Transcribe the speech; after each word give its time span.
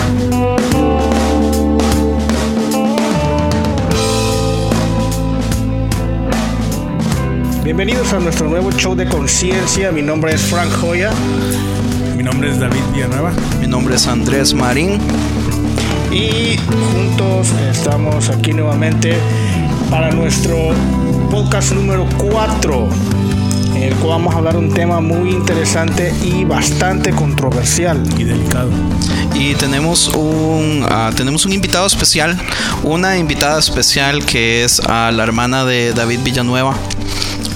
Bienvenidos 7.70 8.14
a 8.14 8.20
nuestro 8.20 8.50
nuevo 8.50 8.72
show 8.72 8.96
de 8.96 9.08
conciencia. 9.08 9.92
Mi 9.92 10.02
nombre 10.02 10.34
es 10.34 10.42
Frank 10.42 10.72
Joya. 10.82 11.12
Mi 12.18 12.24
nombre 12.24 12.50
es 12.50 12.60
David 12.60 12.82
Villanueva. 12.92 13.32
Mi 13.62 13.68
nombre 13.68 13.94
es 13.94 14.08
Andrés 14.08 14.56
Marín. 14.56 14.98
Y 16.12 16.58
juntos 16.58 17.50
estamos 17.70 18.30
aquí 18.30 18.54
nuevamente 18.54 19.16
para 19.88 20.10
nuestro 20.10 20.72
podcast 21.30 21.74
número 21.74 22.08
4, 22.18 22.90
en 23.76 23.84
el 23.84 23.94
cual 23.98 24.18
vamos 24.18 24.34
a 24.34 24.40
hablar 24.40 24.58
un 24.58 24.74
tema 24.74 25.00
muy 25.00 25.30
interesante 25.30 26.12
y 26.24 26.46
bastante 26.46 27.12
controversial. 27.12 28.02
Y 28.18 28.24
delicado. 28.24 28.72
Y 29.36 29.54
tenemos 29.54 30.08
un, 30.08 30.88
ah, 30.90 31.12
tenemos 31.16 31.46
un 31.46 31.54
invitado 31.54 31.86
especial, 31.86 32.36
una 32.82 33.20
invitada 33.20 33.60
especial 33.60 34.26
que 34.26 34.64
es 34.64 34.80
a 34.80 35.12
la 35.12 35.22
hermana 35.22 35.66
de 35.66 35.94
David 35.94 36.22
Villanueva. 36.24 36.76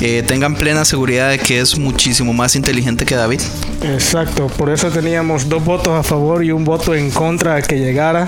Eh, 0.01 0.23
tengan 0.25 0.55
plena 0.55 0.85
seguridad 0.85 1.29
de 1.29 1.39
que 1.39 1.59
es 1.59 1.77
muchísimo 1.77 2.33
más 2.33 2.55
inteligente 2.55 3.05
que 3.05 3.15
David. 3.15 3.41
Exacto, 3.81 4.47
por 4.47 4.69
eso 4.69 4.89
teníamos 4.89 5.47
dos 5.49 5.63
votos 5.63 5.93
a 5.93 6.03
favor 6.03 6.43
y 6.43 6.51
un 6.51 6.63
voto 6.63 6.95
en 6.95 7.09
contra 7.11 7.55
a 7.55 7.61
que 7.61 7.79
llegara. 7.79 8.27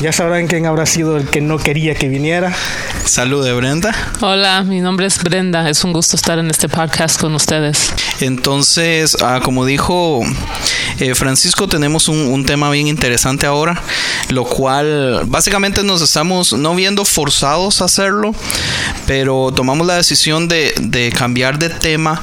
Ya 0.00 0.12
sabrán 0.12 0.46
quién 0.46 0.66
habrá 0.66 0.86
sido 0.86 1.16
el 1.16 1.28
que 1.28 1.40
no 1.40 1.58
quería 1.58 1.94
que 1.94 2.08
viniera. 2.08 2.52
Salud 3.04 3.44
de 3.44 3.52
Brenda. 3.52 3.94
Hola, 4.20 4.62
mi 4.62 4.80
nombre 4.80 5.06
es 5.06 5.22
Brenda. 5.22 5.68
Es 5.68 5.84
un 5.84 5.92
gusto 5.92 6.16
estar 6.16 6.38
en 6.38 6.50
este 6.50 6.68
podcast 6.68 7.20
con 7.20 7.34
ustedes. 7.34 7.92
Entonces, 8.20 9.16
ah, 9.22 9.40
como 9.42 9.66
dijo 9.66 10.20
eh, 10.98 11.14
Francisco, 11.14 11.66
tenemos 11.66 12.08
un, 12.08 12.18
un 12.18 12.46
tema 12.46 12.70
bien 12.70 12.86
interesante 12.86 13.46
ahora, 13.46 13.82
lo 14.30 14.44
cual 14.44 15.22
básicamente 15.26 15.82
nos 15.82 16.00
estamos 16.00 16.52
no 16.52 16.74
viendo 16.74 17.04
forzados 17.04 17.82
a 17.82 17.86
hacerlo, 17.86 18.34
pero 19.06 19.52
tomamos 19.54 19.86
la 19.86 19.96
decisión 19.96 20.48
de, 20.48 20.72
de 20.80 21.12
cambiar 21.12 21.58
de 21.58 21.70
tema 21.70 22.22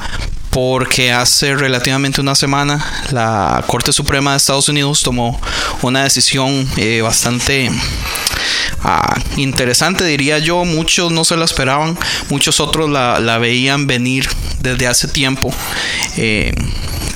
porque 0.50 1.12
hace 1.12 1.54
relativamente 1.54 2.20
una 2.20 2.34
semana 2.34 2.84
la 3.12 3.62
Corte 3.66 3.92
Suprema 3.92 4.32
de 4.32 4.38
Estados 4.38 4.68
Unidos 4.68 5.02
tomó 5.02 5.40
una 5.82 6.02
decisión 6.02 6.68
eh, 6.76 7.00
bastante 7.02 7.70
ah, 8.82 9.14
interesante, 9.36 10.04
diría 10.04 10.38
yo. 10.38 10.64
Muchos 10.64 11.12
no 11.12 11.24
se 11.24 11.36
la 11.36 11.44
esperaban, 11.44 11.98
muchos 12.28 12.60
otros 12.60 12.90
la, 12.90 13.18
veían 13.38 13.86
venir 13.86 14.28
desde 14.60 14.86
hace 14.86 15.08
tiempo. 15.08 15.52
Eh, 16.16 16.52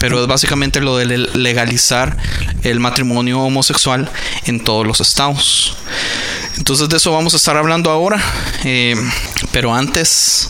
pero 0.01 0.21
es 0.21 0.27
básicamente 0.27 0.81
lo 0.81 0.97
de 0.97 1.07
le- 1.07 1.19
legalizar 1.35 2.17
el 2.63 2.81
matrimonio 2.81 3.41
homosexual 3.41 4.11
en 4.45 4.63
todos 4.63 4.87
los 4.87 5.01
estados. 5.01 5.77
Entonces 6.57 6.89
de 6.89 6.97
eso 6.97 7.13
vamos 7.13 7.35
a 7.35 7.37
estar 7.37 7.57
hablando 7.57 7.91
ahora. 7.91 8.19
Eh, 8.65 8.95
pero 9.53 9.75
antes, 9.75 10.49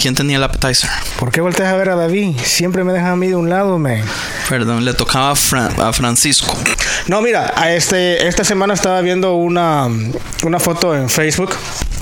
¿quién 0.00 0.14
tenía 0.14 0.36
el 0.36 0.44
appetizer? 0.44 0.88
¿Por 1.18 1.30
qué 1.32 1.40
volteas 1.40 1.72
a 1.72 1.76
ver 1.76 1.88
a 1.90 1.96
David? 1.96 2.36
Siempre 2.44 2.84
me 2.84 2.92
dejas 2.92 3.10
a 3.10 3.16
mí 3.16 3.26
de 3.28 3.36
un 3.36 3.48
lado, 3.50 3.78
man. 3.78 4.02
Perdón, 4.48 4.84
le 4.84 4.94
tocaba 4.94 5.30
a, 5.30 5.34
Fran- 5.34 5.78
a 5.80 5.92
Francisco. 5.92 6.56
No, 7.08 7.20
mira, 7.22 7.52
a 7.56 7.72
este, 7.72 8.26
esta 8.28 8.44
semana 8.44 8.74
estaba 8.74 9.00
viendo 9.00 9.34
una, 9.34 9.88
una 10.44 10.60
foto 10.60 10.94
en 10.94 11.08
Facebook 11.10 11.50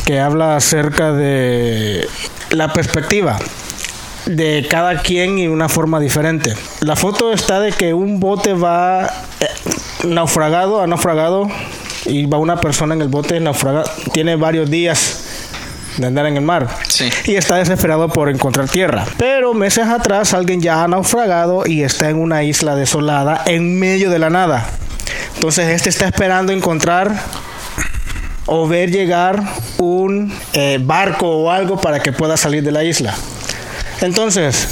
que 0.04 0.20
habla 0.20 0.56
acerca 0.56 1.12
de 1.12 2.06
la 2.50 2.72
perspectiva 2.72 3.38
de 4.26 4.66
cada 4.68 5.00
quien 5.02 5.38
y 5.38 5.48
una 5.48 5.68
forma 5.68 5.98
diferente. 6.00 6.54
La 6.80 6.97
foto 6.97 7.32
está 7.32 7.60
de 7.60 7.72
que 7.72 7.94
un 7.94 8.20
bote 8.20 8.52
va 8.52 9.06
eh, 9.41 9.47
naufragado, 10.04 10.82
ha 10.82 10.86
naufragado 10.86 11.48
y 12.06 12.27
va 12.27 12.38
una 12.38 12.61
persona 12.61 12.94
en 12.94 13.03
el 13.03 13.09
bote 13.09 13.38
naufragado. 13.41 13.91
Tiene 14.12 14.37
varios 14.37 14.71
días 14.71 15.21
de 15.97 16.06
andar 16.06 16.27
en 16.27 16.37
el 16.37 16.43
mar. 16.43 16.69
Sí. 16.88 17.11
Y 17.25 17.37
está 17.37 17.56
desesperado 17.56 18.09
por 18.09 18.28
encontrar 18.28 18.69
tierra. 18.69 19.05
Pero 19.19 19.55
meses 19.55 19.87
atrás 19.87 20.34
alguien 20.34 20.60
ya 20.60 20.83
ha 20.83 20.89
naufragado 20.89 21.65
y 21.66 21.83
está 21.83 22.10
en 22.10 22.16
una 22.16 22.43
isla 22.43 22.75
desolada 22.75 23.43
en 23.47 23.78
medio 23.78 24.10
de 24.10 24.19
la 24.19 24.31
nada. 24.31 24.66
Entonces 25.34 25.69
este 25.69 25.89
está 25.89 26.06
esperando 26.06 26.53
encontrar 26.53 27.15
o 28.47 28.66
ver 28.66 28.91
llegar 28.91 29.43
un 29.78 30.33
eh, 30.53 30.78
barco 30.81 31.28
o 31.28 31.50
algo 31.50 31.81
para 31.81 32.00
que 32.00 32.12
pueda 32.12 32.37
salir 32.37 32.62
de 32.62 32.72
la 32.72 32.84
isla. 32.84 33.15
Entonces, 34.00 34.69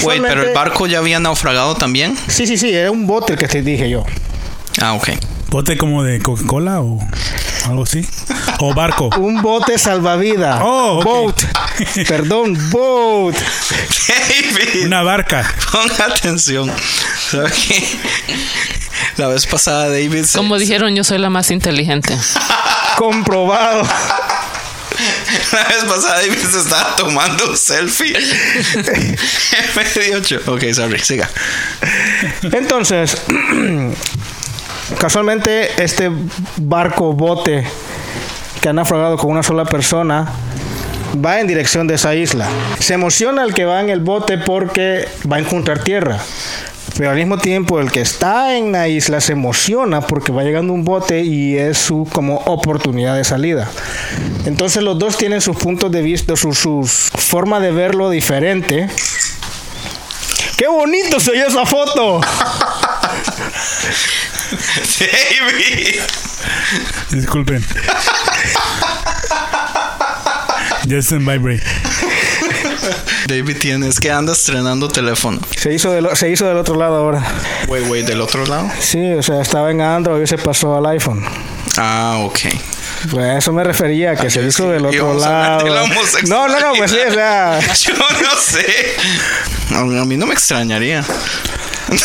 Güey, 0.00 0.20
pero 0.20 0.42
el 0.42 0.54
barco 0.54 0.86
ya 0.86 0.98
había 0.98 1.20
naufragado 1.20 1.74
también. 1.74 2.16
Sí, 2.28 2.46
sí, 2.46 2.56
sí, 2.56 2.72
era 2.72 2.90
un 2.90 3.06
bote 3.06 3.34
el 3.34 3.38
que 3.38 3.48
te 3.48 3.62
dije 3.62 3.90
yo. 3.90 4.04
Ah, 4.80 4.94
ok. 4.94 5.10
¿Bote 5.52 5.76
como 5.76 6.02
de 6.02 6.18
Coca-Cola 6.20 6.80
o 6.80 6.98
algo 7.66 7.82
así? 7.82 8.06
¿O 8.58 8.72
barco? 8.74 9.08
Un 9.18 9.42
bote 9.42 9.78
salvavidas. 9.78 10.60
Oh. 10.62 11.02
Boat. 11.04 11.42
Perdón, 12.08 12.56
boat. 12.70 13.36
David, 14.08 14.86
Una 14.86 15.02
barca. 15.02 15.46
ponga 15.70 16.06
atención. 16.06 16.72
La 19.18 19.26
vez 19.28 19.46
pasada 19.46 19.88
David 19.90 20.24
se- 20.24 20.38
Como 20.38 20.56
dijeron, 20.58 20.94
yo 20.96 21.04
soy 21.04 21.18
la 21.18 21.28
más 21.30 21.50
inteligente. 21.50 22.16
Comprobado. 22.96 23.82
La 25.52 25.64
vez 25.64 25.84
pasada 25.86 26.16
David 26.22 26.38
se 26.50 26.58
estaba 26.60 26.96
tomando 26.96 27.50
un 27.50 27.56
selfie. 27.56 28.16
en 28.74 29.16
medio. 29.76 30.40
Ok, 30.46 30.64
sorry, 30.74 30.98
siga. 31.00 31.28
Entonces, 32.42 33.16
casualmente 34.98 35.82
este 35.82 36.10
barco 36.56 37.12
bote 37.12 37.64
que 38.60 38.68
ha 38.68 38.72
naufragado 38.72 39.16
con 39.16 39.30
una 39.30 39.42
sola 39.42 39.64
persona 39.64 40.28
va 41.24 41.40
en 41.40 41.46
dirección 41.46 41.86
de 41.86 41.94
esa 41.94 42.14
isla. 42.14 42.48
Se 42.78 42.94
emociona 42.94 43.44
el 43.44 43.54
que 43.54 43.64
va 43.64 43.80
en 43.80 43.90
el 43.90 44.00
bote 44.00 44.38
porque 44.38 45.08
va 45.30 45.36
a 45.36 45.40
encontrar 45.40 45.82
tierra. 45.82 46.18
Pero 46.96 47.10
al 47.10 47.16
mismo 47.16 47.38
tiempo 47.38 47.80
el 47.80 47.90
que 47.90 48.02
está 48.02 48.56
en 48.56 48.72
la 48.72 48.88
isla 48.88 49.20
se 49.20 49.32
emociona 49.32 50.02
porque 50.02 50.30
va 50.30 50.42
llegando 50.42 50.72
un 50.72 50.84
bote 50.84 51.20
y 51.20 51.56
es 51.56 51.78
su 51.78 52.06
como 52.12 52.36
oportunidad 52.46 53.16
de 53.16 53.24
salida. 53.24 53.70
Entonces 54.44 54.82
los 54.82 54.98
dos 54.98 55.16
tienen 55.16 55.40
sus 55.40 55.56
puntos 55.56 55.90
de 55.90 56.02
vista, 56.02 56.36
sus, 56.36 56.58
sus 56.58 57.10
forma 57.10 57.60
de 57.60 57.72
verlo 57.72 58.10
diferente. 58.10 58.88
¡Qué 60.56 60.68
bonito 60.68 61.18
se 61.18 61.30
oye 61.30 61.46
esa 61.46 61.64
foto! 61.64 62.20
David. 64.98 66.00
Disculpen. 67.10 67.64
Just 70.88 71.12
in 71.12 71.24
vibrate. 71.24 71.62
David 73.26 73.58
tienes 73.58 74.00
que 74.00 74.10
anda 74.10 74.32
estrenando 74.32 74.88
teléfono. 74.88 75.40
Se 75.56 75.72
hizo, 75.72 75.92
del, 75.92 76.08
se 76.16 76.30
hizo 76.30 76.46
del 76.46 76.56
otro 76.56 76.74
lado 76.74 76.96
ahora. 76.96 77.22
Güey, 77.66 77.84
güey, 77.86 78.02
del 78.02 78.20
otro 78.20 78.44
lado. 78.46 78.70
Sí, 78.80 79.12
o 79.12 79.22
sea, 79.22 79.40
estaba 79.40 79.70
en 79.70 79.80
Android 79.80 80.22
y 80.22 80.26
se 80.26 80.38
pasó 80.38 80.76
al 80.76 80.86
iPhone. 80.86 81.24
Ah, 81.76 82.18
ok. 82.20 82.38
Pues 83.10 83.24
a 83.24 83.38
eso 83.38 83.52
me 83.52 83.64
refería, 83.64 84.16
que 84.16 84.30
se 84.30 84.42
hizo 84.42 84.70
del 84.70 84.86
otro 84.86 85.14
lado. 85.14 85.66
la 85.66 85.86
No, 86.28 86.48
no, 86.48 86.60
no, 86.60 86.72
pues 86.76 86.90
sí, 86.90 86.98
o 87.06 87.12
sea. 87.12 87.60
Yo 87.74 87.94
no 87.94 88.36
sé. 88.38 88.96
A 89.74 90.04
mí 90.04 90.16
no 90.16 90.26
me 90.26 90.34
extrañaría. 90.34 91.04
No 91.88 91.98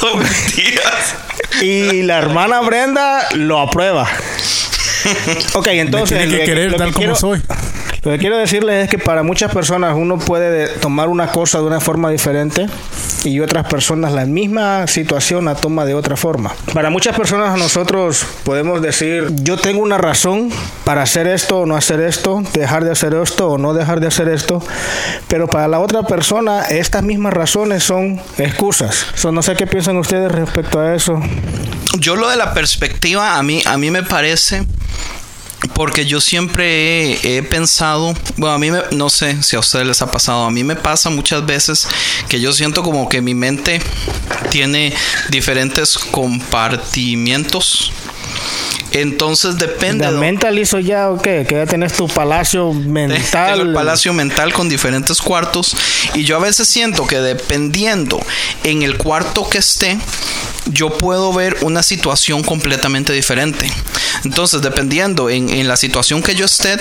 son 0.00 0.18
mentiras. 0.20 1.14
Y 1.62 2.02
la 2.02 2.18
hermana 2.18 2.60
Brenda 2.60 3.26
lo 3.34 3.58
aprueba. 3.60 4.08
Ok, 5.54 5.66
entonces. 5.68 6.18
Me 6.18 6.24
tiene 6.26 6.38
que 6.38 6.44
querer 6.44 6.70
lo 6.72 6.76
tal 6.78 6.88
como 6.92 6.98
quiero- 6.98 7.14
soy. 7.16 7.42
Lo 8.02 8.10
que 8.12 8.18
quiero 8.18 8.38
decirles 8.38 8.84
es 8.84 8.90
que 8.90 8.96
para 8.98 9.22
muchas 9.22 9.52
personas 9.52 9.94
uno 9.94 10.18
puede 10.18 10.50
de- 10.50 10.68
tomar 10.78 11.08
una 11.08 11.26
cosa 11.32 11.58
de 11.58 11.64
una 11.64 11.80
forma 11.80 12.08
diferente 12.10 12.66
y 13.24 13.40
otras 13.40 13.66
personas 13.68 14.12
la 14.12 14.24
misma 14.24 14.86
situación 14.86 15.44
la 15.44 15.54
toma 15.54 15.84
de 15.84 15.92
otra 15.94 16.16
forma. 16.16 16.50
Para 16.72 16.88
muchas 16.88 17.14
personas 17.14 17.58
nosotros 17.58 18.24
podemos 18.44 18.80
decir, 18.80 19.26
yo 19.42 19.58
tengo 19.58 19.82
una 19.82 19.98
razón 19.98 20.48
para 20.84 21.02
hacer 21.02 21.26
esto 21.26 21.58
o 21.60 21.66
no 21.66 21.76
hacer 21.76 22.00
esto, 22.00 22.42
dejar 22.54 22.84
de 22.84 22.92
hacer 22.92 23.12
esto 23.12 23.48
o 23.50 23.58
no 23.58 23.74
dejar 23.74 24.00
de 24.00 24.06
hacer 24.06 24.28
esto, 24.28 24.62
pero 25.28 25.46
para 25.46 25.68
la 25.68 25.78
otra 25.80 26.02
persona 26.04 26.62
estas 26.62 27.02
mismas 27.02 27.34
razones 27.34 27.82
son 27.84 28.18
excusas. 28.38 29.04
So, 29.14 29.30
no 29.30 29.42
sé 29.42 29.54
qué 29.56 29.66
piensan 29.66 29.98
ustedes 29.98 30.32
respecto 30.32 30.80
a 30.80 30.94
eso. 30.94 31.20
Yo 31.98 32.16
lo 32.16 32.30
de 32.30 32.36
la 32.36 32.54
perspectiva, 32.54 33.36
a 33.36 33.42
mí, 33.42 33.62
a 33.66 33.76
mí 33.76 33.90
me 33.90 34.02
parece, 34.02 34.64
porque 35.74 36.06
yo 36.06 36.20
siempre 36.20 37.36
he, 37.36 37.42
pensado, 37.42 38.14
bueno, 38.36 38.54
a 38.54 38.58
mí 38.58 38.70
me- 38.70 38.82
no 38.92 39.10
sé 39.10 39.42
si 39.42 39.56
a 39.56 39.60
ustedes 39.60 39.86
les 39.86 40.02
ha 40.02 40.10
pasado, 40.10 40.44
a 40.44 40.50
mí 40.50 40.64
me 40.64 40.76
pasa 40.76 41.10
muchas 41.10 41.44
veces 41.44 41.86
que 42.28 42.40
yo 42.40 42.52
siento 42.52 42.82
como 42.82 43.08
que 43.08 43.20
mi 43.20 43.34
mente 43.34 43.80
tiene 44.50 44.94
diferentes 45.28 45.98
compartimientos. 45.98 47.92
Entonces 48.92 49.56
depende 49.56 50.06
¿De 50.06 50.12
de 50.12 50.18
mental 50.18 50.58
hizo 50.58 50.78
ya 50.80 51.10
o 51.10 51.20
qué? 51.20 51.44
Que 51.48 51.54
ya 51.56 51.66
tenés 51.66 51.92
tu 51.92 52.08
palacio 52.08 52.72
mental. 52.72 53.54
Tengo 53.56 53.68
el 53.68 53.72
palacio 53.74 54.12
mental 54.12 54.52
con 54.52 54.68
diferentes 54.68 55.20
cuartos 55.22 55.76
y 56.14 56.24
yo 56.24 56.36
a 56.36 56.40
veces 56.40 56.66
siento 56.68 57.06
que 57.06 57.20
dependiendo 57.20 58.20
en 58.64 58.82
el 58.82 58.96
cuarto 58.96 59.48
que 59.48 59.58
esté, 59.58 59.96
yo 60.72 60.90
puedo 60.98 61.32
ver 61.32 61.56
una 61.62 61.82
situación 61.82 62.42
completamente 62.42 63.12
diferente. 63.12 63.70
Entonces, 64.24 64.60
dependiendo 64.60 65.30
en, 65.30 65.48
en 65.50 65.68
la 65.68 65.76
situación 65.76 66.22
que 66.22 66.34
yo 66.34 66.44
esté, 66.44 66.76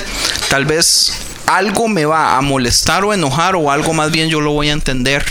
tal 0.49 0.65
vez 0.65 1.13
algo 1.45 1.87
me 1.87 2.05
va 2.05 2.37
a 2.37 2.41
molestar 2.41 3.05
o 3.05 3.13
enojar 3.13 3.55
o 3.55 3.71
algo 3.71 3.93
más 3.93 4.11
bien 4.11 4.29
yo 4.29 4.41
lo 4.41 4.51
voy 4.51 4.69
a 4.69 4.73
entender 4.73 5.23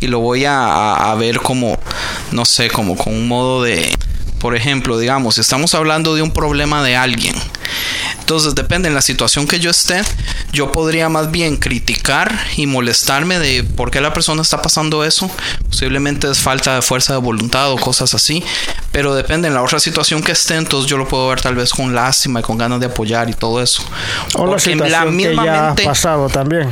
y 0.00 0.06
lo 0.06 0.20
voy 0.20 0.44
a, 0.44 0.56
a- 0.64 1.10
a 1.10 1.14
ver 1.16 1.38
como, 1.40 1.78
no 2.32 2.44
sé, 2.44 2.68
como 2.70 2.96
con 2.96 3.12
un 3.14 3.26
modo 3.28 3.62
de, 3.64 3.92
por 4.38 4.54
ejemplo, 4.54 4.98
digamos, 4.98 5.38
estamos 5.38 5.74
hablando 5.74 6.14
de 6.14 6.22
un 6.22 6.30
problema 6.30 6.82
de 6.82 6.96
alguien. 6.96 7.34
Entonces, 8.20 8.54
depende 8.54 8.88
en 8.88 8.94
la 8.94 9.02
situación 9.02 9.46
que 9.46 9.58
yo 9.58 9.70
esté, 9.70 10.02
yo 10.52 10.72
podría 10.72 11.08
más 11.08 11.30
bien 11.30 11.56
criticar 11.56 12.38
y 12.56 12.66
molestarme 12.66 13.38
de 13.38 13.64
por 13.64 13.90
qué 13.90 14.00
la 14.00 14.12
persona 14.12 14.42
está 14.42 14.60
pasando 14.60 15.04
eso. 15.04 15.30
Posiblemente 15.68 16.30
es 16.30 16.38
falta 16.38 16.74
de 16.74 16.82
fuerza 16.82 17.14
de 17.14 17.20
voluntad 17.20 17.72
o 17.72 17.76
cosas 17.76 18.14
así. 18.14 18.42
Pero 18.92 19.14
depende 19.14 19.48
en 19.48 19.54
la 19.54 19.62
otra 19.62 19.78
situación 19.78 20.22
que 20.22 20.32
esté, 20.32 20.56
entonces 20.56 20.90
yo 20.90 20.96
lo 20.96 21.06
puedo 21.06 21.28
ver 21.28 21.40
tal 21.40 21.54
vez 21.54 21.70
con 21.70 21.94
lástima 21.94 22.40
y 22.40 22.42
con 22.42 22.58
ganas 22.58 22.80
de 22.80 22.86
apoyar 22.86 23.30
y 23.30 23.34
todo 23.34 23.62
eso. 23.62 23.82
O 24.34 24.46
la 24.46 24.58
situación 24.58 25.16
que 25.16 25.36
ya 25.36 25.70
ha 25.70 25.74
pasado 25.74 26.28
también. 26.28 26.70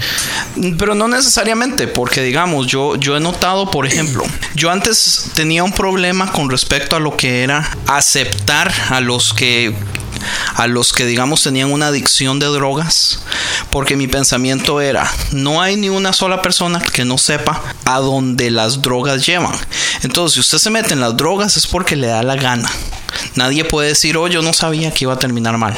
pero 0.79 0.95
no 0.95 1.09
necesariamente, 1.09 1.87
porque 1.87 2.23
digamos, 2.23 2.67
yo, 2.67 2.97
yo 2.97 3.17
he 3.17 3.21
notado, 3.21 3.71
por 3.71 3.87
ejemplo, 3.87 4.25
yo 4.55 4.71
antes 4.71 5.31
tenía 5.35 5.63
un 5.63 5.73
problema 5.73 6.33
con 6.33 6.51
respecto 6.51 6.97
a 6.97 7.01
lo 7.01 7.17
que 7.17 7.43
era 7.43 7.71
aceptar 7.87 8.73
a 8.91 9.01
los 9.01 9.33
que 9.33 9.75
a 10.55 10.67
los 10.67 10.93
que 10.93 11.07
digamos 11.07 11.43
tenían 11.43 11.73
una 11.73 11.89
adicción 11.89 12.39
de 12.39 12.47
drogas, 12.47 13.21
porque 13.71 13.97
mi 13.97 14.07
pensamiento 14.07 14.81
era, 14.81 15.11
no 15.33 15.63
hay 15.63 15.77
ni 15.77 15.89
una 15.89 16.13
sola 16.13 16.43
persona 16.43 16.81
que 16.81 17.05
no 17.05 17.19
sepa 17.19 17.63
a 17.85 17.99
dónde 18.01 18.51
las 18.51 18.83
drogas 18.83 19.27
llevan. 19.27 19.55
Entonces, 20.03 20.35
si 20.35 20.41
usted 20.41 20.59
se 20.59 20.71
mete 20.71 20.93
en 20.93 21.01
las 21.01 21.17
drogas 21.17 21.57
es 21.57 21.67
porque 21.67 21.97
le 21.97 22.09
da 22.09 22.23
la 22.23 22.37
gana. 22.37 22.71
Nadie 23.35 23.65
puede 23.65 23.89
decir, 23.89 24.17
oh, 24.17 24.29
yo 24.29 24.43
no 24.43 24.53
sabía 24.53 24.91
que 24.91 25.05
iba 25.05 25.15
a 25.15 25.19
terminar 25.19 25.57
mal. 25.59 25.77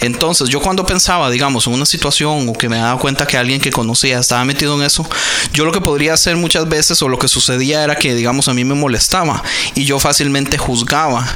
Entonces, 0.00 0.48
yo 0.48 0.60
cuando 0.60 0.84
pensaba, 0.84 1.30
digamos, 1.30 1.66
en 1.66 1.72
una 1.72 1.86
situación 1.86 2.48
o 2.48 2.52
que 2.52 2.68
me 2.68 2.78
daba 2.78 2.98
cuenta 3.00 3.26
que 3.26 3.36
alguien 3.36 3.60
que 3.60 3.70
conocía 3.70 4.18
estaba 4.18 4.44
metido 4.44 4.74
en 4.74 4.82
eso, 4.82 5.08
yo 5.52 5.64
lo 5.64 5.72
que 5.72 5.80
podría 5.80 6.14
hacer 6.14 6.36
muchas 6.36 6.68
veces 6.68 7.00
o 7.02 7.08
lo 7.08 7.18
que 7.18 7.28
sucedía 7.28 7.82
era 7.82 7.96
que, 7.96 8.14
digamos, 8.14 8.48
a 8.48 8.54
mí 8.54 8.64
me 8.64 8.74
molestaba 8.74 9.42
y 9.74 9.84
yo 9.84 9.98
fácilmente 9.98 10.58
juzgaba. 10.58 11.26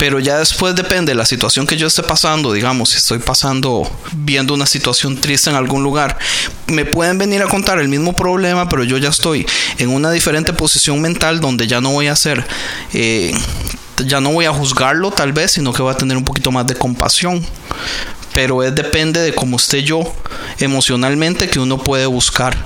Pero 0.00 0.18
ya 0.18 0.38
después 0.38 0.74
depende 0.74 1.12
de 1.12 1.14
la 1.14 1.26
situación 1.26 1.66
que 1.66 1.76
yo 1.76 1.86
esté 1.86 2.02
pasando, 2.02 2.54
digamos, 2.54 2.88
si 2.88 2.96
estoy 2.96 3.18
pasando 3.18 3.86
viendo 4.12 4.54
una 4.54 4.64
situación 4.64 5.20
triste 5.20 5.50
en 5.50 5.56
algún 5.56 5.82
lugar, 5.82 6.16
me 6.68 6.86
pueden 6.86 7.18
venir 7.18 7.42
a 7.42 7.46
contar 7.46 7.78
el 7.78 7.88
mismo 7.88 8.14
problema, 8.14 8.66
pero 8.66 8.82
yo 8.82 8.96
ya 8.96 9.10
estoy 9.10 9.46
en 9.76 9.90
una 9.90 10.10
diferente 10.10 10.54
posición 10.54 11.02
mental 11.02 11.40
donde 11.40 11.66
ya 11.66 11.82
no 11.82 11.90
voy 11.90 12.06
a 12.06 12.16
ser 12.16 12.46
eh, 12.94 13.30
ya 14.06 14.22
no 14.22 14.32
voy 14.32 14.46
a 14.46 14.54
juzgarlo 14.54 15.10
tal 15.10 15.34
vez, 15.34 15.52
sino 15.52 15.74
que 15.74 15.82
voy 15.82 15.92
a 15.92 15.98
tener 15.98 16.16
un 16.16 16.24
poquito 16.24 16.50
más 16.50 16.66
de 16.66 16.76
compasión. 16.76 17.44
Pero 18.32 18.62
es 18.62 18.74
depende 18.74 19.20
de 19.20 19.34
cómo 19.34 19.58
esté 19.58 19.82
yo 19.82 20.00
emocionalmente 20.60 21.50
que 21.50 21.58
uno 21.60 21.76
puede 21.76 22.06
buscar, 22.06 22.56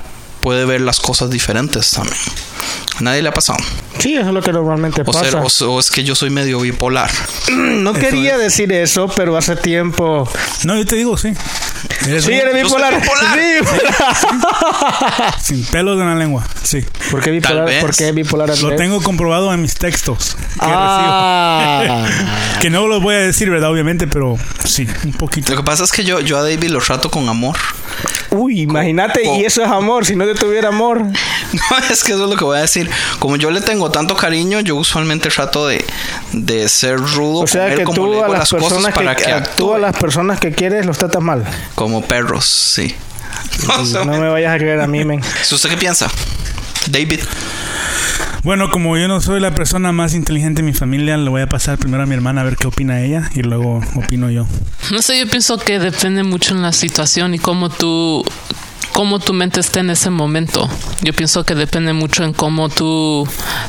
puede 0.44 0.67
ver 0.67 0.82
las 0.82 1.00
cosas 1.00 1.31
diferentes 1.31 1.91
también. 1.91 2.14
¿A 2.99 3.00
nadie 3.00 3.23
le 3.23 3.31
ha 3.31 3.32
pasado? 3.32 3.58
Sí, 3.99 4.14
eso 4.14 4.29
es 4.29 4.35
lo 4.35 4.43
que 4.43 4.52
normalmente 4.52 5.02
O, 5.06 5.12
ser- 5.12 5.32
pasa. 5.32 5.64
o- 5.67 5.73
o 5.73 5.81
es 5.81 5.91
que 5.91 6.05
yo 6.05 6.14
soy 6.14 6.29
medio 6.29 6.61
bipolar. 6.61 7.11
no 7.50 7.94
quería 7.94 8.37
decir 8.37 8.70
eso, 8.73 9.08
pero 9.08 9.37
hace 9.38 9.56
tiempo. 9.56 10.31
No, 10.64 10.76
yo 10.76 10.85
te 10.85 10.96
digo, 10.96 11.17
sí. 11.17 11.32
Eres 12.06 12.25
Sí, 12.25 12.32
un- 12.32 12.38
eres 12.38 12.62
bipolar. 12.62 13.00
bipolar. 13.00 13.35
Sí, 13.38 13.41
bipolar. 13.61 15.41
Sin 15.43 15.64
pelos 15.64 15.99
en 16.00 16.06
la 16.08 16.14
lengua, 16.14 16.47
sí. 16.62 16.85
¿Por 17.11 17.23
qué 17.23 17.31
bipolar? 17.31 17.81
¿Por 17.81 17.97
qué 17.97 18.12
bipolar? 18.12 18.58
Lo 18.58 18.76
tengo 18.76 19.02
comprobado 19.02 19.52
en 19.55 19.62
mis 19.62 19.75
textos 19.75 20.37
que 20.55 20.61
Ah. 20.61 21.81
recibo. 21.81 22.25
Que 22.61 22.70
no 22.70 22.87
los 22.87 23.02
voy 23.02 23.14
a 23.14 23.19
decir, 23.19 23.50
¿verdad? 23.50 23.70
Obviamente, 23.70 24.06
pero 24.06 24.38
sí, 24.64 24.87
un 25.05 25.12
poquito. 25.14 25.52
Lo 25.52 25.58
que 25.58 25.64
pasa 25.64 25.85
es 25.85 25.93
que 25.93 26.05
yo, 26.05 26.20
yo 26.20 26.38
a 26.38 26.43
David 26.43 26.70
lo 26.70 26.81
trato 26.81 27.11
con 27.11 27.29
amor. 27.29 27.56
Uy, 28.31 28.62
imagínate, 28.62 29.23
y 29.25 29.44
eso 29.44 29.62
es 29.62 29.70
amor. 29.70 30.06
Si 30.06 30.17
no 30.17 30.25
te 30.25 30.35
tuviera 30.35 30.69
amor. 30.69 31.02
No, 31.55 31.79
es 31.88 32.02
que 32.02 32.12
eso 32.12 32.25
es 32.25 32.31
lo 32.31 32.37
que 32.37 32.43
voy 32.43 32.58
a 32.58 32.62
decir. 32.62 32.91
Como 33.20 33.37
yo 33.37 33.52
le 33.52 33.61
tengo 33.61 33.88
tanto 33.88 34.17
cariño, 34.17 34.58
yo 34.58 34.75
usualmente 34.75 35.29
trato 35.29 35.69
de, 35.69 35.85
de 36.32 36.69
ser 36.69 36.99
rudo 36.99 37.43
O 37.43 37.46
sea 37.46 37.64
con 37.64 37.73
él, 37.73 37.79
que 37.79 37.85
como 37.85 37.94
tú 37.94 38.25
a 38.25 38.29
las 38.29 38.38
las 38.41 38.50
cosas 38.50 38.69
personas 38.73 38.93
para 38.93 39.14
que, 39.14 39.23
que 39.23 39.31
tú 39.31 39.37
actúe 39.37 39.75
a 39.75 39.79
las 39.79 39.96
personas 39.96 40.41
que 40.41 40.50
quieres 40.50 40.85
los 40.85 40.99
tratas 40.99 41.23
mal. 41.23 41.44
como 41.76 42.02
perros, 42.02 42.45
sí. 42.45 42.92
No. 43.66 44.04
No 44.04 44.18
me 44.18 44.28
vayas 44.28 44.52
a 44.52 44.59
creer 44.59 44.80
a 44.80 44.88
mí, 44.88 45.04
men. 45.04 45.21
¿Usted 45.21 45.68
qué 45.68 45.76
piensa? 45.76 46.11
David. 46.91 47.21
Bueno, 48.43 48.71
como 48.71 48.97
yo 48.99 49.09
no 49.09 49.23
soy 49.23 49.41
la 49.41 49.55
persona 49.55 49.91
más 49.93 50.12
inteligente 50.14 50.61
de 50.61 50.67
mi 50.67 50.75
familia, 50.75 51.17
le 51.17 51.31
voy 51.31 51.41
a 51.41 51.47
pasar 51.47 51.79
primero 51.79 52.03
a 52.03 52.07
mi 52.07 52.14
hermana 52.14 52.43
a 52.43 52.45
ver 52.45 52.57
qué 52.57 52.67
opina 52.67 53.00
ella 53.00 53.31
y 53.35 53.41
luego 53.41 53.81
opino 53.95 54.31
yo. 54.31 54.47
No 54.93 55.00
sé, 55.00 55.19
yo 55.19 55.26
pienso 55.26 55.57
que 55.57 55.79
depende 55.79 56.23
mucho 56.25 56.55
en 56.55 56.61
la 56.61 56.73
situación 56.73 57.33
y 57.35 57.38
cómo 57.38 57.71
tú 57.71 58.23
cómo 58.93 59.19
tu 59.19 59.33
mente 59.33 59.61
está 59.61 59.81
en 59.81 59.91
ese 59.91 60.11
momento. 60.11 60.69
Yo 61.00 61.12
pienso 61.14 61.45
que 61.45 61.55
depende 61.55 61.95
mucho 61.95 62.23
en 62.23 62.33
cómo 62.33 62.69
tú 62.69 63.26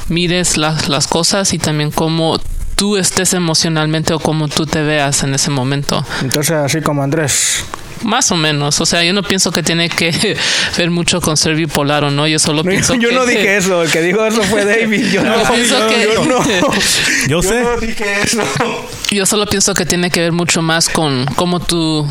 mires 0.09 0.57
las, 0.57 0.87
las 0.89 1.07
cosas 1.07 1.53
y 1.53 1.57
también 1.57 1.91
cómo 1.91 2.39
tú 2.75 2.97
estés 2.97 3.33
emocionalmente 3.33 4.13
o 4.13 4.19
cómo 4.19 4.49
tú 4.49 4.65
te 4.65 4.83
veas 4.83 5.23
en 5.23 5.33
ese 5.33 5.49
momento. 5.49 6.05
Entonces, 6.21 6.51
así 6.51 6.81
como 6.81 7.01
Andrés. 7.01 7.63
Más 8.03 8.31
o 8.31 8.35
menos. 8.35 8.79
O 8.81 8.85
sea, 8.85 9.03
yo 9.03 9.13
no 9.13 9.23
pienso 9.23 9.51
que 9.51 9.63
tiene 9.63 9.89
que 9.89 10.37
ver 10.77 10.91
mucho 10.91 11.21
con 11.21 11.37
ser 11.37 11.55
bipolar 11.55 12.03
o 12.03 12.11
no. 12.11 12.27
Yo 12.27 12.39
solo 12.39 12.63
No, 12.63 12.69
pienso 12.69 12.93
yo 12.95 13.09
que... 13.09 13.15
no 13.15 13.25
dije 13.25 13.57
eso. 13.57 13.81
El 13.83 13.91
que 13.91 14.01
dijo 14.01 14.25
eso 14.25 14.43
fue 14.43 14.65
David. 14.65 15.05
Yo 15.11 15.23
no, 15.23 15.41
Yo 15.43 15.53
pienso 15.53 15.87
que- 15.87 16.09
yo 16.13 16.25
no. 16.25 16.39
Yo 17.27 17.41
sé. 17.41 17.61
no 17.61 17.77
dije 17.79 18.05
eso. 18.23 18.41
Yo 19.11 19.25
solo 19.25 19.45
pienso 19.45 19.73
que 19.73 19.85
tiene 19.85 20.09
que 20.11 20.19
ver 20.21 20.31
mucho 20.31 20.61
más 20.61 20.89
con 20.89 21.25
cómo 21.35 21.59
tú 21.59 22.07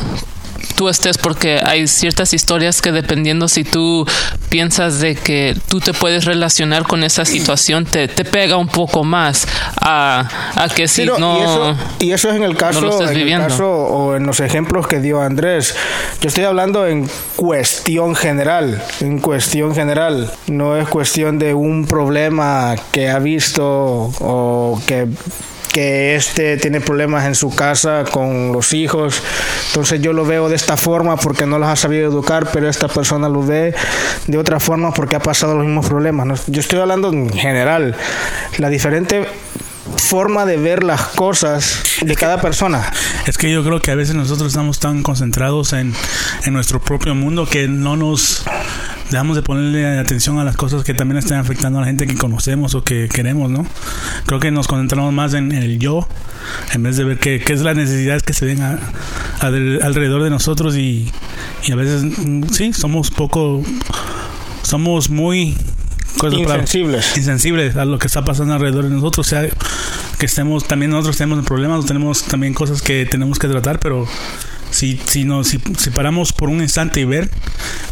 tú 0.75 0.89
estés 0.89 1.17
porque 1.17 1.59
hay 1.63 1.87
ciertas 1.87 2.33
historias 2.33 2.81
que 2.81 2.91
dependiendo 2.91 3.47
si 3.47 3.63
tú 3.63 4.05
piensas 4.49 4.99
de 4.99 5.15
que 5.15 5.55
tú 5.69 5.79
te 5.79 5.93
puedes 5.93 6.25
relacionar 6.25 6.83
con 6.83 7.03
esa 7.03 7.25
situación 7.25 7.85
te, 7.85 8.07
te 8.07 8.25
pega 8.25 8.57
un 8.57 8.67
poco 8.67 9.03
más 9.03 9.47
a, 9.81 10.27
a 10.55 10.69
que 10.69 10.87
si 10.87 10.95
Sí, 10.95 11.05
no, 11.05 11.17
no 11.17 11.37
y, 11.37 11.41
eso, 11.41 11.75
y 11.99 12.11
eso 12.13 12.29
es 12.29 12.35
en 12.37 12.43
el 12.43 12.55
caso, 12.55 12.79
no 12.79 13.01
en 13.01 13.17
el 13.17 13.37
caso 13.37 13.67
o 13.67 14.15
en 14.15 14.25
los 14.25 14.39
ejemplos 14.39 14.87
que 14.87 15.01
dio 15.01 15.21
Andrés. 15.21 15.75
Yo 16.21 16.29
estoy 16.29 16.45
hablando 16.45 16.87
en 16.87 17.09
cuestión 17.35 18.15
general, 18.15 18.81
en 19.01 19.19
cuestión 19.19 19.75
general. 19.75 20.31
No 20.47 20.77
es 20.77 20.87
cuestión 20.87 21.37
de 21.37 21.53
un 21.53 21.85
problema 21.85 22.75
que 22.91 23.09
ha 23.09 23.19
visto 23.19 23.53
o 24.19 24.81
que 24.87 25.07
que 25.75 26.15
este 26.15 26.55
tiene 26.55 26.79
problemas 26.79 27.25
en 27.25 27.35
su 27.35 27.53
casa 27.53 28.05
con 28.09 28.53
los 28.53 28.71
hijos. 28.71 29.21
Entonces 29.67 29.99
yo 29.99 30.13
lo 30.13 30.25
veo 30.25 30.47
de 30.47 30.55
esta 30.55 30.77
forma 30.77 31.17
porque 31.17 31.45
no 31.45 31.59
los 31.59 31.67
ha 31.67 31.75
sabido 31.75 32.07
educar, 32.07 32.47
pero 32.53 32.69
esta 32.69 32.87
persona 32.87 33.27
lo 33.27 33.45
ve 33.45 33.75
de 34.25 34.37
otra 34.37 34.61
forma 34.61 34.93
porque 34.93 35.17
ha 35.17 35.19
pasado 35.19 35.53
los 35.53 35.65
mismos 35.65 35.85
problemas. 35.87 36.27
¿no? 36.27 36.35
Yo 36.47 36.61
estoy 36.61 36.79
hablando 36.79 37.11
en 37.11 37.29
general. 37.29 37.93
La 38.57 38.69
diferente 38.69 39.27
forma 39.97 40.45
de 40.45 40.55
ver 40.55 40.85
las 40.85 41.01
cosas 41.01 41.83
de 42.01 42.15
cada 42.15 42.39
persona. 42.39 42.93
Es 43.27 43.37
que 43.37 43.51
yo 43.51 43.61
creo 43.61 43.81
que 43.81 43.91
a 43.91 43.95
veces 43.95 44.15
nosotros 44.15 44.47
estamos 44.47 44.79
tan 44.79 45.03
concentrados 45.03 45.73
en, 45.73 45.93
en 46.45 46.53
nuestro 46.53 46.79
propio 46.79 47.15
mundo 47.15 47.47
que 47.47 47.67
no 47.67 47.97
nos 47.97 48.45
dejamos 49.11 49.35
de 49.35 49.41
ponerle 49.43 49.99
atención 49.99 50.39
a 50.39 50.43
las 50.43 50.55
cosas 50.57 50.83
que 50.83 50.93
también 50.93 51.17
están 51.17 51.39
afectando 51.39 51.77
a 51.79 51.81
la 51.81 51.87
gente 51.87 52.07
que 52.07 52.15
conocemos 52.15 52.73
o 52.75 52.83
que 52.83 53.07
queremos, 53.07 53.49
¿no? 53.51 53.65
Creo 54.25 54.39
que 54.39 54.51
nos 54.51 54.67
concentramos 54.67 55.13
más 55.13 55.33
en 55.33 55.51
el 55.51 55.79
yo 55.79 56.07
en 56.73 56.83
vez 56.83 56.97
de 56.97 57.03
ver 57.03 57.19
qué, 57.19 57.39
qué 57.39 57.53
es 57.53 57.61
las 57.61 57.75
necesidades 57.75 58.23
que 58.23 58.33
se 58.33 58.45
ven 58.45 58.61
a- 58.61 58.79
a- 59.39 59.45
alrededor 59.47 60.23
de 60.23 60.29
nosotros 60.29 60.75
y, 60.75 61.11
y 61.65 61.71
a 61.71 61.75
veces, 61.75 62.03
mm, 62.03 62.43
sí, 62.51 62.73
somos 62.73 63.11
poco, 63.11 63.63
somos 64.63 65.09
muy... 65.09 65.55
Insensibles. 66.55 67.17
insensibles 67.17 67.75
a 67.75 67.83
lo 67.85 67.99
que 67.99 68.07
está 68.07 68.23
pasando 68.23 68.53
alrededor 68.53 68.85
de 68.85 68.89
nosotros, 68.91 69.27
o 69.27 69.29
sea, 69.29 69.47
que 70.17 70.25
estemos, 70.27 70.65
también 70.65 70.91
nosotros 70.91 71.17
tenemos 71.17 71.45
problemas, 71.45 71.85
tenemos 71.85 72.23
también 72.23 72.53
cosas 72.53 72.81
que 72.81 73.05
tenemos 73.05 73.37
que 73.37 73.49
tratar, 73.49 73.79
pero 73.79 74.07
si, 74.75 74.99
si 75.07 75.23
nos 75.23 75.47
si, 75.47 75.59
si 75.77 75.89
paramos 75.89 76.33
por 76.33 76.49
un 76.49 76.61
instante 76.61 76.99
y 76.99 77.05
ver, 77.05 77.29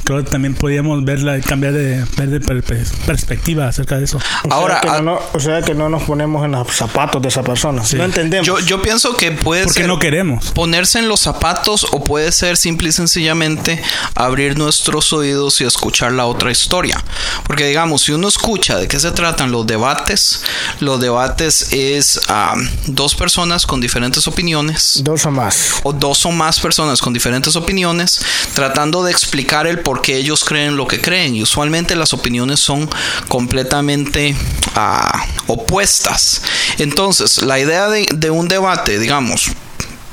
creo 0.03 0.23
que 0.23 0.29
también 0.29 0.53
podríamos 0.53 1.03
verla, 1.05 1.39
cambiar 1.41 1.73
de, 1.73 2.03
ver 2.17 2.29
de 2.29 2.39
per- 2.41 2.63
per- 2.63 2.85
perspectiva 3.05 3.67
acerca 3.67 3.97
de 3.97 4.05
eso. 4.05 4.19
O 4.49 4.53
Ahora, 4.53 4.75
sea, 4.75 4.81
que 4.81 4.89
ah- 4.89 5.01
no, 5.01 5.15
no- 5.15 5.19
o 5.33 5.39
sea 5.39 5.61
que 5.61 5.73
no 5.73 5.89
nos 5.89 6.03
ponemos 6.03 6.43
en 6.45 6.51
los 6.51 6.67
zapatos 6.75 7.21
de 7.21 7.29
esa 7.29 7.43
persona. 7.43 7.83
Sí. 7.85 7.95
No 7.95 8.03
entendemos. 8.03 8.45
Yo, 8.45 8.59
yo 8.59 8.81
pienso 8.81 9.15
que 9.15 9.31
puede 9.31 9.63
Porque 9.63 9.79
ser 9.81 9.87
no 9.87 9.99
queremos. 9.99 10.51
ponerse 10.51 10.99
en 10.99 11.07
los 11.07 11.21
zapatos 11.21 11.85
o 11.91 12.03
puede 12.03 12.31
ser 12.31 12.57
simple 12.57 12.89
y 12.89 12.91
sencillamente 12.91 13.81
abrir 14.15 14.57
nuestros 14.57 15.13
oídos 15.13 15.61
y 15.61 15.63
escuchar 15.63 16.11
la 16.11 16.25
otra 16.25 16.51
historia. 16.51 17.01
Porque 17.45 17.65
digamos, 17.67 18.01
si 18.03 18.11
uno 18.11 18.27
escucha 18.27 18.77
de 18.77 18.87
qué 18.87 18.99
se 18.99 19.11
tratan 19.11 19.51
los 19.51 19.65
debates, 19.65 20.43
los 20.79 20.99
debates 20.99 21.71
es 21.71 22.19
ah, 22.27 22.55
dos 22.87 23.15
personas 23.15 23.65
con 23.65 23.79
diferentes 23.79 24.27
opiniones 24.27 24.99
Dos 25.03 25.25
o 25.25 25.31
más. 25.31 25.75
o 25.83 25.93
dos 25.93 26.25
o 26.25 26.31
más 26.31 26.59
personas 26.59 26.72
con 27.01 27.13
diferentes 27.13 27.55
opiniones 27.55 28.19
tratando 28.53 29.03
de 29.03 29.11
explicar 29.11 29.67
el 29.67 29.79
por 29.79 30.01
qué 30.01 30.17
ellos 30.17 30.43
creen 30.43 30.75
lo 30.75 30.87
que 30.87 31.01
creen. 31.01 31.35
Y 31.35 31.43
usualmente 31.43 31.95
las 31.95 32.13
opiniones 32.13 32.59
son 32.59 32.89
completamente 33.27 34.35
ah, 34.75 35.25
opuestas. 35.47 36.41
Entonces 36.79 37.41
la 37.43 37.59
idea 37.59 37.89
de, 37.89 38.07
de 38.11 38.29
un 38.31 38.47
debate 38.47 38.99
digamos 38.99 39.51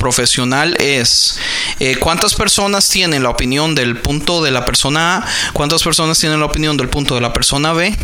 profesional 0.01 0.77
es 0.81 1.39
eh, 1.79 1.97
cuántas 1.97 2.35
personas 2.35 2.89
tienen 2.89 3.23
la 3.23 3.31
opinión 3.31 3.77
del 3.77 4.01
punto 4.01 4.43
de 4.43 4.51
la 4.51 4.65
persona 4.65 5.19
A, 5.19 5.27
cuántas 5.53 5.85
personas 5.85 6.19
tienen 6.19 6.41
la 6.41 6.47
opinión 6.47 6.77
del 6.77 6.89
punto 6.89 7.15
de 7.15 7.21
la 7.21 7.33
persona 7.33 7.73
B. 7.73 7.97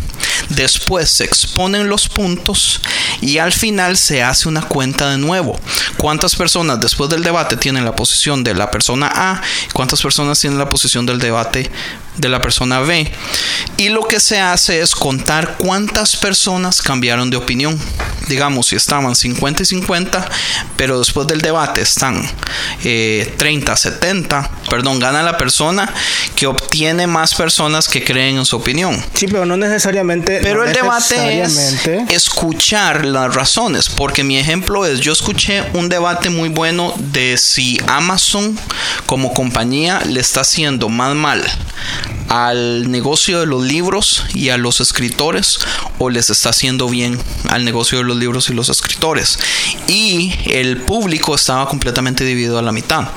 Después 0.49 1.09
se 1.09 1.25
exponen 1.25 1.89
los 1.89 2.07
puntos 2.07 2.79
y 3.19 3.39
al 3.39 3.51
final 3.51 3.97
se 3.97 4.23
hace 4.23 4.47
una 4.47 4.61
cuenta 4.61 5.09
de 5.09 5.17
nuevo. 5.17 5.59
¿Cuántas 5.97 6.35
personas 6.35 6.79
después 6.79 7.09
del 7.09 7.23
debate 7.23 7.57
tienen 7.57 7.83
la 7.83 7.95
posición 7.95 8.43
de 8.43 8.53
la 8.53 8.71
persona 8.71 9.11
A? 9.13 9.41
¿Cuántas 9.73 10.01
personas 10.01 10.39
tienen 10.39 10.59
la 10.59 10.69
posición 10.69 11.05
del 11.05 11.19
debate 11.19 11.69
de 12.17 12.29
la 12.29 12.41
persona 12.41 12.79
B? 12.81 13.09
Y 13.77 13.89
lo 13.89 14.03
que 14.03 14.19
se 14.19 14.39
hace 14.39 14.81
es 14.81 14.95
contar 14.95 15.57
cuántas 15.57 16.15
personas 16.15 16.81
cambiaron 16.81 17.29
de 17.29 17.37
opinión. 17.37 17.79
Digamos, 18.27 18.67
si 18.67 18.75
estaban 18.75 19.15
50 19.15 19.63
y 19.63 19.65
50, 19.65 20.29
pero 20.75 20.99
después 20.99 21.27
del 21.27 21.41
debate 21.41 21.81
están 21.81 22.21
eh, 22.83 23.33
30, 23.37 23.75
70, 23.75 24.49
perdón, 24.69 24.99
gana 24.99 25.23
la 25.23 25.37
persona 25.37 25.93
que 26.35 26.47
obtiene 26.47 27.07
más 27.07 27.35
personas 27.35 27.87
que 27.87 28.03
creen 28.03 28.37
en 28.37 28.45
su 28.45 28.57
opinión. 28.57 29.01
Sí, 29.13 29.27
pero 29.27 29.45
no 29.45 29.55
necesariamente. 29.55 30.39
Pero 30.41 30.61
no 30.61 30.65
el 30.65 30.73
debate 30.73 31.41
es 31.41 31.87
escuchar 32.09 33.05
las 33.05 33.33
razones, 33.33 33.89
porque 33.89 34.23
mi 34.23 34.37
ejemplo 34.37 34.85
es, 34.85 34.99
yo 34.99 35.13
escuché 35.13 35.63
un 35.73 35.87
debate 35.87 36.29
muy 36.29 36.49
bueno 36.49 36.93
de 36.97 37.37
si 37.37 37.79
Amazon 37.87 38.57
como 39.05 39.33
compañía 39.33 40.01
le 40.05 40.19
está 40.19 40.41
haciendo 40.41 40.89
más 40.89 41.15
mal 41.15 41.43
al 42.29 42.91
negocio 42.91 43.39
de 43.39 43.45
los 43.45 43.63
libros 43.63 44.25
y 44.33 44.49
a 44.49 44.57
los 44.57 44.81
escritores 44.81 45.59
o 45.97 46.09
les 46.09 46.29
está 46.29 46.49
haciendo 46.49 46.89
bien 46.89 47.17
al 47.49 47.65
negocio 47.65 47.99
de 47.99 48.03
los 48.03 48.17
libros 48.17 48.49
y 48.49 48.53
los 48.53 48.69
escritores. 48.69 49.39
Y 49.87 50.33
el 50.45 50.81
público 50.81 51.35
estaba 51.35 51.67
completamente 51.67 52.23
dividido 52.23 52.57
a 52.57 52.61
la 52.61 52.71
mitad. 52.71 53.09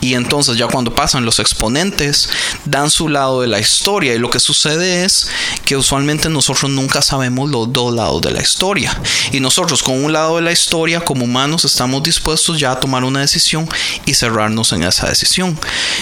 Y 0.00 0.14
entonces 0.14 0.56
ya 0.56 0.66
cuando 0.66 0.94
pasan 0.94 1.24
los 1.24 1.38
exponentes 1.38 2.28
dan 2.64 2.90
su 2.90 3.08
lado 3.08 3.40
de 3.40 3.48
la 3.48 3.60
historia 3.60 4.14
y 4.14 4.18
lo 4.18 4.30
que 4.30 4.40
sucede 4.40 5.04
es 5.04 5.28
que 5.64 5.76
usualmente 5.76 6.28
nosotros 6.28 6.70
nunca 6.70 7.02
sabemos 7.02 7.50
los 7.50 7.72
dos 7.72 7.94
lados 7.94 8.20
de 8.22 8.32
la 8.32 8.42
historia. 8.42 9.00
Y 9.32 9.40
nosotros 9.40 9.82
con 9.82 10.04
un 10.04 10.12
lado 10.12 10.36
de 10.36 10.42
la 10.42 10.52
historia 10.52 11.00
como 11.00 11.24
humanos 11.24 11.64
estamos 11.64 12.02
dispuestos 12.02 12.58
ya 12.58 12.72
a 12.72 12.80
tomar 12.80 13.04
una 13.04 13.20
decisión 13.20 13.68
y 14.04 14.14
cerrarnos 14.14 14.72
en 14.72 14.82
esa 14.82 15.08
decisión. 15.08 15.58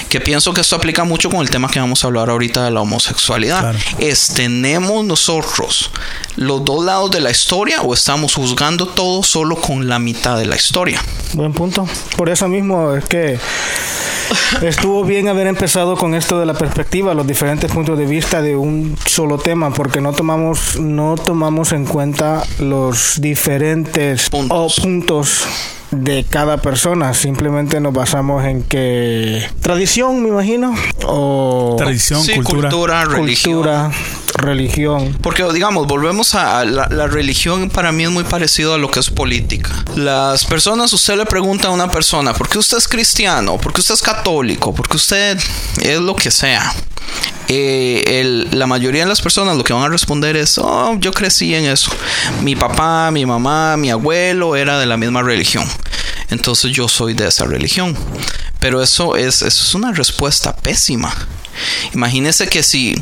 Que 0.09 0.21
pienso 0.21 0.53
que 0.53 0.61
esto 0.61 0.77
aplica 0.77 1.05
mucho 1.05 1.31
con 1.31 1.41
el 1.41 1.51
tema 1.51 1.69
que 1.69 1.81
vamos 1.81 2.05
a 2.05 2.07
hablar 2.07 2.31
ahorita 2.35 2.65
de 2.65 2.71
la 2.71 2.81
homosexualidad. 2.83 3.61
Claro. 3.61 3.79
Es 3.99 4.29
tenemos 4.29 5.05
nosotros 5.05 5.91
los 6.37 6.65
dos 6.65 6.85
lados 6.85 7.11
de 7.11 7.21
la 7.21 7.31
historia 7.31 7.81
o 7.83 7.95
estamos 7.95 8.35
juzgando 8.35 8.87
todo 8.87 9.23
solo 9.23 9.57
con 9.57 9.87
la 9.89 9.99
mitad 9.99 10.37
de 10.37 10.47
la 10.47 10.57
historia. 10.57 11.01
Buen 11.35 11.53
punto. 11.53 11.87
Por 12.17 12.29
eso 12.29 12.49
mismo 12.49 12.95
es 12.95 13.05
que 13.05 13.39
estuvo 14.63 15.05
bien 15.05 15.29
haber 15.29 15.47
empezado 15.47 15.97
con 15.97 16.15
esto 16.15 16.39
de 16.41 16.47
la 16.47 16.55
perspectiva, 16.55 17.15
los 17.15 17.27
diferentes 17.27 17.71
puntos 17.71 17.99
de 17.99 18.07
vista 18.07 18.43
de 18.43 18.57
un 18.57 18.97
solo 19.07 19.39
tema, 19.39 19.73
porque 19.73 20.01
no 20.01 20.13
tomamos, 20.13 20.79
no 20.81 21.15
tomamos 21.17 21.73
en 21.73 21.85
cuenta 21.87 22.43
los 22.59 23.21
diferentes 23.21 24.31
Puntos. 24.31 24.79
o 24.79 24.83
puntos 24.83 25.45
de 25.91 26.25
cada 26.29 26.57
persona. 26.57 27.15
Simplemente 27.15 27.79
nos 27.81 27.93
basamos 27.93 28.45
en 28.45 28.63
que 28.65 29.47
tradición, 29.61 30.23
me 30.23 30.29
imagino, 30.31 30.75
o 31.07 31.77
Tradición, 31.79 32.23
Sí, 32.23 32.33
cultura. 32.35 32.69
cultura, 32.71 33.05
religión. 33.05 33.55
cultura, 33.55 33.91
religión. 34.35 35.17
Porque, 35.23 35.45
digamos, 35.53 35.87
volvemos 35.87 36.24
la, 36.33 36.89
la 36.91 37.07
religión 37.07 37.71
para 37.71 37.93
mí 37.93 38.05
es 38.05 38.11
muy 38.11 38.25
parecido 38.25 38.75
a 38.75 38.79
lo 38.79 38.91
que 38.91 39.01
es 39.01 39.11
política. 39.11 39.85
Las 39.97 40.45
personas, 40.45 40.93
usted 40.93 41.17
le 41.17 41.27
pregunta 41.27 41.69
a 41.69 41.71
una 41.71 41.91
persona, 41.91 42.33
¿por 42.33 42.49
qué 42.49 42.59
usted 42.59 42.79
es 42.79 42.89
cristiano? 42.89 43.59
¿Por 43.59 43.73
qué 43.73 43.81
usted 43.81 43.95
es 43.95 44.03
católico? 44.03 44.75
¿Por 44.75 44.89
qué 44.89 44.97
usted 44.97 45.39
es 45.83 46.01
lo 46.01 46.17
que 46.17 46.31
sea? 46.31 46.73
Eh, 47.49 48.47
la 48.53 48.67
mayoría 48.67 49.03
de 49.03 49.09
las 49.09 49.21
personas 49.21 49.57
lo 49.57 49.65
que 49.65 49.73
van 49.73 49.83
a 49.85 49.89
responder 49.89 50.37
es, 50.37 50.59
oh, 50.59 50.97
yo 50.99 51.13
crecí 51.13 51.55
en 51.55 51.67
eso. 51.67 51.91
Mi 52.43 52.57
papá, 52.57 53.11
mi 53.11 53.27
mamá, 53.27 53.77
mi 53.77 53.91
abuelo 53.91 54.57
era 54.57 54.79
de 54.79 54.87
la 54.87 54.97
misma 54.97 55.23
religión. 55.23 55.65
Entonces 56.31 56.73
yo 56.73 56.89
soy 56.89 57.15
de 57.15 57.29
esa 57.29 57.45
religión. 57.45 57.97
Pero 58.61 58.83
eso 58.83 59.17
es, 59.17 59.43
eso 59.43 59.65
es 59.65 59.75
una 59.75 59.93
respuesta 59.93 60.57
pésima. 60.57 61.15
Imagínese 61.93 62.49
que 62.49 62.63
si, 62.63 62.95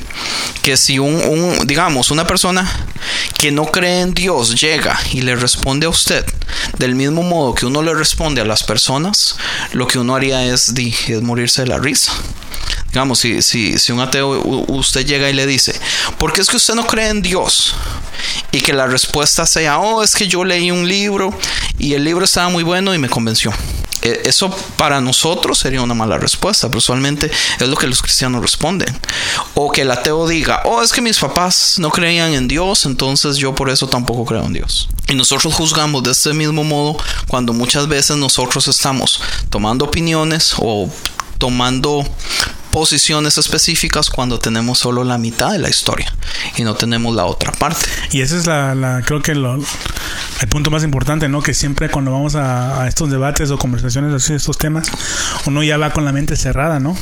que 0.63 0.77
si 0.77 0.99
un, 0.99 1.67
digamos, 1.67 2.11
una 2.11 2.27
persona 2.27 2.71
que 3.39 3.51
no 3.51 3.67
cree 3.67 4.01
en 4.01 4.13
Dios 4.13 4.61
llega 4.61 4.99
y 5.13 5.23
le 5.23 5.37
responde 5.37 5.87
a 5.87 5.89
usted 5.89 6.25
del 6.79 6.95
mismo 6.95 7.23
modo 7.23 7.55
que 7.55 7.67
uno 7.67 7.83
le 7.83 7.95
responde 7.95 8.41
a 8.41 8.45
las 8.45 8.63
personas, 8.63 9.37
lo 9.73 9.87
que 9.87 9.99
uno 9.99 10.15
haría 10.15 10.45
es, 10.45 10.73
es 10.77 11.23
morirse 11.23 11.63
de 11.63 11.69
la 11.69 11.79
risa. 11.79 12.13
Digamos, 12.93 13.19
si, 13.21 13.41
si, 13.43 13.79
si 13.79 13.91
un 13.93 14.01
ateo, 14.01 14.43
usted 14.69 15.07
llega 15.07 15.31
y 15.31 15.33
le 15.33 15.47
dice, 15.47 15.75
¿por 16.19 16.33
qué 16.33 16.43
es 16.43 16.49
que 16.49 16.57
usted 16.57 16.75
no 16.75 16.87
cree 16.87 17.09
en 17.09 17.23
Dios? 17.23 17.75
Y 18.53 18.61
que 18.61 18.73
la 18.75 18.87
respuesta 18.87 19.47
sea, 19.47 19.79
oh, 19.79 20.03
es 20.03 20.15
que 20.15 20.29
yo 20.29 20.45
leí 20.45 20.71
un 20.71 20.87
libro 20.87 21.37
y 21.79 21.95
el 21.95 22.05
libro 22.05 22.25
estaba 22.25 22.51
muy 22.51 22.63
bueno 22.63 22.95
y 22.95 22.99
me 22.99 23.09
convenció. 23.09 23.51
E- 24.03 24.23
Eso 24.25 24.55
para 24.77 25.01
nosotros 25.01 25.59
sería 25.59 25.81
una 25.81 25.95
mala 25.95 26.19
respuesta, 26.19 26.69
pero 26.69 26.79
usualmente 26.79 27.31
es 27.59 27.69
lo 27.69 27.77
que 27.77 27.87
los 27.87 28.03
cristianos 28.03 28.43
responden. 28.43 28.95
O 29.55 29.73
que 29.73 29.83
el 29.83 29.91
ateo 29.91 30.29
diga, 30.29 30.61
oh, 30.67 30.83
es 30.83 30.93
que 30.93 31.01
mis 31.01 31.19
papás 31.19 31.77
no 31.79 31.89
creían 31.91 32.35
en 32.35 32.47
Dios, 32.47 32.85
entonces 32.85 33.37
yo 33.39 33.55
por 33.55 33.71
eso 33.71 33.89
tampoco 33.89 34.27
creo 34.27 34.45
en 34.45 34.53
Dios. 34.53 34.89
Y 35.09 35.15
nosotros 35.15 35.55
juzgamos 35.55 36.03
de 36.03 36.11
este 36.11 36.35
mismo 36.35 36.63
modo 36.63 36.99
cuando 37.27 37.55
muchas 37.55 37.89
veces 37.89 38.19
nosotros 38.19 38.69
estamos 38.69 39.21
tomando 39.49 39.87
opiniones 39.87 40.55
o 40.59 40.91
tomando 41.39 42.07
posiciones 42.73 43.39
específicas 43.39 44.11
cuando 44.11 44.41
tenemos 44.41 44.81
solo 44.81 45.05
la 45.05 45.19
mitad 45.19 45.53
de 45.53 45.59
la 45.61 45.69
historia 45.69 46.13
y 46.57 46.65
no 46.65 46.75
tenemos 46.75 47.15
la 47.15 47.27
otra 47.27 47.53
parte. 47.53 47.85
Y 48.11 48.23
ese 48.23 48.37
es 48.39 48.47
la, 48.47 48.75
la- 48.75 49.03
creo 49.03 49.23
que 49.23 49.35
lo- 49.37 49.55
el 50.41 50.49
punto 50.49 50.71
más 50.73 50.83
importante, 50.83 51.29
¿no? 51.29 51.41
Que 51.43 51.55
siempre 51.55 51.89
cuando 51.91 52.11
vamos 52.11 52.35
a, 52.35 52.83
a 52.83 52.89
estos 52.89 53.11
debates 53.11 53.51
o 53.53 53.59
conversaciones 53.59 54.13
así 54.13 54.33
de 54.33 54.39
estos 54.39 54.59
temas, 54.59 54.89
uno 55.47 55.63
ya 55.63 55.77
va 55.77 55.91
con 55.91 56.05
la 56.05 56.13
mente 56.13 56.35
cerrada, 56.35 56.81
¿no? 56.81 56.97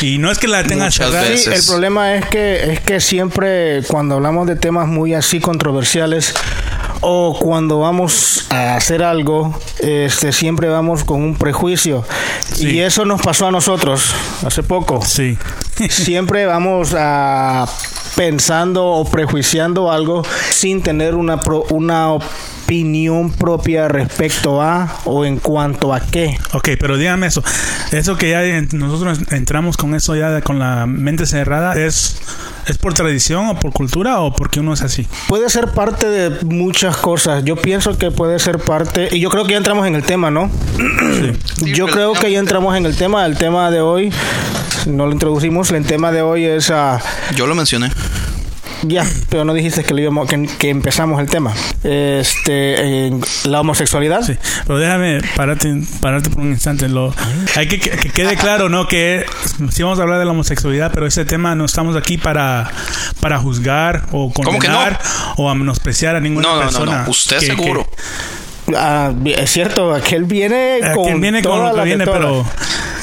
Y 0.00 0.18
no 0.18 0.30
es 0.30 0.38
que 0.38 0.48
la 0.48 0.62
tenga 0.64 0.86
Muchas 0.86 1.06
cerrada. 1.08 1.28
veces. 1.28 1.44
Sí, 1.44 1.60
el 1.60 1.66
problema 1.66 2.14
es 2.14 2.24
que 2.26 2.72
es 2.72 2.80
que 2.80 3.00
siempre 3.00 3.82
cuando 3.88 4.14
hablamos 4.14 4.46
de 4.46 4.54
temas 4.56 4.86
muy 4.86 5.12
así 5.14 5.40
controversiales 5.40 6.34
o 7.00 7.38
cuando 7.38 7.80
vamos 7.80 8.46
a 8.50 8.76
hacer 8.76 9.02
algo, 9.02 9.58
este 9.80 10.32
siempre 10.32 10.68
vamos 10.68 11.04
con 11.04 11.22
un 11.22 11.36
prejuicio 11.36 12.04
Sí. 12.52 12.70
y 12.70 12.80
eso 12.80 13.04
nos 13.04 13.20
pasó 13.22 13.46
a 13.48 13.50
nosotros 13.50 14.02
hace 14.44 14.62
poco. 14.62 15.00
Sí. 15.04 15.36
Siempre 15.90 16.46
vamos 16.46 16.92
a 16.98 17.66
pensando 18.16 18.84
o 18.86 19.04
prejuiciando 19.04 19.92
algo 19.92 20.22
sin 20.50 20.82
tener 20.82 21.14
una 21.14 21.40
pro- 21.40 21.64
una 21.70 22.16
opinión 22.68 23.32
propia 23.32 23.88
respecto 23.88 24.60
a 24.60 24.98
o 25.06 25.24
en 25.24 25.38
cuanto 25.38 25.94
a 25.94 26.00
qué. 26.00 26.38
Ok, 26.52 26.68
pero 26.78 26.98
dígame 26.98 27.26
eso. 27.26 27.42
Eso 27.92 28.18
que 28.18 28.28
ya 28.28 28.42
nosotros 28.76 29.20
entramos 29.30 29.78
con 29.78 29.94
eso 29.94 30.14
ya 30.14 30.42
con 30.42 30.58
la 30.58 30.84
mente 30.84 31.24
cerrada, 31.24 31.72
¿es, 31.82 32.20
¿es 32.66 32.76
por 32.76 32.92
tradición 32.92 33.46
o 33.46 33.58
por 33.58 33.72
cultura 33.72 34.20
o 34.20 34.34
porque 34.34 34.60
uno 34.60 34.74
es 34.74 34.82
así? 34.82 35.06
Puede 35.28 35.48
ser 35.48 35.68
parte 35.68 36.10
de 36.10 36.44
muchas 36.44 36.98
cosas. 36.98 37.42
Yo 37.42 37.56
pienso 37.56 37.96
que 37.96 38.10
puede 38.10 38.38
ser 38.38 38.58
parte, 38.58 39.08
y 39.12 39.20
yo 39.20 39.30
creo 39.30 39.44
que 39.44 39.52
ya 39.52 39.56
entramos 39.56 39.86
en 39.86 39.94
el 39.94 40.02
tema, 40.02 40.30
¿no? 40.30 40.50
Sí, 40.76 41.72
Yo 41.72 41.86
creo 41.86 42.12
que 42.12 42.30
ya 42.30 42.38
entramos 42.38 42.76
en 42.76 42.84
el 42.84 42.94
tema. 42.96 43.24
El 43.24 43.38
tema 43.38 43.70
de 43.70 43.80
hoy, 43.80 44.12
no 44.86 45.06
lo 45.06 45.12
introducimos, 45.12 45.70
el 45.70 45.86
tema 45.86 46.12
de 46.12 46.20
hoy 46.20 46.44
es... 46.44 46.70
ah, 46.70 47.00
Yo 47.34 47.46
lo 47.46 47.54
mencioné. 47.54 47.90
Ya, 48.82 49.04
pero 49.28 49.44
no 49.44 49.54
dijiste 49.54 49.82
que, 49.82 49.92
lo 49.92 50.00
íbamos, 50.00 50.28
que, 50.28 50.48
que 50.58 50.70
empezamos 50.70 51.20
el 51.20 51.28
tema. 51.28 51.52
Este, 51.82 53.10
la 53.44 53.60
homosexualidad. 53.60 54.22
Sí, 54.22 54.36
pero 54.66 54.78
déjame 54.78 55.20
pararte, 55.36 55.82
pararte 56.00 56.30
por 56.30 56.40
un 56.42 56.50
instante. 56.52 56.88
Lo, 56.88 57.12
hay 57.56 57.66
que 57.68 57.78
que 57.80 57.90
que 57.90 58.10
quede 58.10 58.36
claro, 58.36 58.68
¿no? 58.68 58.86
Que 58.86 59.24
sí 59.70 59.82
vamos 59.82 59.98
a 59.98 60.02
hablar 60.02 60.18
de 60.18 60.24
la 60.24 60.30
homosexualidad, 60.30 60.92
pero 60.92 61.06
ese 61.06 61.24
tema 61.24 61.54
no 61.54 61.64
estamos 61.64 61.96
aquí 61.96 62.18
para, 62.18 62.70
para 63.20 63.38
juzgar 63.38 64.06
o 64.12 64.28
no? 64.28 64.32
condenar 64.44 64.98
o 65.36 65.50
a 65.50 65.54
menospreciar 65.54 66.16
a 66.16 66.20
ninguna 66.20 66.48
No, 66.48 66.54
no, 66.54 66.60
no, 66.60 66.66
persona. 66.68 67.02
no. 67.04 67.10
Usted 67.10 67.40
que- 67.40 67.46
seguro. 67.46 67.86
Ah, 68.76 69.12
es 69.24 69.50
cierto, 69.50 69.94
aquel 69.94 70.24
viene 70.24 70.78
que- 70.82 70.92
con 70.92 71.04
quien 71.04 71.20
viene 71.20 71.42
con 71.42 71.64
lo 71.64 71.74
que 71.74 71.82
viene, 71.82 72.04
pero 72.04 72.44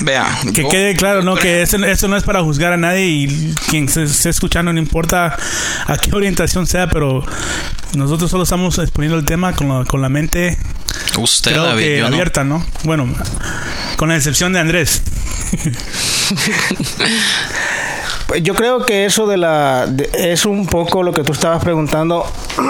Vea. 0.02 0.26
que 0.54 0.64
yo- 0.64 0.70
quede 0.70 0.96
claro, 0.96 1.22
¿no? 1.24 1.36
Que 1.36 1.62
eso, 1.62 1.78
eso 1.86 2.08
no 2.08 2.18
es 2.18 2.24
para 2.24 2.42
juzgar 2.42 2.74
a 2.74 2.78
nadie 2.78 3.06
y 3.08 3.56
quien 3.70 3.88
se 3.90 4.04
esté 4.04 4.30
escuchando, 4.30 4.72
no 4.74 4.80
importa 4.80 5.36
a 5.88 5.98
qué 5.98 6.14
orientación 6.16 6.68
sea, 6.68 6.88
pero 6.90 7.24
nosotros 7.96 8.30
solo 8.30 8.44
estamos 8.44 8.78
exponiendo 8.80 9.18
el 9.18 9.26
tema 9.26 9.54
con 9.54 9.70
la, 9.70 9.86
con 9.86 10.02
la 10.02 10.10
mente 10.10 10.58
Usted, 11.18 11.52
creo 11.52 11.64
David, 11.64 11.84
que 11.84 11.98
yo 11.98 12.10
no. 12.10 12.16
abierta, 12.16 12.44
¿no? 12.44 12.66
Bueno, 12.84 13.08
con 13.98 14.10
la 14.10 14.16
excepción 14.18 14.54
de 14.54 14.60
Andrés. 14.60 15.02
Pues 18.28 18.42
Yo 18.42 18.56
creo 18.56 18.84
que 18.86 19.06
eso 19.06 19.28
de 19.28 19.38
la 19.38 19.88
es 20.14 20.46
un 20.46 20.66
poco 20.66 21.04
lo 21.04 21.12
que 21.12 21.24
tú 21.24 21.32
estabas 21.32 21.64
preguntando, 21.64 22.26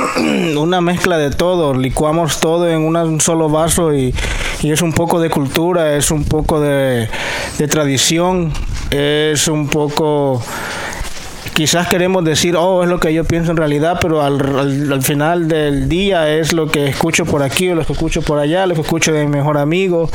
una 0.58 0.82
mezcla 0.82 1.18
de 1.18 1.30
todo, 1.32 1.74
licuamos 1.74 2.40
todo 2.40 2.70
en 2.70 2.82
un 2.82 3.22
solo 3.22 3.48
vaso 3.50 3.94
y, 3.94 4.14
y 4.62 4.72
es 4.72 4.82
un 4.82 4.92
poco 4.92 5.20
de 5.22 5.30
cultura, 5.30 5.96
es 5.96 6.12
un 6.12 6.26
poco 6.26 6.60
de, 6.60 7.08
de 7.58 7.68
tradición, 7.70 8.52
es 8.92 9.48
un 9.48 9.70
poco 9.70 10.42
quizás 11.54 11.88
queremos 11.88 12.26
decir, 12.26 12.58
oh, 12.58 12.84
es 12.84 12.90
lo 12.90 13.00
que 13.00 13.14
yo 13.14 13.24
pienso 13.24 13.52
en 13.52 13.58
realidad, 13.58 14.00
pero 14.02 14.22
al, 14.22 14.42
al- 14.60 14.92
al 14.92 15.02
final 15.04 15.48
del 15.48 15.88
día 15.88 16.28
es 16.34 16.52
lo 16.52 16.68
que 16.68 16.88
escucho 16.88 17.24
por 17.26 17.44
aquí, 17.44 17.70
o 17.70 17.76
lo 17.76 17.86
que 17.86 17.94
escucho 17.94 18.22
por 18.22 18.40
allá, 18.40 18.66
lo 18.68 18.76
que 18.76 18.82
escucho 18.82 19.14
de 19.14 19.24
mi 19.24 19.32
mejor 19.32 19.58
amigo, 19.58 20.10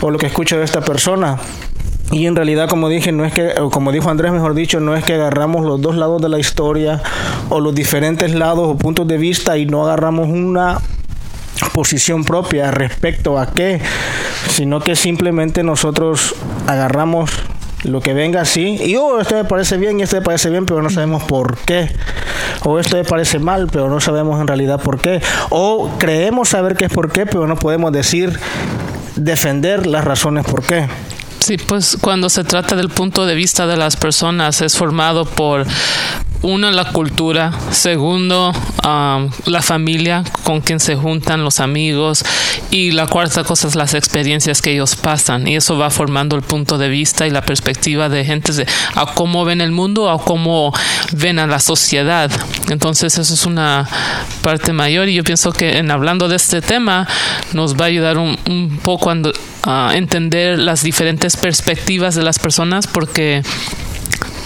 o 0.00 0.10
lo 0.10 0.18
que 0.18 0.26
escucho 0.26 0.58
de 0.58 0.64
esta 0.64 0.80
persona. 0.80 1.38
Y 2.12 2.26
en 2.26 2.36
realidad, 2.36 2.68
como 2.68 2.88
dije, 2.88 3.12
no 3.12 3.24
es 3.24 3.32
que, 3.32 3.54
o 3.60 3.70
como 3.70 3.90
dijo 3.90 4.10
Andrés, 4.10 4.32
mejor 4.32 4.54
dicho, 4.54 4.78
no 4.80 4.94
es 4.96 5.04
que 5.04 5.14
agarramos 5.14 5.64
los 5.64 5.80
dos 5.80 5.96
lados 5.96 6.20
de 6.22 6.28
la 6.28 6.38
historia 6.38 7.02
o 7.48 7.60
los 7.60 7.74
diferentes 7.74 8.34
lados 8.34 8.68
o 8.68 8.76
puntos 8.76 9.08
de 9.08 9.16
vista 9.16 9.56
y 9.56 9.66
no 9.66 9.84
agarramos 9.84 10.28
una 10.28 10.78
posición 11.72 12.24
propia 12.24 12.70
respecto 12.70 13.38
a 13.38 13.46
qué, 13.46 13.80
sino 14.50 14.80
que 14.80 14.96
simplemente 14.96 15.62
nosotros 15.62 16.34
agarramos 16.66 17.30
lo 17.84 18.00
que 18.00 18.14
venga 18.14 18.40
así 18.40 18.78
y 18.82 18.96
oh, 18.96 19.20
esto 19.20 19.34
me 19.34 19.44
parece 19.44 19.76
bien 19.76 20.00
y 20.00 20.02
esto 20.02 20.16
me 20.16 20.22
parece 20.22 20.50
bien, 20.50 20.66
pero 20.66 20.82
no 20.82 20.90
sabemos 20.90 21.22
por 21.24 21.56
qué. 21.58 21.90
O 22.64 22.78
esto 22.78 22.96
me 22.96 23.04
parece 23.04 23.38
mal, 23.38 23.68
pero 23.70 23.88
no 23.90 24.00
sabemos 24.00 24.40
en 24.40 24.46
realidad 24.46 24.80
por 24.80 24.98
qué. 24.98 25.20
O 25.50 25.90
creemos 25.98 26.48
saber 26.50 26.76
qué 26.76 26.86
es 26.86 26.92
por 26.92 27.12
qué, 27.12 27.26
pero 27.26 27.46
no 27.46 27.56
podemos 27.56 27.92
decir, 27.92 28.38
defender 29.16 29.86
las 29.86 30.04
razones 30.04 30.44
por 30.44 30.62
qué. 30.62 30.86
Sí, 31.44 31.58
pues 31.58 31.98
cuando 32.00 32.30
se 32.30 32.42
trata 32.42 32.74
del 32.74 32.88
punto 32.88 33.26
de 33.26 33.34
vista 33.34 33.66
de 33.66 33.76
las 33.76 33.96
personas 33.96 34.62
es 34.62 34.78
formado 34.78 35.26
por 35.26 35.66
uno 36.40 36.70
la 36.70 36.90
cultura, 36.90 37.52
segundo 37.70 38.54
la 38.84 39.62
familia 39.62 40.24
con 40.42 40.60
quien 40.60 40.78
se 40.78 40.94
juntan 40.94 41.42
los 41.42 41.60
amigos 41.60 42.22
y 42.70 42.90
la 42.90 43.06
cuarta 43.06 43.42
cosa 43.42 43.66
es 43.66 43.76
las 43.76 43.94
experiencias 43.94 44.60
que 44.60 44.72
ellos 44.72 44.94
pasan 44.96 45.48
y 45.48 45.56
eso 45.56 45.78
va 45.78 45.88
formando 45.88 46.36
el 46.36 46.42
punto 46.42 46.76
de 46.76 46.90
vista 46.90 47.26
y 47.26 47.30
la 47.30 47.42
perspectiva 47.42 48.10
de 48.10 48.24
gente 48.24 48.52
de 48.52 48.66
a 48.94 49.06
cómo 49.14 49.46
ven 49.46 49.62
el 49.62 49.72
mundo, 49.72 50.10
a 50.10 50.22
cómo 50.22 50.72
ven 51.12 51.38
a 51.38 51.46
la 51.46 51.60
sociedad. 51.60 52.30
Entonces 52.68 53.16
eso 53.18 53.32
es 53.32 53.46
una 53.46 53.88
parte 54.42 54.72
mayor 54.72 55.08
y 55.08 55.14
yo 55.14 55.24
pienso 55.24 55.52
que 55.52 55.78
en 55.78 55.90
hablando 55.90 56.28
de 56.28 56.36
este 56.36 56.60
tema 56.60 57.08
nos 57.52 57.76
va 57.80 57.86
a 57.86 57.88
ayudar 57.88 58.18
un, 58.18 58.38
un 58.46 58.78
poco 58.82 59.10
a 59.62 59.96
entender 59.96 60.58
las 60.58 60.82
diferentes 60.82 61.36
perspectivas 61.36 62.14
de 62.14 62.22
las 62.22 62.38
personas 62.38 62.86
porque 62.86 63.42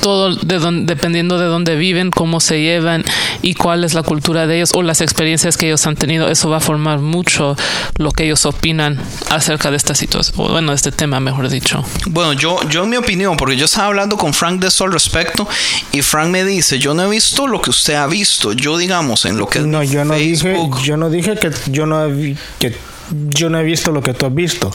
todo 0.00 0.34
de 0.34 0.58
don- 0.58 0.86
dependiendo 0.86 1.38
de 1.38 1.46
dónde 1.46 1.76
viven, 1.76 2.10
cómo 2.10 2.40
se 2.40 2.60
llevan 2.60 3.04
y 3.42 3.54
cuál 3.54 3.84
es 3.84 3.94
la 3.94 4.02
cultura 4.02 4.46
de 4.46 4.56
ellos 4.56 4.72
o 4.74 4.82
las 4.82 5.00
experiencias 5.00 5.56
que 5.56 5.66
ellos 5.66 5.86
han 5.86 5.96
tenido, 5.96 6.28
eso 6.30 6.48
va 6.50 6.58
a 6.58 6.60
formar 6.60 6.98
mucho 7.00 7.56
lo 7.98 8.10
que 8.12 8.24
ellos 8.24 8.46
opinan 8.46 8.98
acerca 9.30 9.70
de 9.70 9.76
esta 9.76 9.94
situación, 9.94 10.34
o 10.40 10.48
bueno, 10.50 10.70
de 10.70 10.76
este 10.76 10.92
tema, 10.92 11.20
mejor 11.20 11.48
dicho. 11.48 11.84
Bueno, 12.06 12.32
yo, 12.32 12.58
yo 12.68 12.84
en 12.84 12.90
mi 12.90 12.96
opinión, 12.96 13.36
porque 13.36 13.56
yo 13.56 13.64
estaba 13.66 13.86
hablando 13.88 14.16
con 14.16 14.32
Frank 14.34 14.60
de 14.60 14.68
eso 14.68 14.84
al 14.84 14.92
respecto, 14.92 15.46
y 15.92 16.02
Frank 16.02 16.28
me 16.30 16.44
dice, 16.44 16.78
yo 16.78 16.94
no 16.94 17.02
he 17.04 17.08
visto 17.08 17.46
lo 17.46 17.60
que 17.60 17.70
usted 17.70 17.94
ha 17.94 18.06
visto. 18.06 18.52
Yo, 18.52 18.76
digamos, 18.78 19.24
en 19.24 19.36
lo 19.38 19.48
que 19.48 19.60
No, 19.60 19.82
yo 19.82 20.04
no 20.04 20.14
Facebook, 20.14 20.76
dije, 20.76 20.86
yo 20.86 20.96
no 20.96 21.10
dije 21.10 21.34
que 21.36 21.50
yo 21.70 21.86
no 21.86 22.04
he, 22.04 22.12
vi- 22.12 22.36
que 22.58 22.76
yo 23.10 23.48
no 23.50 23.58
he 23.58 23.64
visto 23.64 23.90
lo 23.92 24.02
que 24.02 24.14
tú 24.14 24.26
has 24.26 24.34
visto. 24.34 24.70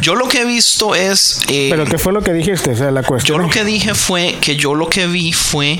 yo 0.00 0.14
lo 0.14 0.28
que 0.28 0.42
he 0.42 0.44
visto 0.44 0.94
es... 0.94 1.40
eh, 1.48 1.68
Pero 1.70 1.84
qué 1.86 1.98
fue 1.98 2.12
lo 2.12 2.22
que 2.22 2.32
dijiste, 2.32 2.70
o 2.72 2.76
sea, 2.76 2.90
la 2.90 3.00
Yo 3.02 3.06
cuestión. 3.06 3.42
lo 3.42 3.48
que 3.48 3.64
dije 3.64 3.94
fue 3.94 4.36
que 4.40 4.56
yo 4.56 4.74
lo 4.74 4.88
que 4.88 5.06
vi 5.06 5.32
fue 5.32 5.78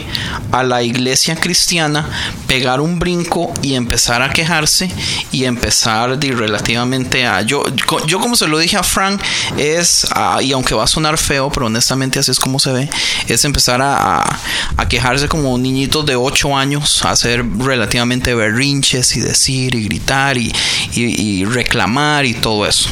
a 0.52 0.62
la 0.62 0.82
iglesia 0.82 1.36
cristiana 1.36 2.08
pegar 2.46 2.80
un 2.80 2.98
brinco 2.98 3.52
y 3.62 3.74
empezar 3.74 4.22
a 4.22 4.30
quejarse 4.30 4.88
y 5.32 5.44
empezar 5.44 6.18
de 6.18 6.32
relativamente 6.32 7.26
a 7.26 7.42
yo 7.42 7.62
yo 8.06 8.20
como 8.20 8.36
se 8.36 8.46
lo 8.48 8.58
dije 8.58 8.76
a 8.76 8.82
Frank 8.82 9.20
es 9.58 10.06
ah, 10.14 10.38
y 10.42 10.52
aunque 10.52 10.74
va 10.74 10.84
a 10.84 10.86
sonar 10.86 11.18
feo 11.18 11.50
pero 11.52 11.66
honestamente 11.66 12.18
así 12.18 12.30
es 12.30 12.38
como 12.40 12.58
se 12.58 12.72
ve 12.72 12.88
es 13.28 13.44
empezar 13.44 13.80
a, 13.82 14.18
a- 14.22 14.38
a 14.76 14.88
quejarse 14.88 15.28
como 15.28 15.56
niñitos 15.58 16.04
de 16.06 16.16
8 16.16 16.56
años 16.56 17.04
hacer 17.04 17.44
relativamente 17.58 18.34
berrinches 18.34 19.16
y 19.16 19.20
decir 19.20 19.74
y 19.74 19.84
gritar 19.84 20.36
y, 20.38 20.52
y- 20.94 21.20
y 21.40 21.44
reclamar 21.44 21.81
y 22.24 22.34
todo 22.34 22.66
eso. 22.66 22.90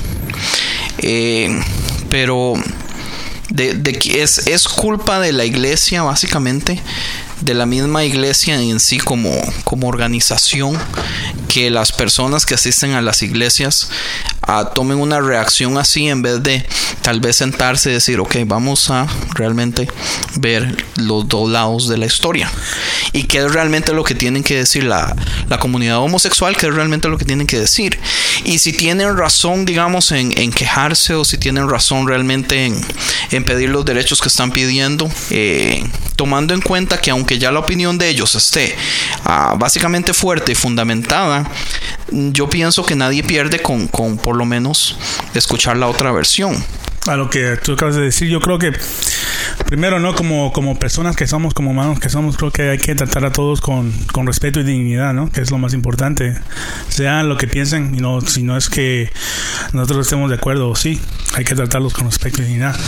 Eh, 0.98 1.60
pero 2.10 2.54
de, 3.48 3.74
de 3.74 3.98
es, 4.20 4.46
es 4.46 4.68
culpa 4.68 5.20
de 5.20 5.32
la 5.32 5.44
iglesia 5.44 6.02
básicamente 6.02 6.80
de 7.40 7.54
la 7.54 7.66
misma 7.66 8.04
iglesia 8.04 8.60
en 8.60 8.80
sí 8.80 8.98
como, 8.98 9.30
como 9.64 9.88
organización 9.88 10.78
que 11.48 11.70
las 11.70 11.92
personas 11.92 12.46
que 12.46 12.54
asisten 12.54 12.92
a 12.92 13.02
las 13.02 13.22
iglesias 13.22 13.90
ah, 14.42 14.70
tomen 14.74 14.98
una 14.98 15.20
reacción 15.20 15.78
así 15.78 16.08
en 16.08 16.22
vez 16.22 16.42
de 16.42 16.64
tal 17.02 17.20
vez 17.20 17.36
sentarse 17.36 17.90
y 17.90 17.94
decir 17.94 18.20
ok 18.20 18.36
vamos 18.46 18.90
a 18.90 19.06
realmente 19.34 19.88
ver 20.36 20.84
los 20.96 21.28
dos 21.28 21.50
lados 21.50 21.88
de 21.88 21.98
la 21.98 22.06
historia 22.06 22.50
y 23.12 23.24
qué 23.24 23.38
es 23.38 23.52
realmente 23.52 23.92
lo 23.92 24.04
que 24.04 24.14
tienen 24.14 24.42
que 24.42 24.56
decir 24.56 24.84
la, 24.84 25.16
la 25.48 25.58
comunidad 25.58 25.98
homosexual 25.98 26.56
qué 26.56 26.66
es 26.66 26.74
realmente 26.74 27.08
lo 27.08 27.18
que 27.18 27.24
tienen 27.24 27.46
que 27.46 27.58
decir. 27.58 27.98
Y 28.44 28.58
si 28.58 28.72
tienen 28.72 29.16
razón 29.16 29.64
digamos 29.64 30.12
en, 30.12 30.36
en 30.38 30.52
quejarse 30.52 31.14
o 31.14 31.24
si 31.24 31.38
tienen 31.38 31.68
razón 31.68 32.06
realmente 32.06 32.66
en, 32.66 32.80
en 33.30 33.44
pedir 33.44 33.70
los 33.70 33.84
derechos 33.84 34.20
que 34.20 34.28
están 34.28 34.50
pidiendo 34.50 35.10
eh, 35.30 35.84
tomando 36.16 36.54
en 36.54 36.60
cuenta 36.60 37.00
que 37.00 37.10
aunque 37.10 37.29
ya 37.38 37.50
la 37.50 37.60
opinión 37.60 37.98
de 37.98 38.08
ellos 38.08 38.34
esté 38.34 38.76
ah, 39.24 39.54
básicamente 39.58 40.12
fuerte 40.12 40.52
y 40.52 40.54
fundamentada 40.54 41.48
yo 42.10 42.48
pienso 42.48 42.84
que 42.84 42.96
nadie 42.96 43.22
pierde 43.22 43.60
con, 43.60 43.86
con 43.88 44.16
por 44.16 44.36
lo 44.36 44.44
menos 44.44 44.96
escuchar 45.34 45.76
la 45.76 45.88
otra 45.88 46.12
versión 46.12 46.62
A 47.06 47.16
lo 47.16 47.30
que 47.30 47.56
tú 47.56 47.72
acabas 47.72 47.96
de 47.96 48.02
decir, 48.02 48.28
yo 48.28 48.40
creo 48.40 48.58
que 48.58 48.72
primero, 49.66 50.00
¿no? 50.00 50.14
Como, 50.14 50.52
como 50.52 50.78
personas 50.78 51.16
que 51.16 51.26
somos, 51.26 51.54
como 51.54 51.70
humanos 51.70 51.98
que 52.00 52.08
somos, 52.08 52.36
creo 52.36 52.50
que 52.50 52.70
hay 52.70 52.78
que 52.78 52.94
tratar 52.94 53.24
a 53.24 53.32
todos 53.32 53.60
con, 53.60 53.92
con 54.12 54.26
respeto 54.26 54.60
y 54.60 54.64
dignidad, 54.64 55.14
¿no? 55.14 55.30
Que 55.30 55.40
es 55.40 55.50
lo 55.50 55.58
más 55.58 55.74
importante. 55.74 56.34
Sean 56.88 57.28
lo 57.28 57.36
que 57.36 57.46
piensen, 57.46 57.94
y 57.94 58.00
no, 58.00 58.20
si 58.20 58.42
no 58.42 58.56
es 58.56 58.68
que 58.68 59.10
nosotros 59.72 60.06
estemos 60.06 60.28
de 60.28 60.36
acuerdo, 60.36 60.74
sí, 60.74 61.00
hay 61.34 61.44
que 61.44 61.54
tratarlos 61.54 61.94
con 61.94 62.06
respeto 62.06 62.42
y 62.42 62.46
dignidad. 62.46 62.78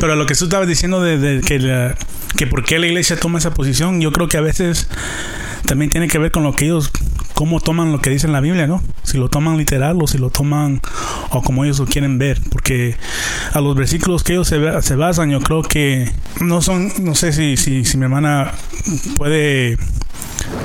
Pero 0.00 0.12
a 0.12 0.16
lo 0.16 0.26
que 0.26 0.34
tú 0.34 0.44
estabas 0.44 0.68
diciendo 0.68 1.00
de, 1.00 1.18
de 1.18 1.40
que, 1.40 1.58
la, 1.58 1.94
que 2.36 2.46
por 2.46 2.64
qué 2.64 2.78
la 2.78 2.86
iglesia 2.86 3.16
toma 3.16 3.38
esa 3.38 3.54
posición, 3.54 4.00
yo 4.00 4.12
creo 4.12 4.28
que 4.28 4.36
a 4.36 4.42
veces 4.42 4.88
también 5.66 5.90
tiene 5.90 6.08
que 6.08 6.18
ver 6.18 6.32
con 6.32 6.42
lo 6.42 6.54
que 6.54 6.66
ellos 6.66 6.90
cómo 7.34 7.60
toman 7.60 7.92
lo 7.92 8.00
que 8.00 8.10
dice 8.10 8.26
en 8.26 8.32
la 8.32 8.40
Biblia, 8.40 8.66
¿no? 8.66 8.82
Si 9.02 9.18
lo 9.18 9.28
toman 9.28 9.56
literal 9.56 9.98
o 10.00 10.06
si 10.06 10.18
lo 10.18 10.30
toman 10.30 10.80
o 11.30 11.42
como 11.42 11.64
ellos 11.64 11.78
lo 11.78 11.86
quieren 11.86 12.18
ver, 12.18 12.40
porque 12.50 12.96
a 13.52 13.60
los 13.60 13.74
versículos 13.74 14.22
que 14.22 14.34
ellos 14.34 14.48
se, 14.48 14.82
se 14.82 14.96
basan, 14.96 15.30
yo 15.30 15.40
creo 15.40 15.62
que 15.62 16.10
no 16.40 16.62
son, 16.62 16.92
no 17.00 17.14
sé 17.14 17.32
si, 17.32 17.56
si, 17.56 17.84
si 17.84 17.96
mi 17.96 18.04
hermana 18.04 18.52
puede 19.16 19.78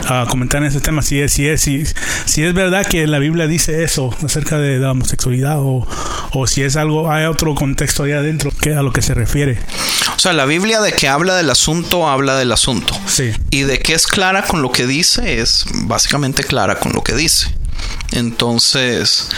a 0.08 0.26
comentar 0.30 0.62
en 0.62 0.68
ese 0.68 0.80
tema 0.80 1.02
si 1.02 1.20
es, 1.20 1.34
si 1.34 1.48
es, 1.48 1.62
si, 1.62 1.84
si 2.26 2.44
es 2.44 2.54
verdad 2.54 2.86
que 2.86 3.06
la 3.08 3.20
Biblia 3.20 3.48
dice 3.48 3.84
eso 3.84 4.16
acerca 4.24 4.58
de 4.58 4.80
la 4.80 4.92
homosexualidad 4.92 5.60
o, 5.60 5.88
o 6.32 6.48
si 6.48 6.64
es 6.64 6.76
algo, 6.76 7.12
hay 7.12 7.26
otro 7.26 7.56
contexto 7.56 8.04
ahí 8.04 8.12
adentro 8.12 8.52
que 8.52 8.74
a 8.74 8.82
lo 8.82 8.94
que 8.94 9.02
se 9.02 9.14
refiere. 9.14 9.60
O 10.16 10.20
sea, 10.20 10.34
la 10.34 10.46
Biblia 10.46 10.82
de 10.82 10.94
que 10.94 11.08
habla 11.08 11.36
del 11.36 11.50
asunto, 11.50 12.08
habla 12.10 12.38
del 12.38 12.52
asunto. 12.52 12.98
Sí. 13.06 13.32
Y 13.52 13.64
de 13.64 13.80
que 13.80 13.94
es 13.94 14.08
clara 14.08 14.44
con 14.44 14.62
lo 14.62 14.72
que 14.72 14.88
dice, 14.88 15.42
es 15.42 15.66
básicamente 15.84 16.44
clara 16.44 16.80
con 16.80 16.94
lo 16.94 17.04
que 17.04 17.14
dice. 17.14 17.57
Entonces, 18.12 19.30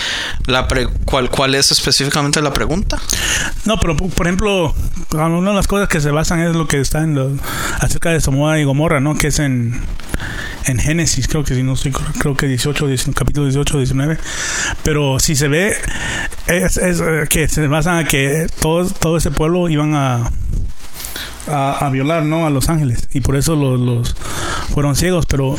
la 0.46 0.68
pre- 0.68 0.88
¿cuál, 1.06 1.30
¿cuál 1.30 1.56
es 1.56 1.72
específicamente 1.72 2.42
la 2.42 2.54
pregunta? 2.54 2.98
No, 3.66 3.78
pero 3.80 3.96
por 3.98 4.28
ejemplo, 4.28 4.74
una 5.12 5.50
de 5.50 5.56
las 5.56 5.68
cosas 5.68 5.90
que 5.90 6.00
se 6.02 6.12
basan 6.12 6.40
es 6.42 6.56
lo 6.56 6.68
que 6.68 6.80
está 6.80 7.04
en 7.04 7.16
lo, 7.16 7.32
acerca 7.80 8.12
de 8.12 8.22
Somoa 8.22 8.60
y 8.60 8.64
Gomorra, 8.64 9.00
¿no? 9.00 9.16
Que 9.18 9.28
es 9.28 9.40
en, 9.40 9.82
en 10.66 10.80
Génesis, 10.80 11.28
creo 11.28 11.44
que 11.44 11.56
si 11.56 11.64
no 11.64 11.74
estoy, 11.74 11.92
creo 11.92 12.36
que 12.38 12.48
18, 12.48 12.88
19, 12.88 13.16
capítulo 13.18 13.46
18, 13.48 13.78
19. 13.78 14.18
Pero 14.84 15.20
si 15.20 15.36
se 15.36 15.48
ve, 15.48 15.76
es, 16.48 16.78
es, 16.78 17.02
eh, 17.02 17.26
que 17.30 17.48
se 17.48 17.68
basan 17.68 18.02
en 18.02 18.08
que 18.08 18.48
todo, 18.62 18.86
todo 18.90 19.18
ese 19.18 19.32
pueblo 19.32 19.68
iban 19.68 19.96
a, 19.96 20.32
a, 21.48 21.86
a 21.86 21.90
violar, 21.90 22.24
¿no? 22.24 22.46
A 22.46 22.50
los 22.50 22.70
ángeles. 22.70 23.08
Y 23.14 23.22
por 23.22 23.36
eso 23.36 23.56
los, 23.56 23.80
los 23.80 24.16
fueron 24.74 24.96
ciegos. 24.96 25.26
Pero 25.26 25.56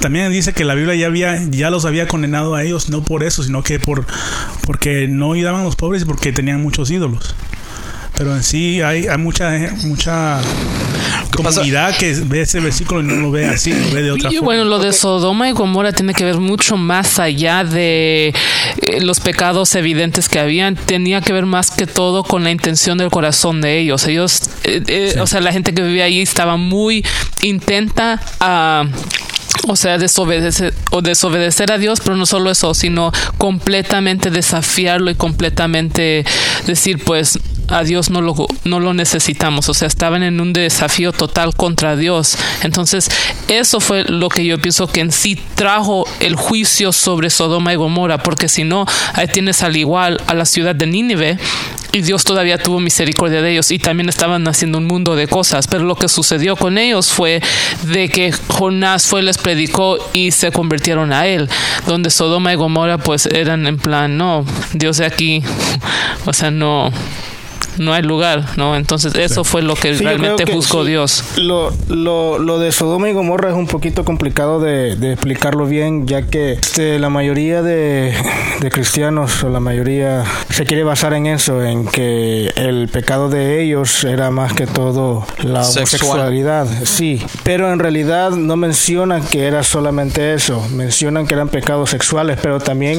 también 0.00 0.30
dice 0.32 0.52
que 0.52 0.64
la 0.64 0.74
Biblia 0.74 0.94
ya 0.94 1.06
había, 1.06 1.42
ya 1.50 1.70
los 1.70 1.84
había 1.84 2.08
condenado 2.08 2.54
a 2.54 2.62
ellos, 2.62 2.88
no 2.88 3.02
por 3.02 3.22
eso, 3.22 3.42
sino 3.42 3.62
que 3.62 3.78
por 3.78 4.06
porque 4.66 5.08
no 5.08 5.32
ayudaban 5.32 5.62
a 5.62 5.64
los 5.64 5.76
pobres 5.76 6.02
y 6.02 6.04
porque 6.04 6.32
tenían 6.32 6.62
muchos 6.62 6.90
ídolos. 6.90 7.34
Pero 8.16 8.36
en 8.36 8.42
sí 8.42 8.82
hay, 8.82 9.06
hay 9.06 9.18
mucha 9.18 9.50
mucha 9.84 10.40
Comunidad 11.34 11.96
que 11.96 12.12
ve 12.24 12.42
ese 12.42 12.60
versículo 12.60 13.00
y 13.00 13.04
no 13.04 13.14
lo 13.16 13.30
ve 13.30 13.46
así, 13.46 13.72
lo 13.72 13.90
ve 13.94 14.02
de 14.02 14.10
otra 14.12 14.30
Y 14.30 14.34
forma. 14.36 14.44
bueno, 14.46 14.64
lo 14.64 14.78
de 14.78 14.92
Sodoma 14.92 15.48
y 15.48 15.52
Gomorra 15.52 15.92
tiene 15.92 16.14
que 16.14 16.24
ver 16.24 16.36
mucho 16.38 16.76
más 16.76 17.18
allá 17.18 17.64
de 17.64 18.34
eh, 18.82 19.00
los 19.00 19.20
pecados 19.20 19.74
evidentes 19.74 20.28
que 20.28 20.38
habían. 20.38 20.76
Tenía 20.76 21.20
que 21.20 21.32
ver 21.32 21.46
más 21.46 21.70
que 21.70 21.86
todo 21.86 22.22
con 22.24 22.44
la 22.44 22.50
intención 22.50 22.98
del 22.98 23.10
corazón 23.10 23.60
de 23.60 23.78
ellos. 23.78 24.06
Ellos, 24.06 24.42
eh, 24.64 24.82
eh, 24.86 25.14
o 25.20 25.26
sea, 25.26 25.40
la 25.40 25.52
gente 25.52 25.72
que 25.74 25.82
vivía 25.82 26.04
ahí 26.04 26.20
estaba 26.20 26.56
muy 26.56 27.04
intenta 27.42 28.20
a 28.40 28.84
o 29.68 29.76
sea, 29.76 29.98
desobedecer, 29.98 30.74
o 30.90 31.02
desobedecer 31.02 31.72
a 31.72 31.78
Dios, 31.78 32.00
pero 32.00 32.16
no 32.16 32.26
solo 32.26 32.50
eso, 32.50 32.74
sino 32.74 33.12
completamente 33.38 34.30
desafiarlo 34.30 35.10
y 35.10 35.14
completamente 35.14 36.24
decir, 36.66 37.02
pues, 37.04 37.38
a 37.68 37.84
Dios 37.84 38.10
no 38.10 38.20
lo, 38.20 38.34
no 38.64 38.80
lo 38.80 38.94
necesitamos. 38.94 39.68
O 39.68 39.74
sea, 39.74 39.88
estaban 39.88 40.22
en 40.22 40.40
un 40.40 40.52
desafío 40.52 41.12
total 41.12 41.54
contra 41.54 41.96
Dios. 41.96 42.36
Entonces, 42.62 43.08
eso 43.48 43.80
fue 43.80 44.04
lo 44.04 44.28
que 44.28 44.44
yo 44.44 44.58
pienso 44.58 44.86
que 44.86 45.00
en 45.00 45.12
sí 45.12 45.40
trajo 45.54 46.06
el 46.20 46.36
juicio 46.36 46.92
sobre 46.92 47.30
Sodoma 47.30 47.72
y 47.72 47.76
Gomorra, 47.76 48.18
porque 48.18 48.48
si 48.48 48.64
no, 48.64 48.86
ahí 49.14 49.28
tienes 49.28 49.62
al 49.62 49.76
igual 49.76 50.20
a 50.26 50.34
la 50.34 50.44
ciudad 50.44 50.74
de 50.74 50.86
Nínive, 50.86 51.38
y 51.92 52.00
Dios 52.00 52.24
todavía 52.24 52.56
tuvo 52.56 52.80
misericordia 52.80 53.42
de 53.42 53.52
ellos 53.52 53.70
y 53.70 53.78
también 53.78 54.08
estaban 54.08 54.48
haciendo 54.48 54.78
un 54.78 54.86
mundo 54.86 55.14
de 55.14 55.28
cosas. 55.28 55.66
Pero 55.66 55.84
lo 55.84 55.94
que 55.94 56.08
sucedió 56.08 56.56
con 56.56 56.78
ellos 56.78 57.12
fue 57.12 57.42
de 57.82 58.08
que 58.08 58.32
Jonás 58.48 59.06
fue, 59.06 59.22
les 59.22 59.36
predicó 59.42 59.98
y 60.12 60.30
se 60.30 60.52
convirtieron 60.52 61.12
a 61.12 61.26
él. 61.26 61.48
Donde 61.86 62.10
Sodoma 62.10 62.52
y 62.52 62.56
Gomorra 62.56 62.98
pues 62.98 63.26
eran 63.26 63.66
en 63.66 63.78
plan, 63.78 64.16
no, 64.16 64.44
Dios 64.72 64.98
de 64.98 65.06
aquí, 65.06 65.42
o 66.26 66.32
sea, 66.32 66.50
no. 66.50 66.90
No 67.78 67.92
hay 67.92 68.02
lugar, 68.02 68.44
¿no? 68.56 68.76
Entonces 68.76 69.14
eso 69.14 69.44
fue 69.44 69.62
lo 69.62 69.74
que 69.74 69.94
Sí, 69.94 70.04
realmente 70.04 70.44
que 70.44 70.52
juzgó 70.52 70.84
sí. 70.84 70.90
Dios. 70.90 71.24
Lo, 71.36 71.72
lo, 71.88 72.38
lo 72.38 72.58
de 72.58 72.72
Sodoma 72.72 73.08
y 73.10 73.12
Gomorra 73.12 73.50
es 73.50 73.54
un 73.54 73.66
poquito 73.66 74.04
complicado 74.04 74.60
de, 74.60 74.96
de 74.96 75.12
explicarlo 75.12 75.66
bien, 75.66 76.06
ya 76.06 76.22
que 76.22 76.52
este, 76.52 76.98
la 76.98 77.10
mayoría 77.10 77.62
de, 77.62 78.14
de 78.60 78.70
cristianos, 78.70 79.42
o 79.44 79.48
la 79.48 79.60
mayoría, 79.60 80.24
se 80.50 80.64
quiere 80.64 80.84
basar 80.84 81.14
en 81.14 81.26
eso, 81.26 81.62
en 81.62 81.86
que 81.86 82.48
el 82.56 82.88
pecado 82.88 83.28
de 83.28 83.62
ellos 83.62 84.04
era 84.04 84.30
más 84.30 84.52
que 84.52 84.66
todo 84.66 85.26
la 85.42 85.64
Sexual. 85.64 85.82
homosexualidad. 86.20 86.66
Sí, 86.84 87.22
pero 87.44 87.72
en 87.72 87.78
realidad 87.78 88.30
no 88.30 88.56
mencionan 88.56 89.22
que 89.26 89.46
era 89.46 89.62
solamente 89.62 90.34
eso, 90.34 90.66
mencionan 90.70 91.26
que 91.26 91.34
eran 91.34 91.48
pecados 91.48 91.90
sexuales, 91.90 92.38
pero 92.42 92.60
también 92.60 92.98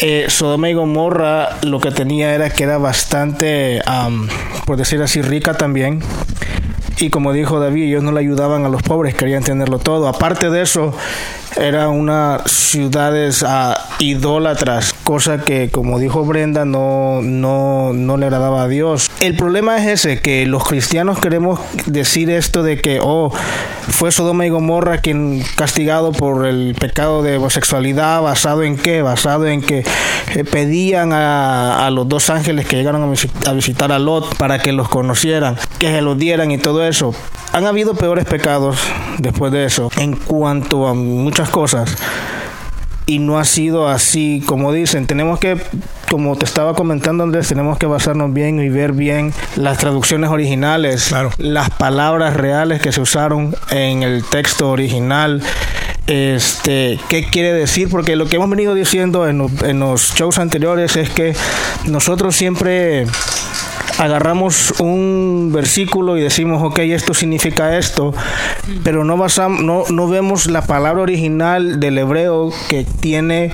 eh, 0.00 0.26
Sodoma 0.28 0.70
y 0.70 0.74
Gomorra 0.74 1.58
lo 1.62 1.80
que 1.80 1.90
tenía 1.90 2.34
era 2.34 2.50
que 2.50 2.64
era 2.64 2.78
bastante, 2.78 3.80
am, 4.02 4.28
por 4.66 4.76
decir 4.76 5.02
así, 5.02 5.22
rica 5.22 5.54
también. 5.54 6.02
Y 6.98 7.10
como 7.10 7.32
dijo 7.32 7.58
David, 7.58 7.84
ellos 7.84 8.02
no 8.02 8.12
le 8.12 8.20
ayudaban 8.20 8.64
a 8.64 8.68
los 8.68 8.82
pobres, 8.82 9.14
querían 9.14 9.42
tenerlo 9.42 9.78
todo. 9.78 10.06
Aparte 10.08 10.48
de 10.50 10.62
eso, 10.62 10.94
eran 11.56 11.90
unas 11.90 12.42
ciudades 12.50 13.44
ah, 13.46 13.88
idólatras, 13.98 14.94
cosa 15.04 15.38
que, 15.38 15.70
como 15.70 15.98
dijo 15.98 16.24
Brenda, 16.24 16.64
no, 16.64 17.20
no, 17.22 17.92
no 17.92 18.16
le 18.16 18.26
agradaba 18.26 18.62
a 18.64 18.68
Dios. 18.68 19.10
El 19.20 19.36
problema 19.36 19.76
es 19.78 20.04
ese, 20.04 20.20
que 20.20 20.46
los 20.46 20.64
cristianos 20.64 21.20
queremos 21.20 21.60
decir 21.86 22.30
esto 22.30 22.62
de 22.62 22.80
que, 22.80 22.98
oh, 23.02 23.30
fue 23.88 24.10
Sodoma 24.10 24.46
y 24.46 24.48
Gomorra 24.48 24.98
quien 24.98 25.44
castigado 25.56 26.12
por 26.12 26.46
el 26.46 26.74
pecado 26.74 27.22
de 27.22 27.36
homosexualidad, 27.36 28.22
basado 28.22 28.62
en 28.62 28.76
qué? 28.76 29.02
Basado 29.02 29.46
en 29.46 29.60
que 29.60 29.84
eh, 30.34 30.44
pedían 30.44 31.12
a, 31.12 31.86
a 31.86 31.90
los 31.90 32.08
dos 32.08 32.30
ángeles 32.30 32.66
que 32.66 32.76
llegaron 32.76 33.02
a, 33.02 33.06
visi- 33.06 33.30
a 33.46 33.52
visitar 33.52 33.92
a 33.92 33.98
Lot 33.98 34.36
para 34.36 34.58
que 34.58 34.72
los 34.72 34.88
conocieran, 34.88 35.56
que 35.78 35.88
se 35.88 36.00
los 36.00 36.18
dieran 36.18 36.50
y 36.50 36.58
todo 36.58 36.82
eso. 36.84 37.14
Han 37.52 37.66
habido 37.66 37.94
peores 37.94 38.24
pecados 38.24 38.78
después 39.18 39.52
de 39.52 39.66
eso 39.66 39.90
en 39.98 40.16
cuanto 40.16 40.88
a 40.88 40.94
muchas 40.94 41.50
cosas 41.50 41.94
y 43.06 43.18
no 43.18 43.38
ha 43.38 43.44
sido 43.44 43.88
así 43.88 44.42
como 44.46 44.72
dicen. 44.72 45.06
Tenemos 45.06 45.38
que, 45.38 45.58
como 46.10 46.36
te 46.36 46.44
estaba 46.44 46.74
comentando 46.74 47.22
Andrés, 47.24 47.48
tenemos 47.48 47.78
que 47.78 47.86
basarnos 47.86 48.32
bien 48.32 48.60
y 48.60 48.68
ver 48.68 48.92
bien 48.92 49.32
las 49.56 49.78
traducciones 49.78 50.30
originales, 50.30 51.06
Claro. 51.08 51.30
las 51.38 51.70
palabras 51.70 52.34
reales 52.34 52.80
que 52.80 52.92
se 52.92 53.00
usaron 53.00 53.54
en 53.70 54.02
el 54.02 54.24
texto 54.24 54.70
original. 54.70 55.42
Este, 56.06 56.98
¿qué 57.08 57.24
quiere 57.24 57.52
decir? 57.52 57.88
Porque 57.88 58.14
lo 58.16 58.26
que 58.26 58.36
hemos 58.36 58.50
venido 58.50 58.74
diciendo 58.74 59.26
en, 59.26 59.46
en 59.62 59.80
los 59.80 60.14
shows 60.14 60.38
anteriores 60.38 60.96
es 60.96 61.08
que 61.08 61.34
nosotros 61.86 62.36
siempre 62.36 63.06
agarramos 63.98 64.74
un 64.80 65.50
versículo 65.52 66.16
y 66.16 66.22
decimos, 66.22 66.62
ok, 66.62 66.78
esto 66.80 67.14
significa 67.14 67.76
esto, 67.78 68.12
pero 68.82 69.04
no, 69.04 69.16
basam- 69.16 69.60
no, 69.60 69.84
no 69.90 70.08
vemos 70.08 70.46
la 70.46 70.62
palabra 70.62 71.02
original 71.02 71.80
del 71.80 71.98
hebreo 71.98 72.50
que 72.68 72.84
tiene 73.00 73.52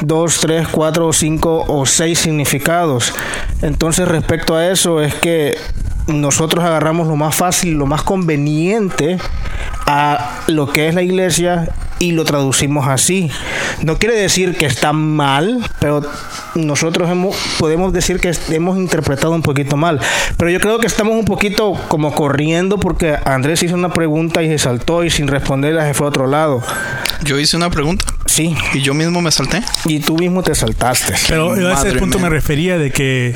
dos, 0.00 0.40
tres, 0.40 0.68
cuatro, 0.68 1.12
cinco 1.12 1.64
o 1.68 1.86
seis 1.86 2.18
significados. 2.18 3.12
Entonces, 3.62 4.08
respecto 4.08 4.56
a 4.56 4.66
eso, 4.68 5.00
es 5.00 5.14
que 5.14 5.56
nosotros 6.06 6.64
agarramos 6.64 7.06
lo 7.08 7.16
más 7.16 7.34
fácil, 7.34 7.74
lo 7.74 7.86
más 7.86 8.02
conveniente 8.02 9.18
a 9.86 10.40
lo 10.48 10.68
que 10.72 10.88
es 10.88 10.94
la 10.94 11.02
iglesia 11.02 11.68
y 11.98 12.12
lo 12.12 12.24
traducimos 12.24 12.88
así. 12.88 13.30
No 13.82 13.98
quiere 13.98 14.16
decir 14.16 14.56
que 14.56 14.66
está 14.66 14.92
mal, 14.92 15.58
pero 15.80 16.02
nosotros 16.54 17.10
hemos, 17.10 17.36
podemos 17.58 17.92
decir 17.92 18.20
que 18.20 18.32
hemos 18.50 18.76
interpretado 18.76 19.32
un 19.32 19.42
poquito 19.42 19.76
mal. 19.76 20.00
Pero 20.36 20.50
yo 20.50 20.60
creo 20.60 20.78
que 20.78 20.86
estamos 20.86 21.14
un 21.14 21.24
poquito 21.24 21.74
como 21.88 22.12
corriendo 22.12 22.78
porque 22.78 23.16
Andrés 23.24 23.62
hizo 23.62 23.74
una 23.74 23.90
pregunta 23.90 24.42
y 24.42 24.48
se 24.48 24.58
saltó 24.58 25.04
y 25.04 25.10
sin 25.10 25.28
responderla 25.28 25.86
se 25.86 25.94
fue 25.94 26.06
a 26.06 26.10
otro 26.10 26.26
lado. 26.26 26.62
Yo 27.22 27.38
hice 27.38 27.56
una 27.56 27.70
pregunta 27.70 28.15
Sí, 28.26 28.54
y 28.74 28.80
yo 28.82 28.92
mismo 28.94 29.20
me 29.22 29.30
salté. 29.30 29.62
y 29.86 30.00
tú 30.00 30.16
mismo 30.16 30.42
te 30.42 30.54
saltaste. 30.54 31.14
Pero 31.28 31.52
a 31.52 31.72
ese 31.72 31.92
punto 31.98 32.18
mía. 32.18 32.28
me 32.28 32.34
refería 32.34 32.76
de 32.78 32.90
que 32.90 33.34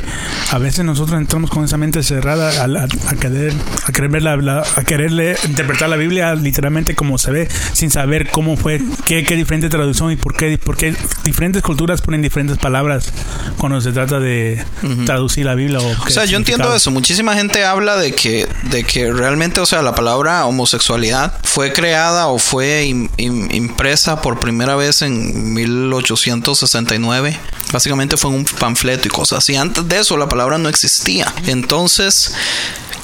a 0.51 0.59
veces 0.59 0.85
nosotros 0.85 1.19
entramos 1.19 1.51
con 1.51 1.65
esa 1.65 1.77
mente 1.77 2.03
cerrada 2.03 2.51
a, 2.65 3.17
querer 3.17 3.53
a 3.87 3.93
querer 3.93 4.11
ver 4.11 4.23
la, 4.23 4.37
la- 4.37 4.65
a 4.77 4.85
quererle 4.85 5.37
interpretar 5.49 5.89
la 5.89 5.97
Biblia 5.97 6.35
literalmente 6.35 6.95
como 6.95 7.19
se 7.19 7.31
ve 7.31 7.49
sin 7.73 7.91
saber 7.91 8.31
cómo 8.31 8.57
fue 8.57 8.81
qué, 9.05 9.25
qué 9.25 9.37
diferente 9.37 9.69
traducción 9.69 10.11
y 10.13 10.17
por 10.17 10.35
qué 10.37 10.59
por 10.59 10.77
qué 10.77 10.95
diferentes 11.25 11.63
culturas 11.63 12.03
ponen 12.03 12.21
diferentes 12.23 12.59
palabras 12.59 13.13
cuando 13.59 13.81
se 13.81 13.93
trata 13.93 14.19
de 14.21 14.63
traducir 15.07 15.47
la 15.47 15.55
Biblia 15.55 15.79
o, 15.81 15.89
O 16.07 16.11
sea, 16.11 16.25
yo 16.25 16.37
entiendo 16.37 16.75
eso. 16.75 16.91
Muchísima 16.91 17.35
gente 17.35 17.65
habla 17.65 17.97
de 17.97 18.13
que, 18.13 18.47
de 18.71 18.85
que 18.85 19.13
realmente, 19.13 19.61
o 19.61 19.67
sea, 19.67 19.83
la 19.83 19.95
palabra 19.95 20.45
homosexualidad 20.47 21.35
fue 21.45 21.73
creada 21.73 22.27
o 22.29 22.39
fue 22.39 22.85
im- 22.87 23.09
im- 23.17 23.53
impresa 23.55 24.21
por 24.21 24.41
primera 24.41 24.75
vez 24.77 24.80
en 25.03 25.55
1869. 25.55 27.39
Básicamente 27.73 28.17
fue 28.17 28.31
un 28.31 28.45
panfleto 28.45 29.07
y 29.07 29.11
cosas 29.11 29.39
así. 29.39 29.57
Antes 29.57 29.87
de 29.89 30.01
eso, 30.01 30.17
la 30.17 30.29
palabra 30.29 30.59
no 30.59 30.69
existía. 30.69 31.33
Entonces, 31.47 32.33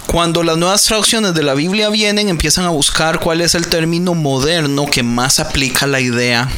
Cuando 0.06 0.42
las 0.42 0.56
nuevas 0.56 0.84
traducciones 0.84 1.34
de 1.34 1.42
la 1.42 1.54
Biblia 1.54 1.90
vienen, 1.90 2.28
empiezan 2.28 2.64
a 2.64 2.70
buscar 2.70 3.18
cuál 3.20 3.40
es 3.40 3.54
el 3.54 3.66
término 3.66 4.14
moderno 4.14 4.86
que 4.86 5.02
más 5.02 5.40
aplica 5.40 5.86
la 5.86 6.00
idea 6.00 6.48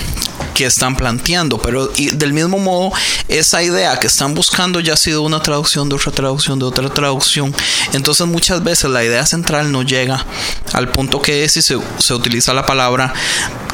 que 0.54 0.66
están 0.66 0.96
planteando, 0.96 1.58
pero 1.58 1.86
del 1.86 2.32
mismo 2.32 2.58
modo 2.58 2.92
esa 3.28 3.62
idea 3.62 3.98
que 4.00 4.08
están 4.08 4.34
buscando 4.34 4.80
ya 4.80 4.94
ha 4.94 4.96
sido 4.96 5.22
una 5.22 5.40
traducción 5.40 5.88
de 5.88 5.94
otra 5.94 6.10
traducción 6.10 6.58
de 6.58 6.64
otra 6.64 6.88
traducción, 6.88 7.54
entonces 7.92 8.26
muchas 8.26 8.64
veces 8.64 8.90
la 8.90 9.04
idea 9.04 9.24
central 9.24 9.70
no 9.70 9.82
llega 9.82 10.26
al 10.72 10.90
punto 10.90 11.22
que 11.22 11.44
es 11.44 11.56
y 11.56 11.62
se, 11.62 11.78
se 11.98 12.12
utiliza 12.12 12.52
la 12.54 12.66
palabra 12.66 13.14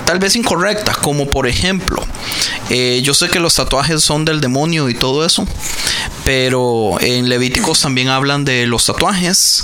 tal 0.04 0.18
vez 0.18 0.36
incorrecta, 0.36 0.92
como 0.92 1.26
por 1.26 1.46
ejemplo, 1.46 2.02
eh, 2.68 3.00
yo 3.02 3.14
sé 3.14 3.28
que 3.28 3.40
los 3.40 3.54
tatuajes 3.54 4.02
son 4.02 4.26
del 4.26 4.40
demonio 4.40 4.88
y 4.90 4.94
todo 4.94 5.24
eso, 5.24 5.46
pero 6.24 7.00
en 7.00 7.28
Levíticos 7.28 7.80
también 7.80 8.08
hablan 8.08 8.44
de 8.44 8.66
los 8.66 8.84
tatuajes 8.84 9.63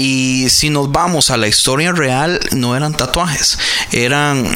y 0.00 0.48
si 0.48 0.70
nos 0.70 0.90
vamos 0.90 1.30
a 1.30 1.36
la 1.36 1.46
historia 1.46 1.92
real, 1.92 2.40
no 2.52 2.74
eran 2.74 2.94
tatuajes, 2.94 3.58
eran 3.92 4.46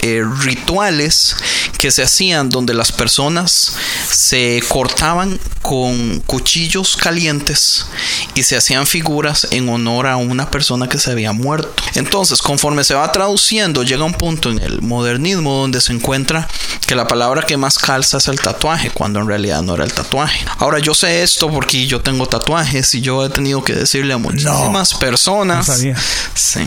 eh, 0.00 0.22
rituales 0.40 1.34
que 1.78 1.90
se 1.90 2.04
hacían 2.04 2.48
donde 2.48 2.74
las 2.74 2.92
personas 2.92 3.74
se 4.08 4.62
cortaban 4.68 5.40
con 5.62 6.20
cuchillos 6.20 6.96
calientes 6.96 7.86
y 8.34 8.42
se 8.44 8.56
hacían 8.56 8.86
figuras 8.86 9.48
en 9.50 9.68
honor 9.68 10.06
a 10.06 10.16
una 10.16 10.50
persona 10.50 10.88
que 10.88 10.98
se 10.98 11.10
había 11.10 11.32
muerto. 11.32 11.70
Entonces, 11.94 12.40
conforme 12.40 12.84
se 12.84 12.94
va 12.94 13.10
traduciendo, 13.10 13.82
llega 13.82 14.04
un 14.04 14.14
punto 14.14 14.50
en 14.50 14.60
el 14.60 14.82
modernismo 14.82 15.54
donde 15.54 15.80
se 15.80 15.92
encuentra 15.92 16.48
que 16.86 16.94
la 16.94 17.08
palabra 17.08 17.42
que 17.42 17.56
más 17.56 17.78
calza 17.78 18.18
es 18.18 18.28
el 18.28 18.40
tatuaje, 18.40 18.90
cuando 18.90 19.20
en 19.20 19.26
realidad 19.26 19.62
no 19.62 19.74
era 19.74 19.84
el 19.84 19.92
tatuaje. 19.92 20.44
Ahora 20.58 20.78
yo 20.78 20.94
sé 20.94 21.22
esto 21.22 21.50
porque 21.50 21.86
yo 21.86 22.00
tengo 22.00 22.26
tatuajes 22.26 22.94
y 22.94 23.00
yo 23.00 23.24
he 23.24 23.30
tenido 23.30 23.64
que 23.64 23.74
decirle 23.74 24.14
a 24.14 24.18
muchísimas 24.18 24.91
personas. 24.94 25.68
No 25.68 25.74
sabía. 25.74 25.96
Sí. 26.34 26.60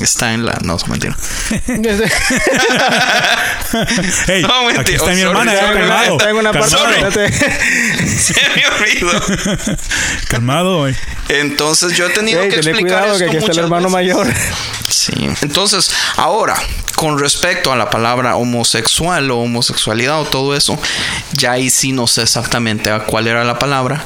Está 0.00 0.34
en 0.34 0.44
la. 0.44 0.58
No, 0.62 0.76
mentira. 0.88 1.16
Hey, 4.26 4.42
No, 4.42 4.64
mentira. 4.64 4.80
aquí 4.82 4.92
está 4.94 5.06
Oh, 5.06 5.08
mi 5.10 5.20
sorry, 5.20 5.30
hermana, 5.30 5.54
ya, 5.54 5.60
sorry, 5.66 5.78
calmado. 5.80 6.16
Tengo 6.18 6.38
una 6.40 6.52
parte. 6.52 7.32
Se 8.18 8.34
me 8.54 8.66
olvidó. 8.66 9.76
calmado, 10.28 10.78
güey. 10.78 10.94
Entonces 11.28 11.96
yo 11.96 12.06
he 12.06 12.10
tenido 12.10 12.42
Ey, 12.42 12.48
que 12.50 12.56
explicar 12.56 12.80
cuidado 12.82 13.18
que 13.18 13.24
esto 13.24 13.26
aquí 13.26 13.36
está 13.38 13.52
el 13.52 13.58
hermano 13.58 13.84
veces. 13.88 13.92
mayor. 13.92 14.26
Sí. 14.88 15.12
Entonces, 15.42 15.90
ahora, 16.16 16.56
con 16.94 17.18
respecto 17.18 17.72
a 17.72 17.76
la 17.76 17.90
palabra 17.90 18.36
homosexual 18.36 19.30
o 19.30 19.38
homosexualidad 19.38 20.20
o 20.20 20.24
todo 20.24 20.56
eso, 20.56 20.78
ya 21.32 21.52
ahí 21.52 21.70
sí 21.70 21.92
no 21.92 22.06
sé 22.06 22.22
exactamente 22.22 22.90
a 22.90 23.00
cuál 23.00 23.26
era 23.28 23.44
la 23.44 23.58
palabra 23.58 24.04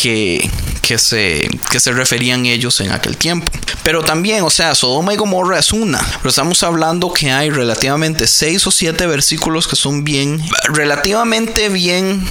que, 0.00 0.48
que, 0.82 0.98
se, 0.98 1.48
que 1.70 1.80
se 1.80 1.92
referían 1.92 2.46
ellos 2.46 2.80
en 2.80 2.92
aquel 2.92 3.16
tiempo. 3.16 3.50
Pero 3.82 4.02
también, 4.02 4.42
o 4.42 4.50
sea, 4.50 4.74
Sodoma 4.74 5.14
y 5.14 5.16
Gomorra 5.16 5.58
es 5.58 5.72
una. 5.72 6.00
Pero 6.18 6.28
estamos 6.28 6.62
hablando 6.62 7.12
que 7.12 7.30
hay 7.30 7.50
relativamente 7.50 8.26
seis 8.26 8.66
o 8.66 8.70
siete 8.70 9.06
versículos 9.06 9.66
que 9.66 9.76
son 9.76 10.04
bien, 10.04 10.42
relativamente 10.68 11.68
bien 11.68 12.24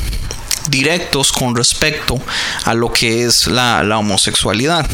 directos 0.69 1.31
con 1.31 1.55
respecto 1.55 2.19
a 2.65 2.73
lo 2.73 2.91
que 2.91 3.23
es 3.23 3.47
la, 3.47 3.83
la 3.83 3.97
homosexualidad 3.97 4.87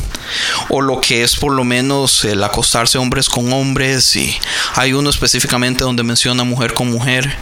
o 0.69 0.81
lo 0.81 1.01
que 1.01 1.23
es 1.23 1.36
por 1.36 1.51
lo 1.51 1.63
menos 1.63 2.23
el 2.25 2.43
acostarse 2.43 2.97
hombres 2.97 3.29
con 3.29 3.51
hombres 3.53 4.15
y 4.15 4.36
hay 4.75 4.93
uno 4.93 5.09
específicamente 5.09 5.83
donde 5.83 6.03
menciona 6.03 6.43
mujer 6.43 6.73
con 6.73 6.91
mujer 6.91 7.36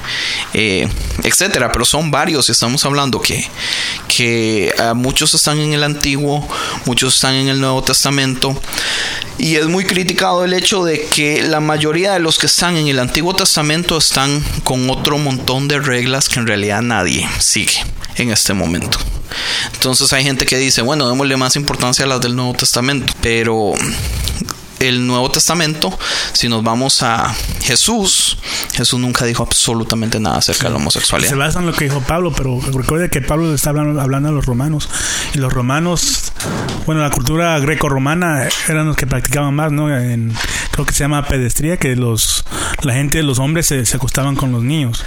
eh, 0.53 0.87
etcétera 1.23 1.71
pero 1.71 1.85
son 1.85 2.11
varios 2.11 2.49
y 2.49 2.51
estamos 2.51 2.85
hablando 2.85 3.21
que 3.21 3.45
que 4.07 4.73
ah, 4.79 4.93
muchos 4.93 5.33
están 5.33 5.59
en 5.59 5.73
el 5.73 5.83
antiguo 5.83 6.47
muchos 6.85 7.15
están 7.15 7.35
en 7.35 7.47
el 7.47 7.59
nuevo 7.59 7.83
testamento 7.83 8.59
y 9.37 9.55
es 9.55 9.67
muy 9.67 9.85
criticado 9.85 10.45
el 10.45 10.53
hecho 10.53 10.83
de 10.83 11.05
que 11.05 11.41
la 11.43 11.59
mayoría 11.59 12.13
de 12.13 12.19
los 12.19 12.37
que 12.37 12.45
están 12.45 12.77
en 12.77 12.87
el 12.87 12.99
Antiguo 12.99 13.33
Testamento 13.33 13.97
están 13.97 14.43
con 14.63 14.87
otro 14.91 15.17
montón 15.17 15.67
de 15.67 15.79
reglas 15.79 16.29
que 16.29 16.39
en 16.39 16.45
realidad 16.45 16.83
nadie 16.83 17.27
sigue 17.39 17.83
en 18.21 18.31
este 18.31 18.53
momento. 18.53 18.97
Entonces 19.73 20.12
hay 20.13 20.23
gente 20.23 20.45
que 20.45 20.57
dice, 20.57 20.81
bueno, 20.81 21.07
démosle 21.07 21.38
más 21.38 21.55
importancia 21.55 22.05
a 22.05 22.07
las 22.07 22.21
del 22.21 22.36
Nuevo 22.36 22.53
Testamento, 22.53 23.13
pero 23.21 23.73
el 24.81 25.05
Nuevo 25.05 25.29
Testamento, 25.31 25.97
si 26.33 26.49
nos 26.49 26.63
vamos 26.63 27.03
a 27.03 27.33
Jesús, 27.63 28.37
Jesús 28.73 28.99
nunca 28.99 29.25
dijo 29.25 29.43
absolutamente 29.43 30.19
nada 30.19 30.37
acerca 30.37 30.63
de 30.63 30.69
la 30.69 30.75
Se 30.77 30.81
homosexualidad. 30.81 31.35
basa 31.37 31.59
en 31.59 31.65
lo 31.67 31.73
que 31.73 31.85
dijo 31.85 32.01
Pablo, 32.01 32.33
pero 32.35 32.59
recuerde 32.73 33.09
que 33.09 33.21
Pablo 33.21 33.49
le 33.49 33.55
está 33.55 33.69
hablando, 33.69 34.01
hablando 34.01 34.29
a 34.29 34.31
los 34.31 34.45
romanos. 34.45 34.89
Y 35.33 35.37
los 35.37 35.53
romanos, 35.53 36.31
bueno, 36.85 37.01
la 37.01 37.11
cultura 37.11 37.59
greco-romana 37.59 38.47
eran 38.67 38.87
los 38.87 38.95
que 38.95 39.07
practicaban 39.07 39.53
más, 39.53 39.71
¿no? 39.71 39.95
En, 39.95 40.33
creo 40.71 40.85
que 40.85 40.93
se 40.93 40.99
llama 41.03 41.25
pedestría, 41.27 41.77
que 41.77 41.95
los 41.95 42.43
la 42.83 42.93
gente, 42.93 43.21
los 43.21 43.37
hombres 43.37 43.67
se, 43.67 43.85
se 43.85 43.97
acostaban 43.97 44.35
con 44.35 44.51
los 44.51 44.63
niños. 44.63 45.03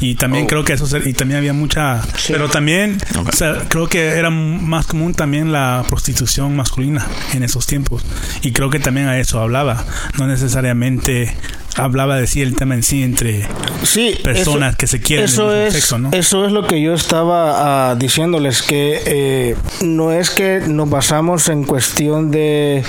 Y 0.00 0.14
también 0.14 0.44
Oh. 0.44 0.48
creo 0.48 0.64
que 0.64 0.74
eso, 0.74 0.86
se- 0.86 1.08
y 1.08 1.12
también 1.12 1.38
había 1.38 1.52
mucha... 1.52 2.00
Pero 2.28 2.48
también, 2.48 2.98
Ok. 3.18 3.30
o 3.32 3.36
sea, 3.36 3.64
creo 3.68 3.88
que 3.88 4.06
era 4.10 4.30
más 4.30 4.86
común 4.86 5.12
también 5.14 5.50
la 5.50 5.84
prostitución 5.88 6.54
masculina 6.54 7.04
en 7.32 7.42
esos 7.42 7.66
tiempos. 7.66 8.02
Y 8.42 8.52
creo 8.52 8.70
que 8.70 8.78
también 8.78 9.08
a 9.16 9.20
eso 9.20 9.40
hablaba. 9.40 9.84
No 10.18 10.26
necesariamente 10.26 11.34
hablaba 11.76 12.16
de 12.16 12.26
sí 12.26 12.40
el 12.40 12.54
tema 12.56 12.74
en 12.74 12.82
sí 12.82 13.02
entre 13.02 13.46
Sí, 13.82 14.16
personas 14.22 14.70
eso- 14.70 14.78
que 14.78 14.86
se 14.86 15.00
quieren 15.00 15.26
Eso 15.26 15.54
es, 15.54 15.74
sexo, 15.74 15.98
¿no? 15.98 16.10
eso 16.12 16.46
es 16.46 16.52
lo 16.52 16.66
que 16.66 16.80
yo 16.80 16.94
estaba 16.94 17.90
ah, 17.90 17.94
diciéndoles, 17.96 18.62
que 18.62 19.02
eh, 19.04 19.56
no 19.82 20.10
es 20.12 20.30
que 20.30 20.60
nos 20.66 20.88
basamos 20.88 21.48
en 21.48 21.64
cuestión 21.64 22.30
de 22.30 22.82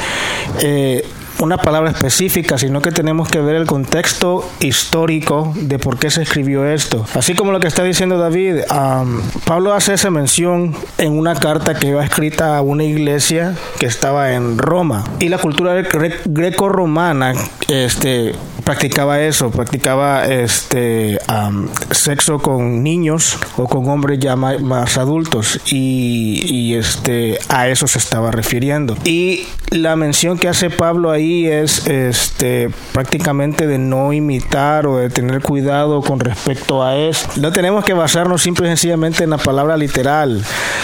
eh, 0.61 1.05
una 1.39 1.57
palabra 1.57 1.91
específica, 1.91 2.57
sino 2.57 2.81
que 2.81 2.91
tenemos 2.91 3.29
que 3.29 3.39
ver 3.39 3.55
el 3.55 3.65
contexto 3.67 4.47
histórico 4.59 5.53
de 5.55 5.79
por 5.79 5.97
qué 5.99 6.09
se 6.09 6.21
escribió 6.23 6.65
esto. 6.65 7.05
Así 7.13 7.33
como 7.35 7.51
lo 7.51 7.59
que 7.59 7.67
está 7.67 7.83
diciendo 7.83 8.17
David, 8.17 8.59
am, 8.69 9.21
Pablo 9.45 9.73
hace 9.73 9.93
esa 9.93 10.09
mención 10.09 10.75
en 10.97 11.17
una 11.17 11.35
carta 11.35 11.75
que 11.75 11.87
iba 11.87 12.03
escrita 12.03 12.57
a 12.57 12.61
una 12.61 12.83
iglesia 12.83 13.55
que 13.79 13.85
estaba 13.85 14.33
en 14.33 14.57
Roma. 14.57 15.03
Y 15.19 15.29
la 15.29 15.37
cultura 15.37 15.73
gre- 15.81 16.15
greco-romana 16.25 17.33
este, 17.69 18.33
practicaba 18.63 19.21
eso, 19.21 19.51
practicaba 19.51 20.25
este 20.25 21.19
am, 21.27 21.67
sexo 21.91 22.39
con 22.39 22.83
niños 22.83 23.37
o 23.57 23.67
con 23.67 23.87
hombres 23.89 24.19
ya 24.19 24.35
ma- 24.35 24.57
más 24.59 24.97
adultos 24.97 25.59
y, 25.71 26.41
y, 26.45 26.75
este 26.75 27.39
a 27.49 27.67
eso 27.69 27.87
se 27.87 27.99
estaba 27.99 28.31
refiriendo. 28.31 28.97
Y 29.05 29.45
la 29.71 29.97
mención 29.97 30.37
que 30.37 30.47
hace 30.47 30.69
Pablo 30.69 31.11
ahí 31.11 31.45
es 31.45 31.87
este 31.87 32.69
prácticamente 32.93 33.67
de 33.67 33.77
no 33.77 34.13
imitar 34.13 34.87
o 34.87 34.97
de 34.97 35.09
tener 35.09 35.41
cuidado 35.41 36.01
con 36.01 36.19
respecto 36.19 36.83
a 36.83 36.95
eso. 36.95 37.27
No 37.35 37.51
tenemos 37.51 37.83
que 37.83 37.93
basarnos 37.93 38.41
simple 38.41 38.67
y 38.67 38.69
sencillamente 38.69 39.25
en 39.25 39.31
la 39.31 39.37
palabra 39.37 39.75
literal, 39.75 40.43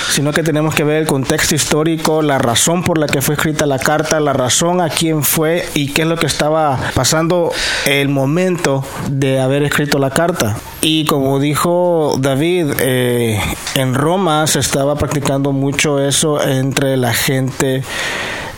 sino 0.09 0.33
que 0.33 0.43
tenemos 0.43 0.75
que 0.75 0.83
ver 0.83 0.97
el 0.97 1.07
contexto 1.07 1.55
histórico, 1.55 2.21
la 2.21 2.37
razón 2.39 2.83
por 2.83 2.97
la 2.97 3.07
que 3.07 3.21
fue 3.21 3.35
escrita 3.35 3.65
la 3.65 3.79
carta, 3.79 4.19
la 4.19 4.33
razón 4.33 4.81
a 4.81 4.89
quién 4.89 5.23
fue 5.23 5.65
y 5.73 5.93
qué 5.93 6.01
es 6.01 6.07
lo 6.07 6.17
que 6.17 6.27
estaba 6.27 6.77
pasando 6.93 7.51
el 7.85 8.09
momento 8.09 8.83
de 9.09 9.39
haber 9.39 9.63
escrito 9.63 9.97
la 9.97 10.09
carta. 10.09 10.57
Y 10.81 11.05
como 11.05 11.39
dijo 11.39 12.15
David, 12.19 12.73
eh, 12.79 13.39
en 13.75 13.93
Roma 13.93 14.45
se 14.47 14.59
estaba 14.59 14.95
practicando 14.95 15.53
mucho 15.53 16.01
eso 16.01 16.45
entre 16.45 16.97
la 16.97 17.13
gente 17.13 17.83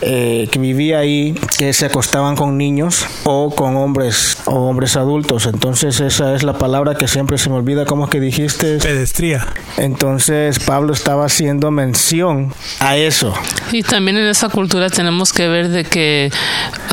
eh, 0.02 0.48
que 0.50 0.58
vivía 0.58 0.98
ahí, 0.98 1.34
que 1.58 1.72
se 1.72 1.86
acostaban 1.86 2.36
con 2.36 2.58
niños 2.58 3.04
o 3.24 3.54
con 3.54 3.76
hombres 3.76 4.38
o 4.44 4.52
hombres 4.68 4.96
adultos. 4.96 5.46
Entonces 5.46 6.00
esa 6.00 6.34
es 6.34 6.42
la 6.42 6.58
palabra 6.58 6.94
que 6.96 7.08
siempre 7.08 7.38
se 7.38 7.48
me 7.50 7.56
olvida. 7.56 7.84
¿Cómo 7.86 8.04
es 8.04 8.10
que 8.10 8.20
dijiste? 8.20 8.78
pedestría. 8.78 9.46
Entonces 9.78 10.58
Pablo 10.58 10.92
estaba 10.92 11.24
haciendo 11.26 11.70
mención 11.70 12.52
a 12.80 12.96
eso. 12.96 13.32
Y 13.72 13.82
también 13.82 14.16
en 14.18 14.26
esa 14.26 14.48
cultura 14.48 14.90
tenemos 14.90 15.32
que 15.32 15.48
ver 15.48 15.68
de 15.68 15.84
que 15.84 16.30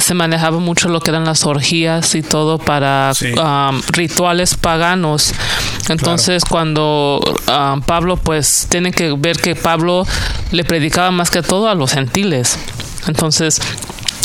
se 0.02 0.14
manejaba 0.14 0.60
mucho 0.60 0.90
lo 0.90 1.00
que 1.02 1.12
eran 1.12 1.26
las 1.26 1.46
orgías 1.46 2.16
y 2.16 2.22
todo 2.22 2.58
para 2.58 3.12
Sí. 3.14 3.32
um, 3.34 3.82
rituales 3.92 4.56
paganos. 4.56 5.34
Entonces 5.90 6.44
cuando 6.46 7.20
um, 7.48 7.82
Pablo 7.82 8.18
pues 8.18 8.68
tiene 8.70 8.92
que 8.92 9.14
ver 9.18 9.38
que 9.38 9.56
Pablo 9.56 10.06
le 10.52 10.64
predicaba 10.64 11.12
más 11.12 11.30
que 11.30 11.42
todo 11.42 11.70
a 11.70 11.76
los 11.76 11.92
gentiles. 11.92 12.58
Entonces 13.08 13.60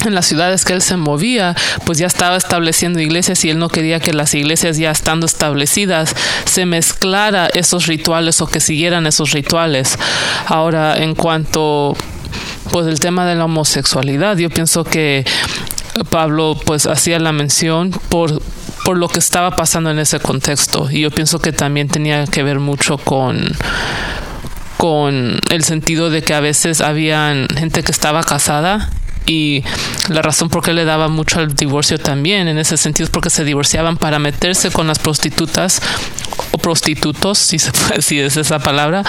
en 0.07 0.15
las 0.15 0.27
ciudades 0.27 0.65
que 0.65 0.75
él 0.75 0.83
se 0.83 0.97
movía, 0.97 1.57
pues 1.85 1.99
ya 1.99 2.07
estaba 2.07 2.37
estableciendo 2.37 3.01
iglesias 3.01 3.45
y 3.45 3.51
él 3.51 3.59
no 3.59 3.69
quería 3.69 3.99
que 4.01 4.13
las 4.13 4.35
iglesias 4.35 4.77
ya 4.77 4.91
estando 4.91 5.27
establecidas 5.27 6.15
se 6.45 6.67
mezclara 6.67 7.49
esos 7.49 7.87
rituales 7.87 8.41
o 8.41 8.47
que 8.47 8.61
siguieran 8.61 9.07
esos 9.07 9.33
rituales. 9.33 9.99
Ahora, 10.47 10.97
en 10.99 11.15
cuanto 11.15 11.97
pues 12.71 12.87
el 12.87 13.01
tema 13.01 13.27
de 13.27 13.35
la 13.35 13.47
homosexualidad, 13.47 14.37
yo 14.37 14.51
pienso 14.51 14.85
que 14.85 15.25
Pablo 16.11 16.57
pues 16.65 16.87
hacía 16.87 17.19
la 17.19 17.33
mención 17.33 17.91
por 18.09 18.41
por 18.89 18.97
lo 18.97 19.07
que 19.07 19.19
estaba 19.19 19.51
pasando 19.51 19.91
en 19.91 19.99
ese 19.99 20.19
contexto. 20.19 20.91
Y 20.91 21.03
yo 21.03 21.11
pienso 21.11 21.41
que 21.41 21.53
también 21.53 21.89
tenía 21.89 22.25
que 22.25 22.43
ver 22.43 22.59
mucho 22.59 22.97
con 22.97 23.39
con 24.79 25.39
el 25.51 25.63
sentido 25.63 26.09
de 26.09 26.23
que 26.23 26.33
a 26.33 26.41
veces 26.41 26.81
habían 26.81 27.49
gente 27.49 27.83
que 27.83 27.93
estaba 27.93 28.23
casada 28.23 28.89
y 29.29 29.63
la 30.09 30.23
razón 30.23 30.49
por 30.49 30.63
qué 30.65 30.73
le 30.73 30.85
daba 30.85 31.07
mucho 31.09 31.39
al 31.39 31.55
divorcio 31.55 31.99
también 31.99 32.49
en 32.49 32.59
ese 32.59 32.77
sentido 32.77 33.05
es 33.05 33.11
porque 33.11 33.29
se 33.31 33.45
divorciaban 33.45 33.97
para 33.99 34.19
meterse 34.19 34.71
con 34.71 34.87
las 34.89 34.99
prostitutas 34.99 35.81
o 36.53 36.59
prostitutos, 36.59 37.37
si 37.39 37.59
se 37.59 37.71
puede 37.73 37.97
decir 37.97 38.25
es 38.25 38.37
esa 38.39 38.59
palabra, 38.59 39.03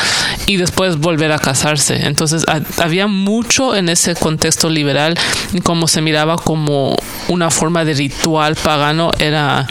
y 0.45 0.57
después 0.57 0.97
volver 0.97 1.31
a 1.31 1.39
casarse. 1.39 2.05
Entonces 2.05 2.43
ha- 2.47 2.61
había 2.83 3.07
mucho 3.07 3.75
en 3.75 3.87
ese 3.89 4.13
contexto 4.15 4.69
liberal 4.69 5.17
como 5.63 5.87
se 5.87 6.01
miraba 6.01 6.35
como 6.37 6.95
una 7.29 7.49
forma 7.49 7.85
de 7.85 7.93
ritual 7.93 8.55
pagano 8.55 9.11
era 9.19 9.65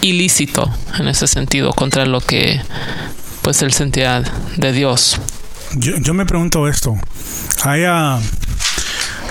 ilícito 0.00 0.68
en 0.98 1.08
ese 1.08 1.26
sentido 1.28 1.72
contra 1.72 2.06
lo 2.06 2.20
que 2.20 2.60
pues 3.42 3.62
él 3.62 3.72
sentía 3.72 4.22
de 4.56 4.72
Dios. 4.72 5.18
Yo, 5.76 6.12
me 6.14 6.26
pregunto 6.26 6.68
esto. 6.68 6.94
Hay 7.64 7.82
ah, 7.86 8.18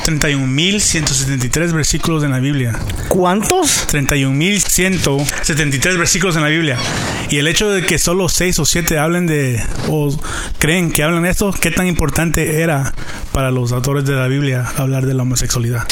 31.173 0.05 1.73
versículos 1.73 2.23
en 2.23 2.31
la 2.31 2.39
Biblia. 2.39 2.77
¿Cuántos? 3.09 3.87
31.173 3.89 5.97
versículos 5.97 6.35
en 6.35 6.41
la 6.43 6.47
Biblia. 6.49 6.77
Y 7.29 7.37
el 7.37 7.47
hecho 7.47 7.69
de 7.69 7.85
que 7.85 7.97
solo 7.99 8.27
6 8.29 8.59
o 8.59 8.65
7 8.65 8.97
hablen 8.99 9.25
de, 9.27 9.61
o 9.87 10.13
creen 10.59 10.91
que 10.91 11.03
hablan 11.03 11.23
de 11.23 11.29
esto, 11.29 11.51
¿qué 11.53 11.71
tan 11.71 11.87
importante 11.87 12.61
era 12.61 12.93
para 13.31 13.51
los 13.51 13.71
autores 13.71 14.03
de 14.05 14.13
la 14.13 14.27
Biblia 14.27 14.65
hablar 14.75 15.05
de 15.05 15.13
la 15.13 15.23
homosexualidad? 15.23 15.87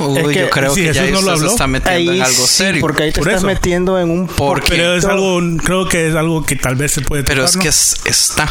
Uy, 0.00 0.18
es 0.18 0.28
que 0.28 0.40
yo 0.40 0.50
creo 0.50 0.74
si 0.74 0.82
que 0.82 0.92
ya 0.92 1.02
Jesús 1.04 1.12
no 1.12 1.18
usted 1.20 1.30
lo 1.30 1.36
habló, 1.36 1.50
está 1.52 1.66
metiendo 1.66 2.10
ahí 2.12 2.18
en 2.18 2.22
algo 2.24 2.46
sí, 2.46 2.52
serio. 2.54 2.80
porque 2.82 3.02
ahí 3.04 3.12
te 3.12 3.20
Por 3.20 3.28
estás 3.28 3.40
eso. 3.40 3.46
metiendo 3.46 3.98
en 3.98 4.10
un 4.10 4.26
Porque- 4.26 4.66
Pero 4.68 4.94
es 4.96 5.04
algo, 5.06 5.40
creo 5.64 5.88
que 5.88 6.08
es 6.08 6.14
algo 6.14 6.44
que 6.44 6.56
tal 6.56 6.76
vez 6.76 6.92
se 6.92 7.00
puede 7.00 7.24
Pero 7.24 7.44
es 7.44 7.52
que 7.56 7.64
¿no? 7.64 7.70
es- 7.70 7.96
está. 8.04 8.48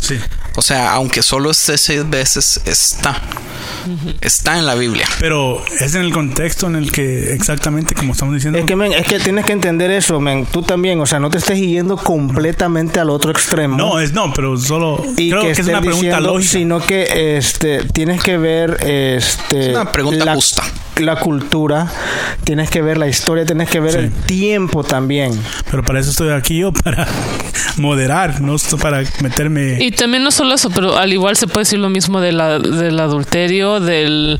Sí. 0.00 0.18
O 0.56 0.62
sea, 0.62 0.92
aunque 0.92 1.22
solo 1.22 1.50
esté 1.50 1.76
seis 1.78 2.08
veces, 2.08 2.60
está. 2.64 3.20
Está 4.20 4.58
en 4.58 4.66
la 4.66 4.74
Biblia. 4.74 5.06
Pero 5.20 5.62
es 5.80 5.94
en 5.94 6.02
el 6.02 6.12
contexto 6.12 6.66
en 6.66 6.76
el 6.76 6.92
que 6.92 7.32
exactamente, 7.34 7.94
como 7.94 8.12
estamos 8.12 8.34
diciendo, 8.34 8.58
Es 8.58 8.64
que, 8.64 8.76
men, 8.76 8.92
es 8.92 9.06
que 9.06 9.18
tienes 9.18 9.44
que 9.44 9.52
entender 9.52 9.90
eso, 9.90 10.20
men. 10.20 10.46
Tú 10.46 10.62
también, 10.62 11.00
o 11.00 11.06
sea, 11.06 11.18
no 11.18 11.28
te 11.28 11.38
estés 11.38 11.58
yendo 11.58 11.96
completamente 11.96 13.00
al 13.00 13.10
otro 13.10 13.30
extremo. 13.30 13.76
no, 13.76 14.00
es 14.00 14.12
no, 14.12 14.32
pero 14.32 14.56
solo 14.56 15.04
y 15.16 15.30
creo 15.30 15.42
que, 15.42 15.52
que, 15.52 15.60
es 15.60 15.66
una 15.66 15.80
pregunta 15.80 16.06
diciendo, 16.06 16.32
lógica. 16.32 16.52
sino 16.52 16.80
que 16.80 17.36
este 17.36 17.84
tienes 17.92 18.22
que 18.22 18.38
ver 18.38 18.78
este 18.80 19.70
Es 19.70 19.74
una 19.74 19.90
pregunta 19.90 20.24
la, 20.24 20.34
justa. 20.34 20.62
La 20.96 21.16
cultura, 21.16 21.90
tienes 22.44 22.70
que 22.70 22.80
ver 22.82 22.98
la 22.98 23.08
historia, 23.08 23.44
tienes 23.44 23.68
que 23.68 23.80
ver 23.80 23.92
Sí. 23.92 23.98
el 23.98 24.12
tiempo 24.12 24.84
también. 24.84 25.32
Pero 25.70 25.82
para 25.82 26.00
eso 26.00 26.10
estoy 26.10 26.30
aquí 26.32 26.58
yo, 26.58 26.72
para 26.72 27.06
moderar, 27.76 28.40
no 28.40 28.56
para 28.80 29.02
meterme... 29.20 29.78
Y 29.80 29.90
también 29.90 30.22
no 30.22 30.30
solo 30.30 30.54
eso, 30.54 30.70
pero 30.70 30.96
al 30.96 31.12
igual 31.12 31.36
se 31.36 31.46
puede 31.46 31.62
decir 31.64 31.78
lo 31.78 31.88
mismo 31.90 32.20
de 32.20 32.32
la- 32.32 32.58
del 32.58 32.98
adulterio, 33.00 33.80
del, 33.80 34.38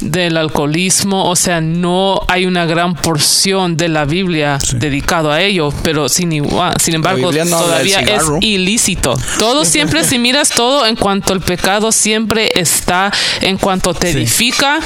del 0.00 0.36
alcoholismo. 0.36 1.28
O 1.28 1.36
sea, 1.36 1.60
no 1.60 2.20
hay 2.28 2.46
una 2.46 2.66
gran 2.66 2.94
porción 2.94 3.76
de 3.76 3.88
la 3.88 4.04
Biblia 4.04 4.58
Sí. 4.60 4.76
dedicado 4.78 5.30
a 5.32 5.40
ello, 5.40 5.72
pero 5.82 6.08
sin, 6.08 6.32
igual, 6.32 6.74
sin 6.80 6.94
embargo 6.94 7.30
no 7.32 7.44
todavía 7.58 8.00
es 8.00 8.22
ilícito. 8.40 9.14
Todo 9.38 9.64
siempre, 9.74 10.04
si 10.04 10.18
miras 10.18 10.50
todo 10.50 10.86
en 10.86 10.96
cuanto 10.96 11.32
al 11.32 11.40
pecado, 11.40 11.92
siempre 11.92 12.52
está 12.54 13.10
en 13.40 13.56
cuanto 13.56 13.94
te 13.94 14.12
Sí. 14.12 14.18
edifica, 14.18 14.78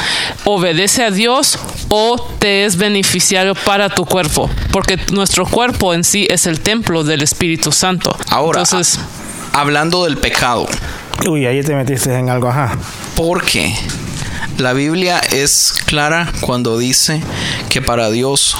obedece 0.45 1.03
a 1.05 1.08
Dios 1.11 1.59
o 1.89 2.17
te 2.39 2.65
es 2.65 2.77
beneficiario 2.77 3.55
para 3.55 3.89
tu 3.89 4.05
cuerpo. 4.05 4.51
Porque 4.73 4.99
nuestro 5.13 5.47
cuerpo 5.47 5.95
en 5.95 6.05
sí 6.05 6.27
es 6.31 6.47
el 6.47 6.61
templo 6.61 7.05
del 7.05 7.23
Espíritu 7.23 7.73
Santo. 7.73 8.17
Ahora, 8.31 8.61
Entonces, 8.61 8.99
hablando 9.53 10.05
del 10.05 10.17
pecado, 10.19 10.67
Uy, 11.29 11.47
ahí 11.47 11.63
te 11.63 11.75
metiste 11.75 12.15
en 12.17 12.31
algo, 12.31 12.49
ajá. 12.49 12.77
porque 13.17 13.75
la 14.57 14.73
Biblia 14.73 15.21
es 15.33 15.73
clara 15.87 16.33
cuando 16.41 16.79
dice 16.79 17.21
que 17.69 17.83
para 17.83 18.11
Dios 18.11 18.57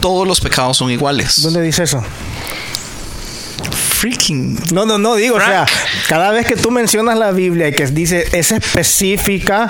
todos 0.00 0.26
los 0.26 0.40
pecados 0.40 0.76
son 0.78 0.90
iguales. 0.90 1.42
¿Dónde 1.42 1.60
dice 1.62 1.82
eso? 1.84 2.02
Freaking. 3.70 4.58
No, 4.72 4.84
no, 4.84 4.98
no, 4.98 5.14
digo, 5.14 5.36
o 5.36 5.40
sea, 5.40 5.66
Frank. 5.66 5.80
cada 6.08 6.30
vez 6.32 6.46
que 6.46 6.56
tú 6.56 6.70
mencionas 6.70 7.16
la 7.18 7.30
Biblia 7.30 7.68
y 7.68 7.72
que 7.72 7.86
dice 7.86 8.26
es 8.32 8.50
específica, 8.50 9.68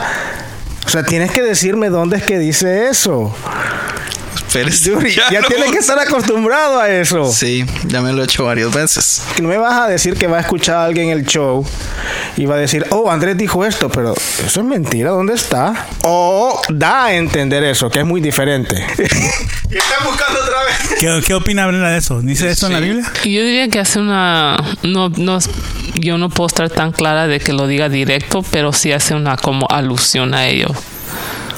o 0.85 0.89
sea, 0.89 1.03
tienes 1.03 1.31
que 1.31 1.43
decirme 1.43 1.89
dónde 1.89 2.17
es 2.19 2.25
que 2.25 2.39
dice 2.39 2.89
eso. 2.89 3.35
Yuri, 4.85 5.13
ya 5.15 5.41
lo- 5.41 5.49
tienes 5.49 5.71
que 5.73 5.79
estar 5.79 5.99
acostumbrado 5.99 6.81
a 6.81 6.89
eso. 6.91 7.31
Sí, 7.33 7.65
ya 7.87 8.01
me 8.01 8.13
lo 8.13 8.23
he 8.23 8.25
hecho 8.25 8.45
varias 8.45 8.73
veces. 8.73 9.23
No 9.41 9.49
me 9.49 9.57
vas 9.59 9.75
a 9.81 9.89
decir 9.89 10.15
que 10.15 10.27
va 10.27 10.39
a 10.39 10.41
escuchar 10.41 10.77
a 10.77 10.85
alguien 10.85 11.11
el 11.11 11.25
show 11.27 11.67
y 12.37 12.47
va 12.47 12.55
a 12.57 12.59
decir, 12.59 12.87
oh, 12.91 13.11
Andrés 13.11 13.37
dijo 13.37 13.65
esto, 13.65 13.89
pero 13.89 14.15
eso 14.15 14.61
es 14.61 14.67
mentira, 14.67 15.11
¿dónde 15.11 15.35
está? 15.35 15.87
O 16.03 16.61
da 16.69 17.07
a 17.07 17.15
entender 17.15 17.63
eso, 17.65 17.91
que 17.91 18.01
es 18.01 18.07
muy 18.07 18.21
diferente. 18.21 18.75
y 18.99 19.03
está 19.77 20.05
buscando 20.05 20.41
otra 20.41 20.63
vez. 20.65 20.99
¿Qué, 21.01 21.23
qué 21.27 21.35
opina 21.35 21.67
Brenda 21.67 21.91
de 21.91 21.99
eso? 21.99 22.21
¿Dice 22.21 22.51
eso 22.51 22.67
en 22.67 22.73
la 22.75 22.79
Sí. 22.79 22.85
Biblia? 22.85 23.13
Yo 23.25 23.45
diría 23.45 23.69
que 23.69 23.79
hace 23.81 23.99
una 24.01 24.57
no 24.83 25.09
no 25.11 25.39
yo 25.95 26.19
no 26.19 26.29
puedo 26.31 26.47
estar 26.47 26.69
tan 26.71 26.93
clara 26.93 27.27
de 27.27 27.41
que 27.41 27.53
lo 27.53 27.67
diga 27.67 27.89
directo, 27.89 28.43
pero 28.51 28.73
sí 28.73 28.93
hace 28.93 29.15
una 29.15 29.37
como 29.37 29.67
alusión 29.71 30.35
a 30.35 30.47
ello. 30.47 30.69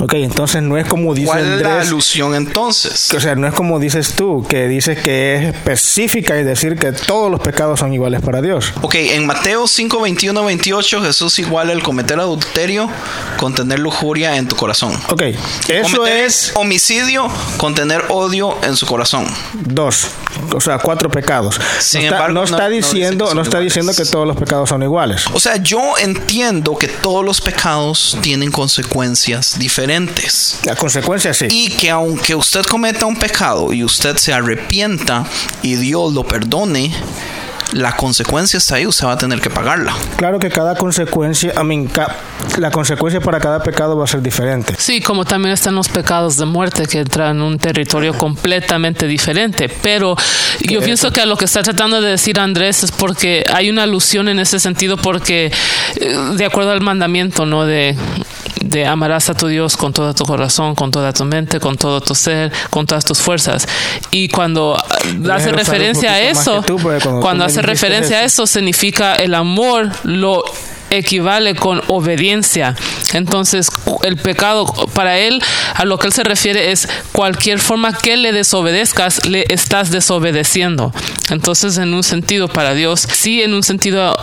Ok, 0.00 0.14
entonces 0.14 0.62
no 0.62 0.76
es 0.78 0.86
como 0.86 1.14
dice 1.14 1.26
¿Cuál 1.28 1.40
es 1.40 1.60
la 1.62 1.70
Andrés. 1.72 1.88
alusión 1.88 2.34
entonces? 2.34 3.12
O 3.14 3.20
sea, 3.20 3.34
no 3.34 3.46
es 3.46 3.54
como 3.54 3.78
dices 3.78 4.12
tú, 4.14 4.44
que 4.48 4.66
dices 4.68 4.98
que 4.98 5.36
es 5.36 5.54
específica 5.54 6.38
y 6.38 6.42
decir 6.44 6.76
que 6.76 6.92
todos 6.92 7.30
los 7.30 7.40
pecados 7.40 7.80
son 7.80 7.92
iguales 7.92 8.20
para 8.22 8.40
Dios. 8.42 8.72
Ok, 8.82 8.94
en 8.96 9.26
Mateo 9.26 9.66
5, 9.66 10.00
21, 10.00 10.44
28, 10.44 11.02
Jesús 11.02 11.38
iguala 11.38 11.72
el 11.72 11.82
cometer 11.82 12.18
adulterio 12.20 12.88
con 13.38 13.54
tener 13.54 13.78
lujuria 13.78 14.36
en 14.36 14.48
tu 14.48 14.56
corazón. 14.56 14.92
Ok, 15.10 15.22
eso 15.68 15.96
Cometer 15.96 16.24
es 16.24 16.52
homicidio 16.54 17.28
con 17.56 17.74
tener 17.74 18.04
odio 18.08 18.56
en 18.62 18.76
su 18.76 18.86
corazón. 18.86 19.26
dos, 19.54 20.08
o 20.52 20.60
sea, 20.60 20.78
cuatro 20.78 21.08
pecados. 21.10 21.60
Sin 21.80 22.00
no 22.02 22.04
está, 22.06 22.16
embargo, 22.16 22.34
no 22.34 22.40
no- 22.40 22.44
está 22.44 22.64
no 22.64 22.70
dice 22.70 22.88
que 22.90 22.94
diciendo, 22.96 23.26
son 23.26 23.36
no 23.36 23.42
está 23.42 23.56
iguales. 23.58 23.74
diciendo 23.74 23.92
que 23.94 24.04
todos 24.10 24.26
los 24.26 24.36
pecados 24.36 24.68
son 24.68 24.82
iguales. 24.82 25.24
O 25.32 25.40
sea, 25.40 25.56
yo 25.56 25.94
entiendo 25.98 26.76
que 26.76 26.88
todos 26.88 27.24
los 27.24 27.40
pecados 27.40 28.18
tienen 28.22 28.50
consecuencias 28.50 29.58
diferentes. 29.58 29.83
La 30.64 30.76
consecuencia 30.76 31.32
sí. 31.34 31.46
Y 31.50 31.70
que 31.70 31.90
aunque 31.90 32.34
usted 32.34 32.62
cometa 32.62 33.06
un 33.06 33.16
pecado 33.16 33.72
y 33.72 33.84
usted 33.84 34.16
se 34.16 34.32
arrepienta 34.32 35.24
y 35.62 35.74
Dios 35.76 36.12
lo 36.12 36.24
perdone, 36.24 36.92
la 37.72 37.96
consecuencia 37.96 38.58
está 38.58 38.76
ahí, 38.76 38.86
usted 38.86 39.06
va 39.06 39.12
a 39.12 39.18
tener 39.18 39.40
que 39.40 39.50
pagarla. 39.50 39.92
Claro 40.16 40.38
que 40.38 40.48
cada 40.48 40.76
consecuencia, 40.76 41.52
I 41.60 41.64
mean, 41.64 41.86
ca- 41.86 42.14
la 42.58 42.70
consecuencia 42.70 43.20
para 43.20 43.40
cada 43.40 43.62
pecado 43.64 43.96
va 43.96 44.04
a 44.04 44.06
ser 44.06 44.22
diferente. 44.22 44.74
Sí, 44.78 45.00
como 45.00 45.24
también 45.24 45.52
están 45.54 45.74
los 45.74 45.88
pecados 45.88 46.36
de 46.36 46.44
muerte 46.44 46.86
que 46.86 47.00
entran 47.00 47.36
en 47.36 47.42
un 47.42 47.58
territorio 47.58 48.16
completamente 48.16 49.08
diferente. 49.08 49.68
Pero 49.82 50.14
yo 50.60 50.80
pienso 50.82 51.10
que 51.10 51.20
a 51.22 51.26
lo 51.26 51.36
que 51.36 51.46
está 51.46 51.62
tratando 51.62 52.00
de 52.00 52.10
decir 52.10 52.38
Andrés 52.38 52.84
es 52.84 52.92
porque 52.92 53.44
hay 53.52 53.70
una 53.70 53.82
alusión 53.84 54.28
en 54.28 54.38
ese 54.38 54.60
sentido 54.60 54.96
porque 54.96 55.50
eh, 55.96 56.16
de 56.36 56.44
acuerdo 56.44 56.70
al 56.70 56.80
mandamiento, 56.80 57.44
¿no? 57.44 57.64
De, 57.64 57.96
de 58.60 58.86
amarás 58.86 59.30
a 59.30 59.34
tu 59.34 59.46
Dios 59.46 59.76
con 59.76 59.92
todo 59.92 60.14
tu 60.14 60.24
corazón, 60.24 60.74
con 60.74 60.90
toda 60.90 61.12
tu 61.12 61.24
mente, 61.24 61.60
con 61.60 61.76
todo 61.76 62.00
tu 62.00 62.14
ser, 62.14 62.52
con 62.70 62.86
todas 62.86 63.04
tus 63.04 63.20
fuerzas. 63.20 63.66
Y 64.10 64.28
cuando 64.28 64.76
hace 65.30 65.50
un 65.50 65.56
referencia 65.56 66.12
a 66.12 66.20
eso, 66.20 66.62
tú, 66.62 66.78
cuando 67.20 67.44
hace 67.44 67.62
referencia 67.62 68.18
a 68.18 68.24
eso, 68.24 68.46
significa 68.46 69.16
el 69.16 69.34
amor, 69.34 69.90
lo 70.04 70.44
equivale 70.98 71.54
con 71.54 71.80
obediencia. 71.88 72.74
Entonces, 73.12 73.68
el 74.02 74.16
pecado 74.16 74.66
para 74.94 75.18
él, 75.18 75.42
a 75.74 75.84
lo 75.84 75.98
que 75.98 76.08
él 76.08 76.12
se 76.12 76.24
refiere 76.24 76.72
es 76.72 76.88
cualquier 77.12 77.58
forma 77.60 77.96
que 77.96 78.16
le 78.16 78.32
desobedezcas, 78.32 79.26
le 79.26 79.44
estás 79.50 79.90
desobedeciendo. 79.90 80.92
Entonces, 81.30 81.78
en 81.78 81.94
un 81.94 82.02
sentido 82.02 82.48
para 82.48 82.74
Dios, 82.74 83.00
sí, 83.12 83.42
en 83.42 83.54
un 83.54 83.62
sentido 83.62 84.16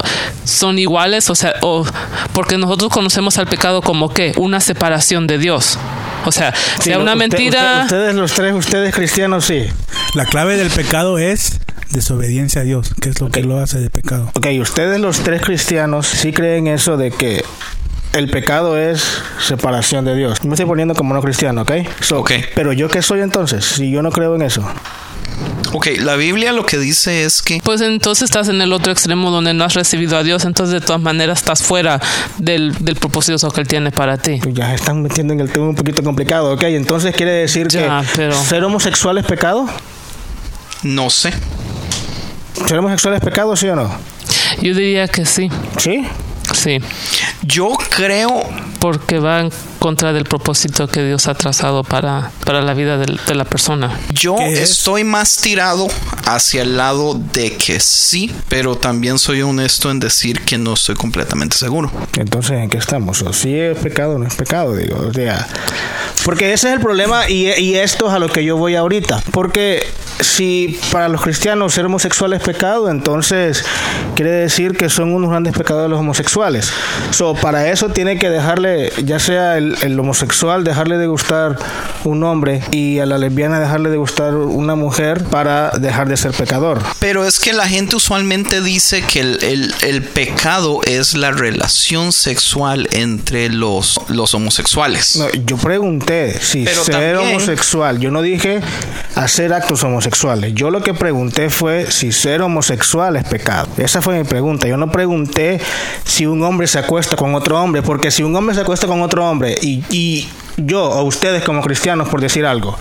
son 0.43 0.77
iguales, 0.79 1.29
o 1.29 1.35
sea, 1.35 1.53
o, 1.61 1.85
porque 2.33 2.57
nosotros 2.57 2.91
conocemos 2.91 3.37
al 3.37 3.47
pecado 3.47 3.81
como 3.81 4.13
que 4.13 4.33
una 4.37 4.59
separación 4.59 5.27
de 5.27 5.37
Dios. 5.37 5.77
O 6.25 6.31
sea, 6.31 6.53
Sí, 6.79 6.83
sea 6.89 6.99
una 6.99 7.13
usted- 7.13 7.17
mentira. 7.29 7.81
usted- 7.83 7.97
ustedes 7.97 8.15
los 8.15 8.31
tres, 8.33 8.53
ustedes 8.53 8.93
cristianos, 8.93 9.45
sí. 9.45 9.65
La 10.13 10.25
clave 10.25 10.57
del 10.57 10.69
pecado 10.69 11.17
es 11.17 11.60
desobediencia 11.91 12.61
a 12.61 12.63
Dios, 12.63 12.93
que 13.01 13.09
es 13.09 13.19
lo 13.21 13.29
que 13.29 13.43
lo 13.43 13.57
hace 13.59 13.79
de 13.79 13.89
pecado. 13.89 14.31
Ok, 14.35 14.47
ustedes 14.61 14.99
los 14.99 15.19
tres 15.19 15.41
cristianos 15.41 16.07
sí 16.07 16.31
creen 16.31 16.67
eso 16.67 16.97
de 16.97 17.11
que 17.11 17.43
el 18.13 18.29
pecado 18.29 18.77
es 18.77 19.03
separación 19.45 20.03
de 20.05 20.15
Dios. 20.15 20.43
Me 20.43 20.51
estoy 20.53 20.65
poniendo 20.65 20.95
como 20.95 21.13
no 21.13 21.21
cristiano, 21.21 21.61
¿ok? 21.61 21.71
So, 22.01 22.19
Ok. 22.19 22.31
Pero 22.55 22.73
yo 22.73 22.89
qué 22.89 23.01
soy 23.01 23.21
entonces, 23.21 23.63
si 23.65 23.89
yo 23.91 24.01
no 24.01 24.11
creo 24.11 24.35
en 24.35 24.41
eso. 24.41 24.63
Ok, 25.73 25.87
la 25.99 26.17
Biblia 26.17 26.51
lo 26.51 26.65
que 26.65 26.77
dice 26.77 27.23
es 27.23 27.41
que 27.41 27.61
Pues 27.63 27.79
entonces 27.79 28.23
estás 28.23 28.49
en 28.49 28.61
el 28.61 28.73
otro 28.73 28.91
extremo 28.91 29.31
donde 29.31 29.53
no 29.53 29.63
has 29.63 29.73
recibido 29.73 30.17
a 30.17 30.23
Dios, 30.23 30.43
entonces 30.43 30.73
de 30.73 30.85
todas 30.85 31.01
maneras 31.01 31.39
estás 31.39 31.63
fuera 31.63 32.01
del, 32.37 32.75
del 32.83 32.97
propósito 32.97 33.49
que 33.51 33.61
Él 33.61 33.67
tiene 33.67 33.91
para 33.91 34.17
ti. 34.17 34.39
Pues 34.43 34.53
Ya 34.53 34.67
se 34.67 34.75
están 34.75 35.01
metiendo 35.01 35.33
en 35.33 35.39
el 35.39 35.49
tema 35.49 35.67
un 35.69 35.75
poquito 35.75 36.03
complicado, 36.03 36.51
¿ok? 36.53 36.63
Entonces 36.63 37.15
quiere 37.15 37.31
decir 37.31 37.69
Ya, 37.69 38.01
que 38.01 38.07
pero- 38.17 38.35
ser 38.43 38.63
homosexual 38.65 39.17
es 39.19 39.25
pecado. 39.25 39.65
no 40.83 41.09
sé. 41.09 41.31
¿Ser 42.67 42.79
homosexual 42.79 43.15
es 43.15 43.21
pecado, 43.21 43.55
sí 43.55 43.67
o 43.67 43.75
no? 43.75 43.89
Yo 44.61 44.73
diría 44.73 45.07
que 45.07 45.25
sí, 45.25 45.49
¿Sí? 45.77 46.05
Sí, 46.61 46.79
Yo 47.43 47.69
creo 47.89 48.41
porque 48.79 49.19
va 49.19 49.41
en 49.41 49.51
contra 49.79 50.13
del 50.13 50.25
propósito 50.25 50.87
que 50.87 51.03
Dios 51.03 51.27
ha 51.27 51.33
trazado 51.33 51.83
para, 51.83 52.31
para 52.45 52.61
la 52.61 52.73
vida 52.73 52.97
del- 52.97 53.19
de, 53.27 53.35
la 53.35 53.45
persona. 53.45 53.99
Yo 54.11 54.35
¿Qué 54.35 54.53
es? 54.53 54.59
estoy 54.71 55.03
más 55.03 55.37
tirado 55.37 55.87
hacia 56.25 56.61
el 56.61 56.77
lado 56.77 57.15
de 57.33 57.55
que 57.57 57.79
sí, 57.79 58.31
pero 58.47 58.75
también 58.77 59.17
soy 59.19 59.41
honesto 59.41 59.89
en 59.91 59.99
decir 59.99 60.41
que 60.41 60.57
no 60.57 60.73
estoy 60.75 60.95
completamente 60.95 61.57
seguro. 61.57 61.91
Entonces, 62.17 62.51
¿en 62.59 62.69
qué 62.69 62.77
estamos? 62.77 63.21
¿O 63.23 63.33
sí 63.33 63.55
es 63.57 63.77
pecado 63.79 64.15
o 64.15 64.17
no 64.19 64.27
es 64.27 64.35
pecado? 64.35 64.75
Digo, 64.75 64.97
o 65.09 65.13
sea, 65.13 65.47
porque 66.25 66.53
ese 66.53 66.67
es 66.69 66.73
el 66.75 66.79
problema 66.79 67.27
y, 67.29 67.47
y 67.59 67.75
esto 67.75 68.07
es 68.07 68.13
a 68.13 68.19
lo 68.19 68.29
que 68.29 68.43
yo 68.43 68.57
voy 68.57 68.75
ahorita. 68.75 69.21
Porque 69.31 69.83
si 70.19 70.79
para 70.91 71.07
los 71.09 71.21
cristianos 71.21 71.73
ser 71.73 71.85
homosexual 71.85 72.33
es 72.33 72.41
pecado, 72.43 72.89
entonces 72.89 73.63
quiere 74.15 74.31
decir 74.31 74.77
que 74.77 74.89
son 74.89 75.13
unos 75.13 75.31
grandes 75.31 75.53
pecadores 75.57 75.89
los 75.89 75.99
homosexuales. 75.99 76.50
So, 77.11 77.33
para 77.35 77.69
eso 77.69 77.89
tiene 77.89 78.17
que 78.17 78.29
dejarle, 78.29 78.91
ya 79.03 79.19
sea 79.19 79.57
el, 79.57 79.75
el 79.81 79.99
homosexual, 79.99 80.63
dejarle 80.63 80.97
de 80.97 81.07
gustar 81.07 81.57
un 82.03 82.23
hombre 82.23 82.61
y 82.71 82.99
a 82.99 83.05
la 83.05 83.17
lesbiana 83.17 83.59
dejarle 83.59 83.89
de 83.89 83.97
gustar 83.97 84.33
una 84.35 84.75
mujer 84.75 85.23
para 85.25 85.69
dejar 85.71 86.07
de 86.09 86.17
ser 86.17 86.31
pecador. 86.31 86.81
Pero 86.99 87.25
es 87.25 87.39
que 87.39 87.53
la 87.53 87.67
gente 87.67 87.95
usualmente 87.95 88.61
dice 88.61 89.03
que 89.03 89.19
el, 89.21 89.43
el- 89.43 89.73
el 89.81 90.03
pecado 90.03 90.79
es 90.85 91.13
la 91.15 91.31
relación 91.31 92.11
sexual 92.11 92.87
entre 92.91 93.49
los, 93.49 93.99
los 94.09 94.33
homosexuales. 94.33 95.15
No, 95.17 95.27
yo 95.45 95.57
pregunté 95.57 96.39
si 96.41 96.63
Pero 96.65 96.83
ser 96.83 96.95
también- 96.95 97.17
homosexual. 97.17 97.99
Yo 97.99 98.11
no 98.11 98.21
dije 98.21 98.61
hacer 99.15 99.53
actos 99.53 99.83
homosexuales. 99.83 100.53
Yo 100.53 100.71
lo 100.71 100.81
que 100.81 100.93
pregunté 100.93 101.49
fue 101.49 101.91
si 101.91 102.11
ser 102.11 102.41
homosexual 102.41 103.15
es 103.15 103.23
pecado. 103.25 103.67
Esa 103.77 104.01
fue 104.01 104.17
mi 104.17 104.23
pregunta. 104.23 104.67
Yo 104.67 104.77
no 104.77 104.91
pregunté 104.91 105.59
si 106.05 106.25
un 106.25 106.40
hombre 106.43 106.67
se 106.67 106.79
acuesta 106.79 107.15
con 107.15 107.35
otro 107.35 107.61
hombre, 107.61 107.81
porque 107.81 108.11
si 108.11 108.23
un 108.23 108.35
hombre 108.35 108.55
se 108.55 108.61
acuesta 108.61 108.87
con 108.87 109.01
otro 109.01 109.29
hombre 109.29 109.57
y, 109.61 109.83
y 109.89 110.29
yo 110.57 110.83
o 110.89 111.03
ustedes 111.03 111.43
como 111.43 111.61
cristianos, 111.61 112.09
por 112.09 112.21
decir 112.21 112.45
algo, 112.45 112.77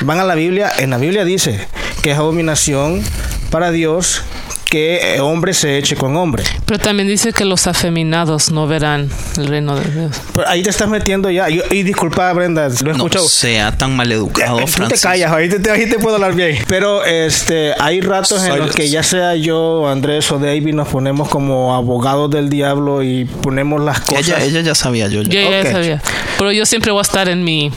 van 0.00 0.20
a 0.20 0.24
la 0.24 0.34
Biblia, 0.34 0.70
en 0.78 0.90
la 0.90 0.98
Biblia 0.98 1.24
dice 1.24 1.66
que 2.02 2.12
es 2.12 2.18
abominación 2.18 3.02
para 3.50 3.70
Dios 3.70 4.22
que 4.68 5.14
eh, 5.16 5.20
hombre 5.20 5.54
se 5.54 5.78
eche 5.78 5.94
con 5.96 6.16
hombre. 6.16 6.42
Pero 6.66 6.78
también 6.80 7.08
dice 7.08 7.32
que 7.32 7.44
los 7.44 7.66
afeminados 7.68 8.50
no 8.50 8.66
verán 8.66 9.08
el 9.38 9.46
reino 9.46 9.76
de 9.76 9.90
Dios. 9.90 10.20
Pero 10.34 10.48
ahí 10.48 10.62
te 10.62 10.70
estás 10.70 10.88
metiendo 10.88 11.30
ya. 11.30 11.48
Yo- 11.48 11.62
y 11.70 11.82
disculpa, 11.84 12.32
Brenda, 12.32 12.68
lo 12.68 12.74
he 12.74 12.82
no 12.94 12.96
escuchado. 13.06 13.28
sea 13.28 13.76
tan 13.76 13.94
maleducado, 13.94 14.58
Eh, 14.58 14.62
Tú 14.62 14.66
te 14.66 14.72
Francisco. 14.72 15.08
callas, 15.08 15.32
ahí 15.32 15.48
te, 15.48 15.70
ahí 15.70 15.88
te 15.88 15.98
puedo 15.98 16.16
hablar 16.16 16.34
bien. 16.34 16.58
Pero 16.68 17.04
este, 17.04 17.74
hay 17.78 18.00
ratos 18.00 18.44
en 18.44 18.58
los 18.58 18.74
que 18.74 18.88
ya 18.90 19.02
sea 19.02 19.36
yo, 19.36 19.88
Andrés 19.88 20.30
o 20.32 20.38
David 20.38 20.74
nos 20.74 20.88
ponemos 20.88 21.28
como 21.28 21.74
abogados 21.74 22.30
del 22.30 22.48
diablo 22.48 23.02
y 23.04 23.24
ponemos 23.24 23.80
las 23.80 24.00
cosas. 24.00 24.26
Ella, 24.28 24.42
ella 24.44 24.60
ya 24.62 24.74
sabía, 24.74 25.06
yo 25.08 25.22
ya. 25.22 25.42
Yo 25.42 25.50
ya 25.50 25.60
Ok. 25.60 25.70
sabía. 25.70 26.02
Pero 26.38 26.50
yo 26.52 26.66
siempre 26.66 26.90
voy 26.90 26.98
a 26.98 27.02
estar 27.02 27.28
en 27.28 27.44
mi. 27.44 27.70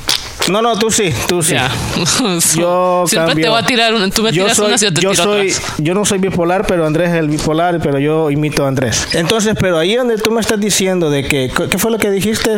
No, 0.49 0.61
no, 0.61 0.77
tú 0.77 0.89
sí, 0.91 1.13
tú 1.27 1.41
sí. 1.43 1.53
Ya. 1.53 1.69
Yo 2.55 3.03
siempre 3.07 3.27
cambio. 3.29 3.45
te 3.45 3.49
voy 3.49 3.59
a 3.59 3.65
tirar 3.65 3.93
una. 3.93 4.09
Tú 4.09 4.23
me 4.23 4.31
yo 4.31 4.43
tiras 4.43 4.57
soy, 4.57 4.67
unas 4.67 4.81
y 4.81 4.85
yo 4.85 4.93
te 4.93 5.01
yo 5.01 5.11
tiro 5.11 5.23
soy, 5.23 5.53
yo 5.77 5.93
no 5.93 6.05
soy 6.05 6.19
bipolar, 6.19 6.65
pero 6.65 6.85
Andrés 6.85 7.09
es 7.11 7.15
el 7.17 7.29
bipolar, 7.29 7.79
pero 7.81 7.99
yo 7.99 8.29
imito 8.31 8.65
a 8.65 8.67
Andrés. 8.67 9.07
Entonces, 9.13 9.55
pero 9.59 9.77
ahí 9.77 9.95
donde 9.95 10.17
tú 10.17 10.31
me 10.31 10.41
estás 10.41 10.59
diciendo 10.59 11.09
de 11.09 11.23
que, 11.23 11.51
¿qué 11.69 11.77
fue 11.77 11.91
lo 11.91 11.97
que 11.97 12.09
dijiste? 12.11 12.51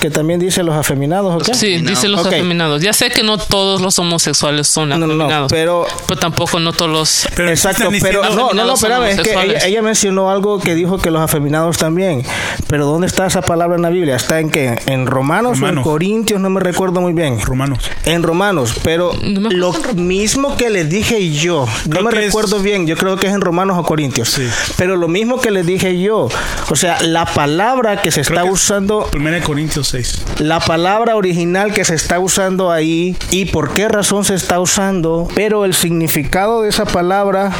Que 0.00 0.10
también 0.10 0.40
dice 0.40 0.62
los 0.62 0.74
afeminados, 0.74 1.34
¿o 1.34 1.38
qué? 1.44 1.54
Sí, 1.54 1.78
dicen 1.78 2.12
los 2.12 2.20
Ok. 2.22 2.28
afeminados. 2.28 2.82
Ya 2.82 2.92
sé 2.92 3.10
que 3.10 3.22
no 3.22 3.38
todos 3.38 3.80
los 3.80 3.98
homosexuales 3.98 4.66
son 4.68 4.88
No, 4.90 4.98
no, 4.98 5.06
no, 5.06 5.12
afeminados. 5.14 5.52
pero 5.52 5.86
pero 6.06 6.18
tampoco 6.20 6.58
no 6.60 6.72
todos 6.72 6.90
los. 6.90 7.28
Pero 7.34 7.50
Exacto, 7.50 7.88
pero 8.00 8.22
no, 8.34 8.52
no, 8.52 8.64
no, 8.64 8.74
espérame, 8.74 9.04
es 9.08 9.20
que 9.20 9.58
ella, 9.66 9.82
mencionó 9.82 10.30
algo 10.30 10.58
que 10.60 10.74
dijo 10.74 10.98
que 10.98 11.10
los 11.10 11.20
afeminados 11.22 11.78
también. 11.78 12.22
Pero 12.68 12.86
¿dónde 12.86 13.06
está 13.06 13.26
esa 13.26 13.42
palabra 13.42 13.76
en 13.76 13.82
la 13.82 13.90
Biblia? 13.90 14.16
¿Está 14.16 14.40
en 14.40 14.50
qué? 14.50 14.78
¿En 14.86 15.06
Romanos, 15.06 15.60
o 15.62 15.68
en. 15.68 15.82
Corintios? 15.82 16.40
No 16.40 16.50
me 16.50 16.60
recuerdo 16.60 17.00
muy 17.00 17.12
bien. 17.12 17.27
Romanos. 17.40 17.90
En 18.04 18.22
Romanos, 18.22 18.74
pero 18.82 19.12
No 19.22 19.50
lo 19.50 19.72
mismo 19.94 20.56
que 20.56 20.70
les 20.70 20.88
dije 20.88 21.30
yo, 21.30 21.66
no 21.88 22.02
me 22.02 22.10
es- 22.10 22.16
recuerdo 22.26 22.60
bien, 22.60 22.86
yo 22.86 22.96
creo 22.96 23.16
que 23.16 23.26
es 23.26 23.32
en 23.34 23.40
Romanos 23.40 23.76
o 23.78 23.82
Corintios, 23.82 24.28
Sí. 24.30 24.48
pero 24.76 24.96
lo 24.96 25.08
mismo 25.08 25.40
que 25.40 25.50
les 25.50 25.66
dije 25.66 26.00
yo, 26.00 26.28
o 26.70 26.76
sea, 26.76 27.00
la 27.02 27.26
palabra 27.26 28.00
que 28.02 28.10
se 28.10 28.22
Creo 28.22 28.36
está 28.38 28.42
que 28.46 28.52
usando, 28.52 29.08
1 29.14 29.42
Corintios 29.42 29.88
6. 29.88 30.22
la 30.38 30.60
palabra 30.60 31.16
original 31.16 31.72
que 31.72 31.84
se 31.84 31.94
está 31.94 32.18
usando 32.18 32.70
ahí 32.70 33.16
y 33.30 33.46
por 33.46 33.74
qué 33.74 33.88
razón 33.88 34.24
se 34.24 34.34
está 34.34 34.60
usando, 34.60 35.28
pero 35.34 35.64
el 35.64 35.74
significado 35.74 36.62
de 36.62 36.70
esa 36.70 36.84
palabra 36.84 37.52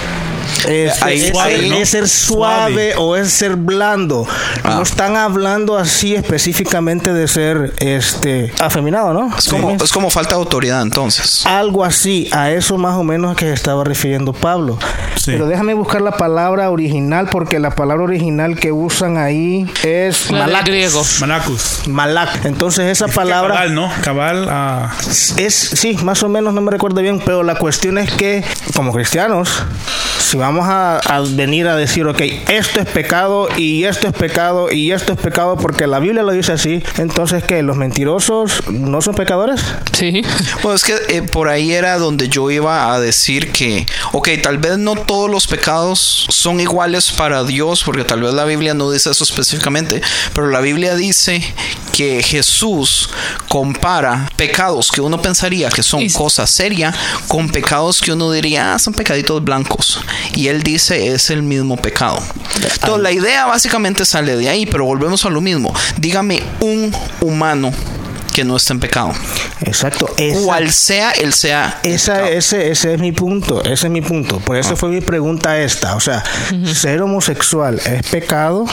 es, 0.68 1.02
Ahí- 1.02 1.20
es- 1.26 1.32
es 1.80 1.88
ser 1.90 2.08
suave, 2.08 2.92
Suave. 2.92 2.94
o 2.96 3.16
es 3.16 3.32
ser 3.32 3.56
blando. 3.56 4.26
Ah. 4.64 4.74
No 4.76 4.82
están 4.82 5.16
hablando 5.16 5.76
así 5.76 6.14
específicamente 6.14 7.12
de 7.12 7.28
ser 7.28 7.74
este 7.78 8.52
afeminado, 8.60 9.12
¿no? 9.12 9.36
Es 9.36 9.48
como, 9.48 9.70
Sí. 9.78 9.84
es 9.84 9.92
como 9.92 10.10
falta 10.10 10.30
de 10.34 10.40
autoridad 10.40 10.82
entonces. 10.82 11.44
Algo 11.46 11.84
así, 11.84 12.28
a 12.32 12.50
eso 12.50 12.76
más 12.78 12.96
o 12.96 13.04
menos 13.04 13.36
que 13.36 13.46
se 13.46 13.52
estaba 13.52 13.84
refiriendo 13.84 14.32
Pablo. 14.32 14.78
Sí. 15.16 15.32
Pero 15.32 15.46
déjame 15.46 15.74
buscar 15.74 16.00
la 16.00 16.12
palabra 16.12 16.70
original 16.70 17.28
porque 17.30 17.58
la 17.58 17.70
palabra 17.70 18.04
original 18.04 18.56
que 18.58 18.72
usan 18.72 19.16
ahí 19.18 19.70
es 19.82 20.28
griego. 20.64 21.02
Malacus. 21.20 21.82
Malak. 21.86 22.44
Entonces 22.44 22.86
esa 22.90 23.08
palabra 23.08 23.54
Cabal, 23.54 23.74
¿no? 23.74 23.90
Cabal 24.02 24.46
ah, 24.50 24.94
es, 25.36 25.54
sí, 25.54 25.96
más 26.02 26.22
o 26.22 26.28
menos 26.28 26.54
no 26.54 26.60
me 26.60 26.70
recuerdo 26.70 27.00
bien, 27.00 27.20
pero 27.24 27.42
la 27.42 27.56
cuestión 27.56 27.98
es 27.98 28.10
que 28.12 28.44
como 28.74 28.92
cristianos, 28.92 29.50
si 30.18 30.36
vamos 30.38 30.66
a, 30.68 30.98
a 30.98 31.20
venir 31.20 31.68
a 31.68 31.76
decir, 31.76 32.06
ok, 32.06 32.20
esto 32.48 32.80
es 32.80 32.86
pecado 32.86 33.48
y 33.56 33.84
esto 33.84 34.08
es 34.08 34.14
pecado 34.14 34.72
y 34.72 34.92
esto 34.92 35.12
es 35.12 35.18
pecado 35.18 35.56
porque 35.56 35.86
la 35.86 35.98
Biblia 35.98 36.22
lo 36.22 36.32
dice 36.32 36.52
así, 36.52 36.82
entonces 36.96 37.44
que 37.44 37.62
los 37.62 37.76
mentirosos 37.76 38.68
no 38.70 39.02
son 39.02 39.14
pecadores. 39.14 39.60
Sí. 39.92 40.22
Bueno, 40.62 40.76
es 40.76 40.84
que 40.84 40.94
eh, 41.08 41.22
por 41.22 41.48
ahí 41.48 41.72
era 41.72 41.98
donde 41.98 42.28
yo 42.28 42.50
iba 42.50 42.92
a 42.92 43.00
decir 43.00 43.52
que, 43.52 43.86
ok, 44.12 44.28
tal 44.42 44.58
vez 44.58 44.78
no 44.78 44.94
todos 44.94 45.30
los 45.30 45.46
pecados 45.46 46.26
son 46.28 46.60
iguales 46.60 47.12
para 47.12 47.44
Dios, 47.44 47.82
porque 47.84 48.04
tal 48.04 48.22
vez 48.22 48.32
la 48.34 48.44
Biblia 48.44 48.74
no 48.74 48.90
dice 48.90 49.10
eso 49.10 49.24
específicamente, 49.24 50.00
pero 50.34 50.48
la 50.48 50.60
Biblia 50.60 50.94
dice 50.94 51.42
que 51.98 52.22
Jesús 52.22 53.10
compara 53.48 54.30
pecados 54.36 54.92
que 54.92 55.00
uno 55.00 55.20
pensaría 55.20 55.68
que 55.68 55.82
son 55.82 56.00
Y- 56.02 56.12
cosa 56.12 56.46
seria 56.46 56.94
con 57.26 57.48
pecados 57.48 58.00
que 58.00 58.12
uno 58.12 58.30
diría, 58.30 58.72
ah, 58.74 58.78
son 58.78 58.94
pecaditos 58.94 59.42
blancos. 59.42 59.98
Y 60.32 60.46
él 60.46 60.62
dice, 60.62 61.08
es 61.12 61.28
el 61.30 61.42
mismo 61.42 61.76
pecado. 61.76 62.22
Entonces, 62.54 63.02
la 63.02 63.10
idea 63.10 63.46
básicamente 63.46 64.04
sale 64.04 64.36
de 64.36 64.48
ahí, 64.48 64.64
pero 64.64 64.84
volvemos 64.84 65.24
a 65.24 65.28
lo 65.28 65.40
mismo. 65.40 65.74
Dígame 65.96 66.40
un 66.60 66.94
humano 67.20 67.72
que 68.38 68.44
no 68.44 68.56
está 68.56 68.72
en 68.72 68.78
pecado. 68.78 69.12
Exacto. 69.62 70.08
Esa- 70.16 70.44
Cual 70.44 70.70
sea 70.72 71.10
el 71.10 71.32
sea. 71.32 71.80
Esa, 71.82 72.28
ese, 72.30 72.70
ese 72.70 72.94
es 72.94 73.00
mi 73.00 73.10
punto, 73.10 73.64
ese 73.64 73.88
es 73.88 73.90
mi 73.92 74.00
punto. 74.00 74.38
Por 74.38 74.56
eso 74.56 74.76
fue 74.76 74.90
mi 74.90 75.00
pregunta 75.00 75.58
esta. 75.58 75.96
O 75.96 76.00
sea, 76.00 76.22
¿ser 76.72 77.02
homosexual 77.02 77.80
es 77.84 78.06
pecado? 78.06 78.64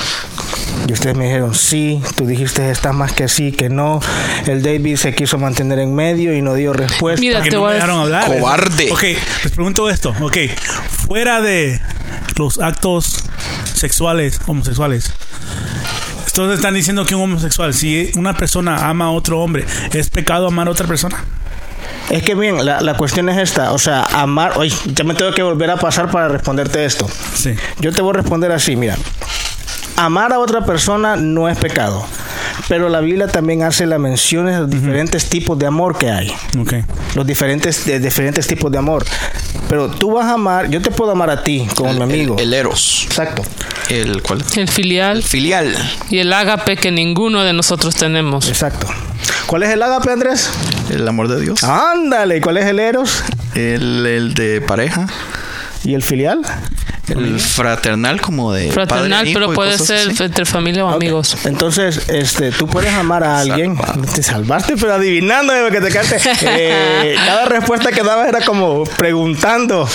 Y 0.88 0.94
ustedes 0.94 1.18
me 1.18 1.26
dijeron, 1.26 1.56
sí, 1.56 2.00
tú 2.16 2.28
dijiste 2.28 2.70
estás 2.70 2.94
más 2.94 3.12
que 3.14 3.28
sí, 3.28 3.52
que 3.54 3.70
no. 3.70 4.02
El 4.46 4.62
David 4.62 4.98
se 4.98 5.16
quiso 5.16 5.40
mantener 5.40 5.80
en 5.80 5.96
medio 5.96 6.36
y 6.36 6.44
no 6.44 6.54
dio 6.54 6.72
respuesta. 6.72 7.20
Mira, 7.22 7.42
que 7.42 7.50
te 7.50 7.56
no 7.56 7.62
voy 7.62 7.70
me 7.70 7.72
a 7.72 7.76
dejaron 7.78 8.02
hablar. 8.02 8.28
Cobarde. 8.28 8.92
Ok, 8.92 9.02
les 9.02 9.52
pregunto 9.52 9.90
esto. 9.90 10.14
Ok, 10.22 10.38
fuera 11.08 11.42
de 11.42 11.82
los 12.36 12.60
actos 12.60 13.24
sexuales, 13.74 14.40
homosexuales. 14.46 15.12
Entonces 16.36 16.58
están 16.58 16.74
diciendo 16.74 17.06
que 17.06 17.16
un 17.16 17.22
homosexual, 17.22 17.74
si 17.74 18.12
una 18.18 18.36
persona 18.36 18.90
ama 18.90 19.06
a 19.06 19.12
otro 19.12 19.40
hombre, 19.40 19.66
¿es 19.94 20.10
pecado 20.10 20.48
amar 20.48 20.68
a 20.68 20.72
otra 20.72 20.86
persona? 20.86 21.24
Es 22.10 22.24
que 22.24 22.36
bien, 22.36 22.66
la, 22.66 22.82
la 22.82 22.98
cuestión 22.98 23.30
es 23.30 23.38
esta. 23.38 23.72
O 23.72 23.78
sea, 23.78 24.04
amar... 24.12 24.58
Oye, 24.58 24.76
ya 24.94 25.06
me 25.06 25.14
tengo 25.14 25.32
que 25.32 25.42
volver 25.42 25.72
a 25.72 25.78
pasar 25.78 26.12
para 26.12 26.28
responderte 26.28 26.84
esto. 26.84 27.08
Sí. 27.34 27.56
Yo 27.80 27.94
te 27.94 28.02
voy 28.02 28.10
a 28.10 28.18
responder 28.18 28.52
así, 28.52 28.76
mira. 28.76 28.98
Amar 29.96 30.34
a 30.34 30.40
otra 30.40 30.66
persona 30.66 31.16
no 31.16 31.48
es 31.48 31.58
pecado. 31.58 32.06
Pero 32.68 32.90
la 32.90 33.00
Biblia 33.02 33.28
también 33.28 33.64
hace 33.64 33.86
las 33.86 34.00
menciones 34.00 34.56
de 34.56 34.62
los 34.62 34.70
diferentes 34.70 35.30
tipos 35.30 35.58
de 35.60 35.66
amor 35.66 35.98
que 35.98 36.10
hay. 36.12 36.34
Ok. 36.60 36.74
los 37.16 37.26
diferentes 37.26 37.86
de 37.86 38.00
diferentes 38.00 38.48
tipos 38.48 38.72
de 38.72 38.78
amor. 38.78 39.06
Pero 39.70 39.90
tú 39.90 40.12
vas 40.14 40.26
a 40.26 40.34
amar, 40.34 40.70
yo 40.70 40.82
te 40.82 40.92
puedo 40.92 41.12
amar 41.12 41.30
a 41.30 41.44
ti 41.44 41.68
como 41.76 41.94
mi 41.94 42.02
amigo. 42.04 42.36
El, 42.38 42.46
el 42.46 42.54
eros. 42.54 43.04
Exacto. 43.06 43.44
El, 43.90 44.22
¿cuál? 44.22 44.44
El 44.56 44.68
filial 44.68 45.18
El 45.18 45.24
filial. 45.24 45.76
y 46.10 46.20
el 46.20 46.32
ágape 46.34 46.76
que 46.78 46.92
ninguno 46.92 47.44
de 47.44 47.54
nosotros 47.54 47.96
tenemos. 47.96 48.48
Exacto. 48.48 48.88
¿Cuál 49.48 49.64
es 49.64 49.70
el 49.70 49.82
ágape, 49.84 50.12
Andrés? 50.12 50.50
El 50.92 51.08
amor 51.08 51.28
de 51.28 51.40
Dios. 51.42 51.64
Ándale, 51.64 52.38
¿y 52.38 52.42
¿cuál 52.42 52.58
es 52.58 52.66
el 52.66 52.80
eros? 52.80 53.24
El, 53.54 54.06
el 54.06 54.34
de 54.34 54.62
pareja. 54.62 55.08
¿Y 55.84 55.94
el 55.94 56.02
filial? 56.04 56.42
El 57.08 57.40
fraternal 57.40 58.22
como 58.22 58.54
de 58.54 58.72
Fraternal, 58.72 59.26
e 59.26 59.30
hijo 59.30 59.40
pero 59.40 59.52
y 59.52 59.56
puede 59.56 59.72
cosas 59.72 59.88
ser 59.88 60.12
así. 60.12 60.24
entre 60.24 60.46
familia 60.46 60.86
o 60.86 60.90
amigos. 60.90 61.38
Entonces, 61.46 62.10
este, 62.10 62.52
tú 62.52 62.68
puedes 62.68 62.94
amar 62.94 63.24
a 63.24 63.40
alguien. 63.40 63.78
Te 64.14 64.24
salvaste, 64.24 64.76
pero 64.78 64.94
adivinando 64.94 65.54
porque 65.64 65.82
te 65.82 65.90
quedaste. 65.90 66.16
Eh, 66.58 67.16
cada 67.26 67.46
respuesta 67.46 67.92
que 67.92 68.02
dabas 68.02 68.28
era 68.28 68.42
como 68.42 68.84
preguntando. 68.84 69.88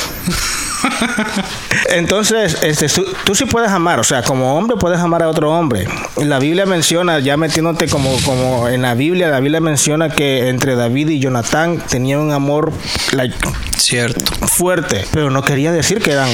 Entonces, 1.91 2.59
este, 2.63 2.89
tú, 2.89 3.05
tú 3.25 3.35
sí 3.35 3.45
puedes 3.45 3.71
amar, 3.71 4.01
o 4.01 4.05
sea, 4.05 4.23
como 4.23 4.57
hombre 4.57 4.77
puedes 4.77 5.01
amar 5.01 5.23
a 5.23 5.29
otro 5.29 5.51
hombre. 5.53 5.87
La 6.17 6.39
Biblia 6.39 6.67
menciona, 6.67 7.19
ya 7.19 7.37
metiéndote 7.37 7.89
como, 7.89 8.17
como 8.25 8.69
en 8.69 8.83
la 8.83 8.95
Biblia, 8.95 9.29
la 9.29 9.41
Biblia 9.41 9.61
menciona 9.61 10.11
que 10.11 10.49
entre 10.49 10.77
David 10.77 11.09
y 11.09 11.21
Jonatán 11.21 11.79
tenían 11.89 12.21
un 12.21 12.33
amor 12.33 12.73
like, 13.13 13.35
Cierto. 13.77 14.25
fuerte, 14.47 15.05
pero 15.13 15.31
no 15.31 15.43
quería 15.43 15.73
decir 15.73 16.01
que 16.01 16.13
eran 16.13 16.29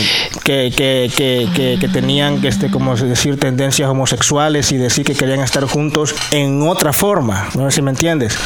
que, 0.44 0.72
que, 0.76 1.10
que, 1.16 1.48
que, 1.54 1.78
que 1.80 1.88
tenían 1.88 2.44
este 2.44 2.70
como 2.70 2.96
decir 2.96 3.38
tendencias 3.38 3.88
homosexuales 3.88 4.72
y 4.72 4.76
decir 4.76 5.04
que 5.04 5.14
querían 5.14 5.40
estar 5.40 5.64
juntos 5.64 6.14
en 6.32 6.62
otra 6.62 6.92
forma, 6.92 7.48
no 7.54 7.70
sé 7.70 7.76
si 7.76 7.82
me 7.82 7.90
entiendes. 7.90 8.36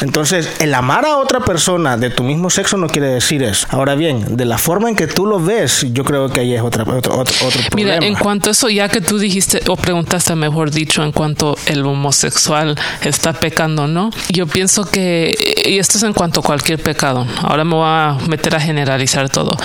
Entonces, 0.00 0.50
el 0.60 0.74
amar 0.74 1.04
a 1.04 1.16
otra 1.16 1.40
persona 1.40 1.96
de 1.96 2.10
tu 2.10 2.22
mismo 2.22 2.50
sexo 2.50 2.76
no 2.76 2.88
quiere 2.88 3.08
decir 3.08 3.42
eso. 3.42 3.66
Ahora 3.70 3.94
bien, 3.94 4.36
de 4.36 4.44
la 4.44 4.58
forma 4.58 4.88
en 4.88 4.96
que 4.96 5.06
tú 5.06 5.26
lo 5.26 5.40
ves, 5.48 5.86
yo 5.92 6.04
creo 6.04 6.28
que 6.28 6.40
ahí 6.40 6.54
es 6.54 6.60
otra, 6.60 6.82
otro, 6.82 7.18
otro, 7.18 7.34
otro 7.46 7.60
Mira, 7.74 7.94
problema. 7.94 8.06
en 8.06 8.14
cuanto 8.22 8.50
a 8.50 8.52
eso, 8.52 8.68
ya 8.68 8.88
que 8.90 9.00
tú 9.00 9.18
dijiste 9.18 9.62
o 9.66 9.76
preguntaste, 9.76 10.34
mejor 10.34 10.70
dicho, 10.70 11.02
en 11.02 11.10
cuanto 11.10 11.56
el 11.66 11.84
homosexual 11.86 12.76
está 13.02 13.32
pecando, 13.32 13.86
¿no? 13.86 14.10
Yo 14.28 14.46
pienso 14.46 14.84
que, 14.84 15.34
y 15.64 15.78
esto 15.78 15.96
es 15.96 16.04
en 16.04 16.12
cuanto 16.12 16.40
a 16.40 16.42
cualquier 16.42 16.82
pecado, 16.82 17.26
ahora 17.42 17.64
me 17.64 17.74
voy 17.74 17.86
a 17.86 18.18
meter 18.28 18.54
a 18.56 18.60
generalizar 18.60 19.30
todo. 19.30 19.56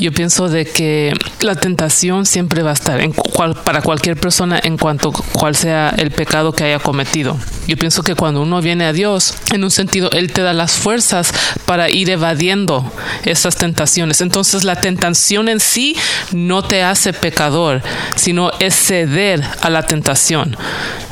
Yo 0.00 0.10
pienso 0.10 0.48
de 0.48 0.64
que 0.66 1.14
la 1.42 1.54
tentación 1.54 2.26
siempre 2.26 2.64
va 2.64 2.70
a 2.70 2.74
estar 2.74 3.00
en 3.00 3.12
cual, 3.12 3.54
para 3.54 3.82
cualquier 3.82 4.16
persona 4.16 4.58
en 4.60 4.76
cuanto 4.76 5.12
cual 5.12 5.54
sea 5.54 5.94
el 5.96 6.10
pecado 6.10 6.52
que 6.52 6.64
haya 6.64 6.80
cometido. 6.80 7.36
Yo 7.68 7.76
pienso 7.76 8.02
que 8.02 8.16
cuando 8.16 8.42
uno 8.42 8.60
viene 8.60 8.84
a 8.84 8.92
Dios, 8.92 9.34
en 9.52 9.62
un 9.62 9.70
sentido, 9.70 10.10
Él 10.10 10.32
te 10.32 10.42
da 10.42 10.52
las 10.52 10.72
fuerzas 10.72 11.32
para 11.66 11.88
ir 11.88 12.10
evadiendo 12.10 12.84
esas 13.24 13.54
tentaciones. 13.54 14.20
Entonces 14.20 14.64
la 14.64 14.74
tentación 14.74 15.19
en 15.30 15.60
sí 15.60 15.96
no 16.32 16.62
te 16.62 16.82
hace 16.82 17.12
pecador, 17.12 17.82
sino 18.16 18.50
es 18.58 18.74
ceder 18.74 19.42
a 19.62 19.70
la 19.70 19.82
tentación. 19.86 20.56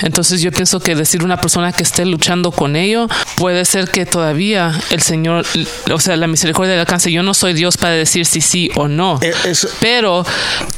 Entonces 0.01 0.41
yo 0.43 0.53
pienso 0.53 0.81
que 0.81 0.95
decir 0.95 1.23
una 1.25 1.41
persona 1.41 1.73
que 1.73 1.83
esté 1.83 2.05
luchando 2.07 2.53
con 2.53 2.77
ello 2.77 3.09
puede 3.37 3.65
ser 3.65 3.89
que 3.91 4.07
todavía 4.07 4.73
el 4.91 5.03
Señor, 5.03 5.45
o 5.93 5.99
sea, 6.01 6.17
la 6.17 6.27
misericordia 6.27 6.75
le 6.75 6.81
alcance. 6.81 7.11
Yo 7.11 7.23
no 7.23 7.35
soy 7.35 7.53
Dios 7.53 7.77
para 7.77 7.95
decir 7.95 8.25
si 8.27 8.41
sí 8.41 8.71
o 8.77 8.89
no, 8.89 9.19
Eh, 9.23 9.33
eso- 9.45 9.69
pero 9.81 10.25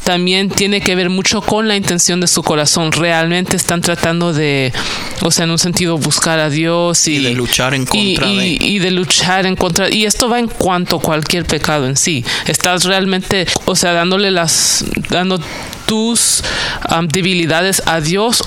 también 0.05 0.49
tiene 0.51 0.81
que 0.81 0.95
ver 0.95 1.11
mucho 1.11 1.43
con 1.43 1.69
la 1.69 1.77
intención 1.77 2.21
de 2.21 2.27
su 2.27 2.43
corazón. 2.43 2.93
Realmente 2.93 3.57
están 3.57 3.81
tratando 3.81 4.33
de, 4.33 4.73
o 5.21 5.31
sea, 5.31 5.45
en 5.45 5.51
un 5.51 5.59
sentido, 5.59 5.99
buscar 5.99 6.39
a 6.39 6.49
Dios 6.51 7.07
y, 7.07 7.17
Y 7.17 7.23
de 7.25 7.35
luchar 7.35 7.75
en 7.75 7.83
y- 7.93 8.15
contra 8.15 8.27
y- 8.29 8.59
de- 8.59 8.67
y 8.67 8.79
de 8.79 8.91
luchar 8.91 9.47
en 9.47 9.57
contra. 9.57 9.91
Y 9.93 10.07
esto 10.07 10.29
va 10.29 10.39
en 10.39 10.49
cuanto 10.49 10.97
a 10.97 11.01
cualquier 11.01 11.45
pecado 11.45 11.87
en 11.87 11.97
sí. 11.97 12.25
Estás 12.47 12.85
realmente, 12.85 13.20
o 13.65 13.77
sea, 13.77 13.93
dándole 13.93 14.31
las, 14.31 14.85
dando 15.11 15.41
tus 15.87 16.43
am, 16.83 17.09
debilidades 17.09 17.83
a 17.87 18.01
Dios 18.01 18.43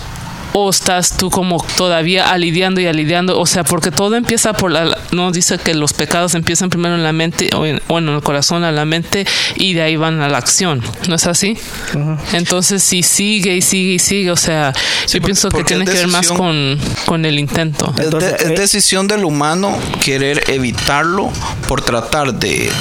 o 0.55 0.69
estás 0.69 1.17
tú 1.17 1.31
como 1.31 1.65
todavía 1.77 2.29
alidiando 2.29 2.79
y 2.79 2.85
alidiando, 2.85 3.39
o 3.39 3.45
sea, 3.47 3.63
porque 3.63 3.89
todo 3.89 4.15
empieza 4.15 4.53
por 4.53 4.69
la, 4.69 4.95
no 5.11 5.31
dice 5.31 5.57
que 5.57 5.73
los 5.73 5.93
pecados 5.93 6.35
empiezan 6.35 6.69
primero 6.69 6.93
en 6.93 7.01
la 7.01 7.11
mente 7.11 7.49
o 7.55 7.65
en, 7.65 7.81
bueno, 7.87 8.11
en 8.11 8.17
el 8.17 8.23
corazón, 8.23 8.63
a 8.63 8.71
la 8.71 8.85
mente 8.85 9.25
y 9.55 9.73
de 9.73 9.81
ahí 9.81 9.95
van 9.95 10.21
a 10.21 10.29
la 10.29 10.37
acción, 10.37 10.83
¿no 11.09 11.15
es 11.15 11.25
así? 11.25 11.57
Entonces 12.33 12.83
si 12.83 13.01
sigue 13.01 13.55
y 13.55 13.61
sigue 13.63 13.93
y 13.95 13.99
sigue, 13.99 14.29
o 14.29 14.35
sea, 14.35 14.73
Sí, 15.07 15.17
yo 15.17 15.23
pienso 15.25 15.49
que 15.49 15.63
tiene 15.63 15.85
que 15.85 15.91
ver 15.93 16.07
más 16.07 16.27
con, 16.31 16.79
con 17.07 17.25
el 17.25 17.39
intento. 17.39 17.87
Es, 17.89 17.95
de- 17.97 18.03
Entonces, 18.03 18.33
es 18.41 18.45
eh, 18.51 18.55
decisión 18.55 19.07
del 19.07 19.25
humano 19.25 19.75
querer 20.03 20.43
evitarlo 20.51 21.31
por 21.67 21.81
tratar 21.81 22.31
de, 22.31 22.71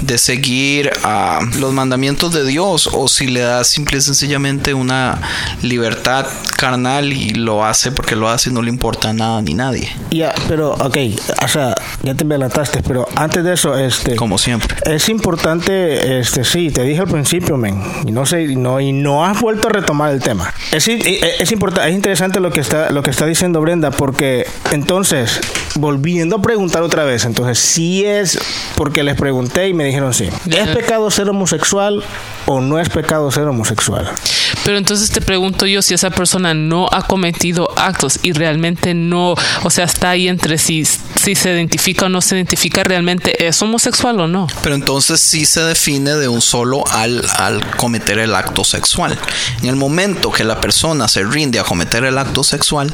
de 0.00 0.18
seguir 0.18 0.90
a 1.04 1.40
los 1.58 1.72
mandamientos 1.72 2.32
de 2.32 2.44
Dios 2.44 2.88
o 2.92 3.08
si 3.08 3.26
le 3.26 3.40
da 3.40 3.64
simple 3.64 3.98
y 3.98 4.00
sencillamente 4.00 4.74
una 4.74 5.20
libertad 5.62 6.26
carnal 6.56 7.12
y 7.12 7.30
lo 7.30 7.64
hace 7.64 7.92
porque 7.92 8.16
lo 8.16 8.28
hace 8.28 8.50
y 8.50 8.52
no 8.52 8.62
le 8.62 8.68
importa 8.70 9.12
nada 9.12 9.40
ni 9.42 9.54
nadie, 9.54 9.90
Ya, 10.10 10.34
pero, 10.48 10.72
ok, 10.72 10.96
o 11.42 11.48
sea, 11.48 11.74
ya 12.02 12.14
te 12.14 12.24
me 12.24 12.34
adelantaste, 12.34 12.82
pero 12.82 13.06
antes 13.16 13.44
de 13.44 13.54
eso, 13.54 13.78
este... 13.78 14.16
como 14.16 14.38
siempre. 14.38 14.76
Es 14.84 15.08
importante, 15.08 16.20
este, 16.20 16.44
sí, 16.44 16.70
te 16.70 16.82
dije 16.82 17.00
al 17.00 17.08
principio, 17.08 17.56
men, 17.56 17.82
y 18.06 18.12
no 18.12 18.26
sé, 18.26 18.46
no, 18.56 18.80
y 18.80 18.92
no 18.92 19.24
has 19.24 19.40
vuelto 19.40 19.68
a 19.68 19.70
retomar 19.72 20.12
el 20.12 20.20
tema. 20.20 20.52
Es, 20.72 20.88
es, 20.88 21.02
es 21.40 21.52
importante, 21.52 21.88
es 21.88 21.94
interesante 21.94 22.40
lo 22.40 22.50
que 22.50 22.60
está, 22.60 22.90
lo 22.90 23.02
que 23.02 23.10
está 23.10 23.26
diciendo 23.26 23.60
Brenda, 23.60 23.90
porque 23.90 24.46
entonces, 24.72 25.40
volviendo 25.76 26.36
a 26.36 26.42
preguntar 26.42 26.82
otra 26.82 27.04
vez, 27.04 27.24
entonces, 27.24 27.58
sí 27.58 28.04
es, 28.04 28.38
porque 28.76 29.02
les 29.02 29.16
pregunté 29.16 29.68
y 29.68 29.74
me 29.74 29.84
dijeron 29.84 30.14
sí. 30.14 30.28
¿Es 30.50 30.68
pecado 30.68 31.10
ser 31.10 31.28
homosexual 31.28 32.02
o 32.46 32.60
no 32.60 32.78
es 32.78 32.88
pecado 32.88 33.30
ser 33.30 33.44
homosexual? 33.44 34.10
Pero 34.64 34.76
entonces 34.78 35.10
te 35.10 35.20
pregunto 35.20 35.66
yo 35.66 35.82
si 35.82 35.94
esa 35.94 36.10
persona 36.10 36.54
no 36.54 36.88
ha 36.92 37.02
cometido 37.06 37.68
actos 37.78 38.18
y 38.22 38.32
realmente 38.32 38.94
no, 38.94 39.34
o 39.62 39.70
sea, 39.70 39.84
está 39.84 40.10
ahí 40.10 40.28
entre 40.28 40.58
si, 40.58 40.84
si 40.84 41.34
se 41.34 41.50
identifica 41.50 42.06
o 42.06 42.08
no 42.08 42.20
se 42.20 42.36
identifica, 42.36 42.84
realmente 42.84 43.46
es 43.46 43.60
homosexual 43.62 44.20
o 44.20 44.26
no. 44.28 44.46
Pero 44.62 44.74
entonces 44.74 45.20
sí 45.20 45.46
se 45.46 45.62
define 45.62 46.14
de 46.14 46.28
un 46.28 46.40
solo 46.42 46.84
al, 46.90 47.24
al 47.38 47.64
cometer 47.76 48.18
el 48.18 48.34
acto 48.34 48.64
sexual. 48.64 49.18
En 49.62 49.68
el 49.68 49.76
momento 49.76 50.30
que 50.30 50.44
la 50.44 50.60
persona 50.60 51.08
se 51.08 51.22
rinde 51.24 51.58
a 51.58 51.64
cometer 51.64 52.04
el 52.04 52.18
acto 52.18 52.44
sexual, 52.44 52.92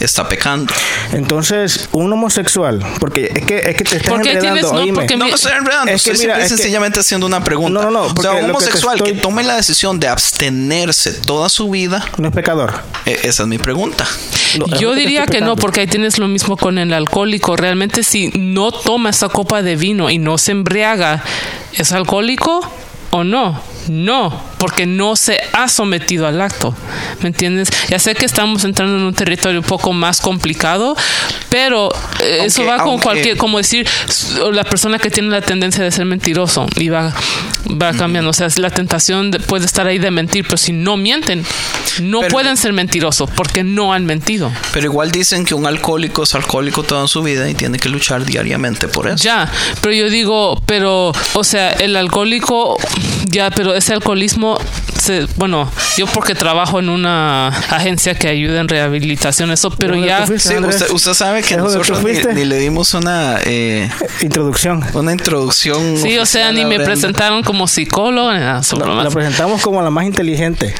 está 0.00 0.28
pecando. 0.28 0.72
Entonces, 1.12 1.88
un 1.92 2.12
homosexual, 2.12 2.84
porque 2.98 3.32
es 3.34 3.44
que, 3.46 3.58
es 3.58 3.76
que 3.76 3.84
te 3.84 3.96
estás 3.96 4.12
¿Por 4.12 4.22
qué 4.22 4.32
enredando, 4.32 4.60
tienes- 4.60 4.72
no, 4.72 4.80
oíme. 4.80 4.94
porque 4.94 5.16
No 5.16 5.26
me 5.26 5.30
estoy 5.32 5.52
enredando, 5.52 5.92
es 5.92 6.02
que 6.02 6.10
estoy 6.10 6.26
mira, 6.26 6.34
simple 6.34 6.42
y 6.42 6.46
es 6.46 6.52
que- 6.52 6.56
sencillamente 6.58 7.00
haciendo 7.00 7.26
una 7.26 7.42
pregunta. 7.44 7.80
No, 7.82 7.90
no, 7.90 7.90
no, 7.90 8.00
o 8.02 8.06
sea, 8.06 8.14
porque 8.14 8.28
un 8.30 8.44
que 8.46 8.50
homosexual 8.50 8.98
que, 9.02 9.10
estoy- 9.10 9.20
tome 9.22 9.42
la 9.44 9.56
decisión 9.56 9.98
de 10.00 10.08
abstenerse 10.08 11.03
toda 11.12 11.48
su 11.48 11.70
vida, 11.70 12.04
no 12.18 12.28
es 12.28 12.34
pecador. 12.34 12.72
eh, 13.06 13.20
esa 13.24 13.42
es 13.44 13.48
mi 13.48 13.58
pregunta. 13.58 14.04
Es 14.04 14.80
Yo 14.80 14.94
diría 14.94 15.26
que 15.26 15.40
no, 15.40 15.56
porque 15.56 15.80
ahí 15.80 15.86
tienes 15.86 16.18
lo 16.18 16.28
mismo 16.28 16.56
con 16.56 16.78
el 16.78 16.92
alcohólico. 16.92 17.56
Realmente 17.56 18.02
si 18.02 18.28
no 18.38 18.72
toma 18.72 19.10
esa 19.10 19.28
copa 19.28 19.62
de 19.62 19.76
vino 19.76 20.10
y 20.10 20.18
no 20.18 20.38
se 20.38 20.52
embriaga, 20.52 21.22
¿es 21.72 21.92
alcohólico 21.92 22.60
o 23.10 23.24
no? 23.24 23.60
No, 23.88 24.40
porque 24.64 24.86
no 24.86 25.14
se 25.14 25.38
ha 25.52 25.68
sometido 25.68 26.26
al 26.26 26.40
acto. 26.40 26.74
¿Me 27.20 27.28
entiendes? 27.28 27.68
Ya 27.90 27.98
sé 27.98 28.14
que 28.14 28.24
estamos 28.24 28.64
entrando 28.64 28.96
en 28.96 29.02
un 29.02 29.12
territorio 29.12 29.60
un 29.60 29.66
poco 29.66 29.92
más 29.92 30.22
complicado, 30.22 30.96
pero 31.50 31.90
eh, 32.22 32.44
eso 32.46 32.62
Aunque- 32.62 32.70
va 32.72 32.78
con 32.78 32.88
aunque- 32.92 33.02
cualquier, 33.02 33.36
como 33.36 33.58
decir, 33.58 33.86
la 34.54 34.64
persona 34.64 34.98
que 34.98 35.10
tiene 35.10 35.28
la 35.28 35.42
tendencia 35.42 35.84
de 35.84 35.90
ser 35.90 36.06
mentiroso 36.06 36.66
y 36.76 36.88
va, 36.88 37.12
va 37.70 37.92
cambiando. 37.92 38.30
O 38.30 38.32
sea, 38.32 38.48
la 38.56 38.70
tentación 38.70 39.30
de- 39.30 39.38
puede 39.38 39.66
estar 39.66 39.86
ahí 39.86 39.98
de 39.98 40.10
mentir, 40.10 40.44
pero 40.44 40.56
si 40.56 40.72
no 40.72 40.96
mienten, 40.96 41.44
no 42.00 42.20
Pero- 42.20 42.32
pueden 42.32 42.56
ser 42.56 42.72
mentirosos 42.72 43.28
porque 43.36 43.64
no 43.64 43.92
han 43.92 44.06
mentido. 44.06 44.50
Pero 44.72 44.86
igual 44.86 45.10
dicen 45.10 45.44
que 45.44 45.54
un 45.54 45.66
alcohólico 45.66 46.22
es 46.22 46.34
alcohólico 46.34 46.84
toda 46.84 47.06
su 47.06 47.22
vida 47.22 47.50
y 47.50 47.54
tiene 47.54 47.78
que 47.78 47.90
luchar 47.90 48.24
diariamente 48.24 48.88
por 48.88 49.08
eso. 49.08 49.16
Ya, 49.22 49.52
pero 49.82 49.92
yo 49.94 50.08
digo, 50.08 50.62
pero, 50.64 51.12
o 51.34 51.44
sea, 51.44 51.70
el 51.72 51.96
alcohólico, 51.96 52.78
ya, 53.26 53.50
pero 53.50 53.74
ese 53.74 53.92
alcoholismo, 53.92 54.53
se, 55.00 55.26
bueno, 55.36 55.70
yo 55.96 56.06
porque 56.06 56.34
trabajo 56.34 56.78
en 56.78 56.88
una 56.88 57.48
agencia 57.48 58.14
que 58.14 58.28
ayuda 58.28 58.60
en 58.60 58.68
rehabilitación, 58.68 59.50
eso, 59.50 59.70
pero 59.70 59.92
¿Dónde 59.94 60.08
ya, 60.08 60.26
fuiste? 60.26 60.48
Sí, 60.50 60.64
usted, 60.64 60.90
usted 60.90 61.14
sabe 61.14 61.42
que 61.42 61.54
¿Es 61.54 61.60
donde 61.60 61.72
tú 61.74 61.78
nosotros 61.92 62.02
ni, 62.02 62.34
ni 62.34 62.44
le 62.44 62.58
dimos 62.58 62.94
una 62.94 63.38
eh, 63.44 63.90
Introducción. 64.22 64.84
una 64.94 65.12
introducción. 65.12 65.96
sí, 65.96 66.18
o 66.18 66.26
sea, 66.26 66.52
ni 66.52 66.62
me 66.62 66.76
Brenda. 66.76 66.84
presentaron 66.86 67.42
como 67.42 67.68
solo 67.68 68.32
La, 68.32 69.04
la 69.04 69.10
presentamos 69.10 69.60
como 69.62 69.82
la 69.82 69.90
más 69.90 70.06
inteligente 70.06 70.74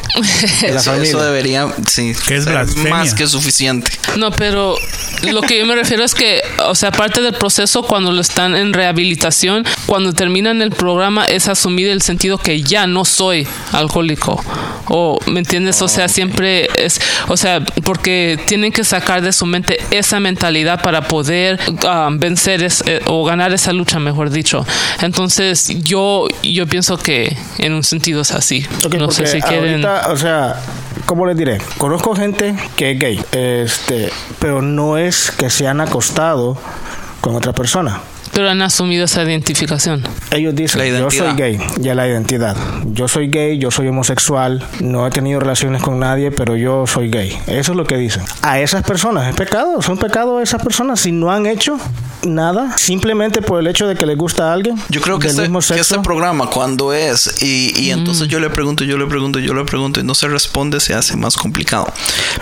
de 0.62 0.72
la 0.72 0.80
Eso, 0.80 0.90
familia. 0.90 1.08
eso 1.10 1.22
debería, 1.24 1.68
sí, 1.88 2.12
Que 2.26 2.36
es 2.36 2.44
ser 2.44 2.66
más 2.88 3.14
que 3.14 3.26
suficiente. 3.26 3.90
No, 4.16 4.30
pero 4.30 4.76
lo 5.22 5.42
que 5.42 5.58
yo 5.58 5.66
me 5.66 5.74
refiero 5.74 6.04
es 6.04 6.14
que, 6.14 6.42
o 6.66 6.74
sea, 6.74 6.92
parte 6.92 7.20
del 7.20 7.34
proceso 7.34 7.82
cuando 7.82 8.12
lo 8.12 8.20
están 8.20 8.54
en 8.54 8.72
rehabilitación, 8.72 9.64
cuando 9.86 10.12
terminan 10.12 10.62
el 10.62 10.70
programa 10.70 11.24
es 11.24 11.48
asumir 11.48 11.88
el 11.88 12.02
sentido 12.02 12.38
que 12.38 12.62
ya 12.62 12.86
no 12.86 13.04
soy 13.04 13.46
alcohólico. 13.72 14.42
O, 14.88 15.18
¿me 15.26 15.40
entiendes? 15.40 15.80
O 15.82 15.88
sea, 15.88 16.08
siempre 16.08 16.68
es, 16.76 17.00
o 17.28 17.36
sea, 17.36 17.60
porque 17.84 18.38
tienen 18.46 18.70
que 18.72 18.84
sacar 18.84 19.22
de 19.22 19.32
su 19.32 19.46
mente 19.46 19.78
esa 19.90 20.20
mentalidad 20.20 20.82
para 20.82 21.08
poder 21.08 21.58
ah, 21.86 22.08
vencer 22.12 22.62
es- 22.62 22.82
eh, 22.86 23.00
o 23.06 23.24
ganar 23.24 23.52
esa 23.52 23.72
lucha, 23.72 23.98
mejor 23.98 24.30
dicho. 24.30 24.66
Entonces, 25.00 25.68
yo, 25.82 26.26
yo 26.42 26.66
pienso 26.66 26.98
que 26.98 27.36
en 27.58 27.72
un 27.72 27.82
sentido 27.82 28.20
es 28.22 28.30
así. 28.32 28.66
Ok, 28.84 28.94
no 28.94 29.10
sé 29.10 29.26
si 29.26 29.40
quieren. 29.40 29.84
ahorita, 29.84 30.12
o 30.12 30.16
sea, 30.16 30.56
¿cómo 31.06 31.26
les 31.26 31.36
diré? 31.36 31.58
Conozco 31.78 32.14
gente 32.14 32.54
que 32.76 32.90
es 32.92 32.98
gay, 32.98 33.24
este, 33.32 34.10
pero 34.38 34.60
no 34.62 34.98
es 34.98 35.30
que 35.30 35.48
se 35.50 35.66
han 35.66 35.80
acostado 35.80 36.58
con 37.20 37.34
otra 37.36 37.52
persona. 37.52 38.00
Pero 38.34 38.50
han 38.50 38.62
asumido 38.62 39.04
esa 39.04 39.22
identificación. 39.22 40.02
Ellos 40.30 40.54
dicen, 40.54 40.80
La 40.92 40.98
yo 40.98 41.10
soy 41.10 41.34
gay, 41.36 41.58
ya 41.80 41.94
la 41.94 42.08
identidad. 42.08 42.56
Yo 42.86 43.06
soy 43.08 43.28
gay, 43.28 43.58
yo 43.58 43.70
soy 43.70 43.88
homosexual, 43.88 44.66
no 44.80 45.06
he 45.06 45.10
tenido 45.10 45.40
relaciones 45.40 45.82
con 45.82 46.00
nadie, 46.00 46.30
pero 46.32 46.56
yo 46.56 46.86
soy 46.86 47.08
gay. 47.10 47.38
Eso 47.46 47.72
es 47.72 47.76
lo 47.76 47.84
que 47.84 47.96
dicen. 47.96 48.22
A 48.42 48.60
esas 48.60 48.82
personas 48.82 49.28
es 49.28 49.34
pecado, 49.36 49.80
son 49.82 49.98
pecado 49.98 50.40
esas 50.40 50.62
personas 50.62 51.00
si 51.00 51.12
no 51.12 51.30
han 51.30 51.46
hecho 51.46 51.78
nada, 52.24 52.76
simplemente 52.78 53.42
por 53.42 53.60
el 53.60 53.66
hecho 53.66 53.86
de 53.86 53.96
que 53.96 54.06
les 54.06 54.16
gusta 54.16 54.50
a 54.50 54.54
alguien 54.54 54.76
Yo 54.88 55.00
creo 55.02 55.18
que 55.18 55.26
del 55.26 55.32
este, 55.36 55.42
mismo 55.42 55.58
que 55.58 55.66
sexo. 55.66 55.94
este 55.96 55.98
programa, 56.04 56.48
cuando 56.48 56.92
es, 56.94 57.42
y, 57.42 57.72
y 57.78 57.90
entonces 57.90 58.28
yo 58.28 58.40
le 58.40 58.48
pregunto, 58.50 58.82
yo 58.84 58.96
le 58.96 59.06
pregunto, 59.06 59.38
yo 59.40 59.52
le 59.54 59.64
pregunto, 59.64 60.00
y 60.00 60.04
no 60.04 60.14
se 60.14 60.26
responde, 60.28 60.80
se 60.80 60.94
hace 60.94 61.16
más 61.16 61.36
complicado. 61.36 61.92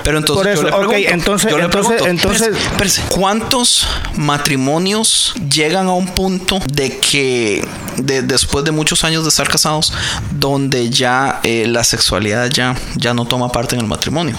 Pero 0.05 0.18
entonces 0.18 0.43
Por 0.45 0.53
eso, 0.53 0.62
yo 0.62 0.68
le 0.68 0.74
ok, 0.86 0.88
pregunto, 0.93 1.14
entonces- 1.14 1.51
yo 1.51 1.59
le 1.59 1.64
entonces- 1.64 1.93
pregunto, 1.97 2.11
entonces- 2.11 2.49
espérese, 2.49 2.68
espérese, 2.70 3.03
¿cuántos 3.09 3.86
matrimonios 4.16 5.34
llegan 5.51 5.82
a 5.89 5.95
un 5.95 6.07
punto 6.07 6.61
de 6.72 6.99
que 6.99 7.66
de- 7.97 8.22
después 8.22 8.64
de 8.64 8.70
muchos 8.72 9.05
años 9.05 9.22
de 9.24 9.28
estar 9.28 9.49
casados, 9.49 9.93
donde 10.30 10.91
ya 10.91 11.41
eh, 11.43 11.66
la 11.68 11.85
sexualidad 11.85 12.51
ya, 12.51 12.76
ya 12.97 13.14
no 13.14 13.24
toma 13.24 13.51
parte 13.51 13.74
en 13.74 13.80
el 13.83 13.87
matrimonio? 13.87 14.37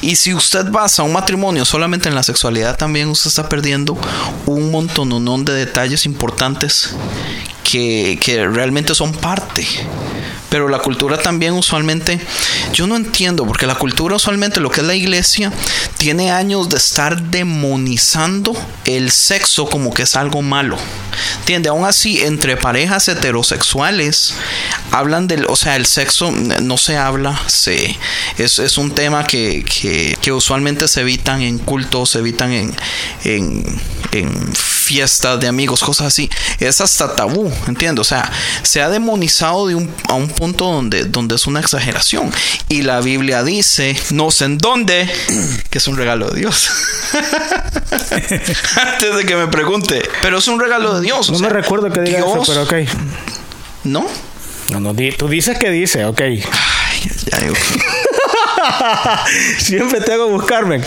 Y 0.00 0.16
si 0.16 0.34
usted 0.34 0.66
basa 0.70 1.02
un 1.02 1.12
matrimonio 1.12 1.64
solamente 1.64 2.08
en 2.08 2.14
la 2.14 2.22
sexualidad, 2.22 2.76
también 2.76 3.08
usted 3.08 3.28
está 3.28 3.48
perdiendo 3.48 3.96
un 4.46 4.70
montón 4.70 5.44
de 5.44 5.52
detalles 5.52 6.06
importantes 6.06 6.90
que 7.62 8.48
realmente 8.52 8.94
son 8.94 9.12
parte. 9.12 9.66
Pero 10.50 10.68
la 10.68 10.80
cultura 10.80 11.16
también 11.16 11.54
usualmente, 11.54 12.20
yo 12.72 12.86
no 12.86 12.96
entiendo, 12.96 13.46
porque 13.46 13.66
la 13.66 13.76
cultura 13.76 14.16
usualmente, 14.16 14.60
lo 14.60 14.70
que 14.70 14.80
es 14.80 14.86
la 14.86 14.94
iglesia, 14.96 15.52
tiene 15.96 16.32
años 16.32 16.68
de 16.68 16.76
estar 16.76 17.22
demonizando 17.22 18.56
el 18.84 19.10
sexo 19.10 19.66
como 19.66 19.94
que 19.94 20.02
es 20.02 20.16
algo 20.16 20.42
malo. 20.42 20.76
¿Entiende? 21.38 21.68
Aún 21.68 21.84
así, 21.84 22.20
entre 22.20 22.56
parejas 22.56 23.08
heterosexuales, 23.08 24.34
hablan 24.90 25.26
del, 25.28 25.46
o 25.48 25.56
sea, 25.56 25.76
el 25.76 25.86
sexo 25.86 26.30
no 26.32 26.78
se 26.78 26.96
habla, 26.96 27.40
se, 27.46 27.96
es, 28.38 28.58
es 28.58 28.78
un 28.78 28.92
tema 28.92 29.24
que, 29.24 29.64
que, 29.64 30.16
que 30.20 30.32
usualmente 30.32 30.88
se 30.88 31.02
evitan 31.02 31.42
en 31.42 31.58
cultos, 31.58 32.10
se 32.10 32.18
evitan 32.18 32.52
en, 32.52 32.74
en, 33.24 33.80
en 34.12 34.52
fiestas 34.90 35.38
de 35.38 35.46
amigos, 35.46 35.84
cosas 35.84 36.08
así. 36.08 36.28
Es 36.58 36.80
hasta 36.80 37.14
tabú, 37.14 37.48
¿entiendes? 37.68 38.00
O 38.00 38.04
sea, 38.04 38.28
se 38.64 38.82
ha 38.82 38.88
demonizado 38.88 39.68
de 39.68 39.76
un, 39.76 39.88
a 40.08 40.14
un 40.14 40.28
punto 40.28 40.64
donde, 40.64 41.04
donde 41.04 41.36
es 41.36 41.46
una 41.46 41.60
exageración. 41.60 42.32
Y 42.68 42.82
la 42.82 43.00
Biblia 43.00 43.44
dice, 43.44 43.96
no 44.10 44.32
sé 44.32 44.46
en 44.46 44.58
dónde, 44.58 45.08
que 45.70 45.78
es 45.78 45.86
un 45.86 45.96
regalo 45.96 46.28
de 46.30 46.40
Dios. 46.40 46.68
Antes 48.76 49.16
de 49.16 49.24
que 49.24 49.36
me 49.36 49.46
pregunte, 49.46 50.02
pero 50.22 50.38
es 50.38 50.48
un 50.48 50.58
regalo 50.58 50.94
de 50.96 51.02
Dios. 51.02 51.28
o 51.28 51.32
No 51.32 51.38
sea, 51.38 51.48
me 51.48 51.54
recuerdo 51.54 51.88
que 51.92 52.00
diga 52.00 52.18
Dios- 52.18 52.42
eso, 52.42 52.44
pero 52.46 52.62
ok. 52.64 52.74
¿No? 53.84 54.06
No, 54.70 54.80
no, 54.80 54.94
tú 55.16 55.28
dices 55.28 55.56
que 55.58 55.70
dice, 55.70 56.04
ok. 56.04 56.20
Ay, 56.20 56.42
ya, 57.30 57.46
yo- 57.46 57.52
Siempre 59.58 60.00
te 60.00 60.12
hago 60.12 60.28
buscarme. 60.28 60.80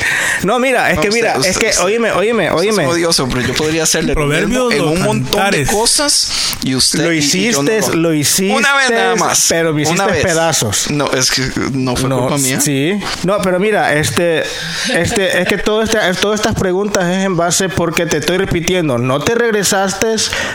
No, 0.43 0.59
mira, 0.59 0.89
es 0.91 0.95
No, 0.97 1.01
que 1.01 1.09
usted- 1.09 1.21
mira, 1.21 1.37
usted- 1.37 1.49
es 1.51 1.57
que, 1.57 1.67
usted- 1.69 1.83
oíme, 1.83 2.11
oíme, 2.11 2.49
oíme. 2.51 2.83
Es 2.83 2.89
odioso, 2.89 3.27
pero 3.29 3.41
yo 3.41 3.53
podría 3.53 3.83
hacerle 3.83 4.15
mismo 4.15 4.71
en 4.71 4.81
un 4.81 5.01
montón 5.01 5.23
de 5.23 5.29
cantares. 5.31 5.69
cosas 5.69 6.31
y 6.63 6.75
usted 6.75 7.03
Lo 7.05 7.11
hiciste, 7.13 7.81
no 7.81 7.93
lo 7.95 8.13
hiciste, 8.13 8.53
una 8.55 8.73
vez 8.75 8.89
nada 8.91 9.15
más, 9.15 9.45
pero 9.49 9.73
me 9.73 9.81
Una 9.83 9.91
hiciste 10.05 10.11
vez. 10.11 10.23
pedazos. 10.23 10.91
No, 10.91 11.11
es 11.11 11.31
que 11.31 11.41
no 11.73 11.95
fue 11.95 12.09
No, 12.09 12.19
culpa 12.21 12.37
mía. 12.37 12.59
sí. 12.61 12.99
No, 13.23 13.39
pero 13.41 13.59
mira, 13.59 13.93
este, 13.95 14.43
este, 14.93 15.41
es 15.41 15.47
que 15.47 15.57
todo 15.57 15.81
este, 15.83 15.97
todas 16.21 16.39
estas 16.39 16.55
preguntas 16.55 17.03
es 17.09 17.25
en 17.25 17.35
base 17.35 17.69
porque 17.69 18.05
te 18.05 18.17
estoy 18.17 18.37
repitiendo. 18.37 18.97
No 18.97 19.19
te 19.19 19.35
regresaste 19.35 20.07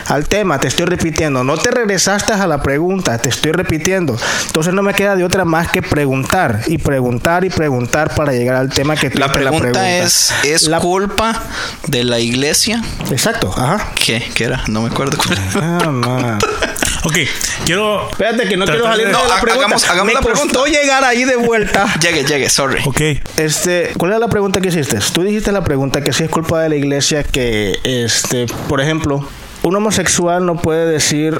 al 0.07 0.27
tema, 0.27 0.59
te 0.59 0.67
estoy 0.67 0.85
repitiendo. 0.85 1.43
No 1.43 1.57
te 1.57 1.71
regresaste 1.71 2.33
a 2.33 2.47
la 2.47 2.61
pregunta, 2.61 3.17
te 3.17 3.29
estoy 3.29 3.51
repitiendo. 3.51 4.17
Entonces 4.47 4.73
no 4.73 4.81
me 4.83 4.93
queda 4.93 5.15
de 5.15 5.23
otra 5.23 5.45
más 5.45 5.69
que 5.69 5.81
preguntar 5.81 6.61
y 6.67 6.77
preguntar 6.77 7.08
y 7.09 7.49
preguntar 7.49 8.13
para 8.15 8.31
llegar 8.33 8.55
al 8.55 8.69
tema 8.69 8.95
que 8.95 9.09
tú 9.09 9.17
La 9.19 9.25
hiciste 9.25 9.39
pregunta, 9.41 9.89
es, 9.97 10.33
¿es 10.43 10.63
La- 10.63 10.79
culpa 10.79 11.41
de 11.87 12.03
la 12.03 12.19
iglesia? 12.19 12.81
Exacto, 13.11 13.51
ajá. 13.55 13.91
¿Qué? 13.95 14.23
¿Qué 14.35 14.43
era? 14.45 14.63
No 14.67 14.81
me 14.83 14.89
acuerdo 14.89 15.17
cuál 15.17 15.37
era. 15.39 15.77
Ah, 15.85 15.89
man. 15.91 16.39
Ok, 17.05 17.15
quiero. 17.65 18.09
Espérate 18.11 18.47
que 18.47 18.57
no 18.57 18.65
quiero 18.65 18.83
salir 18.85 19.07
de- 19.07 19.11
No, 19.13 19.25
la 19.27 19.39
pregunta. 19.39 19.65
hagamos- 19.67 19.83
hagamos 19.85 20.05
me 20.07 20.13
la 20.13 20.19
costó 20.21 20.47
pregunta. 20.47 20.69
llegar 20.69 21.03
ahí 21.05 21.23
de 21.23 21.35
vuelta. 21.37 21.85
Llegue, 22.01 22.23
llegue, 22.25 22.49
sorry. 22.49 22.81
Ok, 22.85 23.01
Este, 23.37 23.93
¿cuál 23.97 24.11
era 24.11 24.19
la 24.19 24.27
pregunta 24.27 24.59
que 24.61 24.67
hiciste? 24.67 24.99
Tú 25.13 25.23
dijiste 25.23 25.51
la 25.51 25.63
pregunta 25.63 26.01
que 26.01 26.11
si 26.13 26.23
es 26.25 26.29
culpa 26.29 26.61
de 26.61 26.69
la 26.69 26.75
iglesia 26.75 27.23
que, 27.23 27.77
este, 27.83 28.45
por 28.67 28.81
ejemplo, 28.81 29.25
un 29.63 29.75
homosexual 29.75 30.45
no 30.45 30.55
puede 30.55 30.85
decir, 30.89 31.39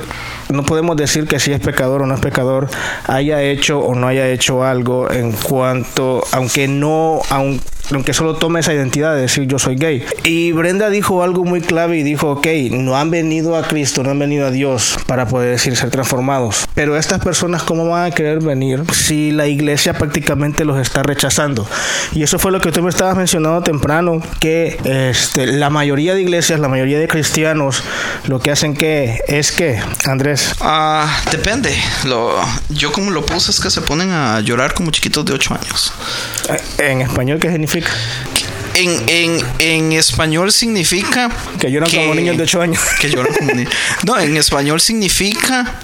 no 0.49 0.63
podemos 0.63 0.97
decir 0.97 1.25
que 1.27 1.39
si 1.39 1.51
es 1.53 1.59
pecador 1.59 2.01
o 2.01 2.05
no 2.05 2.15
es 2.15 2.19
pecador, 2.19 2.67
haya 3.07 3.41
hecho 3.41 3.79
o 3.79 3.95
no 3.95 4.07
haya 4.07 4.27
hecho 4.27 4.63
algo 4.63 5.09
en 5.11 5.31
cuanto, 5.31 6.23
aunque 6.31 6.67
no, 6.67 7.21
aun- 7.29 7.61
aunque 7.91 8.13
solo 8.13 8.35
tome 8.35 8.59
esa 8.59 8.73
identidad 8.73 9.15
de 9.15 9.21
decir 9.21 9.47
yo 9.47 9.59
soy 9.59 9.75
gay. 9.75 10.03
Y 10.23 10.51
Brenda 10.51 10.89
dijo 10.89 11.23
algo 11.23 11.43
muy 11.43 11.61
clave 11.61 11.97
y 11.97 12.03
dijo, 12.03 12.29
ok, 12.31 12.47
no 12.71 12.97
han 12.97 13.09
venido 13.11 13.55
a 13.55 13.63
Cristo, 13.63 14.03
no 14.03 14.11
han 14.11 14.19
venido 14.19 14.47
a 14.47 14.51
Dios 14.51 14.97
para 15.07 15.27
poder 15.27 15.51
decir 15.51 15.75
ser 15.75 15.89
transformados. 15.89 16.67
Pero 16.75 16.97
estas 16.97 17.23
personas, 17.23 17.63
¿cómo 17.63 17.87
van 17.87 18.11
a 18.11 18.15
querer 18.15 18.39
venir 18.39 18.83
si 18.93 19.31
la 19.31 19.47
iglesia 19.47 19.93
prácticamente 19.93 20.65
los 20.65 20.79
está 20.79 21.03
rechazando? 21.03 21.67
Y 22.13 22.23
eso 22.23 22.39
fue 22.39 22.51
lo 22.51 22.59
que 22.61 22.71
tú 22.71 22.81
me 22.83 22.89
estabas 22.89 23.15
mencionando 23.17 23.61
temprano, 23.61 24.21
que 24.39 24.77
este, 24.83 25.47
la 25.47 25.69
mayoría 25.69 26.13
de 26.13 26.21
iglesias, 26.21 26.59
la 26.59 26.67
mayoría 26.67 26.99
de 26.99 27.07
cristianos, 27.07 27.83
lo 28.27 28.39
que 28.39 28.51
hacen 28.51 28.75
que 28.75 29.19
es 29.27 29.51
que, 29.51 29.79
Andrés, 30.05 30.53
Ah, 30.61 31.21
depende. 31.31 31.73
Lo, 32.05 32.35
yo 32.69 32.91
como 32.91 33.11
lo 33.11 33.25
puse 33.25 33.51
es 33.51 33.59
que 33.59 33.69
se 33.69 33.81
ponen 33.81 34.11
a 34.11 34.39
llorar 34.41 34.73
como 34.73 34.91
chiquitos 34.91 35.25
de 35.25 35.33
8 35.33 35.53
años. 35.55 35.93
eh, 36.49 36.91
en 36.91 37.01
español, 37.01 37.39
¿qué 37.39 37.49
significa? 37.49 37.78
En, 38.75 39.09
en, 39.09 39.41
en 39.59 39.91
español 39.93 40.51
significa... 40.51 41.29
Que 41.59 41.71
lloran 41.71 41.89
como 41.89 42.15
niños 42.15 42.37
de 42.37 42.43
8 42.43 42.61
años. 42.61 42.79
Que 43.01 43.09
lloran 43.09 43.33
como 43.33 43.51
niños. 43.53 43.73
No, 44.05 44.17
en 44.19 44.37
español 44.37 44.79
significa 44.79 45.79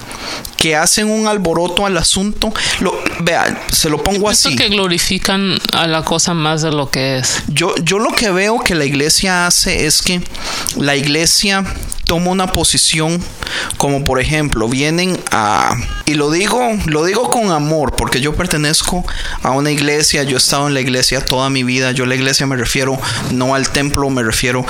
que 0.56 0.74
hacen 0.76 1.10
un 1.10 1.26
alboroto 1.26 1.84
al 1.84 1.96
asunto. 1.98 2.52
Lo, 2.80 2.98
vea, 3.20 3.60
se 3.70 3.90
lo 3.90 4.02
pongo 4.02 4.20
Pienso 4.26 4.48
así. 4.48 4.56
que 4.56 4.68
glorifican 4.68 5.58
a 5.72 5.86
la 5.86 6.02
cosa 6.04 6.32
más 6.32 6.62
de 6.62 6.70
lo 6.72 6.88
que 6.90 7.18
es. 7.18 7.42
Yo, 7.48 7.74
yo 7.82 7.98
lo 7.98 8.12
que 8.12 8.30
veo 8.30 8.60
que 8.60 8.74
la 8.74 8.84
iglesia 8.84 9.46
hace 9.46 9.86
es 9.86 10.00
que 10.00 10.20
la 10.76 10.96
iglesia 10.96 11.64
toma 12.06 12.30
una 12.30 12.46
posición 12.46 13.20
como 13.76 14.04
por 14.04 14.20
ejemplo 14.20 14.68
vienen 14.68 15.18
a 15.32 15.76
y 16.06 16.14
lo 16.14 16.30
digo 16.30 16.60
lo 16.86 17.04
digo 17.04 17.30
con 17.30 17.50
amor 17.50 17.94
porque 17.96 18.20
yo 18.20 18.34
pertenezco 18.34 19.04
a 19.42 19.50
una 19.50 19.72
iglesia 19.72 20.22
yo 20.22 20.36
he 20.36 20.38
estado 20.38 20.68
en 20.68 20.74
la 20.74 20.80
iglesia 20.80 21.20
toda 21.20 21.50
mi 21.50 21.64
vida 21.64 21.90
yo 21.90 22.04
a 22.04 22.06
la 22.06 22.14
iglesia 22.14 22.46
me 22.46 22.56
refiero 22.56 22.96
no 23.32 23.56
al 23.56 23.68
templo 23.70 24.08
me 24.08 24.22
refiero 24.22 24.64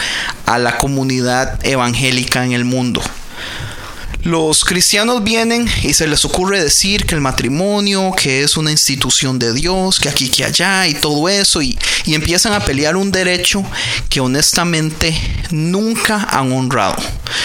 a 0.47 0.59
la 0.59 0.79
comunidad 0.79 1.59
evangélica 1.65 2.45
en 2.45 2.53
el 2.53 2.65
mundo 2.65 3.03
los 4.27 4.65
cristianos 4.65 5.23
vienen 5.23 5.69
y 5.83 5.95
se 5.95 6.07
les 6.09 6.25
ocurre 6.25 6.63
decir 6.63 7.07
que 7.07 7.15
el 7.15 7.21
matrimonio, 7.21 8.13
que 8.21 8.43
es 8.43 8.57
una 8.57 8.73
institución 8.73 9.39
de 9.39 9.53
Dios, 9.53 10.01
que 10.01 10.09
aquí, 10.09 10.29
que 10.29 10.45
allá 10.45 10.87
y 10.89 10.95
todo 10.95 11.29
eso, 11.29 11.63
y, 11.63 11.79
y 12.05 12.15
empiezan 12.15 12.53
a 12.53 12.65
pelear 12.65 12.97
un 12.97 13.13
derecho 13.13 13.65
que 14.09 14.21
honestamente 14.21 15.17
nunca 15.51 16.27
han 16.31 16.53
honrado. 16.53 16.97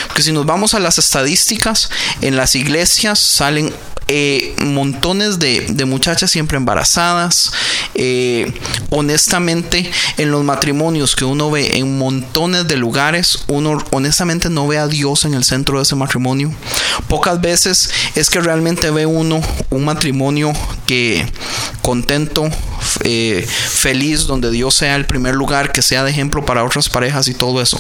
Porque 0.08 0.24
si 0.24 0.32
nos 0.32 0.46
vamos 0.46 0.74
a 0.74 0.80
las 0.80 0.98
estadísticas, 0.98 1.90
en 2.22 2.36
las 2.36 2.56
iglesias 2.56 3.20
salen 3.20 3.74
eh, 4.14 4.54
montones 4.66 5.40
de, 5.40 5.62
de 5.70 5.86
muchachas 5.86 6.30
siempre 6.30 6.58
embarazadas. 6.58 7.54
Eh, 7.96 8.52
honestamente, 8.90 9.90
en 10.18 10.32
los 10.32 10.44
matrimonios 10.44 11.16
que 11.16 11.24
uno 11.24 11.50
ve 11.50 11.78
en 11.78 11.98
montones 11.98 12.68
de 12.68 12.76
lugares, 12.76 13.46
uno 13.48 13.78
honestamente 13.92 14.50
no 14.50 14.68
ve 14.68 14.80
a 14.80 14.88
Dios 14.88 15.24
en 15.24 15.34
el 15.34 15.46
centro 15.46 15.78
de 15.78 15.84
ese 15.84 15.96
matrimonio. 15.96 16.54
Pocas 17.08 17.40
veces 17.40 17.90
es 18.16 18.30
que 18.30 18.42
realmente 18.42 18.92
ve 18.92 19.06
uno 19.06 19.42
un 19.70 19.86
matrimonio 19.86 20.52
que 20.86 21.26
contento, 21.82 22.50
eh, 23.04 23.46
feliz, 23.48 24.26
donde 24.28 24.52
Dios 24.52 24.74
sea 24.76 24.96
el 24.96 25.06
primer 25.06 25.36
lugar, 25.36 25.72
que 25.72 25.82
sea 25.82 26.04
de 26.04 26.12
ejemplo 26.12 26.46
para 26.46 26.64
otras 26.64 26.90
parejas 26.90 27.28
y 27.28 27.34
todo 27.34 27.62
eso. 27.62 27.80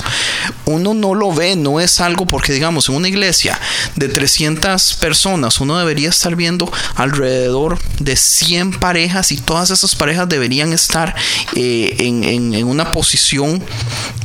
Uno 0.65 0.93
no 0.93 1.13
lo 1.15 1.33
ve, 1.33 1.55
no 1.55 1.79
es 1.79 1.99
algo 1.99 2.25
porque 2.25 2.53
digamos 2.53 2.89
en 2.89 2.95
una 2.95 3.07
iglesia 3.07 3.59
de 3.95 4.07
300 4.07 4.93
personas, 4.95 5.59
uno 5.59 5.77
debería 5.77 6.09
estar 6.09 6.35
viendo 6.35 6.71
alrededor 6.95 7.79
de 7.99 8.15
100 8.15 8.79
parejas 8.79 9.31
y 9.31 9.37
todas 9.37 9.69
esas 9.71 9.95
parejas 9.95 10.29
deberían 10.29 10.73
estar 10.73 11.15
eh, 11.55 11.95
en, 11.99 12.51
una 12.65 12.91
posición 12.91 13.63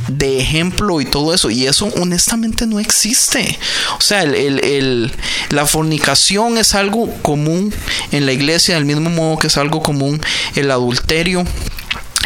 de 0.07 0.39
ejemplo 0.39 1.01
y 1.01 1.05
todo 1.05 1.33
eso. 1.33 1.49
Y 1.49 1.65
eso 1.67 1.87
honestamente 1.99 2.65
no 2.65 2.79
existe. 2.79 3.57
O 3.97 4.01
sea, 4.01 4.23
el- 4.23 5.11
la 5.49 5.65
fornicación 5.65 6.57
es 6.57 6.75
algo 6.75 7.11
común 7.21 7.73
en 8.11 8.25
la 8.25 8.31
iglesia, 8.33 8.75
del 8.75 8.85
mismo 8.85 9.09
modo 9.09 9.37
que 9.37 9.47
es 9.47 9.57
algo 9.57 9.81
común 9.81 10.21
el 10.55 10.66
adulterio. 10.71 11.43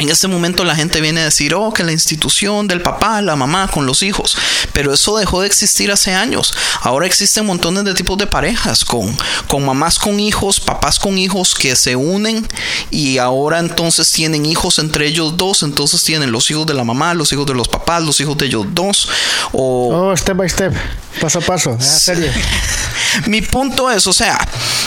En 0.01 0.09
este 0.09 0.27
momento 0.27 0.63
la 0.63 0.75
gente 0.75 0.99
viene 0.99 1.21
a 1.21 1.25
decir, 1.25 1.53
oh, 1.53 1.71
que 1.71 1.83
la 1.83 1.91
institución 1.91 2.67
del 2.67 2.81
papá, 2.81 3.21
la 3.21 3.35
mamá 3.35 3.67
con 3.67 3.85
los 3.85 4.01
hijos, 4.01 4.35
pero 4.73 4.91
eso 4.93 5.15
dejó 5.17 5.41
de 5.41 5.47
existir 5.47 5.91
hace 5.91 6.11
años. 6.11 6.55
Ahora 6.81 7.05
existen 7.05 7.45
montones 7.45 7.83
de 7.83 7.93
tipos 7.93 8.17
de 8.17 8.25
parejas, 8.25 8.83
con, 8.83 9.15
con 9.47 9.63
mamás 9.63 9.99
con 9.99 10.19
hijos, 10.19 10.59
papás 10.59 10.97
con 10.97 11.19
hijos 11.19 11.53
que 11.53 11.75
se 11.75 11.95
unen 11.95 12.47
y 12.89 13.19
ahora 13.19 13.59
entonces 13.59 14.11
tienen 14.11 14.47
hijos 14.47 14.79
entre 14.79 15.05
ellos 15.05 15.37
dos, 15.37 15.61
entonces 15.61 16.01
tienen 16.03 16.31
los 16.31 16.49
hijos 16.49 16.65
de 16.65 16.73
la 16.73 16.83
mamá, 16.83 17.13
los 17.13 17.31
hijos 17.31 17.45
de 17.45 17.53
los 17.53 17.67
papás, 17.67 18.01
los 18.01 18.19
hijos 18.21 18.35
de 18.39 18.47
ellos 18.47 18.65
dos. 18.71 19.07
O... 19.51 19.89
Oh, 19.93 20.17
step 20.17 20.35
by 20.35 20.49
step, 20.49 20.73
paso 21.19 21.39
a 21.39 21.41
paso, 21.41 21.71
en 21.71 21.81
serio. 21.81 22.31
Mi 23.27 23.41
punto 23.41 23.91
es, 23.91 24.07
o 24.07 24.13
sea, 24.13 24.37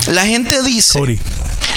la 0.06 0.24
gente 0.26 0.62
dice... 0.62 0.98
Cody. 0.98 1.18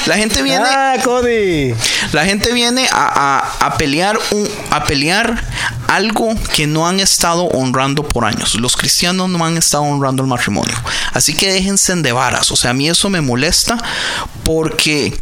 La 0.06 0.16
gente 0.16 0.42
viene. 0.42 0.64
Ah, 0.66 0.96
Cody. 1.04 1.74
La 2.14 2.24
gente 2.24 2.54
viene 2.54 2.88
a, 2.90 3.42
a- 3.60 3.66
a 3.68 3.78
pelear 3.78 4.18
un, 4.32 4.48
a 4.70 4.86
pelear 4.86 5.44
algo 5.90 6.34
que 6.56 6.66
no 6.66 6.88
han 6.88 7.02
estado 7.02 7.44
honrando 7.48 8.04
por 8.08 8.24
años. 8.24 8.56
Los 8.56 8.78
cristianos 8.78 9.30
no 9.30 9.44
han 9.44 9.58
estado 9.58 9.84
honrando 9.84 10.24
el 10.24 10.30
matrimonio. 10.30 10.74
Así 11.14 11.34
que 11.34 11.52
déjense 11.52 11.94
de 11.96 12.12
varas. 12.14 12.52
O 12.52 12.56
sea, 12.56 12.72
a 12.72 12.74
mí 12.74 12.88
eso 12.88 13.10
me 13.10 13.20
molesta 13.20 13.78
porque 14.44 15.18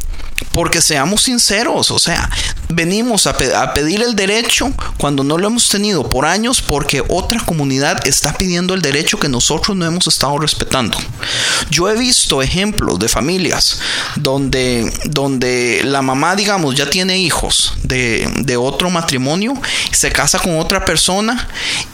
porque 0.56 0.80
seamos 0.80 1.20
sinceros, 1.20 1.90
o 1.90 1.98
sea, 1.98 2.30
venimos 2.70 3.26
a, 3.26 3.36
pe- 3.36 3.54
a 3.54 3.74
pedir 3.74 4.02
el 4.02 4.16
derecho 4.16 4.72
cuando 4.96 5.22
no 5.22 5.36
lo 5.36 5.48
hemos 5.48 5.68
tenido 5.68 6.08
por 6.08 6.24
años 6.24 6.62
porque 6.62 7.02
otra 7.08 7.38
comunidad 7.44 8.06
está 8.08 8.32
pidiendo 8.32 8.72
el 8.72 8.80
derecho 8.80 9.18
que 9.18 9.28
nosotros 9.28 9.76
no 9.76 9.84
hemos 9.84 10.06
estado 10.06 10.38
respetando. 10.38 10.96
Yo 11.70 11.90
he 11.90 11.94
visto 11.98 12.40
ejemplos 12.40 12.98
de 12.98 13.08
familias 13.08 13.78
donde, 14.16 14.90
donde 15.04 15.82
la 15.84 16.00
mamá, 16.00 16.34
digamos, 16.36 16.74
ya 16.74 16.88
tiene 16.88 17.18
hijos 17.18 17.74
de, 17.82 18.26
de 18.38 18.56
otro 18.56 18.88
matrimonio, 18.88 19.52
se 19.92 20.10
casa 20.10 20.38
con 20.38 20.58
otra 20.58 20.86
persona 20.86 21.48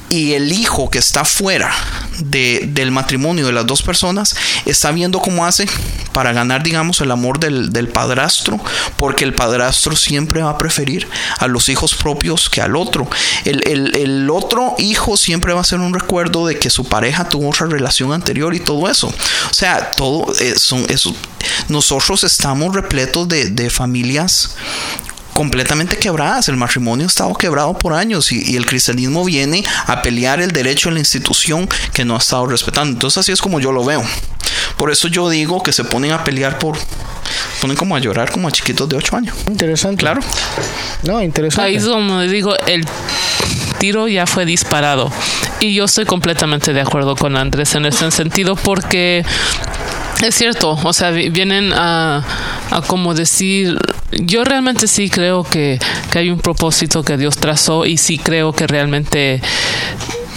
y 0.08 0.34
el 0.34 0.52
hijo 0.52 0.88
que 0.88 0.98
está 1.00 1.24
fuera 1.24 1.72
de- 2.20 2.68
del 2.68 2.92
matrimonio 2.92 3.44
de 3.46 3.52
las 3.52 3.66
dos 3.66 3.82
personas 3.82 4.36
está 4.66 4.92
viendo 4.92 5.18
cómo 5.20 5.44
hace 5.46 5.66
para 6.12 6.32
ganar, 6.32 6.62
digamos, 6.62 7.00
el 7.00 7.10
amor 7.10 7.40
del 7.40 7.88
padrastro, 7.88 8.51
porque 8.96 9.24
el 9.24 9.34
padrastro 9.34 9.94
siempre 9.96 10.42
va 10.42 10.50
a 10.50 10.58
preferir 10.58 11.08
a 11.38 11.46
los 11.46 11.68
hijos 11.68 11.94
propios 11.94 12.48
que 12.50 12.60
al 12.60 12.76
otro. 12.76 13.08
El, 13.44 13.66
el- 13.68 13.96
el 13.96 14.30
otro 14.30 14.74
hijo 14.78 15.16
siempre 15.16 15.52
va 15.52 15.60
a 15.60 15.64
ser 15.64 15.80
un 15.80 15.92
recuerdo 15.94 16.46
de 16.46 16.58
que 16.58 16.70
su 16.70 16.84
pareja 16.84 17.28
tuvo 17.28 17.50
otra 17.50 17.66
relación 17.66 18.12
anterior 18.12 18.54
y 18.54 18.60
todo 18.60 18.88
eso. 18.88 19.08
O 19.08 19.54
sea, 19.54 19.90
todo 19.92 20.32
eh, 20.40 20.54
son 20.56 20.84
eso. 20.88 21.14
Nosotros 21.68 22.24
estamos 22.24 22.74
repletos 22.74 23.28
de, 23.28 23.50
de 23.50 23.70
familias 23.70 24.56
completamente 25.32 25.96
quebradas. 25.96 26.48
El 26.48 26.56
matrimonio 26.56 27.06
ha 27.06 27.08
estado 27.08 27.34
quebrado 27.34 27.74
por 27.74 27.92
años 27.92 28.32
y, 28.32 28.52
y 28.52 28.56
el 28.56 28.66
cristianismo 28.66 29.24
viene 29.24 29.64
a 29.86 30.02
pelear 30.02 30.40
el 30.40 30.52
derecho 30.52 30.88
a 30.88 30.92
la 30.92 30.98
institución 30.98 31.68
que 31.92 32.04
no 32.04 32.14
ha 32.14 32.18
estado 32.18 32.46
respetando. 32.46 32.92
Entonces 32.92 33.18
así 33.18 33.32
es 33.32 33.40
como 33.40 33.60
yo 33.60 33.72
lo 33.72 33.84
veo. 33.84 34.02
Por 34.76 34.90
eso 34.90 35.08
yo 35.08 35.28
digo 35.28 35.62
que 35.62 35.72
se 35.72 35.84
ponen 35.84 36.12
a 36.12 36.24
pelear 36.24 36.58
por... 36.58 36.76
Ponen 37.60 37.76
como 37.76 37.94
a 37.94 38.00
llorar 38.00 38.30
como 38.30 38.48
a 38.48 38.50
chiquitos 38.50 38.88
de 38.88 38.96
8 38.96 39.16
años. 39.16 39.36
Interesante. 39.46 40.00
Claro. 40.00 40.20
No, 41.04 41.22
interesante. 41.22 41.68
Ahí 41.68 41.76
es 41.76 41.84
donde 41.84 42.28
digo, 42.28 42.54
el 42.66 42.84
tiro 43.72 44.08
ya 44.08 44.26
fue 44.26 44.44
disparado. 44.46 45.10
Y 45.60 45.74
yo 45.74 45.84
estoy 45.84 46.04
completamente 46.06 46.72
de 46.72 46.80
acuerdo 46.80 47.14
con 47.16 47.36
Andrés 47.36 47.74
en 47.74 47.86
ese 47.86 48.10
sentido 48.10 48.56
porque 48.56 49.24
es 50.26 50.34
cierto, 50.34 50.78
o 50.82 50.92
sea, 50.92 51.10
vi- 51.10 51.30
vienen 51.30 51.72
a, 51.72 52.24
a 52.70 52.82
como 52.82 53.14
decir, 53.14 53.78
yo 54.12 54.44
realmente 54.44 54.86
sí 54.86 55.08
creo 55.10 55.42
que, 55.44 55.78
que 56.12 56.18
hay 56.20 56.30
un 56.30 56.38
propósito 56.38 57.02
que 57.02 57.16
Dios 57.16 57.36
trazó 57.36 57.86
y 57.86 57.96
sí 57.96 58.18
creo 58.18 58.52
que 58.52 58.66
realmente 58.66 59.40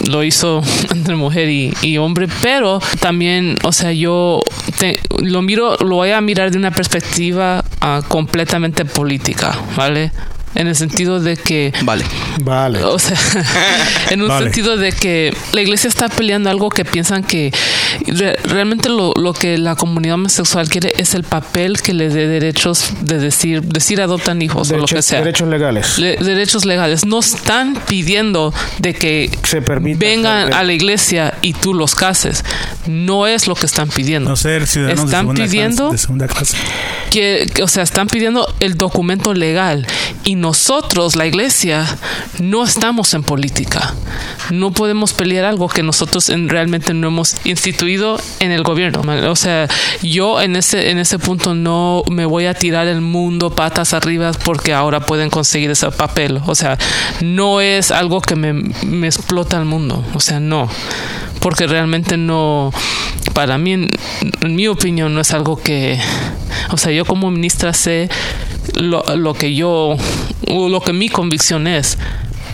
lo 0.08 0.24
hizo 0.24 0.62
entre 0.92 1.16
mujer 1.16 1.50
y, 1.50 1.74
y 1.82 1.98
hombre, 1.98 2.28
pero 2.42 2.80
también, 3.00 3.58
o 3.64 3.72
sea, 3.72 3.92
yo 3.92 4.42
te- 4.78 5.00
lo 5.22 5.42
miro, 5.42 5.76
lo 5.78 5.96
voy 5.96 6.12
a 6.12 6.22
mirar 6.22 6.52
de 6.52 6.58
una 6.58 6.72
perspectiva 6.72 7.64
ah, 7.82 8.02
completamente 8.08 8.86
política, 8.86 9.56
¿vale? 9.76 10.12
En 10.56 10.68
el 10.68 10.76
sentido 10.76 11.20
de 11.20 11.36
que 11.38 11.74
Vale. 11.84 12.06
Vale. 12.42 12.84
o 12.84 12.98
sea, 12.98 13.18
en 14.10 14.22
un 14.22 14.30
Vale. 14.30 14.46
sentido 14.46 14.78
de 14.78 14.92
que 14.94 15.36
la 15.52 15.62
iglesia 15.62 15.88
está 15.88 16.08
peleando 16.10 16.50
algo 16.50 16.70
que 16.70 16.86
piensan 16.86 17.24
que 17.24 17.52
re- 18.08 18.36
realmente 18.44 18.90
lo, 18.90 19.14
lo 19.16 19.34
que 19.34 19.58
la 19.58 19.76
comunidad 19.76 20.16
homosexual 20.16 20.70
quiere 20.70 20.94
es 20.98 21.14
el 21.16 21.24
papel 21.24 21.82
que 21.82 21.94
le 21.94 22.10
dé 22.10 22.28
derechos 22.28 22.92
de 23.02 23.18
decir, 23.20 23.62
decir 23.64 24.02
adoptan 24.02 24.42
hijos 24.42 24.70
o 24.72 24.78
lo 24.78 24.86
que 24.86 24.96
Derechos, 24.96 25.06
sea. 25.06 25.20
derechos 25.20 25.48
legales. 25.50 25.98
Le- 26.00 26.18
derechos 26.18 26.66
legales. 26.66 27.06
No 27.06 27.20
están 27.20 27.78
pidiendo 27.88 28.54
de 28.80 28.94
que 28.94 29.30
Se 29.44 29.62
permita 29.62 30.00
vengan 30.00 30.54
a 30.54 30.64
la 30.64 30.74
iglesia 30.74 31.34
y 31.42 31.54
tú 31.54 31.74
los 31.74 31.96
cases. 31.96 32.44
No 32.88 33.28
es 33.28 33.48
lo 33.48 33.56
que 33.56 33.66
están 33.66 33.90
pidiendo. 33.90 34.30
No 34.30 34.36
ser 34.36 34.68
ciudadanos 34.68 35.02
de 35.02 35.06
Están 35.06 35.22
segunda, 35.22 35.44
pidiendo 35.44 35.76
clase, 35.90 35.92
de 35.94 35.98
segunda 35.98 36.28
clase. 36.28 36.58
que, 37.12 37.50
que, 37.54 37.64
o 37.64 37.68
sea, 37.68 37.84
están 37.84 38.08
pidiendo 38.08 38.48
el 38.60 38.76
documento 38.78 39.34
legal 39.34 39.88
y 40.24 40.36
nosotros, 40.36 41.16
la 41.16 41.26
iglesia, 41.26 41.86
no 42.40 42.64
estamos 42.64 43.14
en 43.14 43.24
política. 43.24 43.94
No 44.52 44.72
podemos 44.72 45.14
pelear 45.14 45.46
algo 45.46 45.68
que 45.68 45.82
nosotros 45.84 46.30
en- 46.30 46.50
realmente 46.50 46.94
no 46.94 47.08
hemos 47.08 47.36
instituido 47.46 47.85
en 48.40 48.52
el 48.52 48.64
gobierno. 48.64 49.02
O 49.30 49.36
sea, 49.36 49.68
yo 50.02 50.42
en 50.42 50.56
ese 50.56 50.92
en 50.92 50.98
ese 50.98 51.20
punto 51.20 51.56
no 51.56 52.04
me 52.10 52.26
voy 52.26 52.46
a 52.46 52.54
tirar 52.54 52.88
el 52.88 53.02
mundo 53.02 53.50
patas 53.50 53.94
arriba 53.94 54.32
porque 54.44 54.74
ahora 54.74 55.00
pueden 55.00 55.30
conseguir 55.30 55.70
ese 55.72 55.90
papel. 55.92 56.42
O 56.46 56.56
sea, 56.56 56.78
no 57.22 57.62
es 57.62 57.92
algo 57.92 58.22
que 58.22 58.36
me, 58.36 59.08
explota 59.08 59.58
el 59.58 59.66
mundo. 59.66 60.04
O 60.14 60.20
sea, 60.20 60.40
no 60.40 60.70
porque 61.40 61.68
realmente 61.68 62.18
no, 62.18 62.72
para 63.34 63.60
mí, 63.60 63.74
en, 63.74 63.90
en 64.42 64.56
mi 64.56 64.68
opinión, 64.68 65.14
no 65.14 65.22
es 65.22 65.32
algo 65.32 65.58
que, 65.58 66.00
o 66.72 66.78
sea, 66.78 66.92
yo 66.92 67.06
como 67.06 67.30
ministra 67.30 67.72
sé 67.72 68.10
lo, 68.74 69.04
lo 69.16 69.34
que 69.34 69.54
yo, 69.54 69.96
o 70.48 70.70
lo 70.70 70.82
que 70.82 70.94
mi 70.94 71.10
convicción 71.10 71.68
es, 71.68 71.98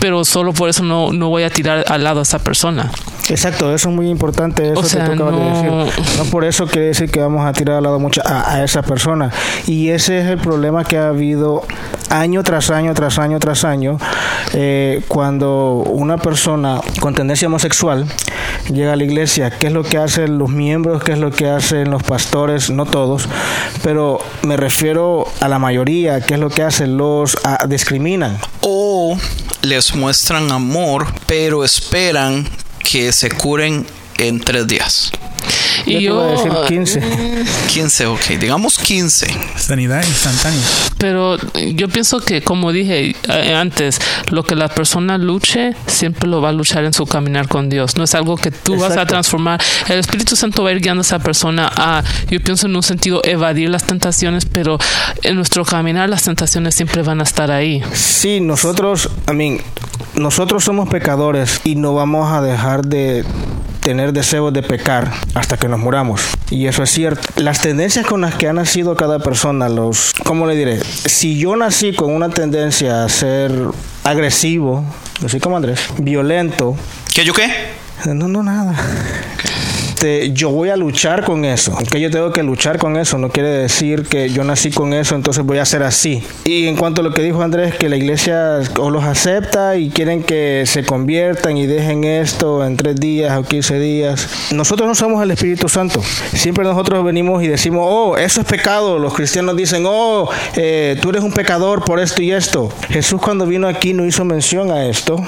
pero 0.02 0.24
solo 0.24 0.52
por 0.52 0.68
eso 0.68 0.82
no, 0.82 1.12
no 1.12 1.28
voy 1.28 1.44
a 1.44 1.50
tirar 1.50 1.84
al 1.86 2.02
lado 2.02 2.18
a 2.18 2.22
esa 2.24 2.40
persona. 2.40 2.90
Exacto, 3.28 3.72
eso 3.72 3.88
es 3.88 3.94
muy 3.94 4.08
importante, 4.08 4.72
eso 4.72 4.80
O 4.80 4.82
sea, 4.82 5.04
que 5.04 5.10
tú 5.10 5.22
acabas 5.22 5.34
de 5.36 5.70
no- 5.70 5.84
decir. 5.84 6.18
No 6.18 6.24
por 6.24 6.44
eso 6.44 6.66
quiere 6.66 6.88
decir 6.88 7.08
que 7.08 7.20
vamos 7.20 7.46
a 7.46 7.52
tirar 7.52 7.76
al 7.76 7.84
lado 7.84 8.00
mucho 8.00 8.20
a, 8.24 8.52
a 8.54 8.64
esa 8.64 8.82
persona. 8.82 9.30
Y 9.68 9.90
ese 9.90 10.18
es 10.18 10.26
el 10.26 10.38
problema 10.38 10.82
que 10.82 10.98
ha 10.98 11.06
habido 11.10 11.62
año 12.10 12.42
tras 12.42 12.70
año, 12.70 12.92
tras 12.94 13.20
año, 13.20 13.38
tras 13.38 13.64
año, 13.64 13.96
eh, 14.54 15.02
cuando 15.06 15.84
una 15.86 16.18
persona 16.18 16.80
con 17.00 17.14
tendencia 17.14 17.46
homosexual 17.46 18.06
llega 18.72 18.92
a 18.92 18.96
la 18.96 19.04
iglesia, 19.04 19.50
¿qué 19.50 19.68
es 19.68 19.72
lo 19.72 19.84
que 19.84 19.98
hacen 19.98 20.36
los 20.38 20.50
miembros? 20.50 21.02
¿Qué 21.04 21.12
es 21.12 21.18
lo 21.18 21.30
que 21.30 21.48
hacen 21.48 21.90
los 21.90 22.02
pastores? 22.02 22.70
No 22.70 22.86
todos, 22.86 23.28
pero 23.84 24.18
me 24.42 24.56
refiero 24.56 25.26
a 25.40 25.48
la 25.48 25.58
mayoría, 25.58 26.20
¿qué 26.20 26.34
es 26.34 26.40
lo 26.40 26.50
que 26.50 26.62
hacen? 26.62 26.96
Los 26.96 27.38
ah, 27.44 27.64
discriminan. 27.68 28.38
O 28.62 29.18
les 29.62 29.94
muestran 29.94 30.52
amor, 30.52 31.06
pero 31.26 31.64
esperan 31.64 32.48
que 32.78 33.12
se 33.12 33.30
curen 33.30 33.84
en 34.18 34.40
tres 34.40 34.66
días. 34.68 35.12
Yo 35.86 35.98
te 35.98 36.10
voy 36.10 36.28
a 36.28 36.30
decir 36.32 36.52
15. 36.68 37.02
15, 37.68 38.06
ok, 38.06 38.20
digamos 38.40 38.78
15. 38.78 39.26
Sanidad 39.56 40.02
instantánea. 40.04 40.60
Pero 40.98 41.36
yo 41.74 41.88
pienso 41.88 42.20
que, 42.20 42.42
como 42.42 42.70
dije 42.72 43.16
eh, 43.28 43.54
antes, 43.54 44.00
lo 44.30 44.44
que 44.44 44.54
la 44.54 44.68
persona 44.68 45.18
luche, 45.18 45.74
siempre 45.86 46.28
lo 46.28 46.40
va 46.40 46.50
a 46.50 46.52
luchar 46.52 46.84
en 46.84 46.92
su 46.92 47.06
caminar 47.06 47.48
con 47.48 47.68
Dios. 47.68 47.96
No 47.96 48.04
es 48.04 48.14
algo 48.14 48.36
que 48.36 48.50
tú 48.50 48.74
vas 48.74 48.90
a 48.90 48.94
Exacto. 48.94 49.10
transformar. 49.14 49.60
El 49.88 49.98
Espíritu 49.98 50.36
Santo 50.36 50.62
va 50.62 50.70
a 50.70 50.72
ir 50.72 50.80
guiando 50.80 51.00
a 51.00 51.02
esa 51.02 51.18
persona 51.18 51.70
a, 51.74 52.02
yo 52.30 52.40
pienso 52.40 52.66
en 52.66 52.76
un 52.76 52.82
sentido, 52.82 53.20
evadir 53.24 53.68
las 53.70 53.84
tentaciones, 53.84 54.44
pero 54.44 54.78
en 55.22 55.36
nuestro 55.36 55.64
caminar 55.64 56.08
las 56.08 56.22
tentaciones 56.22 56.74
siempre 56.74 57.02
van 57.02 57.20
a 57.20 57.24
estar 57.24 57.50
ahí. 57.50 57.82
Sí, 57.94 58.40
nosotros, 58.40 59.08
I 59.28 59.34
mean, 59.34 59.60
nosotros 60.14 60.64
somos 60.64 60.88
pecadores 60.88 61.60
y 61.64 61.74
no 61.76 61.94
vamos 61.94 62.32
a 62.32 62.40
dejar 62.42 62.84
de 62.84 63.24
tener 63.80 64.12
deseos 64.12 64.52
de 64.52 64.62
pecar 64.62 65.12
hasta 65.34 65.56
que 65.56 65.68
nos 65.68 65.80
muramos. 65.80 66.22
Y 66.50 66.66
eso 66.66 66.82
es 66.82 66.90
cierto. 66.90 67.22
Las 67.36 67.60
tendencias 67.60 68.06
con 68.06 68.20
las 68.20 68.34
que 68.36 68.48
ha 68.48 68.52
nacido 68.52 68.96
cada 68.96 69.18
persona, 69.18 69.68
los, 69.68 70.12
¿cómo 70.24 70.46
le 70.46 70.54
diré? 70.54 70.80
Si 70.80 71.38
yo 71.38 71.56
nací 71.56 71.92
con 71.92 72.12
una 72.12 72.28
tendencia 72.30 73.04
a 73.04 73.08
ser 73.08 73.52
agresivo, 74.04 74.84
así 75.24 75.40
como 75.40 75.56
Andrés, 75.56 75.80
violento, 75.98 76.76
¿Qué 77.12 77.24
yo 77.24 77.34
qué? 77.34 77.50
no, 78.06 78.28
no, 78.28 78.42
nada. 78.42 78.74
Este, 80.02 80.32
yo 80.32 80.50
voy 80.50 80.68
a 80.70 80.76
luchar 80.76 81.24
con 81.24 81.44
eso. 81.44 81.78
Que 81.88 82.00
yo 82.00 82.10
tengo 82.10 82.32
que 82.32 82.42
luchar 82.42 82.76
con 82.76 82.96
eso. 82.96 83.18
No 83.18 83.28
quiere 83.28 83.50
decir 83.50 84.02
que 84.02 84.30
yo 84.30 84.42
nací 84.42 84.72
con 84.72 84.92
eso, 84.94 85.14
entonces 85.14 85.44
voy 85.44 85.58
a 85.58 85.64
ser 85.64 85.84
así. 85.84 86.24
Y 86.44 86.66
en 86.66 86.76
cuanto 86.76 87.02
a 87.02 87.04
lo 87.04 87.14
que 87.14 87.22
dijo 87.22 87.40
Andrés, 87.40 87.76
que 87.76 87.88
la 87.88 87.96
iglesia 87.96 88.62
o 88.80 88.90
los 88.90 89.04
acepta 89.04 89.76
y 89.76 89.90
quieren 89.90 90.24
que 90.24 90.64
se 90.66 90.84
conviertan 90.84 91.56
y 91.56 91.66
dejen 91.66 92.02
esto 92.02 92.66
en 92.66 92.76
tres 92.76 92.96
días 92.96 93.38
o 93.38 93.44
quince 93.44 93.78
días. 93.78 94.28
Nosotros 94.50 94.88
no 94.88 94.96
somos 94.96 95.22
el 95.22 95.30
Espíritu 95.30 95.68
Santo. 95.68 96.02
Siempre 96.32 96.64
nosotros 96.64 97.04
venimos 97.04 97.40
y 97.44 97.46
decimos, 97.46 97.86
oh, 97.88 98.16
eso 98.16 98.40
es 98.40 98.46
pecado. 98.48 98.98
Los 98.98 99.14
cristianos 99.14 99.56
dicen, 99.56 99.84
oh, 99.86 100.28
eh, 100.56 100.98
tú 101.00 101.10
eres 101.10 101.22
un 101.22 101.32
pecador 101.32 101.84
por 101.84 102.00
esto 102.00 102.22
y 102.22 102.32
esto. 102.32 102.72
Jesús 102.88 103.20
cuando 103.20 103.46
vino 103.46 103.68
aquí 103.68 103.94
no 103.94 104.04
hizo 104.04 104.24
mención 104.24 104.72
a 104.72 104.84
esto. 104.84 105.24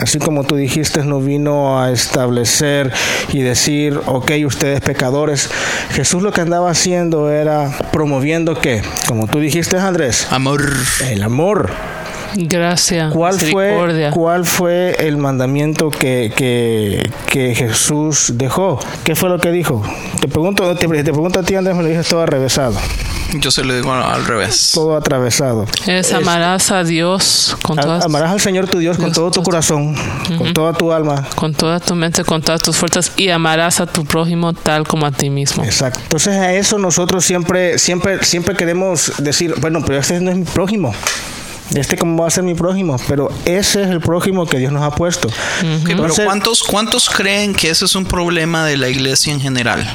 Así 0.00 0.18
como 0.18 0.44
tú 0.44 0.56
dijiste, 0.56 1.04
no 1.04 1.20
vino 1.20 1.80
a 1.80 1.90
establecer 1.90 2.92
y 3.32 3.42
decir, 3.42 4.00
ok, 4.06 4.32
ustedes 4.46 4.80
pecadores. 4.80 5.50
Jesús 5.90 6.22
lo 6.22 6.32
que 6.32 6.40
andaba 6.40 6.70
haciendo 6.70 7.30
era 7.30 7.70
promoviendo 7.92 8.58
qué? 8.58 8.82
Como 9.06 9.26
tú 9.26 9.38
dijiste, 9.38 9.78
Andrés. 9.78 10.26
Amor. 10.30 10.62
El 11.10 11.22
amor. 11.22 11.70
Gracias. 12.34 13.12
¿Cuál 13.12 13.38
fue, 13.38 14.10
¿Cuál 14.12 14.46
fue 14.46 14.96
el 14.98 15.18
mandamiento 15.18 15.90
que, 15.90 16.32
que, 16.34 17.10
que, 17.26 17.54
Jesús 17.54 18.32
dejó? 18.36 18.78
¿Qué 19.04 19.14
fue 19.14 19.28
lo 19.28 19.38
que 19.38 19.50
dijo? 19.50 19.82
Te 20.20 20.28
pregunto, 20.28 20.74
te, 20.74 20.86
te 20.86 21.12
pregunto 21.12 21.40
a 21.40 21.42
ti, 21.42 21.54
Andrés, 21.54 21.76
me 21.76 21.82
lo 21.82 21.88
dices 21.90 22.08
todo 22.08 22.24
revésado. 22.24 22.78
Yo 23.34 23.50
se 23.50 23.64
lo 23.64 23.74
digo 23.74 23.92
al 23.92 24.24
revés. 24.26 24.72
Todo 24.74 24.96
atravesado. 24.96 25.66
Es 25.86 26.12
amarás 26.12 26.70
a 26.70 26.84
Dios 26.84 27.56
con 27.62 27.76
todas 27.76 28.04
Amarás 28.04 28.32
al 28.32 28.40
Señor 28.40 28.68
tu 28.68 28.78
Dios, 28.78 28.98
con 28.98 29.12
todo 29.12 29.30
tu 29.30 29.42
corazón, 29.42 29.94
con 30.38 30.52
toda 30.52 30.72
tu 30.72 30.92
alma. 30.92 31.26
Con 31.34 31.54
toda 31.54 31.80
tu 31.80 31.94
mente, 31.94 32.24
con 32.24 32.42
todas 32.42 32.60
tus 32.62 32.76
fuerzas 32.76 33.12
y 33.16 33.30
amarás 33.30 33.80
a 33.80 33.86
tu 33.86 34.04
prójimo 34.04 34.52
tal 34.52 34.86
como 34.86 35.06
a 35.06 35.10
ti 35.10 35.30
mismo. 35.30 35.64
Exacto. 35.64 36.00
Entonces 36.02 36.36
a 36.36 36.52
eso 36.52 36.78
nosotros 36.78 37.24
siempre, 37.24 37.78
siempre, 37.78 38.24
siempre 38.24 38.54
queremos 38.54 39.12
decir, 39.18 39.54
bueno, 39.60 39.82
pero 39.84 39.98
este 39.98 40.20
no 40.20 40.30
es 40.30 40.36
mi 40.36 40.44
prójimo 40.44 40.94
este 41.74 41.96
como 41.96 42.22
va 42.22 42.28
a 42.28 42.30
ser 42.30 42.44
mi 42.44 42.54
prójimo, 42.54 42.96
pero 43.08 43.30
ese 43.44 43.82
es 43.82 43.88
el 43.88 44.00
prójimo 44.00 44.46
que 44.46 44.58
Dios 44.58 44.72
nos 44.72 44.82
ha 44.82 44.90
puesto. 44.94 45.28
pero 45.86 46.14
¿cuántos, 46.24 46.62
¿cuántos 46.62 47.08
creen 47.08 47.54
que 47.54 47.70
ese 47.70 47.84
es 47.84 47.94
un 47.94 48.04
problema 48.04 48.66
de 48.66 48.76
la 48.76 48.88
iglesia 48.88 49.32
en 49.32 49.40
general? 49.40 49.86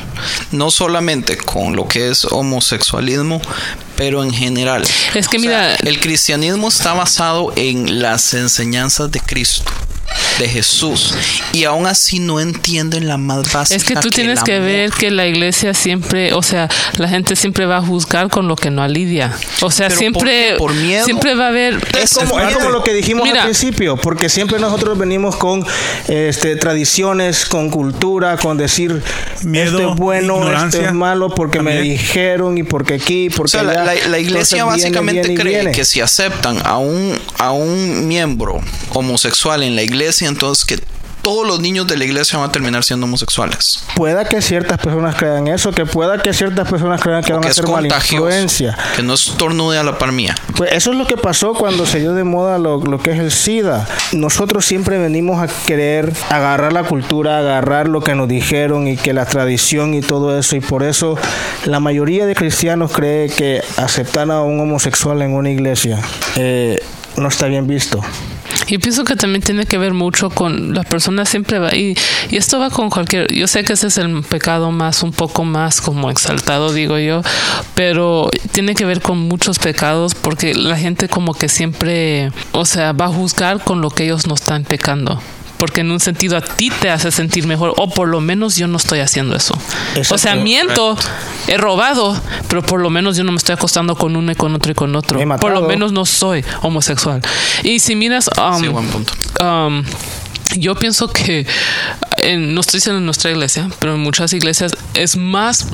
No 0.51 0.71
solamente 0.71 1.37
con 1.37 1.75
lo 1.75 1.87
que 1.87 2.09
es 2.09 2.25
homosexualismo, 2.25 3.41
pero 3.95 4.23
en 4.23 4.31
general. 4.31 4.83
Es 5.13 5.27
que 5.27 5.39
mira, 5.39 5.75
el 5.75 5.99
cristianismo 5.99 6.67
está 6.67 6.93
basado 6.93 7.51
en 7.55 8.01
las 8.01 8.33
enseñanzas 8.33 9.11
de 9.11 9.19
Cristo 9.19 9.63
de 10.37 10.47
Jesús 10.47 11.15
y 11.53 11.63
aún 11.63 11.87
así 11.87 12.19
no 12.19 12.39
entienden 12.39 13.07
la 13.07 13.17
más 13.17 13.51
básica. 13.51 13.75
Es 13.75 13.83
que 13.83 13.95
tú 13.95 14.09
tienes 14.09 14.43
que 14.43 14.59
ver 14.59 14.91
que 14.91 15.11
la 15.11 15.25
iglesia 15.27 15.73
siempre, 15.73 16.33
o 16.33 16.43
sea, 16.43 16.69
la 16.97 17.07
gente 17.07 17.35
siempre 17.35 17.65
va 17.65 17.77
a 17.77 17.81
juzgar 17.81 18.29
con 18.29 18.47
lo 18.47 18.55
que 18.55 18.69
no 18.69 18.83
alidia. 18.83 19.35
O 19.61 19.71
sea, 19.71 19.89
siempre 19.89 20.55
por, 20.57 20.73
miedo. 20.73 21.05
siempre 21.05 21.35
va 21.35 21.45
a 21.45 21.47
haber 21.49 21.79
es 21.99 22.13
como, 22.13 22.69
lo 22.69 22.83
que 22.83 22.93
dijimos 22.93 23.29
al 23.29 23.43
principio, 23.43 23.97
porque 23.97 24.29
siempre 24.29 24.59
nosotros 24.59 24.97
venimos 24.97 25.35
con 25.35 25.65
este 26.07 26.55
tradiciones, 26.55 27.45
con 27.45 27.69
cultura, 27.69 28.37
con 28.37 28.57
decir 28.57 29.01
miedo, 29.43 29.79
esto 29.79 29.91
es 29.91 29.97
bueno, 29.97 30.65
esto 30.65 30.81
es 30.81 30.93
malo 30.93 31.29
porque 31.29 31.61
me 31.61 31.81
dijeron 31.81 32.57
y 32.57 32.63
porque 32.63 32.95
aquí, 32.95 33.29
porque 33.29 33.57
La, 33.63 34.19
iglesia 34.19 34.65
básicamente 34.65 35.33
cree 35.35 35.71
que 35.71 35.85
si 35.85 36.01
aceptan 36.01 36.59
a 36.63 36.77
un 36.77 37.17
a 37.37 37.51
un 37.51 38.07
miembro 38.07 38.61
homosexual 38.93 39.63
en 39.63 39.75
la 39.75 39.83
iglesia, 39.83 40.26
entonces 40.27 40.65
que 40.65 40.79
todos 41.27 41.45
los 41.45 41.59
niños 41.59 41.85
de 41.87 41.97
la 41.97 42.05
iglesia 42.05 42.39
van 42.39 42.47
a 42.47 42.51
terminar 42.53 42.85
siendo 42.85 43.05
homosexuales. 43.05 43.83
Pueda 43.97 44.23
que 44.29 44.41
ciertas 44.41 44.77
personas 44.77 45.13
crean 45.15 45.49
eso, 45.49 45.73
que 45.73 45.85
pueda 45.85 46.21
que 46.21 46.31
ciertas 46.33 46.69
personas 46.69 47.01
crean 47.01 47.21
que 47.21 47.33
van 47.33 47.43
a 47.43 47.51
ser 47.51 47.67
mala 47.67 47.87
influencia. 47.87 48.77
Que 48.95 49.03
no 49.03 49.13
estornude 49.13 49.77
a 49.77 49.83
la 49.83 49.97
par 49.97 50.13
mía. 50.13 50.35
Pues 50.55 50.71
eso 50.71 50.91
es 50.91 50.97
lo 50.97 51.05
que 51.05 51.17
pasó 51.17 51.53
cuando 51.53 51.85
se 51.85 51.99
dio 51.99 52.13
de 52.13 52.23
moda 52.23 52.59
lo, 52.59 52.79
lo, 52.79 52.99
que 52.99 53.11
es 53.11 53.19
el 53.19 53.33
SIDA. 53.33 53.85
Nosotros 54.13 54.65
siempre 54.65 54.99
venimos 54.99 55.41
a 55.41 55.47
querer 55.65 56.13
agarrar 56.29 56.71
la 56.71 56.83
cultura, 56.83 57.39
agarrar 57.39 57.89
lo 57.89 57.99
que 57.99 58.15
nos 58.15 58.29
dijeron 58.29 58.87
y 58.87 58.95
que 58.95 59.11
la 59.11 59.25
tradición 59.25 59.95
y 59.95 59.99
todo 59.99 60.39
eso. 60.39 60.55
Y 60.55 60.61
por 60.61 60.81
eso 60.83 61.17
la 61.65 61.81
mayoría 61.81 62.25
de 62.25 62.35
cristianos 62.35 62.93
cree 62.93 63.29
que 63.29 63.61
aceptar 63.75 64.31
a 64.31 64.43
un 64.43 64.61
homosexual 64.61 65.21
en 65.21 65.33
una 65.33 65.49
iglesia 65.49 65.99
eh, 66.37 66.81
no 67.17 67.27
está 67.27 67.47
bien 67.47 67.67
visto. 67.67 68.01
Y 68.67 68.77
pienso 68.79 69.03
que 69.03 69.15
también 69.15 69.41
tiene 69.41 69.65
que 69.65 69.77
ver 69.77 69.93
mucho 69.93 70.29
con 70.29 70.73
la 70.73 70.83
persona 70.83 71.25
siempre 71.25 71.59
va 71.59 71.73
y, 71.75 71.95
y 72.29 72.37
esto 72.37 72.59
va 72.59 72.69
con 72.69 72.89
cualquier, 72.89 73.31
yo 73.33 73.47
sé 73.47 73.63
que 73.63 73.73
ese 73.73 73.87
es 73.87 73.97
el 73.97 74.23
pecado 74.23 74.71
más, 74.71 75.03
un 75.03 75.11
poco 75.11 75.45
más 75.45 75.81
como 75.81 76.09
exaltado, 76.09 76.73
digo 76.73 76.97
yo, 76.97 77.21
pero 77.75 78.29
tiene 78.51 78.75
que 78.75 78.85
ver 78.85 79.01
con 79.01 79.17
muchos 79.19 79.59
pecados 79.59 80.15
porque 80.15 80.53
la 80.53 80.77
gente 80.77 81.07
como 81.07 81.33
que 81.33 81.47
siempre, 81.47 82.31
o 82.51 82.65
sea, 82.65 82.91
va 82.91 83.05
a 83.05 83.09
juzgar 83.09 83.63
con 83.63 83.81
lo 83.81 83.89
que 83.89 84.03
ellos 84.03 84.27
no 84.27 84.35
están 84.35 84.63
pecando 84.63 85.21
porque 85.57 85.81
en 85.81 85.91
un 85.91 85.99
sentido 85.99 86.37
a 86.37 86.41
ti 86.41 86.69
te 86.69 86.89
hace 86.89 87.11
sentir 87.11 87.47
mejor 87.47 87.73
o 87.77 87.89
por 87.89 88.07
lo 88.07 88.21
menos 88.21 88.55
yo 88.55 88.67
no 88.67 88.77
estoy 88.77 88.99
haciendo 88.99 89.35
eso. 89.35 89.57
O 90.09 90.17
sea, 90.17 90.35
miento, 90.35 90.97
he 91.47 91.57
robado, 91.57 92.19
pero 92.47 92.61
por 92.61 92.79
lo 92.79 92.89
menos 92.89 93.17
yo 93.17 93.23
no 93.23 93.31
me 93.31 93.37
estoy 93.37 93.53
acostando 93.53 93.95
con 93.95 94.15
uno 94.15 94.31
y 94.31 94.35
con 94.35 94.53
otro 94.55 94.71
y 94.71 94.75
con 94.75 94.95
otro. 94.95 95.19
Por 95.39 95.51
lo 95.51 95.61
menos 95.63 95.91
no 95.91 96.05
soy 96.05 96.43
homosexual. 96.61 97.21
Y 97.63 97.79
si 97.79 97.95
miras... 97.95 98.29
Um, 98.37 98.71
buen 98.71 98.87
punto. 98.87 99.13
Um, 99.41 99.83
yo 100.55 100.75
pienso 100.75 101.11
que 101.11 101.45
no 102.37 102.61
estoy 102.61 102.79
diciendo 102.79 102.99
en 102.99 103.05
nuestra 103.05 103.31
iglesia, 103.31 103.69
pero 103.79 103.95
en 103.95 104.01
muchas 104.01 104.33
iglesias 104.33 104.73
es 104.93 105.15
más 105.15 105.67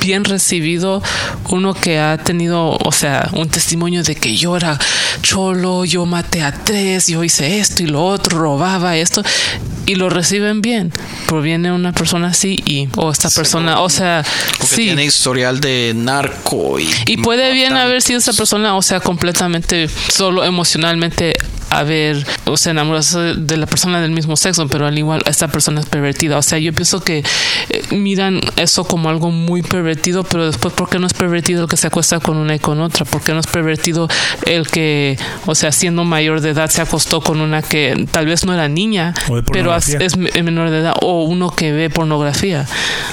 bien 0.00 0.24
recibido 0.24 1.02
uno 1.48 1.74
que 1.74 1.98
ha 1.98 2.16
tenido, 2.18 2.76
o 2.76 2.92
sea, 2.92 3.28
un 3.32 3.48
testimonio 3.48 4.02
de 4.02 4.14
que 4.14 4.36
yo 4.36 4.56
era 4.56 4.78
cholo, 5.22 5.84
yo 5.84 6.06
maté 6.06 6.42
a 6.42 6.52
tres, 6.52 7.08
yo 7.08 7.22
hice 7.24 7.58
esto 7.58 7.82
y 7.82 7.86
lo 7.86 8.04
otro, 8.04 8.38
robaba 8.38 8.96
esto, 8.96 9.22
y 9.86 9.96
lo 9.96 10.08
reciben 10.08 10.62
bien. 10.62 10.92
Proviene 11.26 11.72
una 11.72 11.92
persona 11.92 12.28
así 12.28 12.62
y, 12.64 12.88
o 12.96 13.10
esta 13.10 13.28
persona, 13.30 13.80
o 13.80 13.88
sea, 13.88 14.24
sí. 14.64 14.84
tiene 14.84 15.04
historial 15.04 15.60
de 15.60 15.92
narco 15.94 16.78
y. 16.78 16.88
Y 17.06 17.16
puede 17.18 17.52
bien 17.52 17.76
haber 17.76 18.00
sido 18.00 18.18
esa 18.18 18.32
persona, 18.32 18.76
o 18.76 18.82
sea, 18.82 19.00
completamente 19.00 19.88
solo 19.88 20.44
emocionalmente 20.44 21.34
haber, 21.70 22.26
o 22.44 22.56
sea, 22.56 22.72
enamorarse 22.72 23.18
de 23.36 23.56
la 23.56 23.66
persona 23.66 24.00
del 24.10 24.16
mismo 24.16 24.36
sexo, 24.36 24.66
pero 24.68 24.86
al 24.86 24.98
igual 24.98 25.22
esta 25.26 25.48
persona 25.48 25.80
es 25.80 25.86
pervertida. 25.86 26.38
O 26.38 26.42
sea, 26.42 26.58
yo 26.58 26.72
pienso 26.72 27.00
que 27.00 27.24
eh, 27.68 27.94
miran 27.94 28.40
eso 28.56 28.84
como 28.84 29.08
algo 29.08 29.30
muy 29.30 29.62
pervertido, 29.62 30.24
pero 30.24 30.46
después, 30.46 30.74
¿por 30.74 30.88
qué 30.88 30.98
no 30.98 31.06
es 31.06 31.14
pervertido 31.14 31.62
el 31.62 31.68
que 31.68 31.76
se 31.76 31.86
acuesta 31.86 32.20
con 32.20 32.36
una 32.36 32.54
y 32.54 32.58
con 32.58 32.80
otra? 32.80 33.04
¿Por 33.04 33.22
qué 33.22 33.32
no 33.32 33.40
es 33.40 33.46
pervertido 33.46 34.08
el 34.46 34.68
que, 34.68 35.18
o 35.46 35.54
sea, 35.54 35.72
siendo 35.72 36.04
mayor 36.04 36.40
de 36.40 36.50
edad 36.50 36.70
se 36.70 36.82
acostó 36.82 37.20
con 37.20 37.40
una 37.40 37.62
que 37.62 38.06
tal 38.10 38.26
vez 38.26 38.44
no 38.44 38.52
era 38.52 38.68
niña, 38.68 39.14
pero 39.52 39.74
es, 39.74 40.16
menor 40.16 40.70
de 40.70 40.80
edad, 40.80 40.94
o 41.02 41.24
uno 41.24 41.50
que 41.50 41.72
ve 41.72 41.90
pornografía? 41.90 42.66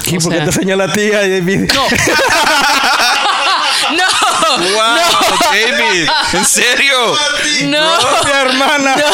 ¿Y 0.06 0.18
por 0.18 0.32
qué 0.32 0.40
te 0.40 0.52
señala 0.52 0.84
a 0.84 0.92
ti? 0.92 1.10
No. 1.74 1.82
No. 3.96 4.17
Wow, 4.40 4.98
David. 5.52 6.08
¿En 6.32 6.44
serio? 6.44 7.16
No. 7.64 7.98
Mi 8.24 8.30
hermana. 8.30 8.96
No. 8.96 9.04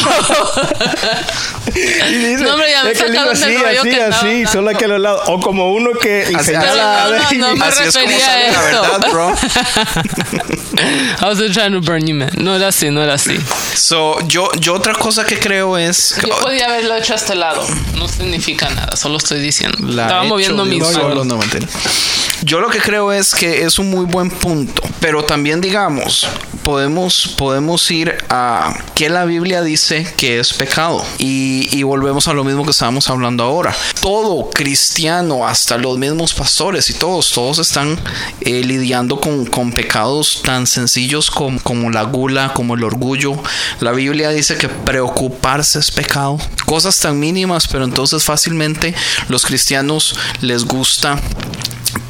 y 1.75 1.81
dice, 1.81 2.45
no, 2.45 2.53
hombre, 2.53 2.71
ya 2.71 2.85
me 2.85 2.93
es 2.93 2.99
que 2.99 3.07
el 3.07 3.17
así, 3.19 3.57
así, 3.57 3.89
que 3.91 4.03
así, 4.03 4.43
no, 4.43 4.53
solo 4.53 4.79
que 4.79 4.87
los 4.89 5.01
lados. 5.01 5.23
O 5.27 5.41
como 5.41 5.73
uno 5.73 5.91
que 6.01 6.27
señala 6.43 7.09
no, 7.11 7.39
no, 7.39 7.49
no, 7.49 7.57
me 7.57 7.65
así 7.67 7.85
refería 7.85 8.17
es 8.17 8.29
a 8.29 8.41
esto. 8.43 8.83
la 8.83 8.91
verdad, 8.91 9.11
bro. 9.11 9.35
I 11.21 11.25
was 11.25 11.39
trying 11.53 11.73
to 11.73 11.81
burn 11.81 12.07
you, 12.07 12.15
man. 12.15 12.31
No 12.37 12.55
era 12.55 12.69
así, 12.69 12.91
no 12.91 13.03
era 13.03 13.15
así. 13.15 13.39
So, 13.75 14.19
yo, 14.27 14.51
yo 14.59 14.75
otra 14.75 14.95
cosa 14.95 15.25
que 15.25 15.39
creo 15.39 15.79
es... 15.79 16.17
Yo 16.27 16.37
podía 16.39 16.67
haberlo 16.67 16.97
hecho 16.97 17.15
a 17.15 17.17
este 17.17 17.35
lado. 17.35 17.67
No 17.97 18.09
significa 18.09 18.69
nada, 18.71 18.97
solo 18.97 19.19
estoy 19.19 19.41
diciendo. 19.41 19.79
La 19.83 20.03
Estaba 20.03 20.25
moviendo 20.25 20.65
mis 20.65 20.81
manos. 20.81 21.27
No, 21.27 21.39
yo 22.43 22.61
lo 22.61 22.69
que 22.69 22.79
creo 22.79 23.13
es 23.13 23.35
que 23.35 23.63
es 23.63 23.79
un 23.79 23.91
muy 23.91 24.05
buen 24.05 24.31
punto, 24.31 24.83
pero 25.01 25.14
también 25.23 25.61
digamos, 25.61 26.27
podemos, 26.65 27.35
podemos 27.39 27.89
ir 27.91 28.17
a 28.31 28.75
qué 28.95 29.09
la 29.09 29.25
Biblia 29.25 29.63
dice 29.63 30.07
que 30.17 30.41
es 30.41 30.53
pecado 30.53 31.05
y, 31.19 31.69
y 31.71 31.83
volvemos 31.85 32.27
a 32.27 32.33
lo 32.33 32.43
mismo 32.43 32.65
que 32.65 32.71
estábamos 32.71 33.09
hablando 33.11 33.45
ahora. 33.45 33.75
Todo 34.01 34.51
cristiano, 34.51 35.47
hasta 35.47 35.79
los 35.79 35.99
mismos 35.99 36.35
pastores 36.35 36.91
y 36.91 36.95
todos, 36.95 37.31
todos 37.31 37.59
están 37.59 37.99
eh, 38.41 38.63
lidiando 38.65 39.21
con, 39.21 39.47
con, 39.47 39.73
pecados 39.73 40.41
tan 40.43 40.67
sencillos 40.67 41.31
como, 41.31 41.61
como 41.61 41.91
la 41.91 42.03
gula, 42.03 42.53
como 42.55 42.75
el 42.75 42.83
orgullo. 42.83 43.35
La 43.81 43.93
Biblia 43.93 44.31
dice 44.31 44.57
que 44.57 44.69
preocuparse 44.69 45.79
es 45.79 45.91
pecado. 45.91 46.39
Cosas 46.65 46.99
tan 46.99 47.21
mínimas, 47.21 47.69
pero 47.69 47.85
entonces 47.85 48.25
fácilmente 48.25 48.95
los 49.29 49.45
cristianos 49.45 50.17
les 50.41 50.65
gusta 50.65 51.21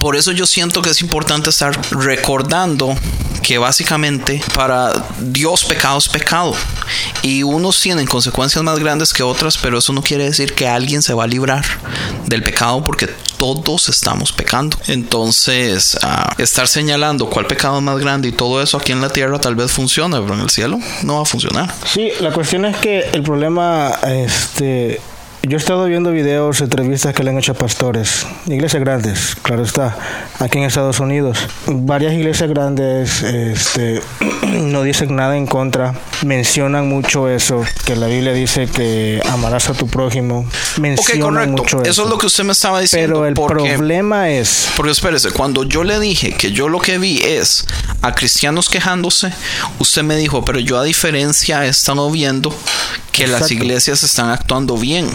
por 0.05 0.17
eso 0.17 0.33
yo 0.33 0.45
siento 0.45 0.83
que 0.83 0.91
es 0.91 1.01
importante 1.01 1.49
estar 1.49 1.75
recordando 1.93 2.95
que 3.43 3.57
básicamente 3.57 4.39
para 4.55 4.93
Dios 5.19 5.65
pecado 5.65 5.97
es 5.97 6.11
pecado 6.11 6.55
y 7.23 7.43
unos 7.43 7.81
tienen 7.81 8.05
consecuencias 8.05 8.63
más 8.63 8.79
grandes 8.79 9.15
que 9.15 9.23
otras, 9.23 9.57
pero 9.57 9.79
eso 9.79 9.95
no 9.95 10.03
quiere 10.03 10.25
decir 10.25 10.55
que 10.55 10.69
alguien 10.69 11.01
se 11.01 11.15
va 11.15 11.25
a 11.25 11.27
librar 11.27 11.65
del 12.27 12.43
pecado 12.43 12.85
porque 12.85 13.07
todos 13.39 13.89
estamos 13.89 14.31
pecando. 14.31 14.77
Entonces, 14.89 15.97
ah, 16.03 16.35
estar 16.37 16.69
señalando 16.69 17.31
cuál 17.31 17.47
pecado 17.47 17.79
es 17.79 17.83
más 17.83 17.99
grande 17.99 18.29
y 18.29 18.33
todo 18.33 18.61
eso 18.61 18.77
aquí 18.77 18.93
en 18.93 19.01
la 19.01 19.09
tierra 19.09 19.39
tal 19.39 19.55
vez 19.55 19.73
funcione, 19.73 20.21
pero 20.21 20.35
en 20.35 20.41
el 20.41 20.51
cielo 20.51 20.79
no 21.03 21.17
va 21.17 21.23
a 21.23 21.25
funcionar. 21.25 21.75
Sí, 21.87 22.13
la 22.21 22.31
cuestión 22.31 22.67
es 22.67 22.77
que 22.77 23.09
el 23.11 23.23
problema, 23.23 23.91
este, 24.07 25.01
yo 25.47 25.57
he 25.57 25.61
estado 25.61 25.85
viendo 25.87 26.11
videos, 26.11 26.61
entrevistas 26.61 27.15
que 27.15 27.23
le 27.23 27.31
han 27.31 27.39
hecho 27.39 27.53
a 27.53 27.55
pastores, 27.55 28.27
iglesias 28.47 28.81
grandes, 28.83 29.37
claro 29.43 29.63
está, 29.63 29.97
aquí 30.39 30.59
en 30.59 30.65
Estados 30.65 31.01
Unidos. 31.01 31.39
Varias 31.67 32.15
iglesias 32.15 32.49
grandes 32.49 33.23
este, 33.23 34.01
no 34.61 34.83
dicen 34.83 35.15
nada 35.17 35.37
en 35.37 35.47
contra, 35.47 35.95
mencionan 36.25 36.89
mucho 36.89 37.29
eso, 37.29 37.63
que 37.85 37.97
la 37.97 38.07
Biblia 38.07 38.33
dice 38.33 38.67
que 38.69 39.21
amarás 39.31 39.69
a 39.69 39.75
tu 39.75 39.87
prójimo, 39.87 40.49
mencionan 40.81 41.51
correcto. 41.55 41.63
mucho 41.63 41.83
Eso 41.83 41.91
eso. 41.91 42.05
es 42.05 42.11
lo 42.11 42.19
que 42.19 42.27
usted 42.27 42.45
me 42.45 42.53
estaba 42.53 42.81
diciendo. 42.81 43.15
Pero 43.17 43.27
el 43.27 43.35
porque- 43.35 43.75
problema 43.75 44.31
es, 44.31 44.69
Porque 44.77 44.93
espérese, 44.93 45.31
cuando 45.33 45.65
yo 45.65 45.85
le 45.85 45.99
dije 46.01 46.33
que 46.33 46.53
yo 46.53 46.69
lo 46.69 46.81
que 46.81 46.99
vi 46.99 47.21
es 47.23 47.67
a 48.03 48.15
cristianos 48.15 48.69
quejándose, 48.69 49.33
usted 49.79 50.03
me 50.03 50.17
dijo, 50.17 50.45
pero 50.45 50.59
yo 50.59 50.79
a 50.79 50.85
diferencia 50.85 51.65
he 51.67 51.69
estado 51.69 52.11
viendo 52.11 52.55
que 53.13 53.27
las 53.29 53.51
iglesias 53.51 54.03
están 54.03 54.31
actuando 54.31 54.77
bien. 54.77 55.09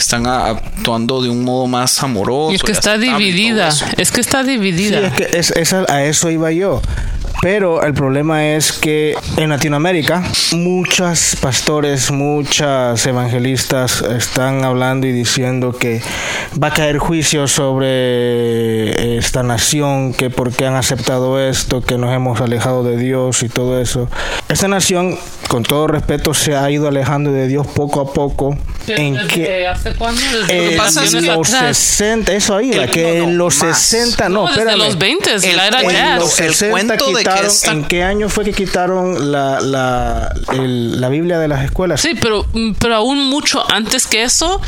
Están 0.00 0.26
a- 0.26 0.46
actuando 0.48 1.22
de 1.22 1.28
un 1.28 1.44
modo 1.44 1.66
más 1.66 2.02
amoroso. 2.02 2.52
Y 2.52 2.56
es 2.56 2.62
que 2.62 2.72
y 2.72 2.72
está 2.72 2.96
dividida. 2.98 3.68
Es 3.96 4.10
que 4.10 4.20
está 4.20 4.42
Sí, 4.42 4.50
dividida. 4.50 5.06
es 5.06 5.12
que 5.12 5.38
es- 5.38 5.72
a 5.74 6.04
eso 6.04 6.30
iba 6.30 6.50
yo. 6.50 6.80
Pero 7.42 7.82
el 7.82 7.94
problema 7.94 8.48
es 8.54 8.70
que 8.70 9.14
en 9.38 9.48
Latinoamérica 9.48 10.22
muchos 10.52 11.36
pastores, 11.40 12.10
muchas 12.10 13.06
evangelistas 13.06 14.02
están 14.02 14.62
hablando 14.62 15.06
y 15.06 15.12
diciendo 15.12 15.72
que 15.72 16.02
va 16.62 16.68
a 16.68 16.74
caer 16.74 16.98
juicio 16.98 17.48
sobre 17.48 19.16
esta 19.16 19.42
nación, 19.42 20.12
que 20.12 20.28
porque 20.28 20.66
han 20.66 20.74
aceptado 20.74 21.40
esto, 21.40 21.80
que 21.80 21.96
nos 21.96 22.14
hemos 22.14 22.42
alejado 22.42 22.84
de 22.84 22.98
Dios 22.98 23.42
y 23.42 23.48
todo 23.48 23.80
eso. 23.80 24.10
Esta 24.50 24.68
nación, 24.68 25.18
con 25.48 25.62
todo 25.62 25.86
respeto, 25.86 26.34
se 26.34 26.54
ha 26.56 26.70
ido 26.70 26.88
alejando 26.88 27.32
de 27.32 27.48
Dios 27.48 27.66
poco 27.66 28.00
a 28.00 28.12
poco. 28.12 28.58
¿En 28.86 29.16
qué? 29.28 29.66
¿Hace 29.68 29.94
cuándo? 29.94 30.20
que 30.46 30.72
En 30.72 30.76
pasa 30.76 31.04
es 31.04 31.14
que- 31.14 31.20
los 31.22 31.54
atrás. 31.54 31.76
60, 31.78 32.32
eso 32.32 32.58
El- 32.58 32.90
que 32.90 33.02
no, 33.02 33.08
no, 33.08 33.14
en 33.30 33.38
los 33.38 33.56
más. 33.62 33.78
60, 33.80 34.28
no, 34.28 34.40
No, 34.42 34.46
desde 34.48 34.60
espérame. 34.62 34.78
los 34.78 34.98
20, 34.98 35.30
El- 35.34 35.56
la 35.56 35.66
era 35.68 35.80
el- 35.80 35.90
En 35.90 36.16
los 36.16 36.30
jazz. 36.36 36.40
el 36.40 36.54
60 36.54 36.96
cuento 36.96 37.16
de 37.16 37.24
que 37.24 37.29
quitaron, 37.34 37.78
¿En 37.78 37.84
qué 37.84 38.02
año 38.02 38.28
fue 38.28 38.44
que 38.44 38.52
quitaron 38.52 39.30
la, 39.32 39.60
la, 39.60 40.34
el- 40.52 41.00
la 41.00 41.08
Biblia 41.08 41.38
de 41.38 41.48
las 41.48 41.64
escuelas? 41.64 42.00
Sí, 42.00 42.12
pero, 42.20 42.46
pero 42.78 42.94
aún 42.96 43.26
mucho 43.30 43.62
antes 43.72 44.06
que 44.06 44.22
eso, 44.22 44.60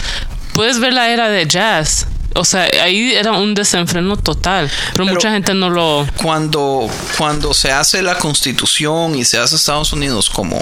puedes 0.55 0.79
ver 0.81 0.93
la 0.93 1.11
era 1.11 1.29
de 1.29 1.47
jazz. 1.47 2.07
O 2.35 2.45
sea, 2.45 2.69
ahí 2.83 3.13
era 3.13 3.33
un 3.33 3.55
desenfreno 3.55 4.17
total. 4.17 4.71
Pero, 4.93 5.05
Pero- 5.05 5.15
mucha 5.15 5.31
gente 5.33 5.55
no 5.55 5.71
lo. 5.71 6.07
cuando, 6.17 6.89
cuando 7.19 7.53
se 7.55 7.71
hace 7.73 8.03
la 8.03 8.17
constitución 8.19 9.15
y 9.17 9.25
se 9.25 9.39
hace 9.39 9.57
Estados 9.57 9.93
Unidos 9.93 10.31
como, 10.31 10.59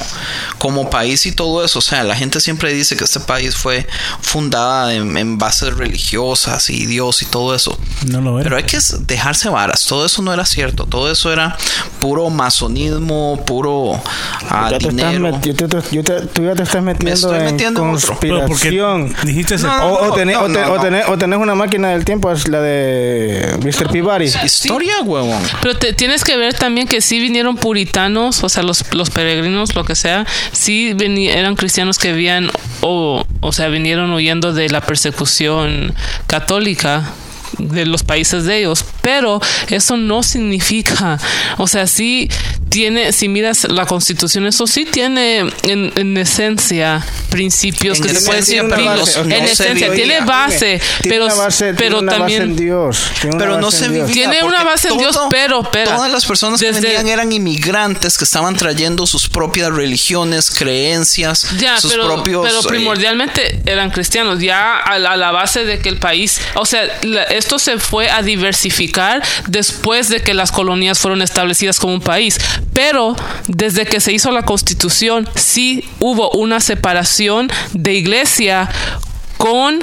como 0.59 0.91
país 0.91 1.27
y 1.27 1.33
todo 1.33 1.65
eso, 1.65 1.79
o 1.79 1.83
sea, 1.83 2.03
la 2.05 2.17
gente 2.17 2.41
siempre 2.41 2.73
dice 2.73 2.97
que 2.97 3.05
este 3.05 3.21
país 3.21 3.57
fue 3.57 3.87
fundada 4.21 4.95
en, 4.95 5.17
en 5.17 5.39
bases 5.39 5.75
religiosas 5.77 6.71
y 6.71 6.87
Dios 6.87 7.23
y 7.23 7.27
todo 7.27 7.55
eso. 7.55 7.79
No 8.07 8.21
lo 8.21 8.39
era. 8.39 8.45
Pero 8.45 8.57
hay 8.57 8.65
que 8.65 8.79
dejarse 9.01 9.49
varas, 9.49 9.85
todo 9.87 10.07
eso 10.07 10.23
no 10.23 10.33
era 10.33 10.45
cierto, 10.45 10.87
todo 10.87 11.11
eso 11.11 11.33
era 11.33 11.57
puro 12.01 12.31
masonismo, 12.31 13.43
puro 13.47 14.01
ah, 14.49 14.69
Ya 14.71 14.79
te 14.79 14.89
estás 14.89 14.97
dinero. 14.97 15.29
meti- 15.37 15.55
yo 15.55 15.69
te- 15.69 15.95
yo 15.97 16.05
te- 16.05 16.27
tú 16.27 16.43
ya 16.45 16.55
te 16.55 16.63
estás 16.63 16.83
metiendo 16.83 17.15
estoy 17.15 17.39
en 17.39 17.45
metiendo 17.45 17.83
en 17.83 17.95
otro. 17.95 18.17
Pero 18.21 18.35
porque 18.47 18.49
conspiración. 18.71 19.15
dijiste 19.25 19.55
ese- 19.57 19.67
No, 19.67 19.79
no, 19.79 19.87
O, 19.87 20.11
o 20.11 20.15
tenés, 20.15 20.37
tenés- 20.39 21.19
tenés 21.19 21.39
una 21.39 21.55
máquina 21.61 21.91
del 21.91 22.05
tiempo, 22.05 22.33
es 22.33 22.49
la 22.49 22.61
de 22.61 23.57
Mr. 23.63 23.91
Peabody. 23.93 24.25
Historia, 24.45 25.01
huevón. 25.03 25.43
Pero 25.63 25.77
te, 25.77 25.93
tienes 25.93 26.25
que 26.25 26.37
ver 26.37 26.55
también 26.55 26.89
que 26.89 27.01
sí 27.01 27.21
vinieron 27.21 27.57
puritanos, 27.57 28.43
o 28.43 28.49
sea, 28.49 28.63
los, 28.63 28.85
los 28.95 29.11
peregrinos, 29.11 29.75
lo 29.75 29.85
que 29.85 29.95
sea, 29.95 30.27
sí 30.53 30.93
veni- 30.95 31.29
eran 31.29 31.55
cristianos 31.57 31.99
que 31.99 32.11
habían, 32.11 32.51
o, 32.81 33.25
o 33.41 33.53
sea, 33.53 33.69
vinieron 33.69 34.11
huyendo 34.13 34.53
de 34.53 34.69
la 34.71 34.81
persecución 34.81 35.95
católica 36.27 37.11
de 37.59 37.85
los 37.85 38.03
países 38.05 38.45
de 38.45 38.59
ellos, 38.59 38.85
pero 39.03 39.41
eso 39.69 39.97
no 39.97 40.23
significa, 40.23 41.19
o 41.59 41.67
sea, 41.67 41.87
sí 41.87 42.29
tiene, 42.69 43.13
si 43.13 43.29
miras 43.29 43.65
la 43.69 43.85
constitución, 43.85 44.47
eso 44.47 44.67
sí 44.67 44.85
tiene 44.85 45.39
en, 45.65 45.93
en 45.97 46.17
esencia 46.17 47.05
principios 47.31 47.99
En 47.99 48.05
que 48.05 48.15
se 48.15 48.21
pueden 48.27 48.41
decir, 48.41 48.59
en 48.61 48.69
no 48.69 48.95
esencia, 49.35 49.93
tiene 49.93 50.21
base, 50.21 50.81
Tiene 51.01 51.17
pero, 51.19 51.37
base, 51.37 51.65
tiene 51.75 51.79
pero 51.79 51.99
una 51.99 52.13
base 52.13 52.19
también... 52.19 52.43
en 52.43 52.57
Dios. 52.57 52.99
tiene 53.21 53.37
una 53.37 53.45
Pero 53.45 53.59
no 53.59 53.67
base 53.67 53.79
se 53.79 53.85
en 53.87 53.95
Dios. 53.95 54.09
vivía. 54.09 54.31
Tiene 54.31 54.47
una 54.47 54.63
base 54.65 54.89
en 54.89 54.99
Dios, 54.99 55.19
pero, 55.31 55.63
pero, 55.71 55.91
Todas 55.93 56.11
las 56.13 56.25
personas 56.27 56.61
que 56.61 56.71
venían 56.73 57.09
eran 57.09 57.33
inmigrantes 57.33 58.17
que 58.19 58.25
estaban 58.25 58.55
trayendo 58.57 59.07
sus 59.07 59.29
propias 59.29 59.71
religiones, 59.73 60.51
creencias, 60.51 61.47
Ya, 61.59 61.81
sus 61.81 61.91
pero, 61.93 62.07
propios. 62.07 62.47
pero 62.47 62.61
eh, 62.61 62.65
primordialmente 62.69 63.63
eran 63.67 63.91
cristianos, 63.91 64.39
ya 64.41 64.77
a 64.79 64.99
la, 64.99 65.13
a 65.13 65.17
la 65.17 65.31
base 65.33 65.65
de 65.65 65.79
que 65.81 65.89
el 65.89 65.99
país, 65.99 66.41
o 66.55 66.65
sea, 66.65 66.83
la- 67.03 67.25
esto 67.25 67.59
se 67.59 67.79
fue 67.79 68.11
a 68.11 68.23
diversificar 68.23 68.90
después 69.47 70.09
de 70.09 70.21
que 70.21 70.35
las 70.35 70.53
colonias 70.53 70.99
fueron 70.99 71.23
establecidas 71.23 71.79
como 71.79 71.95
un 71.95 72.01
país, 72.01 72.39
pero 72.73 73.17
desde 73.47 73.87
que 73.87 74.01
se 74.01 74.13
hizo 74.13 74.31
la 74.31 74.45
constitución 74.45 75.29
sí 75.35 75.85
hubo 75.99 76.31
una 76.33 76.61
separación 76.61 77.51
de 77.73 77.95
iglesia 77.95 78.69
con 79.37 79.81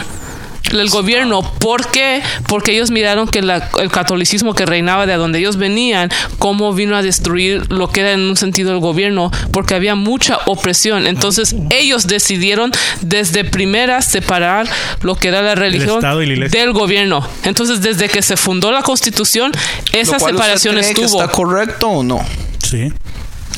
el 0.71 0.89
gobierno. 0.89 1.41
¿Por 1.59 1.89
qué? 1.91 2.21
Porque 2.47 2.71
ellos 2.73 2.91
miraron 2.91 3.27
que 3.27 3.41
la- 3.41 3.69
el 3.81 3.91
catolicismo 3.91 4.53
que 4.53 4.65
reinaba 4.65 5.05
de 5.05 5.15
donde 5.15 5.39
ellos 5.39 5.57
venían, 5.57 6.09
cómo 6.39 6.73
vino 6.73 6.95
a 6.95 7.01
destruir 7.01 7.71
lo 7.71 7.89
que 7.89 8.01
era 8.01 8.11
en 8.13 8.21
un 8.21 8.37
sentido 8.37 8.71
el 8.73 8.79
gobierno, 8.79 9.31
porque 9.51 9.75
había 9.75 9.95
mucha 9.95 10.39
opresión. 10.45 11.07
Entonces 11.07 11.55
ellos 11.69 12.07
decidieron 12.07 12.71
desde 13.01 13.43
primera 13.43 14.01
separar 14.01 14.67
lo 15.01 15.15
que 15.15 15.29
era 15.29 15.41
la 15.41 15.55
religión 15.55 16.01
la 16.01 16.49
del 16.49 16.73
gobierno. 16.73 17.27
Entonces 17.43 17.81
desde 17.81 18.09
que 18.09 18.21
se 18.21 18.37
fundó 18.37 18.71
la 18.71 18.81
constitución, 18.81 19.51
esa 19.91 20.17
separación 20.19 20.75
que 20.75 20.81
estuvo. 20.81 21.21
¿Está 21.21 21.31
correcto 21.31 21.87
o 21.89 22.03
no? 22.03 22.19
Sí. 22.63 22.91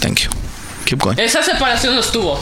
Thank 0.01 0.20
you. 0.22 0.30
Keep 0.86 0.99
going. 1.01 1.20
Esa 1.20 1.43
separación 1.43 1.95
no 1.95 2.01
estuvo. 2.01 2.39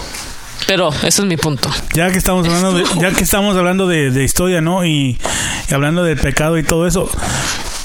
Pero 0.68 0.90
ese 0.90 1.22
es 1.22 1.26
mi 1.26 1.38
punto. 1.38 1.70
Ya 1.94 2.12
que 2.12 2.18
estamos 2.18 2.46
hablando 2.46 2.74
de, 2.74 2.84
ya 3.00 3.12
que 3.12 3.24
estamos 3.24 3.56
hablando 3.56 3.88
de, 3.88 4.12
de 4.12 4.24
historia, 4.24 4.62
¿no? 4.62 4.86
Y, 4.86 5.18
y 5.70 5.74
hablando 5.74 6.04
del 6.04 6.18
pecado 6.18 6.58
y 6.58 6.64
todo 6.64 6.86
eso, 6.88 7.10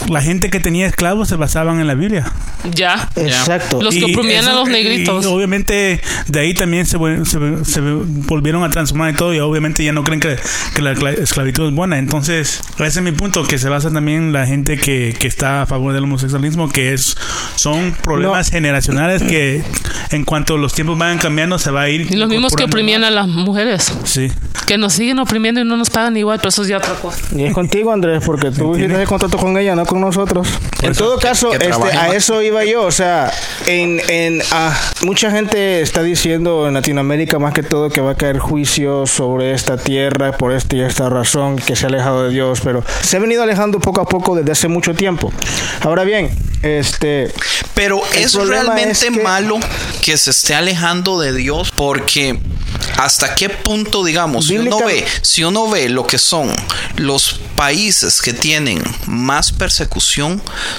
la 0.09 0.21
gente 0.23 0.51
que 0.51 0.61
tenía 0.61 0.87
esclavos 0.87 1.29
se 1.29 1.37
basaban 1.37 1.81
en 1.81 1.87
la 1.87 1.95
Biblia. 1.95 2.31
Ya. 2.73 3.09
Exacto. 3.17 3.81
Los 3.83 3.95
que 3.95 4.05
oprimían 4.05 4.47
a 4.47 4.53
los 4.55 4.69
negritos. 4.69 5.25
Y 5.25 5.29
obviamente 5.29 6.01
de 6.29 6.41
ahí 6.41 6.55
también 6.55 6.87
se, 6.87 6.99
se- 7.25 7.65
se 7.65 7.81
volvieron 7.81 8.63
a 8.65 8.71
transformar 8.71 9.13
y 9.13 9.17
todo. 9.17 9.35
Y 9.35 9.41
obviamente 9.41 9.85
ya 9.85 9.93
no 9.93 10.05
creen 10.05 10.21
que, 10.21 10.37
que 10.75 10.83
la 10.83 10.95
cla- 10.95 11.17
esclavitud 11.19 11.69
es 11.69 11.75
buena. 11.75 11.99
Entonces, 11.99 12.61
ese 12.79 12.87
es 12.87 13.03
mi 13.03 13.13
punto, 13.13 13.45
que 13.45 13.59
se 13.59 13.69
basa 13.69 13.91
también 13.91 14.33
la 14.33 14.47
gente 14.47 14.77
que, 14.79 15.15
que 15.19 15.27
está 15.29 15.63
a 15.63 15.67
favor 15.67 15.93
del 15.93 16.05
homosexualismo, 16.05 16.69
que 16.69 16.93
es 16.93 17.17
son 17.57 17.93
problemas 18.03 18.51
generacionales 18.51 19.23
que 19.23 19.63
en 20.11 20.25
cuanto 20.25 20.57
los 20.57 20.73
tiempos 20.75 20.99
vayan 20.99 21.19
cambiando 21.19 21.59
se 21.59 21.71
va 21.71 21.83
a 21.83 21.89
ir. 21.89 22.07
Y 22.13 22.17
los 22.17 22.29
mismos 22.29 22.55
que 22.55 22.65
oprimían 22.65 23.01
más. 23.03 23.09
a 23.11 23.13
las 23.13 23.29
mujeres. 23.29 23.93
Sí. 24.05 24.31
Que 24.67 24.79
nos 24.79 24.93
siguen 24.95 25.19
oprimiendo 25.19 25.61
y 25.61 25.65
no 25.65 25.77
nos 25.77 25.91
pagan 25.91 26.17
igual, 26.17 26.39
pero 26.39 26.49
eso 26.51 26.63
es 26.63 26.69
ya 26.69 26.79
otra 26.79 26.95
cosa. 26.95 27.19
Y 27.37 27.45
es 27.45 27.53
contigo, 27.55 27.93
Andrés, 27.93 28.23
porque 28.25 28.51
tú 28.51 28.77
hiciste 28.77 29.01
el 29.03 29.09
contrato 29.09 29.37
con 29.37 29.57
ella, 29.59 29.75
no 29.75 29.85
con 29.93 30.01
nosotros. 30.01 30.49
En 30.81 30.95
todo 30.95 31.19
caso, 31.19 31.51
que 31.51 31.69
este, 31.69 31.93
a 31.93 32.15
eso 32.15 32.41
iba 32.41 32.65
yo. 32.65 32.85
O 32.85 32.91
sea, 32.91 33.31
en, 33.67 34.01
en 34.09 34.43
ah, 34.51 34.75
mucha 35.03 35.31
gente 35.31 35.83
está 35.83 36.03
diciendo 36.03 36.67
en 36.67 36.73
Latinoamérica 36.73 37.39
más 37.39 37.53
que 37.53 37.63
todo 37.63 37.91
que 37.91 38.01
va 38.01 38.13
a 38.13 38.15
caer 38.15 38.39
juicio 38.39 39.07
sobre 39.07 39.53
esta 39.53 39.77
tierra 39.77 40.33
por 40.33 40.53
esta 40.53 40.77
y 40.77 40.81
esta 40.81 41.11
razón, 41.11 41.57
que 41.57 41.77
se 41.77 41.85
ha 41.85 41.89
alejado 41.89 42.25
de 42.25 42.31
Dios, 42.31 42.63
pero 42.65 42.83
se 43.03 43.19
ha 43.19 43.21
venido 43.21 43.43
alejando 43.43 43.81
poco 43.81 44.01
a 44.01 44.07
poco 44.07 44.35
desde 44.35 44.53
hace 44.53 44.69
mucho 44.69 44.95
tiempo. 44.95 45.31
Ahora 45.83 46.05
bien, 46.05 46.31
este, 46.63 47.31
Pero 47.75 48.01
es 48.15 48.33
realmente 48.33 48.93
es 48.93 49.01
que- 49.01 49.11
malo 49.11 49.59
que 50.01 50.17
se 50.17 50.31
esté 50.31 50.55
alejando 50.55 51.21
de 51.21 51.35
Dios 51.35 51.71
porque 51.77 52.41
hasta 52.97 53.35
qué 53.35 53.49
punto, 53.49 54.05
digamos, 54.05 54.47
si 54.47 54.59
uno 54.59 54.79
ve, 54.79 55.05
si 55.23 55.45
uno 55.45 55.69
ve 55.69 55.89
lo 55.89 56.07
que 56.07 56.19
son 56.19 56.51
los 56.97 57.41
países 57.57 58.23
que 58.23 58.33
tienen 58.33 58.83
más 59.07 59.53
persecución, 59.53 59.82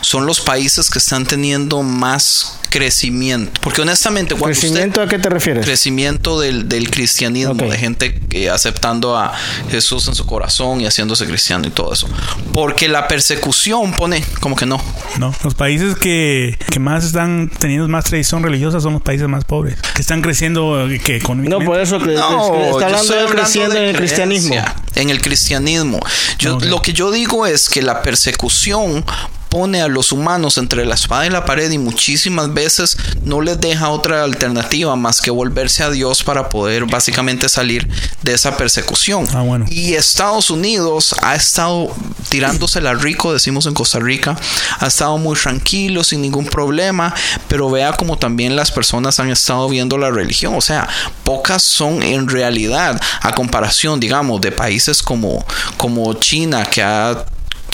son 0.01 0.25
los 0.25 0.41
países 0.41 0.89
que 0.89 0.99
están 0.99 1.25
teniendo 1.25 1.81
más 1.83 2.59
crecimiento. 2.73 3.61
Porque 3.61 3.81
honestamente, 3.81 4.33
cuando 4.33 4.51
usted- 4.53 4.67
¿crecimiento 4.69 5.01
a 5.01 5.07
qué 5.07 5.19
te 5.19 5.29
refieres? 5.29 5.63
crecimiento 5.63 6.39
del, 6.39 6.67
del 6.67 6.89
cristianismo, 6.89 7.53
de 7.53 7.77
gente 7.77 8.19
que 8.27 8.49
aceptando 8.49 9.15
a 9.15 9.31
Jesús 9.69 10.07
en 10.07 10.15
su 10.15 10.25
corazón 10.25 10.81
y 10.81 10.85
haciéndose 10.87 11.27
cristiano 11.27 11.67
y 11.67 11.69
todo 11.69 11.93
eso. 11.93 12.07
Porque 12.51 12.87
la 12.87 13.07
persecución 13.07 13.91
pone 13.93 14.23
como 14.39 14.55
que 14.55 14.65
no. 14.65 14.81
No, 15.19 15.35
los 15.43 15.53
países 15.53 15.95
que, 15.95 16.57
que 16.71 16.79
más 16.79 17.05
están 17.05 17.51
teniendo 17.59 17.87
más 17.87 18.05
tradición 18.05 18.41
religiosa 18.41 18.81
son 18.81 18.93
los 18.93 19.01
países 19.03 19.27
más 19.27 19.45
pobres, 19.45 19.75
que 19.93 20.01
están 20.01 20.23
creciendo 20.23 20.89
eh, 20.89 20.99
que 20.99 21.13
No, 21.13 21.17
económicamente. 21.19 21.65
por 21.67 21.79
eso 21.79 21.99
que, 21.99 22.13
No, 22.15 22.55
está 22.71 22.85
hablando 22.87 23.13
de 23.15 23.25
creciendo 23.27 23.75
de 23.75 23.83
en 23.83 23.89
el 23.89 23.95
cristianismo. 23.97 24.55
en 24.95 25.09
el 25.11 25.21
cristianismo. 25.21 25.99
Yo. 26.39 26.59
Lo 26.59 26.81
que 26.81 26.93
yo 26.93 27.11
digo 27.11 27.45
es 27.45 27.69
que 27.69 27.83
la 27.83 28.01
persecución 28.01 29.05
pone 29.53 29.83
a 29.83 29.87
los 29.87 30.11
humanos 30.11 30.57
entre 30.57 30.83
la 30.83 30.95
espada 30.95 31.27
y 31.27 31.29
la 31.29 31.45
pared 31.45 31.69
y 31.69 31.77
muchísimas 31.77 32.51
veces 32.55 32.97
no 33.23 33.39
les 33.39 33.61
deja 33.61 33.89
otra 33.89 34.23
alternativa 34.23 34.95
más 34.95 35.21
que 35.21 35.29
volverse 35.29 35.83
a 35.83 35.91
Dios 35.91 36.23
para 36.23 36.49
poder 36.49 36.85
básicamente 36.85 37.47
salir 37.47 37.87
de 38.23 38.33
esa 38.33 38.57
persecución. 38.57 39.27
Ah, 39.31 39.41
bueno. 39.41 39.67
Y 39.69 39.93
Estados 39.93 40.49
Unidos 40.49 41.13
ha 41.21 41.35
estado 41.35 41.95
tirándosela 42.29 42.95
rico, 42.95 43.31
decimos 43.31 43.67
en 43.67 43.75
Costa 43.75 43.99
Rica, 43.99 44.35
ha 44.79 44.87
estado 44.87 45.19
muy 45.19 45.37
tranquilo, 45.37 46.03
sin 46.03 46.23
ningún 46.23 46.47
problema, 46.47 47.13
pero 47.47 47.69
vea 47.69 47.93
como 47.93 48.17
también 48.17 48.55
las 48.55 48.71
personas 48.71 49.19
han 49.19 49.29
estado 49.29 49.69
viendo 49.69 49.99
la 49.99 50.09
religión, 50.09 50.55
o 50.55 50.61
sea, 50.61 50.89
pocas 51.23 51.61
son 51.61 52.01
en 52.01 52.27
realidad, 52.27 52.99
a 53.21 53.35
comparación, 53.35 53.99
digamos, 53.99 54.41
de 54.41 54.51
países 54.51 55.03
como, 55.03 55.45
como 55.77 56.11
China, 56.15 56.65
que 56.65 56.81
ha 56.81 57.23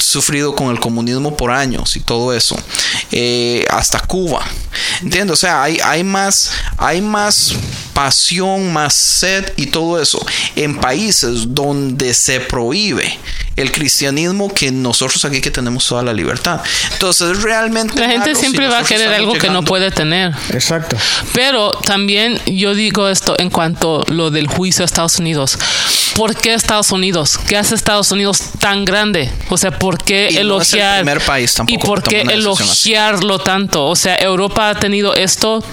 sufrido 0.02 0.56
con 0.56 0.72
el 0.72 0.80
comunismo 0.80 1.36
por 1.36 1.52
años 1.52 1.96
y 1.96 2.02
todo 2.02 2.34
eso 2.34 2.56
eh, 3.12 3.66
hasta 3.70 4.00
Cuba 4.00 4.46
entiendo 5.02 5.34
o 5.34 5.38
sea 5.38 5.64
hay, 5.64 5.80
hay 5.84 6.04
más 6.04 6.52
hay 6.78 7.02
más 7.02 7.56
pasión 7.94 8.72
más 8.72 8.94
sed 8.94 9.54
y 9.58 9.68
todo 9.68 10.02
eso 10.02 10.26
en 10.56 10.80
países 10.80 11.54
donde 11.54 12.14
se 12.14 12.40
prohíbe 12.40 13.18
el 13.56 13.72
cristianismo 13.72 14.54
que 14.54 14.72
nosotros 14.72 15.24
aquí 15.26 15.42
que 15.42 15.52
tenemos 15.52 15.86
toda 15.86 16.02
la 16.02 16.14
libertad 16.14 16.62
entonces 16.94 17.42
realmente 17.42 18.00
La 18.00 18.08
gente 18.10 18.36
si 18.36 18.42
siempre 18.42 18.68
va 18.68 18.80
a 18.80 18.84
querer 18.84 19.14
algo 19.14 19.34
que 19.34 19.50
no 19.50 19.64
puede 19.64 19.92
tener. 19.92 20.34
Exacto. 20.52 20.98
Pero 21.34 21.72
también 21.72 22.40
yo 22.46 22.74
digo 22.74 23.08
esto 23.08 23.36
en 23.38 23.50
cuanto 23.50 24.02
a 24.02 24.12
lo 24.12 24.32
del 24.32 24.48
juicio 24.48 24.84
a 24.84 24.86
Estados 24.86 25.20
Unidos. 25.20 25.58
¿Por 26.16 26.36
qué 26.36 26.54
Estados 26.54 26.92
Unidos? 26.92 27.40
¿Qué 27.48 27.58
hace 27.58 27.76
Estados 27.76 28.12
Unidos 28.12 28.42
tan 28.60 28.86
grande? 28.86 29.32
O 29.50 29.58
sea, 29.58 29.78
¿por 29.78 29.89
qué 29.98 30.22
Y 30.22 30.22
no 30.24 30.30
es 30.30 30.36
el 30.36 30.42
elogiar? 30.42 30.96
primer 31.04 31.22
país 31.22 31.54
tampoco 31.54 31.80
¿Y 31.80 31.88
por 31.88 32.04
qué 32.04 32.22
así. 32.22 32.32
elogiarlo 32.32 33.40
tanto? 33.40 33.88
O 33.88 33.96
sea, 33.96 34.16
Europa 34.18 34.70
ha 34.70 34.76
tenido 34.76 35.16
esto 35.16 35.64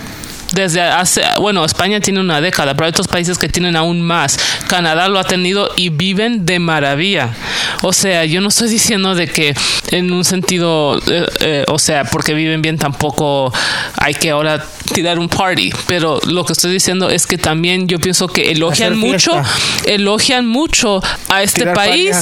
desde 0.53 0.81
hace, 0.81 1.23
bueno, 1.41 1.65
España 1.65 2.01
tiene 2.01 2.21
una 2.21 2.41
década, 2.41 2.75
pero 2.75 2.87
hay 2.87 2.91
otros 2.91 3.09
países 3.09 3.37
que 3.39 3.49
tienen 3.49 3.77
aún 3.77 4.01
más. 4.01 4.39
Canadá 4.69 5.09
lo 5.09 5.19
ha 5.19 5.25
tenido 5.25 5.71
y 5.77 5.89
viven 5.89 6.47
de 6.47 6.59
maravilla. 6.59 7.31
O 7.83 7.93
sea, 7.93 8.25
yo 8.25 8.41
no 8.41 8.49
estoy 8.49 8.69
diciendo 8.69 9.15
de 9.15 9.27
que 9.29 9.55
en 9.91 10.13
un 10.13 10.25
sentido, 10.25 10.99
eh, 11.09 11.27
eh, 11.41 11.65
o 11.69 11.79
sea, 11.79 12.05
porque 12.05 12.33
viven 12.35 12.63
bien 12.63 12.79
tampoco 12.79 13.53
hay 13.99 14.15
que 14.15 14.31
ahora 14.31 14.65
tirar 14.95 15.19
un 15.19 15.29
party, 15.29 15.71
pero 15.87 16.21
lo 16.27 16.45
que 16.45 16.53
estoy 16.53 16.73
diciendo 16.73 17.11
es 17.11 17.27
que 17.27 17.39
también 17.39 17.89
yo 17.89 17.99
pienso 17.99 18.29
que 18.29 18.51
elogian 18.53 18.97
mucho, 18.97 19.43
elogian 19.85 20.47
mucho 20.47 21.03
a 21.29 21.43
este 21.43 21.61
Tirar 21.63 21.75
país. 21.75 22.17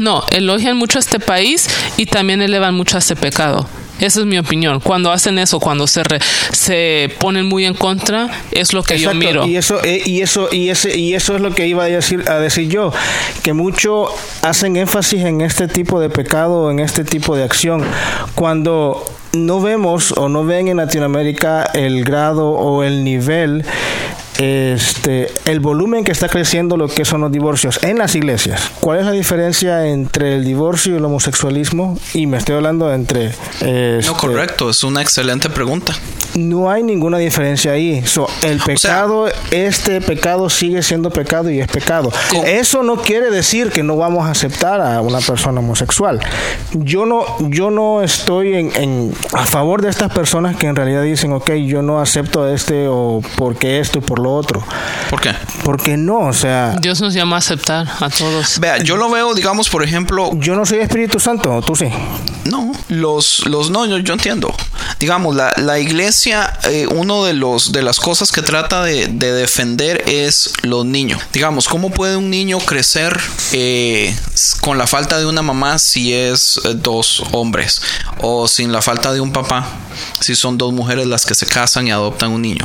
No, 0.00 0.24
elogian 0.30 0.76
mucho 0.76 0.98
a 0.98 1.00
este 1.00 1.20
país 1.20 1.68
y 1.96 2.06
también 2.06 2.40
elevan 2.42 2.74
mucho 2.74 2.96
a 2.96 3.00
este 3.00 3.14
pecado. 3.16 3.66
Esa 4.00 4.20
es 4.20 4.26
mi 4.26 4.36
opinión. 4.38 4.80
Cuando 4.80 5.12
hacen 5.12 5.38
eso, 5.38 5.60
cuando 5.60 5.86
se 5.86 6.02
re- 6.02 6.18
se 6.50 7.14
ponen 7.20 7.46
muy 7.46 7.64
en 7.66 7.74
contra, 7.74 8.28
es 8.50 8.72
lo 8.72 8.82
que 8.82 8.98
yo 8.98 9.14
miro. 9.14 9.46
Y 9.46 9.56
eso, 9.56 9.84
eh, 9.84 10.02
y 10.04 10.22
eso, 10.22 10.48
y 10.50 10.70
ese, 10.70 10.98
y 10.98 11.14
eso 11.14 11.36
es 11.36 11.40
lo 11.42 11.54
que 11.54 11.68
iba 11.68 11.84
a 11.84 11.86
decir, 11.86 12.24
a 12.28 12.38
decir 12.40 12.68
yo, 12.68 12.92
que 13.44 13.52
mucho 13.52 14.06
hacen 14.40 14.76
énfasis 14.76 15.22
en 15.24 15.40
este 15.40 15.68
tipo 15.68 16.00
de 16.00 16.10
pecado, 16.10 16.70
en 16.72 16.80
este 16.80 17.04
tipo 17.04 17.36
de 17.36 17.44
acción, 17.44 17.84
cuando 18.34 19.04
no 19.34 19.60
vemos 19.60 20.12
o 20.16 20.28
no 20.28 20.44
ven 20.44 20.66
en 20.68 20.78
Latinoamérica 20.78 21.70
el 21.72 22.04
grado 22.04 22.50
o 22.50 22.82
el 22.82 23.04
nivel 23.04 23.64
este 24.38 25.30
el 25.44 25.60
volumen 25.60 26.04
que 26.04 26.12
está 26.12 26.28
creciendo 26.28 26.76
lo 26.76 26.88
que 26.88 27.04
son 27.04 27.20
los 27.22 27.32
divorcios 27.32 27.80
en 27.82 27.98
las 27.98 28.14
iglesias. 28.14 28.70
¿Cuál 28.80 29.00
es 29.00 29.06
la 29.06 29.12
diferencia 29.12 29.86
entre 29.86 30.36
el 30.36 30.44
divorcio 30.44 30.94
y 30.94 30.96
el 30.96 31.04
homosexualismo? 31.04 31.98
Y 32.14 32.26
me 32.26 32.38
estoy 32.38 32.56
hablando 32.56 32.92
entre 32.92 33.26
este, 33.26 34.00
no 34.06 34.14
correcto 34.14 34.70
es 34.70 34.82
una 34.84 35.02
excelente 35.02 35.50
pregunta 35.50 35.94
no 36.34 36.70
hay 36.70 36.82
ninguna 36.82 37.18
diferencia 37.18 37.72
ahí. 37.72 38.04
So, 38.06 38.26
el 38.42 38.58
pecado, 38.60 39.26
este 39.50 40.00
pecado 40.00 40.48
sigue 40.50 40.82
siendo 40.82 41.10
pecado 41.10 41.50
y 41.50 41.60
es 41.60 41.68
pecado. 41.68 42.10
Con- 42.30 42.46
Eso 42.46 42.82
no 42.82 42.96
quiere 42.96 43.30
decir 43.30 43.70
que 43.70 43.82
no 43.82 43.96
vamos 43.96 44.26
a 44.26 44.30
aceptar 44.30 44.80
a 44.80 45.00
una 45.00 45.20
persona 45.20 45.60
homosexual. 45.60 46.20
Yo 46.72 47.06
no, 47.06 47.24
yo 47.50 47.70
no 47.70 48.02
estoy 48.02 48.54
en, 48.54 48.72
en- 48.76 49.14
a 49.34 49.44
favor 49.46 49.82
de 49.82 49.90
estas 49.90 50.12
personas 50.12 50.56
que 50.56 50.66
en 50.66 50.76
realidad 50.76 51.02
dicen, 51.02 51.32
ok, 51.32 51.50
yo 51.52 51.82
no 51.82 52.00
acepto 52.00 52.44
a 52.44 52.52
este 52.54 52.86
o 52.88 53.20
porque 53.36 53.80
esto 53.80 53.98
y 53.98 54.02
por 54.02 54.18
lo 54.18 54.34
otro. 54.34 54.62
¿por 55.10 55.20
qué? 55.20 55.30
Porque 55.64 55.96
no, 55.96 56.20
o 56.28 56.32
sea, 56.32 56.76
Dios 56.80 57.00
nos 57.00 57.14
llama 57.14 57.36
a 57.36 57.38
aceptar 57.40 57.86
a 58.00 58.08
todos. 58.08 58.58
vea 58.60 58.78
yo 58.78 58.96
lo 58.96 59.10
veo 59.10 59.34
digamos 59.34 59.68
por 59.68 59.82
ejemplo 59.82 60.30
yo 60.34 60.54
no 60.56 60.64
soy 60.64 60.78
Espíritu 60.78 61.20
Santo, 61.20 61.60
tú 61.62 61.76
sí. 61.76 61.86
No, 62.44 62.72
los, 62.88 63.46
los 63.46 63.70
no, 63.70 63.86
yo, 63.86 63.98
yo 63.98 64.14
entiendo. 64.14 64.52
Digamos, 64.98 65.36
la, 65.36 65.52
la 65.56 65.78
iglesia, 65.78 66.21
eh, 66.26 66.86
uno 66.90 67.24
de 67.24 67.34
los 67.34 67.72
de 67.72 67.82
las 67.82 67.98
cosas 67.98 68.30
que 68.32 68.42
trata 68.42 68.82
de, 68.82 69.08
de 69.08 69.32
defender 69.32 70.04
es 70.06 70.50
los 70.62 70.84
niños. 70.84 71.20
Digamos, 71.32 71.68
¿cómo 71.68 71.90
puede 71.90 72.16
un 72.16 72.30
niño 72.30 72.58
crecer 72.58 73.18
eh, 73.52 74.16
con 74.60 74.78
la 74.78 74.86
falta 74.86 75.18
de 75.18 75.26
una 75.26 75.42
mamá 75.42 75.78
si 75.78 76.12
es 76.14 76.60
eh, 76.64 76.74
dos 76.74 77.22
hombres? 77.32 77.82
O 78.20 78.46
sin 78.48 78.72
la 78.72 78.82
falta 78.82 79.12
de 79.12 79.20
un 79.20 79.32
papá 79.32 79.66
si 80.20 80.34
son 80.36 80.56
dos 80.58 80.72
mujeres 80.72 81.06
las 81.06 81.26
que 81.26 81.34
se 81.34 81.46
casan 81.46 81.88
y 81.88 81.90
adoptan 81.90 82.30
un 82.30 82.42
niño. 82.42 82.64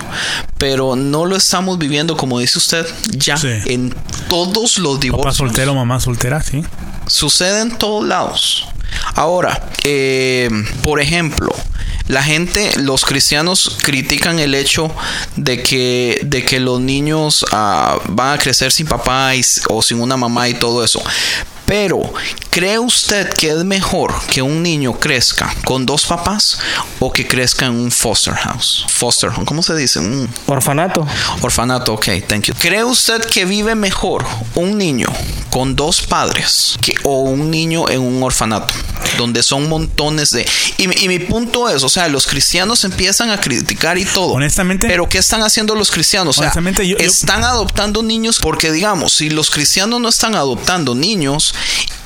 Pero 0.58 0.96
no 0.96 1.26
lo 1.26 1.36
estamos 1.36 1.78
viviendo, 1.78 2.16
como 2.18 2.40
dice 2.40 2.58
usted, 2.58 2.86
ya 3.18 3.38
Sí. 3.38 3.48
en 3.66 3.94
todos 4.30 4.78
los 4.78 4.94
Papá 4.96 5.02
divorcios 5.02 5.38
soltero, 5.38 5.74
mamá 5.74 6.00
soltera, 6.00 6.42
sí. 6.42 6.64
sucede 7.08 7.62
en 7.62 7.78
todos 7.78 8.06
lados. 8.06 8.66
Ahora, 9.16 9.70
eh, 9.84 10.50
por 10.84 11.02
ejemplo, 11.02 11.54
la 12.08 12.24
gente, 12.24 12.72
los 12.80 13.04
cristianos 13.04 13.78
critican 13.82 14.40
el 14.40 14.56
hecho 14.56 14.90
de 15.36 15.62
que, 15.62 16.22
de 16.24 16.44
que 16.44 16.60
los 16.60 16.80
niños 16.80 17.46
ah, 17.52 18.00
van 18.08 18.38
a 18.38 18.42
crecer 18.42 18.72
sin 18.72 18.88
papá 18.88 19.32
o 19.70 19.82
sin 19.82 20.00
una 20.00 20.16
mamá 20.16 20.48
y 20.48 20.54
todo 20.54 20.84
eso. 20.84 21.02
Pero, 21.68 22.02
¿cree 22.50 22.80
usted 22.80 23.30
que 23.34 23.50
es 23.50 23.64
mejor 23.66 24.14
que 24.32 24.42
un 24.42 24.64
niño 24.64 24.94
crezca 25.00 25.54
con 25.66 25.86
dos 25.86 26.06
papás 26.06 26.58
o 27.00 27.12
que 27.12 27.28
crezca 27.28 27.66
en 27.66 27.74
un 27.74 27.92
foster 27.92 28.34
house? 28.36 28.86
Foster 28.88 29.30
home, 29.30 29.46
¿cómo 29.46 29.62
se 29.62 29.76
dice? 29.76 30.00
Un 30.00 30.30
Orfanato. 30.48 31.06
Orfanato, 31.42 31.94
ok, 31.94 32.06
thank 32.28 32.44
you. 32.46 32.54
¿Cree 32.58 32.84
usted 32.86 33.22
que 33.26 33.44
vive 33.46 33.76
mejor 33.76 34.26
un 34.56 34.78
niño 34.78 35.08
con 35.50 35.76
dos 35.76 36.02
padres 36.04 36.78
que, 36.82 36.96
o 37.04 37.20
un 37.24 37.52
niño 37.52 37.90
en 37.90 38.00
un 38.02 38.24
orfanato? 38.24 38.74
Donde 39.18 39.44
son 39.44 39.68
montones 39.68 40.32
de... 40.32 40.46
Y, 40.78 40.88
mi- 40.88 40.96
y 40.96 41.08
mi 41.08 41.20
punto 41.20 41.70
es, 41.70 41.84
o 41.84 41.90
sea, 41.90 42.08
los 42.08 42.28
cristianos 42.28 42.84
empiezan 42.86 43.30
a 43.30 43.40
criticar 43.42 43.98
y 43.98 44.06
todo. 44.06 44.34
Honestamente- 44.34 44.88
Pero 44.88 45.10
¿qué 45.10 45.18
están 45.18 45.42
haciendo 45.44 45.76
los 45.76 45.92
cristianos? 45.92 46.38
O 46.38 46.40
sea, 46.40 46.48
Honestamente, 46.48 46.88
yo- 46.88 46.98
yo- 46.98 47.06
están 47.06 47.44
adoptando 47.44 48.04
niños 48.04 48.40
porque, 48.42 48.72
digamos, 48.72 49.14
si 49.14 49.30
los 49.30 49.50
cristianos 49.50 50.00
no 50.00 50.08
están 50.10 50.36
adoptando 50.36 50.96
niños 50.96 51.54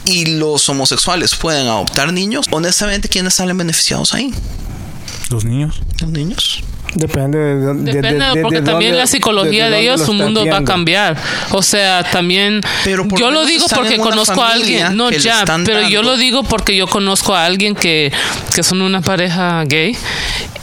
y 0.05 0.25
los 0.37 0.67
homosexuales 0.69 1.35
pueden 1.35 1.67
adoptar 1.67 2.11
niños, 2.11 2.45
honestamente, 2.51 3.09
¿quiénes 3.09 3.35
salen 3.35 3.57
beneficiados 3.57 4.13
ahí? 4.13 4.33
Los 5.29 5.45
niños. 5.45 5.81
Los 5.99 6.09
niños. 6.09 6.63
Depende 6.93 7.37
de, 7.37 7.55
de- 7.55 7.73
de- 7.73 7.91
Depende, 7.93 8.25
de- 8.25 8.35
de 8.35 8.41
porque 8.41 8.61
también 8.61 8.91
dónde- 8.91 8.97
la 8.97 9.07
psicología 9.07 9.69
de 9.69 9.79
ellos, 9.79 9.99
dónde 9.99 10.05
su 10.05 10.13
mundo 10.13 10.45
va 10.45 10.57
a 10.57 10.63
cambiar. 10.63 11.17
O 11.51 11.61
sea, 11.63 12.03
también 12.03 12.61
Pero 12.83 13.07
por 13.07 13.19
yo 13.19 13.31
lo 13.31 13.45
digo 13.45 13.65
porque 13.73 13.97
conozco 13.97 14.43
a 14.43 14.51
alguien. 14.51 14.95
No, 14.97 15.09
ya, 15.11 15.43
pero 15.65 15.81
yo 15.87 15.97
dando. 15.99 16.11
lo 16.11 16.17
digo 16.17 16.43
porque 16.43 16.75
yo 16.75 16.87
conozco 16.87 17.33
a 17.35 17.45
alguien 17.45 17.75
que, 17.75 18.11
que 18.53 18.63
son 18.63 18.81
una 18.81 19.01
pareja 19.01 19.63
gay 19.65 19.95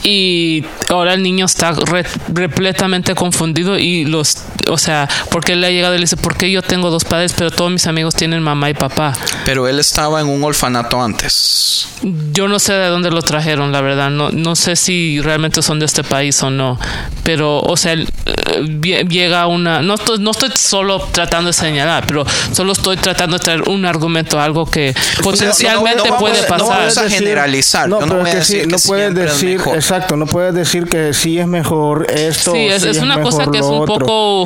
y 0.03 0.63
ahora 0.89 1.13
el 1.13 1.21
niño 1.23 1.45
está 1.45 1.71
re- 1.71 2.05
repletamente 2.33 3.15
confundido 3.15 3.77
y 3.77 4.05
los, 4.05 4.37
o 4.69 4.77
sea, 4.77 5.09
porque 5.29 5.53
él 5.53 5.61
le 5.61 5.67
ha 5.67 5.71
llegado 5.71 5.93
y 5.95 5.97
le 5.97 6.03
dice, 6.03 6.15
¿por 6.15 6.37
qué 6.37 6.49
yo 6.51 6.61
tengo 6.61 6.89
dos 6.89 7.03
padres 7.03 7.33
pero 7.37 7.51
todos 7.51 7.69
mis 7.69 7.85
amigos 7.85 8.15
tienen 8.15 8.41
mamá 8.41 8.69
y 8.69 8.73
papá? 8.73 9.13
Pero 9.45 9.67
él 9.67 9.77
estaba 9.79 10.21
en 10.21 10.27
un 10.27 10.43
orfanato 10.43 11.01
antes. 11.01 11.87
Yo 12.31 12.47
no 12.47 12.59
sé 12.59 12.73
de 12.73 12.87
dónde 12.87 13.11
lo 13.11 13.21
trajeron, 13.21 13.73
la 13.73 13.81
verdad. 13.81 14.09
No, 14.09 14.29
no 14.31 14.55
sé 14.55 14.77
si 14.77 15.19
realmente 15.21 15.61
son 15.61 15.79
de 15.79 15.85
este 15.85 16.01
país 16.03 16.18
o 16.41 16.49
no. 16.49 16.79
Pero, 17.23 17.59
o 17.59 17.77
sea, 17.77 17.93
eh, 17.93 19.05
llega 19.09 19.47
una... 19.47 19.81
No 19.81 19.95
estoy, 19.95 20.19
no 20.19 20.31
estoy 20.31 20.49
solo 20.55 20.99
tratando 21.11 21.47
de 21.47 21.53
señalar, 21.53 22.05
pero 22.07 22.25
solo 22.51 22.73
estoy 22.73 22.97
tratando 22.97 23.37
de 23.37 23.43
traer 23.43 23.69
un 23.69 23.85
argumento, 23.85 24.39
algo 24.39 24.65
que 24.65 24.93
potencialmente 25.23 26.09
no 26.09 26.17
puede 26.17 26.41
no 26.41 26.47
pasar. 26.47 26.67
vamos 26.67 26.97
a 26.97 27.09
generalizar. 27.09 27.89
No, 27.89 27.99
no 28.01 28.07
pero 28.07 28.27
es 28.27 28.35
que 28.35 28.43
sí, 28.43 28.53
decir 28.53 28.67
que 28.67 28.71
no 28.71 28.77
puedes 28.85 29.15
decir, 29.15 29.61
exacto, 29.73 30.15
no 30.15 30.25
puedes 30.25 30.53
decir 30.53 30.85
que 30.85 31.13
sí 31.13 31.39
es 31.39 31.47
mejor 31.47 32.07
esto. 32.11 32.51
Sí, 32.51 32.67
o 32.67 32.71
es, 32.71 32.81
sí 32.83 32.89
es 32.89 32.97
una 32.99 33.17
mejor 33.17 33.31
cosa 33.31 33.51
que 33.51 33.59
es 33.59 33.65
un 33.65 33.89
otro. 33.89 34.43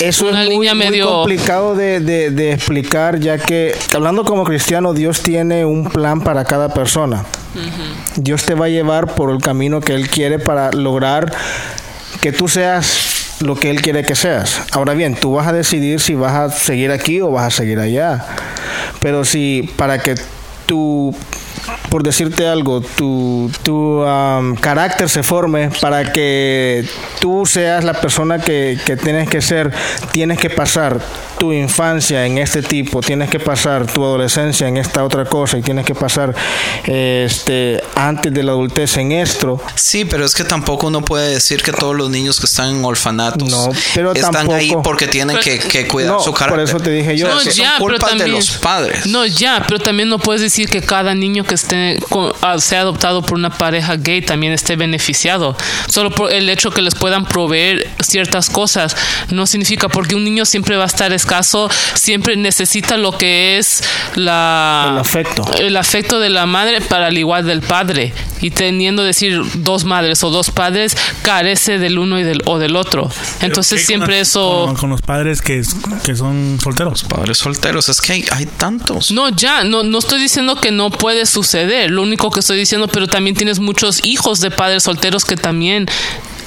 Eso 0.00 0.26
una 0.28 0.42
es 0.42 0.46
muy, 0.48 0.56
línea 0.56 0.74
muy 0.74 0.86
medio- 0.86 1.06
complicado 1.08 1.74
de, 1.74 2.00
de- 2.00 2.30
de 2.30 2.52
explicar, 2.52 3.18
ya 3.18 3.38
que 3.38 3.74
hablando 3.94 4.24
como 4.24 4.44
cristiano, 4.44 4.92
Dios 4.94 5.20
tiene 5.22 5.64
un 5.64 5.84
plan 5.84 6.20
para 6.20 6.44
cada 6.44 6.68
persona. 6.74 7.24
Dios 8.16 8.44
te 8.44 8.54
va 8.54 8.66
a 8.66 8.68
llevar 8.68 9.14
por 9.14 9.30
el 9.30 9.38
camino 9.40 9.80
que 9.80 9.94
Él 9.94 10.08
quiere 10.10 10.38
para 10.38 10.70
lograr 10.72 11.32
que 12.20 12.30
tú 12.32 12.48
seas 12.48 13.36
lo 13.40 13.54
que 13.54 13.70
Él 13.70 13.80
quiere 13.80 14.02
que 14.02 14.14
seas. 14.14 14.60
Ahora 14.72 14.92
bien, 14.94 15.14
tú 15.14 15.32
vas 15.32 15.46
a 15.46 15.52
decidir 15.52 16.00
si 16.00 16.14
vas 16.14 16.32
a 16.32 16.50
seguir 16.50 16.90
aquí 16.90 17.20
o 17.20 17.30
vas 17.30 17.46
a 17.46 17.50
seguir 17.56 17.78
allá. 17.78 18.26
Pero 19.00 19.24
si 19.24 19.70
para 19.76 19.98
que 20.02 20.14
tu, 20.66 21.14
por 21.90 22.02
decirte 22.02 22.46
algo, 22.46 22.80
tu, 22.80 23.50
tu 23.62 24.02
am, 24.04 24.56
carácter 24.56 25.08
se 25.08 25.22
forme, 25.22 25.70
para 25.80 26.12
que 26.12 26.84
tú 27.20 27.46
seas 27.46 27.84
la 27.84 27.94
persona 27.94 28.38
que, 28.38 28.78
que 28.84 28.96
tienes 28.96 29.28
que 29.28 29.40
ser, 29.40 29.72
tienes 30.12 30.38
que 30.38 30.50
pasar 30.50 31.00
tu 31.38 31.52
infancia 31.52 32.24
en 32.26 32.38
este 32.38 32.62
tipo, 32.62 33.00
tienes 33.00 33.28
que 33.30 33.38
pasar 33.40 33.86
tu 33.86 34.04
adolescencia 34.04 34.66
en 34.68 34.76
esta 34.76 35.04
otra 35.04 35.24
cosa 35.24 35.58
y 35.58 35.62
tienes 35.62 35.84
que 35.84 35.94
pasar 35.94 36.34
este 36.84 37.82
antes 37.94 38.32
de 38.32 38.42
la 38.42 38.52
adultez 38.52 38.96
en 38.96 39.12
esto. 39.12 39.60
Sí, 39.74 40.04
pero 40.04 40.24
es 40.24 40.34
que 40.34 40.44
tampoco 40.44 40.86
uno 40.86 41.02
puede 41.02 41.30
decir 41.30 41.62
que 41.62 41.72
todos 41.72 41.94
los 41.94 42.10
niños 42.10 42.40
que 42.40 42.46
están 42.46 42.70
en 42.76 42.84
orfanatos 42.84 43.48
No, 43.48 43.68
pero 43.94 44.12
están 44.12 44.32
tampoco- 44.32 44.56
ahí 44.56 44.72
porque 44.82 45.06
tienen 45.08 45.38
que, 45.38 45.58
que 45.58 45.86
cuidar 45.86 46.12
No, 46.14 46.20
su 46.20 46.32
carácter. 46.32 46.64
por 46.66 46.68
eso 46.76 46.80
te 46.80 46.90
dije 46.90 47.16
yo. 47.16 47.28
No, 47.28 47.38
que 47.38 47.50
son 47.50 47.52
ya, 47.54 47.74
pero 47.78 47.90
culpas 47.90 48.12
de 48.12 48.18
también- 48.18 48.36
los 48.36 48.50
padres. 48.52 49.06
No, 49.06 49.26
ya, 49.26 49.62
pero 49.66 49.78
también 49.78 50.08
no 50.08 50.18
puedes 50.18 50.40
decir 50.42 50.68
que 50.68 50.80
cada 50.82 51.14
niño 51.14 51.44
que 51.44 51.54
esté 51.54 51.98
ah, 52.42 52.56
sea 52.58 52.80
adoptado 52.80 53.22
por 53.22 53.34
una 53.38 53.50
pareja 53.50 53.96
gay 53.96 54.22
también 54.22 54.52
esté 54.52 54.76
beneficiado. 54.76 55.56
Solo 55.88 56.10
por 56.10 56.32
el 56.32 56.48
hecho 56.48 56.70
que 56.70 56.82
les 56.82 56.94
puedan 56.94 57.24
proveer 57.26 57.88
ciertas 58.00 58.50
cosas 58.50 58.96
no 59.30 59.46
significa 59.46 59.88
porque 59.88 60.14
un 60.14 60.24
niño 60.24 60.44
siempre 60.44 60.76
va 60.76 60.84
a 60.84 60.86
estar 60.86 61.12
escaso, 61.26 61.68
siempre 61.94 62.36
necesita 62.36 62.96
lo 62.96 63.10
que 63.18 63.58
es 63.58 63.82
la 64.14 64.90
El 64.92 64.98
afecto. 64.98 65.44
el 65.58 65.76
afecto 65.76 66.20
de 66.20 66.30
la 66.30 66.46
madre 66.46 66.80
para 66.80 67.08
el 67.08 67.18
igual 67.18 67.44
del 67.46 67.62
padre 67.62 68.12
y 68.40 68.50
teniendo 68.50 69.02
decir 69.02 69.42
dos 69.54 69.84
madres 69.84 70.22
o 70.22 70.30
dos 70.30 70.50
padres 70.50 70.96
carece 71.22 71.78
del 71.78 71.98
uno 71.98 72.18
y 72.20 72.22
del 72.22 72.42
o 72.46 72.58
del 72.58 72.76
otro. 72.76 73.10
Entonces 73.40 73.80
¿Qué 73.80 73.84
con 73.84 73.86
siempre 73.86 74.18
las- 74.20 74.28
eso 74.28 74.64
Con, 74.66 74.76
con 74.76 74.90
los 74.90 75.02
padres 75.02 75.42
que, 75.42 75.62
que 76.04 76.14
son 76.14 76.58
solteros. 76.62 77.04
Padres 77.04 77.38
solteros, 77.38 77.88
es 77.88 78.00
que 78.00 78.12
hay, 78.14 78.24
hay 78.30 78.46
tantos. 78.46 79.10
No, 79.10 79.28
ya, 79.30 79.64
no, 79.64 79.82
no 79.82 79.98
estoy 79.98 80.20
diciendo 80.20 80.56
que 80.56 80.70
no 80.70 80.90
puede 80.90 81.26
suceder. 81.26 81.90
Lo 81.90 82.02
único 82.02 82.30
que 82.30 82.40
estoy 82.40 82.56
diciendo, 82.58 82.86
pero 82.88 83.06
también 83.08 83.34
tienes 83.36 83.58
muchos 83.58 84.04
hijos 84.04 84.40
de 84.40 84.50
padres 84.50 84.84
solteros 84.84 85.24
que 85.24 85.36
también 85.36 85.86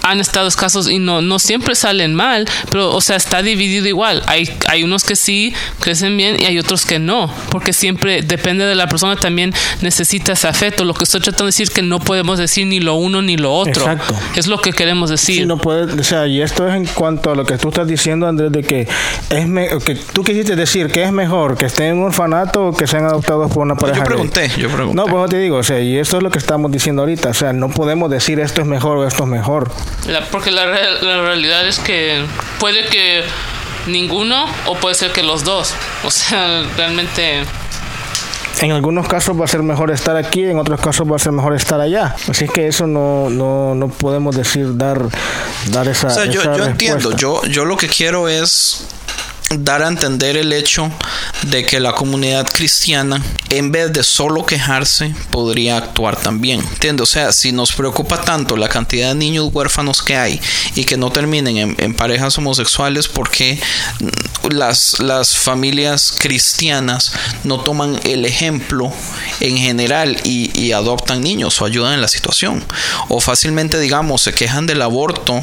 han 0.09 0.19
estado 0.19 0.47
escasos 0.47 0.89
y 0.89 0.99
no, 0.99 1.21
no 1.21 1.39
siempre 1.39 1.75
salen 1.75 2.15
mal, 2.15 2.45
pero 2.71 2.91
o 2.93 3.01
sea, 3.01 3.15
está 3.15 3.41
dividido 3.41 3.87
igual. 3.87 4.23
Hay, 4.27 4.49
hay 4.67 4.83
unos 4.83 5.03
que 5.03 5.15
sí 5.15 5.53
crecen 5.79 6.17
bien 6.17 6.37
y 6.39 6.45
hay 6.45 6.57
otros 6.59 6.85
que 6.85 6.99
no, 6.99 7.31
porque 7.51 7.73
siempre 7.73 8.21
depende 8.21 8.65
de 8.65 8.75
la 8.75 8.87
persona, 8.87 9.15
también 9.15 9.53
necesita 9.81 10.33
ese 10.33 10.47
afecto. 10.47 10.83
Lo 10.85 10.93
que 10.93 11.03
estoy 11.03 11.21
tratando 11.21 11.45
de 11.45 11.49
decir 11.49 11.63
es 11.63 11.69
que 11.69 11.81
no 11.81 11.99
podemos 11.99 12.37
decir 12.39 12.65
ni 12.67 12.79
lo 12.79 12.95
uno 12.95 13.21
ni 13.21 13.37
lo 13.37 13.53
otro. 13.53 13.83
Exacto. 13.83 14.15
Es 14.35 14.47
lo 14.47 14.59
que 14.59 14.71
queremos 14.71 15.09
decir. 15.09 15.35
Sí, 15.41 15.45
no 15.45 15.57
puede, 15.57 15.99
o 15.99 16.03
sea, 16.03 16.27
y 16.27 16.41
esto 16.41 16.67
es 16.67 16.75
en 16.75 16.85
cuanto 16.85 17.31
a 17.31 17.35
lo 17.35 17.45
que 17.45 17.57
tú 17.57 17.69
estás 17.69 17.87
diciendo, 17.87 18.27
Andrés, 18.27 18.51
de 18.51 18.63
que 18.63 18.87
es 19.29 19.47
me- 19.47 19.67
que 19.85 19.95
tú 19.95 20.23
quisiste 20.23 20.55
decir 20.55 20.87
que 20.91 21.03
es 21.03 21.11
mejor 21.11 21.57
que 21.57 21.65
estén 21.65 21.87
en 21.87 21.97
un 21.99 22.05
orfanato 22.05 22.67
o 22.67 22.73
que 22.75 22.87
sean 22.87 23.05
adoptados 23.05 23.51
por 23.51 23.63
una 23.63 23.75
pareja. 23.75 23.99
yo 23.99 24.03
gay. 24.03 24.07
pregunté, 24.07 24.51
yo 24.57 24.69
pregunté. 24.69 24.95
No, 24.95 25.03
pues 25.05 25.15
no 25.15 25.27
te 25.27 25.37
digo, 25.37 25.57
o 25.57 25.63
sea, 25.63 25.79
y 25.79 25.97
esto 25.97 26.17
es 26.17 26.23
lo 26.23 26.29
que 26.29 26.37
estamos 26.39 26.71
diciendo 26.71 27.01
ahorita, 27.03 27.29
o 27.29 27.33
sea, 27.33 27.53
no 27.53 27.69
podemos 27.69 28.09
decir 28.09 28.39
esto 28.39 28.61
es 28.61 28.67
mejor 28.67 28.97
o 28.97 29.07
esto 29.07 29.23
es 29.23 29.29
mejor. 29.29 29.71
La- 30.07 30.25
porque 30.29 30.51
la, 30.51 30.65
re- 30.65 31.01
la 31.01 31.21
realidad 31.21 31.67
es 31.67 31.79
que 31.79 32.23
puede 32.59 32.85
que 32.85 33.23
ninguno 33.87 34.45
o 34.65 34.75
puede 34.75 34.95
ser 34.95 35.11
que 35.11 35.23
los 35.23 35.43
dos. 35.43 35.73
O 36.03 36.11
sea, 36.11 36.63
realmente... 36.77 37.43
En 38.61 38.71
algunos 38.73 39.07
casos 39.07 39.39
va 39.39 39.45
a 39.45 39.47
ser 39.47 39.63
mejor 39.63 39.89
estar 39.89 40.17
aquí, 40.17 40.43
en 40.43 40.59
otros 40.59 40.81
casos 40.81 41.09
va 41.09 41.15
a 41.15 41.19
ser 41.19 41.31
mejor 41.31 41.55
estar 41.55 41.79
allá. 41.79 42.13
Así 42.29 42.45
que 42.49 42.67
eso 42.67 42.87
no, 42.87 43.29
no, 43.29 43.73
no 43.73 43.87
podemos 43.87 44.35
decir, 44.35 44.75
dar, 44.75 44.99
dar 45.67 45.87
esa. 45.87 46.07
O 46.07 46.09
sea, 46.09 46.25
yo, 46.25 46.41
esa 46.41 46.57
yo 46.57 46.65
entiendo, 46.65 47.15
yo, 47.15 47.41
yo 47.45 47.63
lo 47.63 47.77
que 47.77 47.87
quiero 47.87 48.27
es 48.27 48.85
dar 49.57 49.81
a 49.81 49.87
entender 49.87 50.37
el 50.37 50.53
hecho 50.53 50.91
de 51.43 51.65
que 51.65 51.79
la 51.79 51.93
comunidad 51.93 52.47
cristiana, 52.51 53.23
en 53.49 53.71
vez 53.71 53.91
de 53.91 54.03
solo 54.03 54.45
quejarse, 54.45 55.13
podría 55.31 55.77
actuar 55.77 56.15
también. 56.17 56.59
¿Entiendes? 56.59 57.03
O 57.03 57.11
sea, 57.11 57.31
si 57.31 57.51
nos 57.51 57.73
preocupa 57.73 58.21
tanto 58.21 58.57
la 58.57 58.69
cantidad 58.69 59.09
de 59.09 59.15
niños 59.15 59.49
huérfanos 59.51 60.01
que 60.01 60.15
hay 60.15 60.39
y 60.75 60.83
que 60.83 60.97
no 60.97 61.11
terminen 61.11 61.57
en, 61.57 61.75
en 61.77 61.93
parejas 61.95 62.37
homosexuales, 62.37 63.07
¿por 63.07 63.29
qué 63.29 63.59
las, 64.49 64.99
las 64.99 65.35
familias 65.35 66.13
cristianas 66.17 67.13
no 67.43 67.61
toman 67.61 67.99
el 68.03 68.25
ejemplo 68.25 68.91
en 69.39 69.57
general 69.57 70.17
y, 70.23 70.57
y 70.59 70.71
adoptan 70.73 71.21
niños 71.21 71.61
o 71.61 71.65
ayudan 71.65 71.93
en 71.93 72.01
la 72.01 72.07
situación? 72.07 72.63
O 73.07 73.19
fácilmente, 73.19 73.79
digamos, 73.79 74.21
se 74.21 74.33
quejan 74.33 74.67
del 74.67 74.81
aborto 74.81 75.41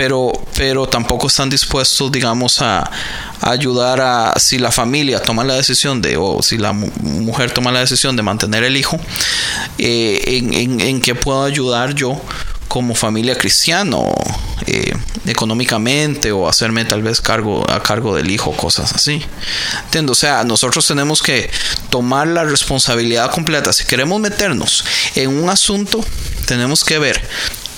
pero, 0.00 0.32
pero 0.56 0.88
tampoco 0.88 1.26
están 1.26 1.50
dispuestos, 1.50 2.10
digamos, 2.10 2.62
a, 2.62 2.90
ayudar 3.40 4.00
a 4.00 4.34
si 4.38 4.58
la 4.58 4.70
familia 4.70 5.22
toma 5.22 5.44
la 5.44 5.54
decisión 5.54 6.00
de, 6.02 6.16
o 6.16 6.42
si 6.42 6.58
la 6.58 6.72
mu- 6.72 6.90
mujer 7.02 7.50
toma 7.52 7.72
la 7.72 7.80
decisión 7.80 8.16
de 8.16 8.22
mantener 8.22 8.64
el 8.64 8.76
hijo, 8.76 8.98
eh, 9.78 10.20
en, 10.26 10.52
en, 10.54 10.80
en 10.80 11.00
qué 11.00 11.14
puedo 11.14 11.44
ayudar 11.44 11.94
yo 11.94 12.20
como 12.68 12.94
familia 12.94 13.36
cristiana, 13.36 13.96
eh, 14.66 14.94
económicamente, 15.26 16.30
o 16.30 16.48
hacerme 16.48 16.84
tal 16.84 17.02
vez 17.02 17.20
cargo 17.20 17.68
a 17.68 17.82
cargo 17.82 18.14
del 18.14 18.30
hijo, 18.30 18.52
cosas 18.52 18.92
así. 18.92 19.20
Entiendo, 19.86 20.12
o 20.12 20.14
sea, 20.14 20.44
nosotros 20.44 20.86
tenemos 20.86 21.20
que 21.20 21.50
tomar 21.90 22.28
la 22.28 22.44
responsabilidad 22.44 23.30
completa. 23.32 23.72
Si 23.72 23.84
queremos 23.86 24.20
meternos 24.20 24.84
en 25.16 25.30
un 25.42 25.50
asunto, 25.50 26.04
tenemos 26.46 26.84
que 26.84 27.00
ver 27.00 27.20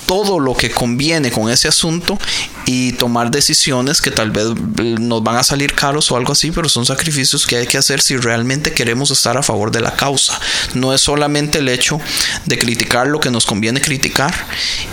todo 0.06 0.40
lo 0.40 0.54
que 0.54 0.70
conviene 0.70 1.30
con 1.30 1.50
ese 1.50 1.68
asunto 1.68 2.18
y 2.66 2.92
tomar 2.92 3.30
decisiones 3.30 4.00
que 4.00 4.10
tal 4.10 4.30
vez 4.30 4.46
eh, 4.78 4.96
nos 4.98 5.22
van 5.22 5.36
a 5.36 5.42
salir 5.42 5.74
caros 5.74 6.10
o 6.10 6.16
algo 6.16 6.32
así, 6.32 6.50
pero 6.50 6.68
son 6.68 6.86
sacrificios 6.86 7.46
que 7.46 7.56
hay 7.56 7.66
que 7.66 7.78
hacer 7.78 8.00
si 8.00 8.16
realmente 8.16 8.72
queremos 8.72 9.10
estar 9.10 9.36
a 9.36 9.42
favor 9.42 9.70
de 9.70 9.80
la 9.80 9.92
causa. 9.92 10.38
No 10.74 10.94
es 10.94 11.00
solamente 11.00 11.58
el 11.58 11.68
hecho 11.68 12.00
de 12.46 12.58
criticar 12.58 13.06
lo 13.06 13.20
que 13.20 13.30
nos 13.30 13.46
conviene 13.46 13.80
criticar 13.80 14.34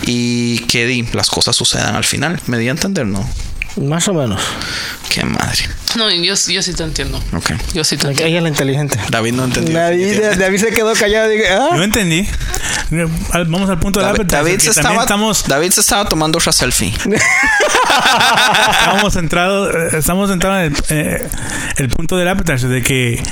y 0.02 0.60
que 0.60 1.06
las 1.12 1.28
cosas 1.30 1.56
sucedan 1.56 1.94
al 1.94 2.04
final. 2.04 2.40
¿Me 2.46 2.58
di 2.58 2.68
a 2.68 2.72
entender? 2.72 3.06
No. 3.06 3.28
Más 3.76 4.08
o 4.08 4.14
menos. 4.14 4.42
Qué 5.08 5.24
madre. 5.24 5.68
No, 5.96 6.10
yo, 6.10 6.34
yo 6.34 6.62
sí 6.62 6.74
te 6.74 6.82
entiendo. 6.82 7.22
Ok. 7.32 7.52
Yo 7.72 7.84
sí 7.84 7.96
te 7.96 8.08
entiendo. 8.08 8.24
Ella 8.26 8.38
es 8.38 8.42
la 8.42 8.48
inteligente. 8.48 8.98
David 9.10 9.32
no 9.32 9.44
entendió. 9.44 9.74
David, 9.74 10.20
David 10.38 10.60
se 10.60 10.70
quedó 10.70 10.92
callado 10.94 11.32
y 11.32 11.36
dije, 11.36 11.48
ah. 11.50 11.70
Yo 11.76 11.82
entendí. 11.82 12.28
Vamos 13.48 13.70
al 13.70 13.78
punto 13.78 14.00
del 14.00 14.08
David, 14.12 14.30
David 14.30 14.58
se 14.60 14.70
estaba, 14.70 15.02
estamos, 15.02 15.44
David 15.46 15.70
se 15.70 15.80
estaba 15.80 16.04
tomando 16.06 16.38
otra 16.38 16.52
selfie. 16.52 16.92
estamos 18.80 19.12
centrados, 19.12 19.74
eh, 19.74 19.98
estamos 19.98 20.30
centrados 20.30 20.58
en 20.90 20.96
el, 20.98 21.06
eh, 21.06 21.28
el 21.76 21.88
punto 21.88 22.16
del 22.16 22.28
appetizer, 22.28 22.68
de 22.68 22.82
que 22.82 23.22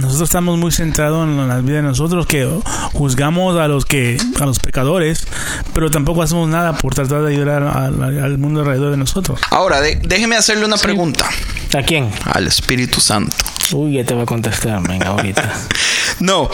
nosotros 0.00 0.22
estamos 0.28 0.58
muy 0.58 0.72
centrados 0.72 1.26
en 1.26 1.48
la 1.48 1.58
vida 1.60 1.76
de 1.76 1.82
nosotros, 1.82 2.26
que 2.26 2.48
juzgamos 2.92 3.58
a 3.58 3.68
los 3.68 3.84
que 3.84 4.16
a 4.40 4.46
los 4.46 4.58
pecadores, 4.58 5.26
pero 5.74 5.90
tampoco 5.90 6.22
hacemos 6.22 6.48
nada 6.48 6.74
por 6.74 6.94
tratar 6.94 7.22
de 7.22 7.32
ayudar 7.34 7.62
al, 7.62 8.02
al 8.22 8.38
mundo 8.38 8.60
alrededor 8.60 8.90
de 8.90 8.96
nosotros. 8.96 9.40
Ahora, 9.50 9.80
de- 9.80 9.96
déjeme 10.02 10.36
hacerle 10.36 10.64
una 10.64 10.76
pregunta 10.76 11.28
¿A 11.76 11.82
quién? 11.82 12.10
al 12.26 12.46
Espíritu 12.46 13.00
Santo. 13.00 13.34
Uy, 13.72 13.94
ya 13.94 14.04
te 14.04 14.14
va 14.14 14.22
a 14.24 14.26
contestar, 14.26 14.80
venga, 14.86 15.08
ahorita. 15.08 15.52
No. 16.20 16.48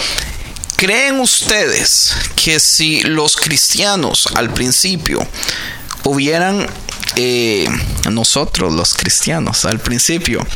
¿Creen 0.79 1.19
ustedes 1.19 2.15
que 2.37 2.61
si 2.61 3.01
los 3.01 3.37
cristianos 3.37 4.29
al 4.37 4.55
principio 4.55 5.27
hubieran, 6.05 6.69
eh, 7.17 7.67
nosotros 8.09 8.73
los 8.73 8.95
cristianos 8.95 9.65
al 9.65 9.81
principio, 9.81 10.47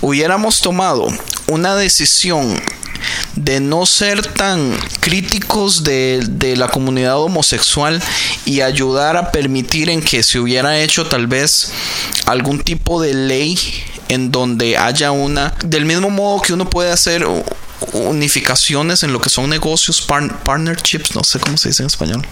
hubiéramos 0.00 0.60
tomado 0.60 1.06
una 1.46 1.76
decisión 1.76 2.60
de 3.36 3.60
no 3.60 3.86
ser 3.86 4.26
tan 4.26 4.76
críticos 4.98 5.84
de, 5.84 6.20
de 6.28 6.56
la 6.56 6.66
comunidad 6.66 7.20
homosexual 7.20 8.02
y 8.44 8.62
ayudar 8.62 9.16
a 9.16 9.30
permitir 9.30 9.88
en 9.88 10.02
que 10.02 10.24
se 10.24 10.40
hubiera 10.40 10.80
hecho 10.80 11.06
tal 11.06 11.28
vez 11.28 11.70
algún 12.26 12.58
tipo 12.58 13.00
de 13.00 13.14
ley 13.14 13.56
en 14.08 14.32
donde 14.32 14.76
haya 14.76 15.12
una, 15.12 15.54
del 15.64 15.84
mismo 15.84 16.10
modo 16.10 16.42
que 16.42 16.54
uno 16.54 16.68
puede 16.68 16.90
hacer 16.90 17.24
unificaciones 17.92 19.02
en 19.02 19.12
lo 19.12 19.20
que 19.20 19.30
son 19.30 19.48
negocios, 19.50 20.00
par- 20.02 20.42
partnerships, 20.42 21.14
no 21.14 21.24
sé 21.24 21.38
cómo 21.40 21.56
se 21.56 21.70
dice 21.70 21.82
en 21.82 21.86
español. 21.86 22.26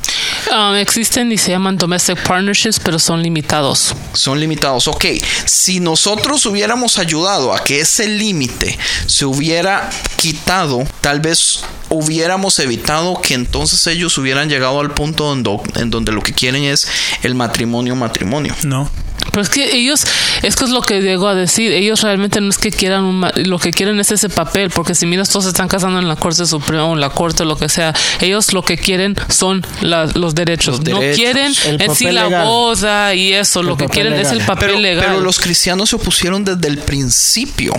Um, 0.52 0.74
existen 0.76 1.32
y 1.32 1.38
se 1.38 1.50
llaman 1.50 1.76
domestic 1.76 2.18
partnerships, 2.22 2.78
pero 2.80 2.98
son 2.98 3.22
limitados. 3.22 3.94
son 4.12 4.38
limitados. 4.40 4.88
Ok, 4.88 5.06
si 5.46 5.80
nosotros 5.80 6.44
hubiéramos 6.46 6.98
ayudado 6.98 7.54
a 7.54 7.64
que 7.64 7.80
ese 7.80 8.06
límite 8.08 8.78
se 9.06 9.24
hubiera 9.24 9.88
quitado, 10.16 10.86
tal 11.00 11.20
vez 11.20 11.60
hubiéramos 11.90 12.58
evitado 12.58 13.20
que 13.22 13.34
entonces 13.34 13.86
ellos 13.86 14.16
hubieran 14.18 14.48
llegado 14.48 14.80
al 14.80 14.92
punto 14.92 15.24
donde, 15.24 15.58
en 15.76 15.90
donde 15.90 16.12
lo 16.12 16.20
que 16.22 16.32
quieren 16.34 16.64
es 16.64 16.86
el 17.22 17.34
matrimonio, 17.34 17.96
matrimonio. 17.96 18.54
No. 18.62 18.90
Pero 19.30 19.42
es 19.42 19.48
que 19.50 19.76
ellos, 19.76 20.06
es 20.42 20.56
que 20.56 20.64
es 20.64 20.70
lo 20.70 20.80
que 20.80 21.00
llego 21.02 21.28
a 21.28 21.34
decir, 21.34 21.72
ellos 21.72 22.00
realmente 22.02 22.40
no 22.40 22.48
es 22.48 22.56
que 22.56 22.70
quieran, 22.70 23.04
un 23.04 23.26
lo 23.36 23.58
que 23.58 23.72
quieren 23.72 24.00
es 24.00 24.10
ese 24.10 24.28
papel, 24.30 24.70
porque 24.70 24.94
si 24.94 25.06
miras, 25.06 25.28
todos 25.39 25.44
se 25.44 25.51
están 25.51 25.69
casando 25.69 26.01
en 26.01 26.09
la 26.09 26.16
Corte 26.16 26.44
Suprema 26.47 26.85
o 26.86 26.94
en 26.94 27.01
la 27.01 27.10
Corte, 27.10 27.44
lo 27.44 27.56
que 27.56 27.69
sea, 27.69 27.94
ellos 28.20 28.52
lo 28.52 28.62
que 28.62 28.77
quieren 28.77 29.15
son 29.28 29.65
la- 29.82 30.06
los 30.06 30.35
derechos. 30.35 30.78
Los 30.78 30.89
No 30.89 30.98
derechos. 30.98 31.16
quieren 31.16 31.52
El 31.66 31.81
en 31.81 31.94
sí 31.94 32.05
papel 32.06 32.15
la 32.16 32.24
legal. 32.24 32.44
boda 32.47 33.15
y 33.15 33.32
eso, 33.35 33.62
lo 33.62 33.77
que 33.77 33.86
quieren 33.86 34.15
es 34.15 34.19
legal. 34.32 34.40
el 34.40 34.47
papel 34.47 34.69
Pero, 34.70 34.81
legal. 34.81 35.05
pero 35.09 35.20
los 35.20 35.39
cristianos 35.39 35.90
se 35.90 35.94
opusieron 35.97 36.44
desde 36.44 36.66
el 36.66 36.78
principio. 36.78 37.73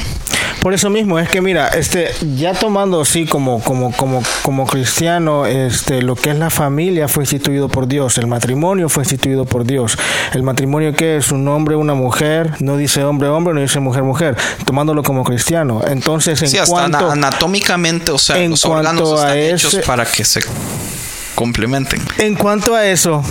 Por 0.61 0.73
eso 0.73 0.89
mismo, 0.89 1.19
es 1.19 1.27
que 1.29 1.41
mira, 1.41 1.67
este, 1.69 2.11
ya 2.37 2.53
tomando 2.53 3.01
así 3.01 3.25
como, 3.25 3.61
como, 3.61 3.91
como, 3.91 4.21
como 4.41 4.65
cristiano, 4.65 5.45
este, 5.45 6.01
lo 6.01 6.15
que 6.15 6.29
es 6.31 6.37
la 6.37 6.49
familia 6.49 7.07
fue 7.09 7.23
instituido 7.23 7.67
por 7.69 7.87
Dios, 7.87 8.17
el 8.17 8.27
matrimonio 8.27 8.87
fue 8.89 9.03
instituido 9.03 9.45
por 9.45 9.65
Dios. 9.65 9.97
El 10.33 10.43
matrimonio 10.43 10.93
que 10.93 11.17
es 11.17 11.31
un 11.31 11.47
hombre, 11.49 11.75
una 11.75 11.93
mujer, 11.93 12.51
no 12.59 12.77
dice 12.77 13.03
hombre, 13.03 13.27
hombre, 13.29 13.53
no 13.53 13.61
dice 13.61 13.79
mujer, 13.79 14.03
mujer, 14.03 14.35
tomándolo 14.65 15.03
como 15.03 15.23
cristiano. 15.25 15.81
Entonces, 15.87 16.41
en 16.41 16.49
Sí, 16.49 16.57
hasta 16.57 16.71
cuanto, 16.71 16.97
anatómicamente, 17.49 18.11
o 18.11 18.17
sea, 18.17 18.37
en 18.37 18.51
los 18.51 18.61
cuanto 18.61 18.79
órganos 18.79 19.21
a 19.21 19.37
están 19.37 19.55
hechos 19.55 19.75
para 19.85 20.05
que 20.05 20.23
se 20.23 20.41
complementen. 21.35 22.01
en 22.17 22.35
cuanto 22.35 22.75
a 22.75 22.85
eso, 22.85 23.23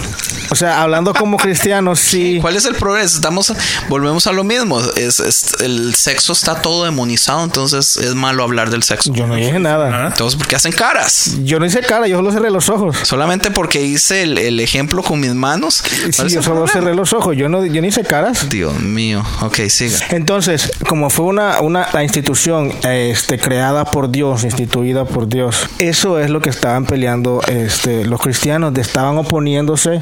o 0.50 0.54
sea, 0.54 0.82
hablando 0.82 1.12
como 1.14 1.36
cristiano, 1.38 1.94
sí. 1.96 2.38
¿Cuál 2.40 2.56
es 2.56 2.64
el 2.64 2.74
progreso? 2.74 3.16
Estamos, 3.16 3.52
volvemos 3.88 4.26
a 4.26 4.32
lo 4.32 4.44
mismo. 4.44 4.80
Es, 4.96 5.20
es- 5.20 5.54
el 5.60 5.94
sexo 5.94 6.32
está 6.32 6.62
todo 6.62 6.84
demonizado, 6.84 7.44
entonces 7.44 7.96
es 7.98 8.14
malo 8.14 8.42
hablar 8.44 8.70
del 8.70 8.82
sexo. 8.82 9.12
Yo 9.12 9.26
no 9.26 9.34
dije 9.34 9.58
nada. 9.58 10.06
Entonces, 10.08 10.38
¿por 10.38 10.46
qué 10.48 10.56
hacen 10.56 10.72
caras? 10.72 11.36
Yo 11.44 11.58
no 11.58 11.66
hice 11.66 11.80
cara, 11.80 12.06
yo 12.06 12.16
solo 12.16 12.32
cerré 12.32 12.50
los 12.50 12.68
ojos. 12.68 12.96
Solamente 13.02 13.50
porque 13.50 13.82
hice 13.82 14.22
el, 14.22 14.38
el 14.38 14.60
ejemplo 14.60 15.02
con 15.02 15.20
mis 15.20 15.34
manos. 15.34 15.82
¿Cuál 16.16 16.28
Sí, 16.30 16.34
yo 16.36 16.42
solo 16.42 16.64
problema? 16.64 16.72
cerré 16.72 16.94
los 16.94 17.12
ojos, 17.12 17.36
yo 17.36 17.48
no, 17.48 17.64
yo 17.66 17.80
no 17.80 17.86
hice 17.88 18.04
caras. 18.04 18.48
Dios 18.48 18.78
mío. 18.80 19.24
Ok, 19.42 19.58
siga. 19.68 19.98
Entonces, 20.10 20.70
como 20.88 21.10
fue 21.10 21.26
una, 21.26 21.60
una 21.60 21.88
la 21.92 22.02
institución 22.04 22.72
este, 22.88 23.38
creada 23.38 23.84
por 23.84 24.10
Dios, 24.10 24.44
instituida 24.44 25.04
por 25.04 25.28
Dios, 25.28 25.68
eso 25.78 26.18
es 26.18 26.30
lo 26.30 26.40
que 26.40 26.50
estaban 26.50 26.86
peleando 26.86 27.40
este, 27.48 27.87
los 28.06 28.20
cristianos, 28.20 28.72
estaban 28.78 29.18
oponiéndose 29.18 30.00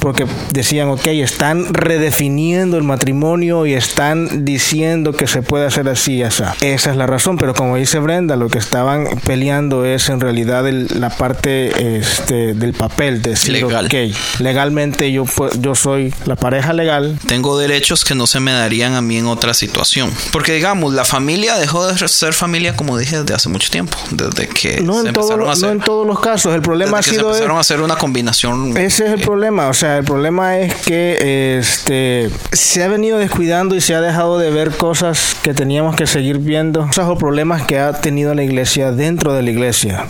porque 0.00 0.26
decían, 0.52 0.88
ok, 0.88 1.06
están 1.06 1.72
redefiniendo 1.72 2.76
el 2.76 2.82
matrimonio 2.84 3.66
y 3.66 3.74
están 3.74 4.44
diciendo 4.44 5.12
que 5.12 5.26
se 5.26 5.42
puede 5.42 5.66
hacer 5.66 5.88
así 5.88 6.16
y 6.16 6.22
así. 6.22 6.42
Esa 6.60 6.90
es 6.90 6.96
la 6.96 7.06
razón, 7.06 7.36
pero 7.38 7.54
como 7.54 7.76
dice 7.76 7.98
Brenda, 7.98 8.36
lo 8.36 8.48
que 8.48 8.58
estaban 8.58 9.06
peleando 9.26 9.84
es 9.84 10.08
en 10.08 10.20
realidad 10.20 10.66
el- 10.68 10.88
la 11.00 11.10
parte 11.10 11.98
este, 11.98 12.54
del 12.54 12.72
papel, 12.74 13.22
de 13.22 13.30
decir, 13.30 13.52
Legal. 13.52 13.86
ok, 13.86 13.94
legalmente 14.40 15.10
yo, 15.12 15.24
yo 15.58 15.74
soy 15.74 16.12
la 16.26 16.36
pareja 16.36 16.72
legal, 16.72 17.18
Tengo 17.26 17.58
derechos 17.58 18.04
que 18.04 18.14
no 18.14 18.26
se 18.26 18.40
me 18.40 18.52
darían 18.52 18.94
a 18.94 19.00
mí 19.02 19.16
en 19.18 19.26
otra 19.26 19.54
situación. 19.54 20.10
Porque 20.32 20.52
digamos, 20.52 20.92
la 20.94 21.04
familia 21.04 21.56
dejó 21.56 21.86
de 21.86 22.08
ser 22.08 22.32
familia, 22.34 22.76
como 22.76 22.96
dije, 22.98 23.18
desde 23.20 23.34
hace 23.34 23.48
mucho 23.48 23.70
tiempo. 23.70 23.96
Desde 24.10 24.46
que 24.48 24.80
No 24.80 25.02
se 25.02 25.08
en, 25.08 25.14
todo- 25.14 25.36
no 25.36 25.70
en 25.70 25.80
todos 25.80 26.06
los 26.06 26.20
casos. 26.20 26.54
El 26.54 26.62
problema 26.62 26.98
ha 26.98 27.02
sido. 27.02 27.25
Empezaron 27.28 27.56
a 27.56 27.60
hacer 27.60 27.80
una 27.80 27.96
combinación. 27.96 28.76
Ese 28.76 29.06
es 29.06 29.12
el 29.12 29.20
problema. 29.20 29.68
O 29.68 29.74
sea, 29.74 29.98
el 29.98 30.04
problema 30.04 30.58
es 30.58 30.74
que 30.74 31.58
este 31.58 32.30
se 32.52 32.82
ha 32.82 32.88
venido 32.88 33.18
descuidando 33.18 33.74
y 33.74 33.80
se 33.80 33.94
ha 33.94 34.00
dejado 34.00 34.38
de 34.38 34.50
ver 34.50 34.76
cosas 34.76 35.36
que 35.42 35.54
teníamos 35.54 35.96
que 35.96 36.06
seguir 36.06 36.38
viendo. 36.38 36.86
Cosas 36.86 37.08
o 37.08 37.16
problemas 37.16 37.62
que 37.62 37.78
ha 37.78 37.92
tenido 38.00 38.34
la 38.34 38.42
iglesia 38.42 38.92
dentro 38.92 39.32
de 39.32 39.42
la 39.42 39.50
iglesia. 39.50 40.06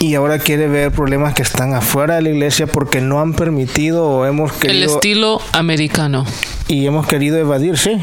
Y 0.00 0.16
ahora 0.16 0.38
quiere 0.40 0.66
ver 0.66 0.90
problemas 0.90 1.32
que 1.32 1.42
están 1.42 1.74
afuera 1.74 2.16
de 2.16 2.22
la 2.22 2.30
iglesia 2.30 2.66
porque 2.66 3.00
no 3.00 3.20
han 3.20 3.34
permitido 3.34 4.04
o 4.04 4.26
hemos 4.26 4.52
el 4.54 4.58
querido 4.58 4.94
estilo 4.94 5.40
americano. 5.52 6.26
y 6.66 6.86
hemos 6.86 7.06
querido 7.06 7.38
evadir, 7.38 7.78
sí. 7.78 8.00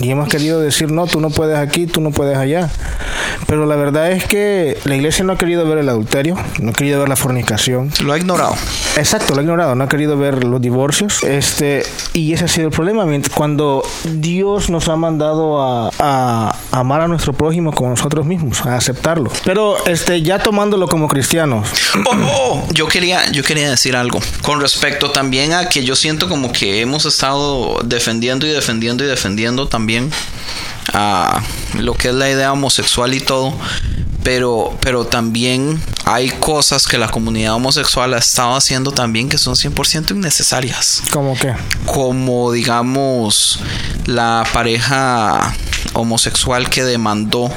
Y 0.00 0.10
hemos 0.10 0.28
querido 0.28 0.60
decir, 0.60 0.92
no, 0.92 1.06
tú 1.06 1.20
no 1.20 1.30
puedes 1.30 1.58
aquí, 1.58 1.86
tú 1.86 2.00
no 2.00 2.10
puedes 2.10 2.36
allá. 2.36 2.70
Pero 3.46 3.66
la 3.66 3.76
verdad 3.76 4.10
es 4.12 4.24
que 4.24 4.78
la 4.84 4.96
iglesia 4.96 5.24
no 5.24 5.32
ha 5.32 5.38
querido 5.38 5.66
ver 5.66 5.78
el 5.78 5.88
adulterio, 5.88 6.36
no 6.60 6.70
ha 6.70 6.72
querido 6.72 7.00
ver 7.00 7.08
la 7.08 7.16
fornicación. 7.16 7.90
Lo 8.02 8.12
ha 8.12 8.18
ignorado. 8.18 8.54
Exacto, 8.96 9.34
lo 9.34 9.40
ha 9.40 9.42
ignorado, 9.42 9.74
no 9.74 9.84
ha 9.84 9.88
querido 9.88 10.18
ver 10.18 10.44
los 10.44 10.60
divorcios. 10.60 11.22
Este, 11.22 11.84
y 12.12 12.32
ese 12.32 12.44
ha 12.44 12.48
sido 12.48 12.68
el 12.68 12.72
problema. 12.72 13.06
Cuando 13.34 13.82
Dios 14.04 14.70
nos 14.70 14.88
ha 14.88 14.96
mandado 14.96 15.62
a, 15.62 15.90
a 15.98 16.56
amar 16.72 17.00
a 17.00 17.08
nuestro 17.08 17.32
prójimo 17.32 17.72
como 17.72 17.90
nosotros 17.90 18.26
mismos, 18.26 18.64
a 18.66 18.76
aceptarlo. 18.76 19.30
Pero 19.44 19.76
este, 19.86 20.22
ya 20.22 20.38
tomándolo 20.38 20.88
como 20.88 21.08
cristianos, 21.08 21.68
Oh, 22.04 22.14
oh, 22.14 22.68
yo 22.72 22.86
quería, 22.86 23.30
yo 23.32 23.42
quería 23.42 23.70
decir 23.70 23.96
algo 23.96 24.20
con 24.42 24.60
respecto 24.60 25.10
también 25.10 25.52
a 25.52 25.68
que 25.68 25.84
yo 25.84 25.96
siento 25.96 26.28
como 26.28 26.52
que 26.52 26.80
hemos 26.80 27.06
estado 27.06 27.78
defendiendo 27.84 28.46
y 28.46 28.50
defendiendo 28.50 29.04
y 29.04 29.06
defendiendo 29.06 29.68
también 29.68 30.10
a 30.92 31.42
lo 31.78 31.94
que 31.94 32.08
es 32.08 32.14
la 32.14 32.30
idea 32.30 32.52
homosexual 32.52 33.14
y 33.14 33.20
todo. 33.20 33.54
Pero, 34.22 34.76
pero 34.80 35.06
también 35.06 35.80
hay 36.04 36.30
cosas 36.30 36.86
que 36.86 36.98
la 36.98 37.08
comunidad 37.08 37.54
homosexual 37.54 38.14
ha 38.14 38.18
estado 38.18 38.56
haciendo 38.56 38.92
también 38.92 39.28
que 39.28 39.38
son 39.38 39.54
100% 39.54 40.10
innecesarias. 40.10 41.02
como 41.12 41.36
que 41.36 41.54
Como 41.86 42.52
digamos 42.52 43.60
la 44.06 44.44
pareja 44.52 45.54
homosexual 45.92 46.70
que 46.70 46.84
demandó 46.84 47.50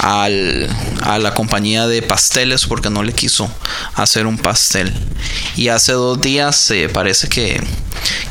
al, 0.00 0.68
a 1.02 1.18
la 1.18 1.34
compañía 1.34 1.86
de 1.86 2.02
pasteles 2.02 2.66
porque 2.66 2.90
no 2.90 3.02
le 3.02 3.12
quiso 3.12 3.50
hacer 3.94 4.26
un 4.26 4.38
pastel. 4.38 4.92
Y 5.56 5.68
hace 5.68 5.92
dos 5.92 6.20
días 6.20 6.70
eh, 6.70 6.88
parece 6.92 7.28
que, 7.28 7.62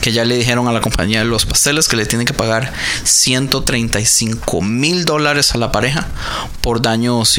que 0.02 0.12
ya 0.12 0.26
le 0.26 0.36
dijeron 0.36 0.68
a 0.68 0.72
la 0.72 0.82
compañía 0.82 1.20
de 1.20 1.26
los 1.26 1.46
pasteles 1.46 1.88
que 1.88 1.96
le 1.96 2.06
tienen 2.06 2.26
que 2.26 2.34
pagar 2.34 2.74
135 3.04 4.62
mil 4.62 5.06
dólares 5.06 5.54
a 5.54 5.58
la 5.58 5.72
pareja 5.72 6.08
por 6.62 6.82
daños 6.82 7.38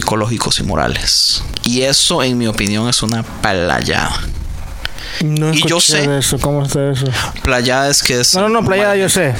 y 0.60 0.64
morales. 0.64 1.42
Y 1.64 1.82
eso, 1.82 2.22
en 2.22 2.38
mi 2.38 2.46
opinión, 2.46 2.88
es 2.88 3.02
una 3.02 3.22
playada. 3.22 4.20
no 5.22 5.52
Y 5.52 5.62
yo 5.66 5.80
sé- 5.80 6.06
de 6.06 6.18
eso. 6.18 6.38
¿Cómo 6.38 6.64
está 6.64 6.90
eso? 6.90 7.06
Playada 7.42 7.88
es 7.90 8.02
que 8.02 8.20
es. 8.20 8.34
No, 8.34 8.42
no, 8.42 8.48
no, 8.60 8.64
playa, 8.66 8.94
yo 8.96 9.08
sé. 9.08 9.34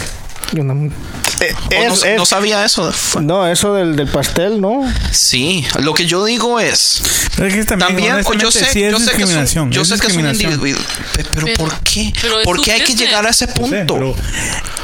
Eh, 1.40 1.54
es- 1.70 1.88
no, 1.88 1.94
es- 1.94 2.16
no 2.16 2.26
sabía 2.26 2.64
eso. 2.64 2.92
no, 3.20 3.48
eso 3.48 3.74
del, 3.74 3.96
del 3.96 4.08
pastel, 4.08 4.60
¿no? 4.60 4.82
Sí, 5.10 5.64
lo 5.80 5.92
que 5.94 6.06
yo 6.06 6.24
digo 6.24 6.60
es. 6.60 7.02
Pero 7.36 7.48
es 7.48 7.54
que 7.54 7.64
también, 7.64 7.88
También, 8.14 8.40
yo 8.40 8.50
sé, 8.52 8.66
sí 8.66 8.84
es 8.84 8.92
yo 8.92 8.98
sé 8.98 9.06
que 9.06 9.10
es 9.10 9.16
un, 9.16 9.18
discriminación. 9.18 9.70
yo 9.72 9.84
sé 9.84 9.98
que 9.98 10.06
es 10.08 10.16
un 10.16 10.28
individuo. 10.28 10.80
Pe- 11.16 11.24
Pero, 11.34 11.46
Pero- 11.46 11.56
¿por 11.58 11.80
qué? 11.80 12.12
pero 12.20 12.34
¿Por 12.44 12.60
qué 12.62 12.72
hay 12.72 12.80
que 12.84 12.94
llegar 12.94 13.26
a 13.26 13.30
ese 13.30 13.48
punto? 13.48 14.14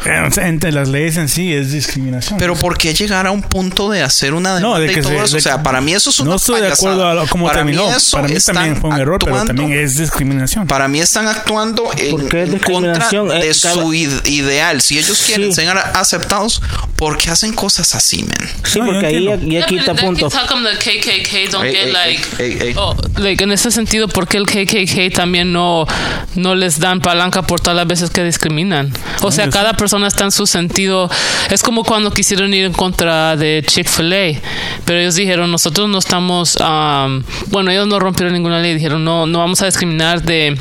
eh, 0.07 0.29
sea, 0.33 0.49
entre 0.49 0.73
las 0.73 0.89
leyes 0.89 1.17
en 1.17 1.29
sí 1.29 1.53
es 1.53 1.71
discriminación. 1.73 2.39
Pero 2.39 2.55
¿por 2.57 2.79
qué 2.79 2.95
llegar 2.95 3.27
a 3.27 3.31
un 3.31 3.43
punto 3.43 3.91
de 3.91 4.03
hacer 4.03 4.33
una 4.35 4.57
demanda 4.57 4.79
no, 4.79 4.81
de 4.85 4.91
y 4.91 4.95
que 4.95 5.03
todo 5.03 5.13
se- 5.13 5.25
eso? 5.25 5.33
de 5.35 5.39
O 5.39 5.43
sea, 5.43 5.63
para 5.63 5.81
mí 5.81 5.93
eso 5.93 6.11
es 6.11 6.19
una 6.21 6.31
No 6.31 6.37
estoy 6.37 6.61
de 6.61 6.69
acuerdo 6.73 6.99
payasada. 6.99 7.11
a 7.13 7.15
lo- 7.25 7.27
cómo 7.29 7.47
para 7.47 7.59
terminó. 7.59 7.87
Mí 7.89 7.95
eso 7.95 8.17
para 8.17 8.29
mí 8.29 8.35
también 8.41 8.77
fue 8.81 8.91
un 8.91 8.99
error, 8.99 9.19
pero 9.21 9.37
actuando- 9.37 9.63
también 9.63 9.79
es 9.85 9.97
discriminación. 9.99 10.67
Para 10.67 10.89
mí 10.89 11.01
están 11.01 11.29
actuando 11.29 11.91
en, 11.97 12.11
¿Por 12.13 12.29
qué 12.29 12.43
es 12.45 12.49
en 12.53 12.59
contra 12.61 12.93
discriminación? 12.95 13.29
de 13.29 13.51
Eh, 13.51 13.55
su 13.55 13.93
id- 13.93 14.27
ideal. 14.29 14.81
Si 14.81 14.99
ellos 14.99 15.23
quieren 15.27 15.48
Sí. 15.53 15.63
ser 15.67 15.77
aceptados, 15.79 16.63
¿por 16.97 17.19
qué 17.19 17.31
hacen 17.31 17.53
cosas 17.55 17.95
así, 17.95 18.23
men? 18.23 18.49
Sí, 18.65 18.81
porque 18.85 19.07
ahí, 19.07 19.29
entiendo. 19.29 19.47
y 19.47 19.57
aquí 19.63 19.75
Yeah, 19.75 19.81
está 19.83 19.93
but 19.93 20.01
punto. 20.03 20.29
that's 20.29 20.43
how 20.43 20.47
come 20.49 20.69
the 20.69 20.77
KKK 20.77 21.51
don't 21.53 21.65
Ey, 21.67 21.73
get 21.73 21.87
ey, 22.41 22.75
like, 23.17 23.45
en 23.45 23.53
ese 23.53 23.71
sentido, 23.71 24.09
¿por 24.09 24.27
qué 24.27 24.37
el 24.39 24.47
KKK 24.47 25.15
también 25.15 25.53
no, 25.53 25.87
no 26.35 26.55
les 26.55 26.79
dan 26.81 27.01
palanca 27.01 27.43
por 27.43 27.61
todas 27.61 27.77
las 27.77 27.87
veces 27.87 28.11
que 28.11 28.25
discriminan? 28.25 28.93
O 29.23 29.31
sea, 29.31 29.49
cada 29.51 29.75
persona 29.75 30.07
está 30.09 30.25
en 30.25 30.33
su 30.33 30.47
sentido. 30.47 31.11
Es 31.51 31.63
como 31.63 31.85
cuando 31.85 32.11
quisieron 32.13 32.53
ir 32.55 32.65
en 32.65 32.73
contra 32.73 33.37
de 33.37 33.65
Chick-fil-A, 33.67 34.41
pero 34.85 34.99
ellos 35.01 35.15
dijeron, 35.15 35.51
nosotros 35.51 35.89
no 35.89 35.99
estamos, 35.99 36.57
um, 36.57 37.23
bueno, 37.49 37.71
ellos 37.71 37.87
no 37.87 37.99
rompieron 37.99 38.33
ninguna 38.33 38.61
ley, 38.61 38.75
dijeron, 38.75 39.05
no, 39.05 39.27
no 39.27 39.39
vamos 39.39 39.61
a 39.63 39.67
discriminar 39.67 40.23
de 40.23 40.57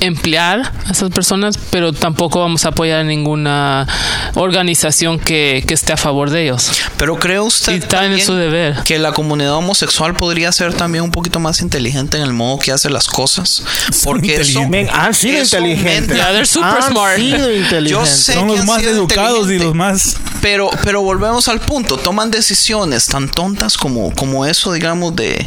emplear 0.00 0.72
a 0.86 0.90
esas 0.92 1.10
personas, 1.10 1.58
pero 1.70 1.92
tampoco 1.92 2.40
vamos 2.40 2.64
a 2.64 2.68
apoyar 2.68 3.00
a 3.00 3.04
ninguna 3.04 3.86
organización 4.34 5.18
que, 5.18 5.64
que 5.66 5.74
esté 5.74 5.92
a 5.92 5.96
favor 5.96 6.30
de 6.30 6.44
ellos. 6.44 6.70
Pero 6.96 7.16
cree 7.18 7.40
usted 7.40 7.72
Y 7.72 7.76
está 7.76 7.98
en 8.04 8.10
también 8.10 8.26
su 8.26 8.34
deber. 8.34 8.76
que 8.84 8.98
la 8.98 9.12
comunidad 9.12 9.54
homosexual 9.54 10.14
podría 10.14 10.52
ser 10.52 10.74
también 10.74 11.04
un 11.04 11.10
poquito 11.10 11.40
más 11.40 11.60
inteligente 11.60 12.16
en 12.16 12.22
el 12.22 12.32
modo 12.32 12.58
que 12.58 12.72
hace 12.72 12.90
las 12.90 13.06
cosas, 13.08 13.62
porque 14.04 14.34
eso, 14.36 14.60
inteligentes. 14.60 14.70
Men, 14.70 14.88
han 14.92 15.14
sido 15.14 15.42
eso 15.42 15.58
inteligentes. 15.58 16.16
Yeah, 16.16 16.30
they're 16.32 16.46
super 16.46 16.68
han 16.82 16.90
smart. 16.92 17.16
sido 17.16 17.52
inteligentes. 17.54 17.90
Yo 17.90 18.06
sé 18.06 18.34
Son 18.34 18.48
los 18.48 18.64
más 18.64 18.82
educados 18.82 19.50
y 19.50 19.58
los 19.58 19.74
más... 19.74 20.16
Pero, 20.40 20.70
pero 20.84 21.02
volvemos 21.02 21.48
al 21.48 21.60
punto, 21.60 21.96
toman 21.96 22.30
decisiones 22.30 23.06
tan 23.06 23.28
tontas 23.28 23.76
como, 23.76 24.12
como 24.14 24.46
eso, 24.46 24.72
digamos, 24.72 25.16
de... 25.16 25.46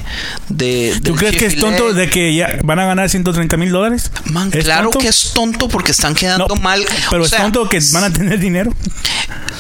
de 0.50 1.00
¿Tú 1.04 1.16
crees 1.16 1.38
que 1.38 1.46
es 1.46 1.58
tonto 1.58 1.94
de 1.94 2.10
que 2.10 2.34
ya 2.36 2.58
van 2.64 2.80
a 2.80 2.86
ganar 2.86 3.10
130 3.10 3.56
mil 3.58 3.72
dólares? 3.72 4.12
Man, 4.40 4.52
¿Es 4.54 4.64
claro 4.64 4.84
tonto? 4.90 5.00
que 5.00 5.08
es 5.08 5.32
tonto 5.34 5.68
porque 5.68 5.92
están 5.92 6.14
quedando 6.16 6.48
No, 6.48 6.56
mal. 6.56 6.86
Pero 7.10 7.22
O 7.22 7.26
es 7.26 7.32
sea, 7.32 7.42
tonto 7.42 7.68
que 7.70 7.80
van 7.92 8.04
a 8.06 8.14
tener 8.14 8.40
dinero. 8.40 8.74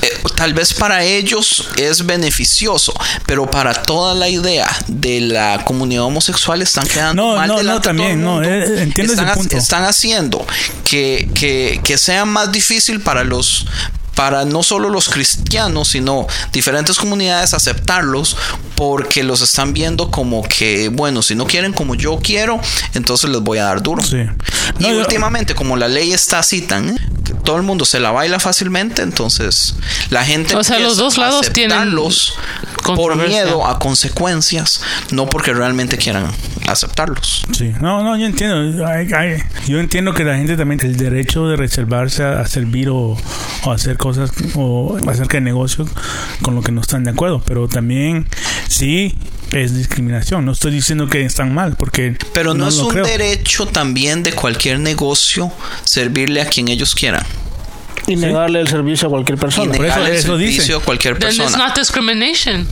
eh, 0.01 0.07
tal 0.35 0.53
vez 0.53 0.73
para 0.73 1.03
ellos 1.03 1.69
es 1.77 2.05
beneficioso, 2.05 2.93
pero 3.25 3.49
para 3.49 3.73
toda 3.73 4.15
la 4.15 4.29
idea 4.29 4.67
de 4.87 5.21
la 5.21 5.63
comunidad 5.65 6.03
homosexual 6.03 6.61
están 6.61 6.87
quedando 6.87 7.23
No, 7.31 7.35
mal 7.35 7.47
no, 7.47 7.61
no, 7.63 7.81
también, 7.81 8.23
no, 8.23 8.41
eh, 8.43 8.83
entiendo 8.83 9.13
están, 9.13 9.33
punto. 9.35 9.57
están 9.57 9.83
haciendo 9.83 10.45
que, 10.85 11.29
que, 11.33 11.81
que 11.83 11.97
sea 11.97 12.25
más 12.25 12.51
difícil 12.51 13.01
para 13.01 13.23
los 13.23 13.65
para 14.19 14.43
no 14.43 14.63
solo 14.63 14.89
los 14.89 15.07
cristianos, 15.07 15.87
sino 15.87 16.27
diferentes 16.51 16.97
comunidades 16.97 17.53
aceptarlos 17.53 18.35
porque 18.75 19.23
los 19.23 19.39
están 19.39 19.71
viendo 19.71 20.11
como 20.11 20.43
que, 20.43 20.89
bueno, 20.89 21.21
si 21.21 21.35
no 21.35 21.47
quieren 21.47 21.71
como 21.71 21.95
yo 21.95 22.19
quiero, 22.21 22.59
entonces 22.95 23.29
les 23.29 23.39
voy 23.39 23.59
a 23.59 23.63
dar 23.63 23.81
duro. 23.81 24.03
Sí. 24.03 24.17
Y 24.79 24.83
yo- 24.83 24.97
últimamente, 24.99 25.55
como 25.55 25.77
la 25.77 25.87
ley 25.87 26.11
está 26.11 26.39
así 26.39 26.61
tan, 26.61 26.97
que 27.23 27.33
todo 27.33 27.55
el 27.55 27.63
mundo 27.63 27.85
se 27.85 28.01
la 28.01 28.11
baila 28.11 28.39
fácilmente, 28.41 29.03
entonces 29.03 29.75
la 30.09 30.25
gente 30.25 30.53
O 30.53 30.65
sea, 30.65 30.79
los 30.79 30.97
dos 30.97 31.17
lados 31.17 31.49
tienen 31.53 31.77
aceptarlos 31.77 32.33
por 32.83 33.15
miedo 33.15 33.65
a 33.65 33.79
consecuencias, 33.79 34.81
no 35.11 35.27
porque 35.29 35.53
realmente 35.53 35.97
quieran 35.97 36.29
aceptarlos. 36.71 37.45
Sí, 37.57 37.71
no, 37.81 38.03
no, 38.03 38.17
yo 38.17 38.25
entiendo. 38.25 38.85
Yo 39.67 39.79
entiendo 39.79 40.13
que 40.13 40.23
la 40.23 40.37
gente 40.37 40.55
también 40.57 40.79
el 40.83 40.97
derecho 40.97 41.47
de 41.47 41.55
reservarse 41.55 42.23
a, 42.23 42.41
a 42.41 42.47
servir 42.47 42.89
o, 42.89 43.17
o 43.63 43.71
hacer 43.71 43.97
cosas 43.97 44.31
o 44.55 44.97
acerca 45.07 45.37
de 45.37 45.41
negocios 45.41 45.89
con 46.41 46.55
lo 46.55 46.61
que 46.61 46.71
no 46.71 46.81
están 46.81 47.03
de 47.03 47.11
acuerdo, 47.11 47.41
pero 47.45 47.67
también 47.67 48.27
sí 48.67 49.15
es 49.51 49.75
discriminación. 49.75 50.45
No 50.45 50.51
estoy 50.51 50.71
diciendo 50.71 51.07
que 51.07 51.23
están 51.25 51.53
mal, 51.53 51.75
porque 51.77 52.15
Pero 52.33 52.53
no, 52.53 52.67
es 52.67 52.77
lo 52.77 52.85
un 52.87 52.91
creo. 52.93 53.05
derecho 53.05 53.65
también 53.67 54.23
de 54.23 54.33
cualquier 54.33 54.79
negocio 54.79 55.51
servirle 55.83 56.41
a 56.41 56.45
quien 56.45 56.67
ellos 56.67 56.93
quieran. 56.95 57.23
Y 58.07 58.15
negarle 58.15 58.59
el 58.61 58.67
servicio 58.67 59.07
a 59.07 59.11
cualquier 59.11 59.37
Y 59.37 59.41
persona. 59.41 59.73
Por 59.73 59.85
eso- 59.85 60.05
el 60.05 60.13
eso 60.13 60.37
dice. 60.37 60.53
servicio 60.53 60.77
a 60.77 60.81
cualquier 60.81 61.17
Then 61.19 61.29
it's 61.29 61.37
persona. 61.39 61.67
not 61.67 61.77
discrimination. 61.77 62.67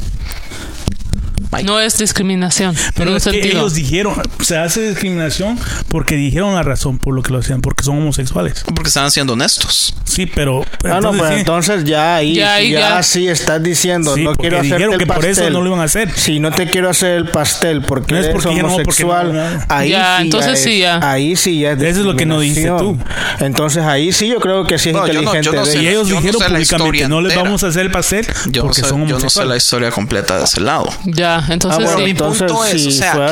No 1.64 1.80
es 1.80 1.98
discriminación. 1.98 2.76
Pero 2.96 3.16
es 3.16 3.24
que 3.26 3.48
ellos 3.48 3.74
dijeron, 3.74 4.16
se 4.42 4.58
hace 4.58 4.90
discriminación 4.90 5.60
porque 5.90 6.16
dijeron 6.16 6.56
la 6.56 6.64
razón 6.64 6.98
por 6.98 7.16
lo 7.16 7.24
que 7.24 7.32
lo 7.32 7.40
hacían, 7.40 7.62
porque 7.62 7.84
son 7.84 7.98
homosexuales. 7.98 8.64
Porque 8.66 8.90
están 8.90 9.12
siendo 9.12 9.34
honestos. 9.34 9.94
Sí, 10.18 10.26
pero 10.26 10.66
Ah, 10.84 11.00
no, 11.00 11.14
pues 11.14 11.30
sí. 11.32 11.40
entonces 11.40 11.84
ya 11.84 12.16
ahí, 12.16 12.34
Ya 12.36 12.42
ya, 12.46 12.54
ahí, 12.56 12.72
ya. 12.72 13.04
sí 13.04 13.28
estás 13.28 13.62
diciendo, 13.62 14.16
Sí, 14.16 14.24
no 14.24 14.32
porque 14.34 14.50
quiero 14.50 14.64
dijeron 14.64 14.94
el 14.94 15.00
que 15.00 15.06
por 15.06 15.16
pastel. 15.18 15.32
eso 15.32 15.50
no 15.52 15.62
lo 15.62 15.68
iban 15.68 15.80
a 15.80 15.84
hacer. 15.84 16.12
Si 16.12 16.40
no 16.40 16.52
te 16.52 16.66
quiero 16.70 16.90
hacer 16.90 17.12
el 17.18 17.26
pastel 17.30 17.82
porque 17.84 18.14
No 18.14 18.20
es 18.20 18.26
eres 18.26 18.36
porque 18.42 18.56
ya 18.56 18.64
no, 18.64 18.70
porque 18.70 18.82
homosexual, 18.82 19.34
no, 19.34 19.50
no. 19.52 19.66
ahí 19.70 19.90
Ya, 19.92 20.18
sí 20.18 20.24
entonces 20.24 20.54
es- 20.54 20.64
sí, 20.64 20.80
ya. 20.80 21.00
Ahí 21.08 21.36
sí 21.36 21.60
ya 21.60 21.72
es 21.74 21.82
Eso 21.82 22.00
es 22.00 22.06
lo 22.08 22.16
que 22.16 22.26
no 22.26 22.40
dijiste 22.40 22.62
discriminación. 22.72 23.06
Entonces 23.42 23.84
ahí 23.84 24.12
sí 24.12 24.28
yo 24.28 24.40
creo 24.40 24.66
que 24.66 24.80
sí 24.80 24.90
es 24.90 24.96
No, 24.96 25.06
yo 25.06 25.14
no- 25.14 25.20
inteligente. 25.22 25.46
yo 25.46 25.54
no 25.54 25.66
de 25.66 25.72
sé 25.72 25.84
Y 25.84 25.88
ellos. 25.88 26.08
dijeron 26.08 26.42
públicamente, 26.42 27.08
no 27.08 27.22
les 27.22 27.36
vamos 27.36 27.64
a 27.64 27.68
hacer 27.68 27.84
el 27.84 27.92
pastel 27.92 28.26
Yo 28.48 28.64
no, 28.64 28.68
porque 28.70 28.82
sé, 28.82 28.90
son 28.90 29.02
yo 29.02 29.04
no 29.04 29.08
sé 29.08 29.14
homosexuales. 29.18 29.50
la 29.50 29.58
historia 29.58 29.92
completa 29.92 30.38
de 30.40 30.44
ese 30.46 30.62
lado. 30.62 30.92
Ya, 31.06 31.46
entonces 31.50 31.80
Ah, 31.80 31.84
bueno, 31.84 31.98
sí. 32.00 32.04
Mi 32.06 32.10
Entonces, 32.12 32.52
punto 32.52 32.66
es, 32.66 32.82
si 32.82 32.88
o 32.88 32.92
sea, 32.92 33.30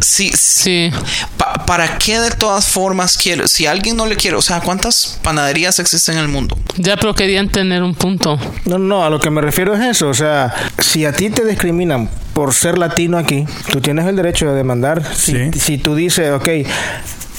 Sí. 0.00 0.90
pa- 1.36 1.64
¿para 1.66 1.98
qué 1.98 2.20
de 2.20 2.30
todas 2.30 2.66
formas 2.66 3.18
quiere? 3.18 3.48
Si 3.48 3.66
alguien 3.66 3.96
no 3.96 4.06
le 4.06 4.14
quiere, 4.16 4.36
o 4.36 4.42
sea, 4.42 4.60
¿cuántas 4.60 5.18
panaderías 5.22 5.78
existen 5.80 6.18
en 6.18 6.27
el 6.28 6.34
mundo? 6.34 6.56
Ya, 6.76 6.96
pero 6.96 7.14
querían 7.14 7.48
tener 7.48 7.82
un 7.82 7.94
punto. 7.94 8.38
No, 8.66 8.78
no, 8.78 9.04
a 9.04 9.10
lo 9.10 9.18
que 9.18 9.30
me 9.30 9.40
refiero 9.40 9.74
es 9.74 9.80
eso. 9.80 10.08
O 10.08 10.14
sea, 10.14 10.54
si 10.78 11.04
a 11.04 11.12
ti 11.12 11.30
te 11.30 11.44
discriminan 11.44 12.08
por 12.34 12.52
ser 12.54 12.78
latino 12.78 13.18
aquí, 13.18 13.44
tú 13.72 13.80
tienes 13.80 14.06
el 14.06 14.14
derecho 14.16 14.46
de 14.46 14.54
demandar. 14.54 15.02
Si, 15.14 15.32
Sí. 15.32 15.50
si 15.58 15.78
tú 15.78 15.94
dices, 15.96 16.30
ok, 16.32 16.48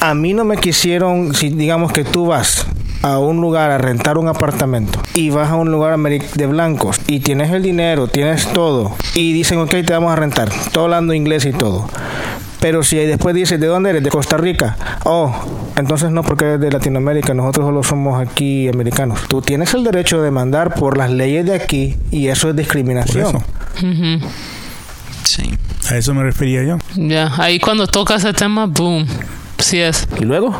a 0.02 0.14
mí 0.14 0.34
no 0.34 0.44
me 0.46 0.58
quisieron, 0.58 1.34
si 1.34 1.50
digamos 1.50 1.92
que 1.94 2.04
tú 2.04 2.26
vas 2.28 2.66
a 3.02 3.18
un 3.18 3.40
lugar 3.40 3.72
a 3.72 3.78
rentar 3.78 4.18
un 4.18 4.28
apartamento 4.28 5.02
y 5.14 5.30
vas 5.30 5.50
a 5.50 5.56
un 5.56 5.72
lugar 5.72 5.98
de 5.98 6.46
blancos 6.48 7.00
y 7.08 7.22
tienes 7.22 7.50
el 7.52 7.64
dinero, 7.64 8.08
tienes 8.08 8.52
todo 8.52 8.94
y 9.16 9.32
dicen, 9.32 9.60
ok, 9.60 9.70
te 9.86 9.94
vamos 9.94 10.12
a 10.12 10.18
rentar, 10.18 10.50
todo 10.74 10.84
hablando 10.86 11.14
inglés 11.14 11.46
y 11.46 11.54
todo. 11.54 11.88
Pero 12.60 12.84
si 12.84 12.98
después 12.98 13.34
dices, 13.36 13.60
¿de 13.60 13.68
dónde 13.68 13.92
eres? 13.92 14.04
De 14.04 14.10
Costa 14.10 14.36
Rica. 14.38 14.78
Oh, 15.06 15.34
entonces 15.78 16.12
no, 16.12 16.24
porque 16.24 16.46
eres 16.46 16.60
de 16.60 16.72
Latinoamérica, 16.72 17.34
nosotros 17.34 17.66
solo 17.68 17.84
somos 17.84 18.22
aquí 18.22 18.68
americanos. 18.68 19.22
Tú 19.30 19.42
tienes 19.42 19.74
el 19.74 19.84
derecho 19.84 20.18
de 20.18 20.26
demandar 20.26 20.74
por 20.74 20.98
las 20.98 21.10
leyes 21.10 21.46
de 21.46 21.56
aquí 21.56 21.96
y 22.12 22.28
eso 22.28 22.50
es 22.50 22.54
Por 22.54 22.56
discriminación. 22.56 23.28
eso. 23.28 23.44
Sí. 25.24 25.54
A 25.90 25.98
eso 25.98 26.14
me 26.14 26.24
refería 26.24 26.64
yo. 26.64 26.78
Ya, 26.96 27.32
ahí 27.38 27.60
cuando 27.60 27.88
toca 27.88 28.16
ese 28.16 28.34
tema, 28.34 28.66
boom. 28.66 29.06
Sí 29.58 29.80
es. 29.80 30.08
¿Y 30.20 30.26
luego? 30.26 30.54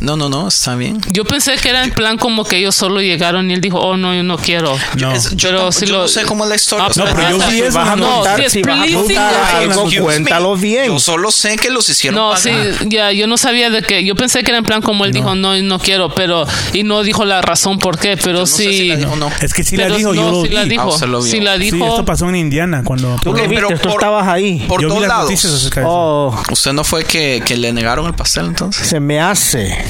No, 0.00 0.16
no, 0.16 0.28
no, 0.28 0.48
está 0.48 0.74
bien. 0.76 0.98
Yo 1.12 1.24
pensé 1.24 1.56
que 1.56 1.68
era 1.68 1.84
en 1.84 1.90
plan 1.90 2.16
como 2.16 2.44
que 2.44 2.56
ellos 2.56 2.74
solo 2.74 3.00
llegaron 3.00 3.50
y 3.50 3.54
él 3.54 3.60
dijo, 3.60 3.78
oh 3.78 3.96
no, 3.96 4.14
yo 4.14 4.22
no 4.22 4.38
quiero. 4.38 4.76
No. 4.98 5.14
Yo 5.14 5.48
Pero 5.50 5.72
si 5.72 5.86
yo 5.86 5.92
lo- 5.92 6.02
no 6.02 6.08
sé 6.08 6.22
cómo 6.24 6.44
es 6.44 6.50
la 6.50 6.56
historia. 6.56 6.86
Ah, 6.86 6.92
no, 6.96 7.04
pero 7.04 7.30
yo 7.30 7.38
vas 7.72 7.88
a 7.88 7.96
no, 7.96 8.10
contar, 8.16 8.50
si 8.50 8.62
vas 8.62 8.80
a 8.80 8.92
contar 8.94 9.32
no. 9.32 9.82
algo, 9.82 9.90
cuéntalo 10.02 10.56
bien. 10.56 10.86
Yo 10.86 10.98
solo 10.98 11.30
sé 11.30 11.56
que 11.56 11.70
los 11.70 11.88
hicieron 11.88 12.16
No, 12.18 12.30
pagar. 12.30 12.42
sí, 12.78 12.86
ya, 12.88 13.12
yo 13.12 13.26
no 13.26 13.36
sabía 13.36 13.68
de 13.70 13.82
que, 13.82 14.04
yo 14.04 14.14
pensé 14.14 14.42
que 14.42 14.50
era 14.50 14.58
en 14.58 14.64
plan 14.64 14.80
como 14.82 15.04
él 15.04 15.12
dijo, 15.12 15.34
no, 15.34 15.56
no 15.60 15.78
quiero, 15.78 16.08
pero, 16.14 16.46
y 16.72 16.82
no 16.82 17.02
dijo 17.02 17.24
la 17.24 17.42
razón 17.42 17.78
por 17.78 17.98
qué, 17.98 18.16
pero 18.16 18.40
No 18.40 18.46
sí. 18.46 18.64
si 18.68 18.88
la 18.88 18.96
dijo 18.96 19.16
no. 19.16 19.30
Es 19.42 19.52
que 19.52 19.64
sí 19.64 19.76
la 19.76 19.84
pero 19.84 19.96
dijo, 19.96 20.14
no, 20.14 20.22
yo 20.22 20.30
lo 20.30 20.42
sí 20.44 20.48
la 20.48 20.64
dijo, 20.64 20.90
Ah, 20.94 21.22
sí 21.22 21.40
la 21.40 21.56
Sí, 21.58 21.70
dijo. 21.70 21.86
esto 21.88 22.04
pasó 22.04 22.28
en 22.28 22.36
Indiana 22.36 22.82
cuando... 22.84 23.16
¿Tú 23.22 23.30
Ok, 23.30 23.38
lo 23.38 23.48
pero 23.48 23.68
viste? 23.68 23.74
Tú 23.82 23.88
por- 23.90 24.00
estabas 24.00 24.26
ahí. 24.28 24.64
Por 24.66 24.80
yo 24.80 24.88
todos 24.88 25.06
lados. 25.06 25.30
Oh, 25.84 26.34
¿Usted 26.50 26.72
no 26.72 26.84
fue 26.84 27.04
que, 27.04 27.42
que 27.44 27.56
le 27.56 27.72
negaron 27.72 28.06
el 28.06 28.14
pastel 28.14 28.46
entonces? 28.46 28.86
se 28.86 28.98
me 29.00 29.20
hace. 29.20 29.89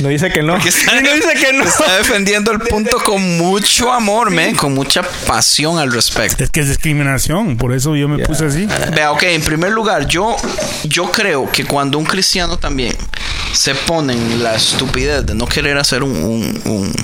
No 0.00 0.08
dice 0.08 0.30
que 0.30 0.42
no. 0.42 0.56
Está, 0.64 1.00
no 1.00 1.12
dice 1.12 1.34
que 1.34 1.52
no. 1.52 1.64
está 1.64 1.96
defendiendo 1.98 2.52
el 2.52 2.60
punto 2.60 2.98
con 3.04 3.36
mucho 3.38 3.92
amor, 3.92 4.30
men, 4.30 4.54
con 4.54 4.74
mucha 4.74 5.02
pasión 5.26 5.78
al 5.78 5.92
respecto. 5.92 6.44
Es 6.44 6.50
que 6.50 6.60
es 6.60 6.68
discriminación, 6.68 7.56
por 7.56 7.72
eso 7.72 7.96
yo 7.96 8.08
me 8.08 8.24
puse 8.24 8.46
así. 8.46 8.68
Vea, 8.94 9.10
ok, 9.12 9.22
en 9.24 9.42
primer 9.42 9.72
lugar, 9.72 10.06
yo, 10.06 10.36
yo 10.84 11.10
creo 11.10 11.50
que 11.50 11.64
cuando 11.64 11.98
un 11.98 12.04
cristiano 12.04 12.58
también 12.58 12.94
se 13.52 13.74
pone 13.74 14.12
en 14.12 14.42
la 14.42 14.54
estupidez 14.54 15.24
de 15.26 15.34
no 15.34 15.46
querer 15.46 15.76
hacer 15.78 16.02
un... 16.02 16.12
un- 16.16 16.62
un- 16.64 16.94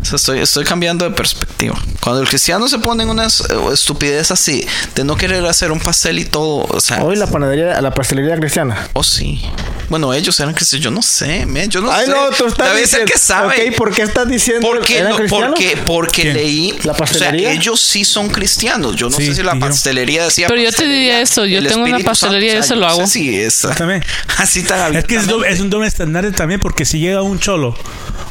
o 0.00 0.04
sea, 0.06 0.16
estoy, 0.16 0.40
estoy 0.40 0.64
cambiando 0.64 1.04
de 1.08 1.10
perspectiva. 1.16 1.74
Cuando 2.00 2.20
el 2.20 2.28
cristiano 2.28 2.68
se 2.68 2.78
pone 2.78 3.02
en 3.02 3.08
una 3.08 3.26
es- 3.26 3.42
estupidez 3.72 4.30
así, 4.30 4.66
de 4.94 5.04
no 5.04 5.16
querer 5.16 5.44
hacer 5.46 5.72
un 5.72 5.80
pastel 5.80 6.18
y 6.18 6.24
todo, 6.26 6.66
o 6.68 6.80
sea... 6.80 7.02
Hoy 7.02 7.16
la 7.16 7.26
panadería, 7.26 7.80
la 7.80 7.90
pastelería 7.92 8.36
cristiana. 8.36 8.88
Oh, 8.92 9.02
sí. 9.02 9.42
Bueno, 9.88 10.12
ellos 10.14 10.38
eran 10.40 10.54
cristianos, 10.54 10.84
yo 10.84 10.90
no 10.90 11.02
sé, 11.02 11.46
men, 11.46 11.70
yo 11.70 11.80
no 11.80 11.90
Ay, 11.92 12.03
sé. 12.06 12.10
no, 12.12 12.30
tú 12.30 12.46
estás 12.46 12.76
diciendo. 12.76 13.10
que 13.12 13.18
sabe. 13.18 13.68
Ok, 13.70 13.76
¿por 13.76 13.92
qué 13.94 14.02
estás 14.02 14.28
diciendo 14.28 14.66
Porque, 14.66 15.02
no, 15.02 15.16
porque, 15.28 15.76
porque 15.84 16.22
¿Quién? 16.22 16.34
leí. 16.34 16.74
¿La 16.84 16.94
pastelería? 16.94 17.48
O 17.48 17.52
sea, 17.52 17.60
ellos 17.60 17.80
sí 17.80 18.04
son 18.04 18.28
cristianos. 18.28 18.96
Yo 18.96 19.08
no 19.10 19.16
Sí, 19.16 19.26
sé 19.26 19.34
si 19.36 19.42
la 19.42 19.54
pastelería 19.58 20.24
decía. 20.24 20.46
Pero 20.48 20.60
yo 20.62 20.72
te 20.72 20.86
diría 20.86 21.20
esto, 21.20 21.44
yo 21.46 21.62
tengo 21.66 21.84
una 21.84 21.98
pastelería 22.00 22.54
y 22.54 22.56
eso 22.58 22.74
lo 22.76 22.86
hago. 22.86 23.06
si 23.06 23.34
es 23.38 23.60
También. 23.76 24.02
así 24.38 24.62
tan 24.62 24.94
Es 24.96 25.04
que 25.04 25.16
es, 25.16 25.26
doble- 25.28 25.48
es 25.48 25.60
un 25.60 25.70
doble 25.70 25.86
estándar 25.88 26.30
también 26.32 26.60
porque 26.60 26.84
si 26.84 26.98
llega 26.98 27.22
un 27.22 27.38
cholo 27.38 27.76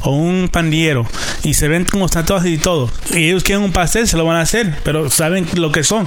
o 0.01 0.11
un 0.11 0.49
pandillero 0.51 1.07
y 1.43 1.53
se 1.53 1.67
ven 1.69 1.85
como 1.85 2.09
tatuajes 2.09 2.51
y 2.51 2.57
todo 2.57 2.89
y 3.11 3.29
ellos 3.29 3.43
quieren 3.43 3.63
un 3.63 3.71
pastel 3.71 4.05
se 4.07 4.17
lo 4.17 4.25
van 4.25 4.35
a 4.35 4.41
hacer 4.41 4.77
pero 4.83 5.09
saben 5.09 5.47
lo 5.53 5.71
que 5.71 5.83
son 5.85 6.05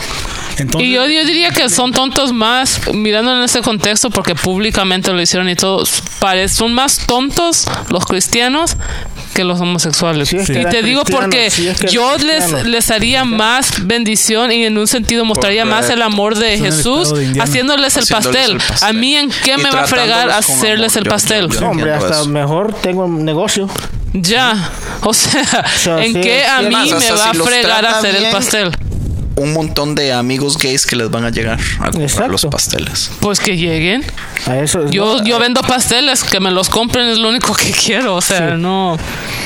entonces 0.58 0.86
Y 0.88 0.92
yo, 0.92 1.06
yo 1.06 1.24
diría 1.24 1.50
que 1.50 1.70
son 1.70 1.92
tontos 1.92 2.32
más, 2.32 2.80
mirando 2.92 3.34
en 3.36 3.42
ese 3.44 3.60
contexto, 3.62 4.10
porque 4.10 4.34
públicamente 4.34 5.12
lo 5.12 5.20
hicieron 5.20 5.48
y 5.48 5.54
todo, 5.56 5.84
son 5.86 6.74
más 6.74 6.98
tontos 7.06 7.55
los 7.88 8.04
cristianos 8.06 8.76
que 9.34 9.44
los 9.44 9.60
homosexuales. 9.60 10.28
Sí, 10.30 10.36
es 10.38 10.46
que 10.46 10.62
y 10.62 10.64
te 10.64 10.82
digo 10.82 11.04
porque 11.04 11.50
sí, 11.50 11.68
es 11.68 11.78
que 11.78 11.88
yo 11.88 12.16
les, 12.18 12.64
les 12.64 12.90
haría 12.90 13.24
más 13.24 13.86
bendición 13.86 14.50
y 14.50 14.64
en 14.64 14.78
un 14.78 14.86
sentido 14.86 15.24
mostraría 15.24 15.64
más 15.64 15.90
el 15.90 16.00
amor 16.02 16.36
de 16.36 16.58
Jesús 16.58 17.12
de 17.14 17.24
el 17.26 17.40
Haciéndoles 17.40 17.94
pastel. 18.08 18.52
el 18.52 18.56
pastel. 18.58 18.88
A 18.88 18.92
mí 18.92 19.14
en 19.16 19.30
qué 19.44 19.54
Y 19.58 19.62
me 19.62 19.70
va 19.70 19.82
a 19.82 19.86
fregar 19.86 20.30
hacerles 20.30 20.92
amor. 20.96 20.98
el 20.98 21.04
Yo- 21.04 21.10
pastel. 21.10 21.48
yo- 21.50 21.68
hombre, 21.68 21.92
hasta 21.92 22.20
eso. 22.20 22.26
mejor 22.28 22.72
tengo 22.74 23.04
un 23.04 23.24
negocio. 23.24 23.68
Ya, 24.14 24.70
o 25.02 25.12
sea, 25.12 25.44
sea, 25.76 26.02
¿en 26.02 26.14
sí, 26.14 26.20
qué 26.22 26.44
a 26.46 26.62
mí 26.62 26.68
me 26.74 27.10
va 27.12 27.30
a 27.30 27.34
si 27.34 27.38
fregar 27.40 27.84
hacer 27.84 28.16
el 28.16 28.30
pastel? 28.30 28.70
Un 29.36 29.52
montón 29.52 29.94
de 29.94 30.12
amigos 30.14 30.56
gays 30.58 30.86
que 30.86 30.96
les 30.96 31.10
van 31.10 31.24
a 31.24 31.30
llegar 31.30 31.58
a 31.78 31.84
comprar 31.90 32.02
Exacto. 32.02 32.32
los 32.32 32.46
pasteles. 32.46 33.10
Pues 33.20 33.38
que 33.38 33.56
lleguen. 33.56 34.02
A 34.46 34.56
eso 34.58 34.88
Yo, 34.90 35.22
yo 35.24 35.38
vendo 35.38 35.60
pasteles, 35.62 36.24
que 36.24 36.40
me 36.40 36.50
los 36.50 36.68
compren 36.70 37.06
es 37.08 37.18
lo 37.18 37.28
único 37.28 37.54
que 37.54 37.70
quiero. 37.84 38.14
O 38.16 38.20
sea, 38.22 38.56
no, 38.56 38.96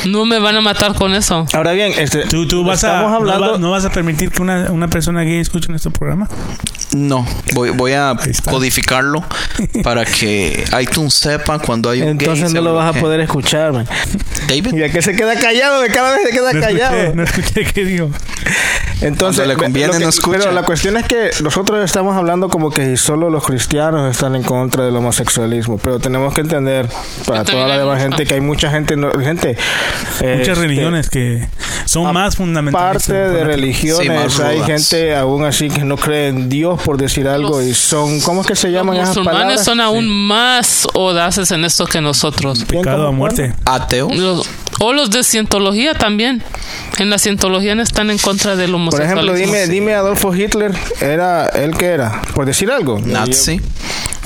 no 0.07 0.25
me 0.27 0.39
van 0.39 0.57
a 0.57 0.61
matar 0.61 0.95
con 0.95 1.12
eso. 1.15 1.45
Ahora 1.53 1.73
bien, 1.73 1.93
este, 1.99 2.21
tú, 2.27 2.47
tú 2.47 2.65
vas 2.65 2.85
a 2.85 3.03
no, 3.03 3.09
hablando 3.15 3.53
va- 3.53 3.59
no 3.59 3.71
vas 3.73 3.85
a 3.85 3.91
permitir 3.91 4.31
que 4.31 4.41
una, 4.43 4.71
una 4.71 4.89
persona 4.89 5.23
gay 5.23 5.39
escuche 5.41 5.69
nuestro 5.69 5.91
programa 5.91 6.29
No, 6.93 7.27
voy, 7.55 7.71
voy 7.71 7.93
a 7.93 8.15
codificarlo 8.49 9.25
para 9.83 10.05
que 10.05 10.65
iTunes 10.81 11.15
sepa 11.15 11.59
cuando 11.59 11.91
hay 11.91 12.03
un 12.03 12.17
gay. 12.17 12.29
entonces 12.29 12.53
no 12.55 12.61
lo 12.61 12.75
vas 12.75 12.95
a 12.97 13.01
poder 13.01 13.19
escuchar, 13.21 13.73
man. 13.73 13.87
David, 14.49 14.73
Y 14.75 14.83
a 14.85 14.91
que 14.93 15.03
se 15.03 15.17
queda 15.17 15.35
callado, 15.39 15.81
de 15.81 15.89
cada 15.91 16.12
vez 16.15 16.23
se 16.29 16.31
queda 16.33 16.53
no 16.53 16.61
callado. 16.61 16.97
escuché, 16.97 17.17
no 17.17 17.23
escuché 17.25 17.65
qué 17.73 17.85
digo 17.85 18.11
Entonces, 19.01 19.45
Cuando 19.45 19.55
le 19.55 19.57
que- 19.89 19.98
no 20.05 20.09
escucha. 20.09 20.39
Pero 20.39 20.52
la 20.52 20.62
cuestión 20.62 20.97
es 20.97 21.07
que 21.07 21.31
nosotros 21.43 21.85
estamos 21.85 22.16
hablando 22.16 22.48
como 22.48 22.70
que 22.70 22.97
solo 22.97 23.31
los 23.31 23.44
cristianos 23.44 24.11
están 24.11 24.35
en 24.36 24.43
contra 24.43 24.85
del 24.85 24.94
homosexualismo, 24.97 25.78
pero 25.78 25.98
tenemos 25.98 26.35
que 26.35 26.40
entender 26.43 26.89
para 27.27 27.44
Que 27.44 27.52
toda 27.52 27.66
la 27.69 27.78
demás 27.78 28.01
gente 28.02 28.24
que 28.27 28.35
hay 28.35 28.40
mucha 28.40 28.70
gente, 28.70 28.97
no- 28.97 29.12
gente 29.12 29.57
Muchas 30.20 30.48
este, 30.48 30.55
religiones 30.55 31.09
que 31.11 31.48
son 31.86 32.12
más 32.12 32.36
fundamentalistas. 32.36 33.07
Parte 33.09 33.31
de 33.31 33.44
religiones, 33.44 34.32
Sí, 34.35 34.43
hay 34.43 34.61
gente 34.62 35.16
aún 35.16 35.44
así 35.44 35.69
que 35.70 35.85
no 35.85 35.97
cree 35.97 36.28
en 36.28 36.48
Dios 36.48 36.81
por 36.82 36.97
decir 36.98 37.27
algo 37.28 37.62
y 37.62 37.74
son, 37.74 38.20
¿cómo 38.20 38.43
es 38.43 38.47
que 38.47 38.57
se 38.57 38.70
llaman 38.70 38.97
Los 38.97 39.05
esas 39.05 39.16
musulmanes 39.16 39.40
palabras? 39.43 39.65
son 39.65 39.81
aún 39.81 40.09
más 40.09 40.86
audaces 40.94 41.51
en 41.51 41.65
esto 41.65 41.86
que 41.86 42.01
nosotros. 42.01 42.65
Pecado 42.65 42.97
¿cómo 42.98 43.09
a 43.09 43.12
muerte. 43.12 43.55
Ateo. 43.65 44.09
Los- 44.12 44.48
o 44.82 44.93
los 44.94 45.11
de 45.11 45.23
cientología 45.24 45.93
también. 45.94 46.43
En 46.98 47.11
la 47.11 47.19
cientología 47.19 47.74
no 47.74 47.82
están 47.82 48.11
en 48.11 48.19
contra 48.19 48.57
del 48.57 48.70
Por 48.70 48.77
homosexualismo. 48.77 49.32
ejemplo, 49.32 49.52
dime, 49.52 49.66
dime 49.70 49.94
Adolfo 49.94 50.34
Hitler, 50.34 50.72
era 51.01 51.47
él 51.48 51.76
que 51.76 51.86
era, 51.86 52.20
por 52.34 52.44
decir 52.47 52.70
algo. 52.70 53.01
Nazi. 53.01 53.60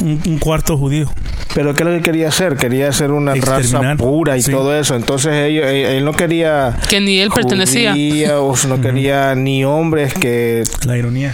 Un, 0.00 0.20
un 0.26 0.38
cuarto 0.38 0.76
judío. 0.76 1.10
Pero 1.54 1.72
¿qué 1.72 1.84
es 1.84 1.88
lo 1.88 1.94
que 1.94 2.02
quería 2.02 2.28
hacer? 2.28 2.56
Quería 2.56 2.88
hacer 2.88 3.12
una 3.12 3.32
raza 3.36 3.94
pura 3.96 4.36
y 4.36 4.42
Sí. 4.42 4.50
todo 4.50 4.76
eso. 4.76 4.96
Entonces 4.96 5.32
ellos, 5.34 5.66
él, 5.68 5.76
él 5.86 6.04
no 6.04 6.12
quería 6.12 6.76
Que 6.90 7.00
ni 7.00 7.20
él 7.20 7.30
pertenecía. 7.30 7.92
judíos, 7.92 8.64
no 8.66 8.80
quería 8.80 9.36
ni 9.36 9.64
hombres 9.64 10.12
que 10.14 10.64
La 10.84 10.96
ironía. 10.96 11.32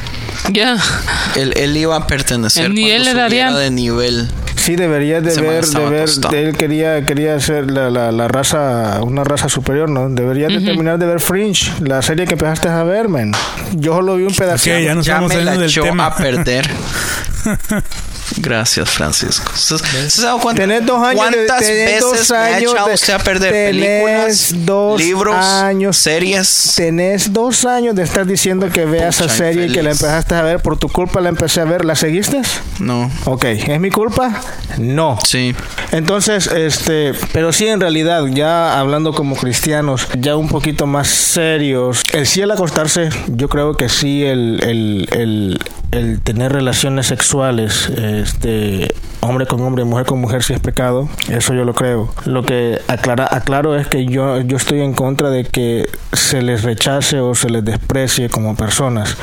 Ya. 0.52 0.76
Él, 1.36 1.52
él 1.56 1.76
iba 1.76 1.94
a 1.96 2.06
pertenecer 2.06 2.70
Ni 2.70 2.90
él 2.90 3.04
le 3.04 3.10
subiera 3.12 3.22
daría- 3.22 3.52
de 3.52 3.70
nivel. 3.70 4.28
Sí 4.60 4.76
debería 4.76 5.20
de 5.20 5.34
ver, 5.40 5.64
de 5.64 5.88
ver, 5.88 6.08
él 6.34 6.56
quería 6.56 7.04
quería 7.04 7.38
ser 7.40 7.70
la, 7.70 7.90
la, 7.90 8.12
la 8.12 8.28
raza, 8.28 9.00
una 9.02 9.24
raza 9.24 9.48
superior, 9.48 9.88
¿no? 9.90 10.08
Debería 10.08 10.48
de 10.48 10.60
terminar 10.60 10.98
de 10.98 11.06
ver 11.06 11.20
Fringe, 11.20 11.72
la 11.80 12.02
serie 12.02 12.26
que 12.26 12.34
empezaste 12.34 12.68
a 12.68 12.82
ver, 12.84 13.08
man. 13.08 13.32
Yo 13.72 13.94
solo 13.94 14.16
vi 14.16 14.24
un 14.24 14.34
pedacito. 14.34 14.76
Ok, 14.76 14.82
ya 14.82 14.94
no 14.94 15.00
Ya 15.02 15.12
estamos 15.14 15.28
me 15.30 15.34
la 15.36 15.40
saliendo 15.40 15.60
del 15.62 15.70
echó 15.70 15.82
tema. 15.82 16.06
a 16.06 16.16
perder. 16.16 16.70
Gracias, 18.38 18.88
Francisco. 18.90 19.52
¿Se, 19.56 19.76
se 20.10 20.20
ha 20.22 20.24
dado 20.26 20.38
cuenta? 20.40 20.62
Tenés 20.62 20.86
dos 20.86 21.02
años 21.02 21.30
de- 21.30 21.46
¿Cuántas 21.46 21.58
tenés 21.66 21.86
veces 21.86 22.00
dos 22.00 22.30
me 22.30 22.36
ha 22.36 22.44
años 22.56 22.72
echado 22.72 22.88
de- 22.88 22.94
usted 22.94 23.12
a 23.14 23.18
perder 23.18 23.52
tenés 23.52 23.70
películas, 24.02 24.54
dos 24.66 25.00
libros, 25.00 25.34
años. 25.44 25.96
series? 25.96 26.72
Tenés 26.76 27.32
dos 27.32 27.64
años 27.64 27.94
de 27.94 28.02
estar 28.02 28.26
diciendo 28.26 28.68
que 28.70 28.84
veas 28.84 29.20
esa 29.20 29.28
serie 29.28 29.66
y 29.66 29.72
que 29.72 29.82
la 29.82 29.90
empezaste 29.90 30.34
a 30.34 30.42
ver. 30.42 30.60
Por 30.60 30.78
tu 30.78 30.88
culpa 30.88 31.20
la 31.20 31.28
empecé 31.28 31.60
a 31.60 31.64
ver. 31.64 31.84
¿La 31.84 31.94
seguiste? 31.96 32.40
No. 32.78 33.10
Ok. 33.24 33.44
¿Es 33.44 33.80
mi 33.80 33.90
culpa? 33.90 34.40
No. 34.78 35.18
Sí. 35.24 35.54
Entonces, 35.92 36.46
este, 36.46 37.12
pero 37.32 37.52
sí 37.52 37.66
en 37.66 37.80
realidad, 37.80 38.24
ya 38.26 38.78
hablando 38.78 39.12
como 39.12 39.36
cristianos, 39.36 40.06
ya 40.18 40.36
un 40.36 40.48
poquito 40.48 40.86
más 40.86 41.08
serios, 41.08 42.02
el 42.12 42.26
sí 42.26 42.42
al 42.42 42.50
acostarse, 42.50 43.08
yo 43.28 43.48
creo 43.48 43.76
que 43.76 43.88
sí 43.88 44.24
el, 44.24 44.60
el, 44.62 45.08
el, 45.12 45.60
el 45.90 46.20
tener 46.20 46.52
relaciones 46.52 47.06
sexuales, 47.06 47.88
este, 47.88 48.88
hombre 49.20 49.46
con 49.46 49.60
hombre, 49.60 49.84
mujer 49.84 50.06
con 50.06 50.20
mujer, 50.20 50.42
si 50.42 50.52
es 50.52 50.60
pecado, 50.60 51.08
eso 51.28 51.54
yo 51.54 51.64
lo 51.64 51.74
creo. 51.74 52.12
Lo 52.24 52.42
que 52.42 52.78
aclara, 52.88 53.28
aclaro 53.30 53.76
es 53.76 53.86
que 53.86 54.06
yo, 54.06 54.40
yo 54.40 54.56
estoy 54.56 54.80
en 54.80 54.94
contra 54.94 55.30
de 55.30 55.44
que 55.44 55.88
se 56.12 56.42
les 56.42 56.62
rechace 56.62 57.20
o 57.20 57.34
se 57.34 57.50
les 57.50 57.64
desprecie 57.64 58.28
como 58.28 58.56
personas. 58.56 59.16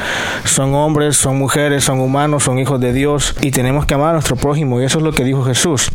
Son 0.45 0.73
hombres, 0.73 1.17
son 1.17 1.37
mujeres, 1.37 1.83
son 1.83 1.99
humanos, 1.99 2.43
son 2.43 2.59
hijos 2.59 2.79
de 2.79 2.93
Dios 2.93 3.35
y 3.41 3.51
tenemos 3.51 3.85
que 3.85 3.93
amar 3.93 4.09
a 4.09 4.13
nuestro 4.13 4.35
prójimo 4.35 4.81
y 4.81 4.85
eso 4.85 4.99
es 4.99 5.03
lo 5.03 5.13
que 5.13 5.23
dijo 5.23 5.43
Jesús. 5.43 5.89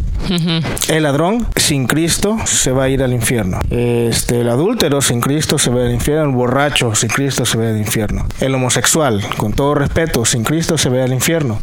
El 0.89 1.03
ladrón 1.03 1.47
sin 1.57 1.87
Cristo 1.87 2.39
se 2.45 2.73
va 2.73 2.85
a 2.85 2.89
ir 2.89 3.03
al 3.03 3.13
infierno. 3.13 3.61
Este, 3.71 4.41
el 4.41 4.49
adúltero 4.49 5.01
sin 5.03 5.21
Cristo 5.21 5.59
se 5.59 5.71
va 5.71 5.83
al 5.83 5.93
infierno. 5.93 6.25
El 6.25 6.35
borracho 6.37 6.95
sin 6.95 7.09
Cristo 7.09 7.45
se 7.45 7.59
va 7.59 7.69
al 7.69 7.79
infierno. 7.79 8.27
El 8.41 8.55
homosexual, 8.55 9.25
con 9.37 9.53
todo 9.53 9.75
respeto, 9.75 10.25
sin 10.25 10.45
Cristo 10.45 10.79
se 10.79 10.89
va 10.89 11.05
al 11.05 11.13
infierno. 11.13 11.61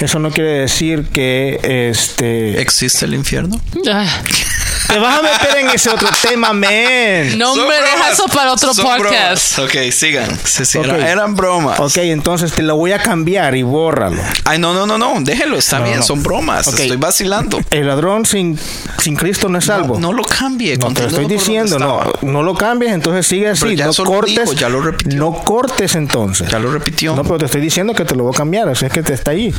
Eso 0.00 0.18
no 0.18 0.30
quiere 0.30 0.50
decir 0.50 1.06
que 1.06 1.60
este 1.90 2.60
¿Existe 2.60 3.06
el 3.06 3.14
infierno? 3.14 3.60
Te 4.88 4.98
vas 4.98 5.18
a 5.18 5.22
meter 5.22 5.56
en 5.58 5.68
ese 5.70 5.90
otro 5.90 6.08
tema, 6.22 6.52
man. 6.52 7.36
No, 7.38 7.52
hombre, 7.52 7.76
deja 7.76 8.10
eso 8.12 8.26
para 8.26 8.52
otro 8.52 8.72
Son 8.72 8.84
podcast. 8.84 9.56
bromas. 9.56 9.74
Ok, 9.74 9.92
sigan. 9.92 10.38
Sí, 10.44 10.64
sí, 10.64 10.78
Ok. 10.78 10.84
era- 10.86 11.10
eran 11.10 11.34
bromas. 11.34 11.80
Ok, 11.80 11.96
entonces 11.98 12.52
te 12.52 12.62
lo 12.62 12.76
voy 12.76 12.92
a 12.92 12.98
cambiar 13.02 13.56
y 13.56 13.62
bórralo. 13.62 14.20
Ay, 14.44 14.58
no, 14.58 14.72
no, 14.74 14.86
no, 14.86 14.96
no. 14.98 15.14
Déjelo, 15.20 15.56
está 15.58 15.80
bien. 15.80 15.96
no. 15.98 16.02
Son 16.02 16.22
bromas. 16.22 16.66
Estoy 16.68 16.96
vacilando. 16.96 17.60
El 17.70 17.86
ladrón 17.88 18.24
sin, 18.26 18.58
sin 18.98 19.16
Cristo 19.16 19.48
no 19.48 19.58
es 19.58 19.64
salvo. 19.64 19.94
No, 19.94 20.08
no 20.08 20.12
lo 20.12 20.22
cambie. 20.22 20.76
No, 20.76 20.92
te 20.92 21.02
lo 21.02 21.08
estoy 21.08 21.26
diciendo, 21.26 21.78
no, 21.78 22.02
no 22.22 22.42
lo 22.42 22.54
cambies, 22.54 22.92
entonces 22.92 23.26
sigue 23.26 23.48
así, 23.48 23.62
Pero 23.62 23.72
ya 23.74 23.86
no 23.86 23.92
cortes, 24.04 24.34
dijo, 24.36 24.52
ya 24.52 24.68
lo 24.68 24.80
repitió. 24.82 25.18
no 25.18 25.32
cortes 25.42 25.94
entonces. 25.96 26.48
Ya 26.48 26.58
lo 26.58 26.70
repitió. 26.70 27.14
No, 27.16 27.22
pero 27.24 27.38
te 27.38 27.46
estoy 27.46 27.60
diciendo 27.60 27.92
que 27.94 28.04
te 28.04 28.14
lo 28.14 28.24
voy 28.24 28.32
a 28.34 28.36
cambiar, 28.38 28.68
así 28.68 28.84
es 28.86 28.92
que 28.92 29.02
te 29.02 29.14
está 29.14 29.32
ahí. 29.32 29.52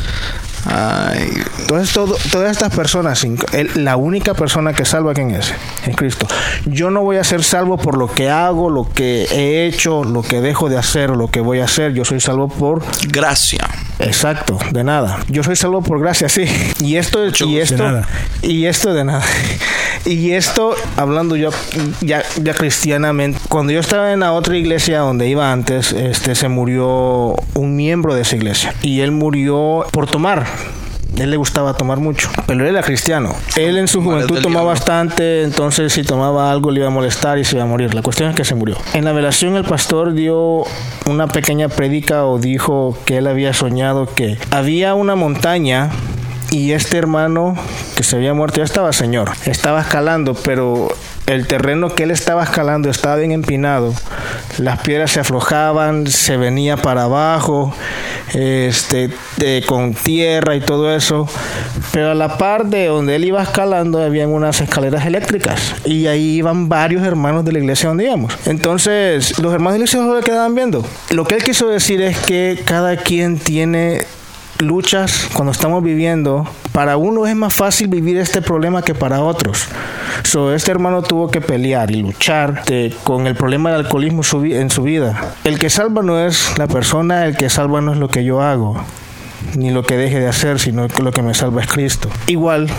Ay, 0.70 1.30
Entonces, 1.60 1.94
todo, 1.94 2.18
todas 2.32 2.52
estas 2.52 2.74
personas, 2.74 3.20
sin- 3.20 3.38
el- 3.54 3.84
la 3.86 3.96
única 3.96 4.34
persona 4.34 4.74
que 4.74 4.86
salva, 4.86 5.14
¿quién 5.18 5.32
es? 5.32 5.52
Es 5.88 5.96
Cristo. 5.96 6.28
Yo 6.66 6.92
no 6.92 7.02
voy 7.02 7.18
a 7.18 7.24
ser 7.24 7.44
salvo 7.44 7.78
por 7.78 7.98
lo 7.98 8.08
que 8.08 8.30
hago, 8.30 8.70
lo 8.70 8.88
que 8.88 9.24
he 9.24 9.66
hecho, 9.66 10.04
lo 10.04 10.22
que 10.22 10.42
dejo 10.42 10.70
de 10.70 10.78
hacer, 10.78 11.10
lo 11.10 11.28
que 11.28 11.40
voy 11.40 11.60
a 11.60 11.64
hacer. 11.64 11.94
Yo 11.94 12.06
soy 12.06 12.20
salvo 12.20 12.48
por 12.50 12.84
gracia. 13.08 13.68
Exacto, 13.98 14.60
de 14.72 14.84
nada. 14.84 15.18
Yo 15.28 15.42
soy 15.42 15.56
salvo 15.56 15.82
por 15.82 16.00
gracia, 16.00 16.30
sí. 16.30 16.44
Y 16.80 16.98
esto, 16.98 17.26
y 17.26 17.30
gusto. 17.30 17.46
esto, 17.48 17.76
De 17.84 17.84
nada. 17.84 18.08
y 18.44 18.66
esto 18.66 18.94
de 18.94 19.04
nada. 19.04 19.24
Y 20.06 20.32
esto, 20.32 20.74
hablando 20.96 21.36
yo 21.36 21.50
ya, 22.00 22.24
ya 22.42 22.54
cristianamente, 22.54 23.40
cuando 23.50 23.74
yo 23.74 23.82
estaba 23.82 24.14
en 24.14 24.22
la 24.22 24.32
otra 24.32 24.56
iglesia 24.56 25.00
donde 25.00 25.28
iba 25.28 25.52
antes, 25.52 25.92
este, 25.92 26.36
se 26.36 26.48
murió 26.48 27.36
un 27.56 27.76
miembro 27.76 28.14
de 28.14 28.22
esa 28.22 28.38
iglesia 28.38 28.74
y 28.82 29.02
él 29.02 29.12
murió 29.12 29.86
por 29.92 30.08
tomar. 30.08 30.46
Él 31.18 31.32
le 31.32 31.38
gustaba 31.38 31.74
tomar 31.74 32.00
mucho, 32.00 32.30
pero 32.46 32.64
él 32.64 32.76
era 32.76 32.84
cristiano. 32.84 33.36
Él 33.56 33.78
en 33.78 33.88
su 33.88 34.04
juventud 34.04 34.40
tomaba 34.42 34.68
bastante, 34.68 35.44
entonces 35.44 35.94
si 35.94 36.04
tomaba 36.04 36.52
algo 36.52 36.72
le 36.72 36.80
iba 36.80 36.88
a 36.88 36.92
molestar 36.92 37.40
y 37.40 37.46
se 37.46 37.56
iba 37.56 37.64
a 37.64 37.68
morir. 37.68 37.94
La 37.94 38.02
cuestión 38.02 38.30
es 38.30 38.36
que 38.36 38.46
se 38.46 38.56
murió. 38.56 38.78
En 38.94 39.06
la 39.06 39.14
velación 39.14 39.56
el 39.56 39.64
pastor 39.64 40.14
dio 40.14 40.64
una 41.06 41.28
pequeña 41.28 41.70
prédica 41.70 42.26
o 42.26 42.38
dijo 42.38 42.98
que 43.06 43.18
él 43.18 43.28
había 43.28 43.54
soñado 43.54 44.08
que 44.14 44.38
había 44.52 44.94
una 44.94 45.16
montaña 45.16 45.90
y 46.52 46.72
este 46.72 46.98
hermano 46.98 47.56
que 47.96 48.04
se 48.04 48.16
había 48.16 48.34
muerto 48.34 48.58
ya 48.58 48.64
estaba 48.64 48.94
señor, 48.94 49.32
estaba 49.46 49.82
escalando, 49.82 50.34
pero 50.34 50.90
el 51.28 51.46
terreno 51.46 51.90
que 51.94 52.04
él 52.04 52.12
estaba 52.12 52.44
escalando 52.44 52.90
estaba 52.90 53.18
bien 53.18 53.32
empinado. 53.32 53.94
Las 54.60 54.80
piedras 54.80 55.12
se 55.12 55.20
aflojaban, 55.20 56.08
se 56.08 56.38
venía 56.38 56.78
para 56.78 57.04
abajo, 57.04 57.74
este, 58.34 59.10
de- 59.38 59.64
con 59.68 59.94
tierra 59.94 60.56
y 60.56 60.62
todo 60.62 60.94
eso. 60.96 61.28
Pero 61.92 62.12
a 62.12 62.16
la 62.16 62.38
par 62.38 62.66
de 62.66 62.88
donde 62.88 63.16
él 63.18 63.26
iba 63.26 63.44
escalando, 63.44 64.02
habían 64.02 64.30
unas 64.30 64.62
escaleras 64.62 65.06
eléctricas. 65.06 65.76
Y 65.86 66.08
ahí 66.08 66.38
iban 66.38 66.70
varios 66.70 67.06
hermanos 67.06 67.44
de 67.46 67.52
la 67.52 67.60
iglesia 67.60 67.90
donde 67.90 68.06
íbamos. 68.06 68.34
Entonces, 68.46 69.38
los 69.40 69.54
hermanos 69.54 69.74
de 69.74 69.80
la 69.80 69.86
iglesia 69.86 70.22
quedaban 70.24 70.56
viendo. 70.56 70.86
Lo 71.12 71.26
que 71.26 71.36
él 71.36 71.44
quiso 71.44 71.68
decir 71.68 72.02
es 72.02 72.18
que 72.20 72.62
cada 72.66 72.96
quien 72.98 73.38
tiene 73.38 74.06
luchas 74.60 75.30
cuando 75.34 75.52
estamos 75.52 75.84
viviendo, 75.84 76.48
para 76.72 76.98
uno 76.98 77.28
es 77.28 77.36
más 77.36 77.54
fácil 77.54 77.88
vivir 77.88 78.18
este 78.18 78.42
problema 78.42 78.82
que 78.82 78.96
para 78.96 79.22
otros. 79.22 79.68
So, 80.24 80.54
este 80.54 80.72
hermano 80.72 81.02
tuvo 81.04 81.30
que 81.30 81.42
pelear 81.42 81.92
y 81.92 82.02
luchar 82.02 82.64
con 83.04 83.28
el 83.28 83.36
problema 83.36 83.72
del 83.72 83.86
alcoholismo 83.86 84.22
en 84.34 84.70
su 84.70 84.84
vida. 84.84 85.36
El 85.44 85.60
que 85.60 85.70
salva 85.70 86.02
no 86.02 86.20
es 86.20 86.58
la 86.58 86.68
persona, 86.68 87.26
el 87.26 87.38
que 87.38 87.50
salva 87.50 87.82
no 87.82 87.94
es 87.94 87.98
lo 87.98 88.10
que 88.10 88.24
yo 88.24 88.42
hago, 88.42 88.84
ni 89.56 89.72
lo 89.72 89.84
que 89.84 89.98
deje 89.98 90.20
de 90.20 90.28
hacer, 90.28 90.60
sino 90.60 90.88
que 90.88 91.04
lo 91.04 91.12
que 91.12 91.22
me 91.22 91.34
salva 91.34 91.62
es 91.62 91.68
Cristo. 91.68 92.10
Igual 92.28 92.70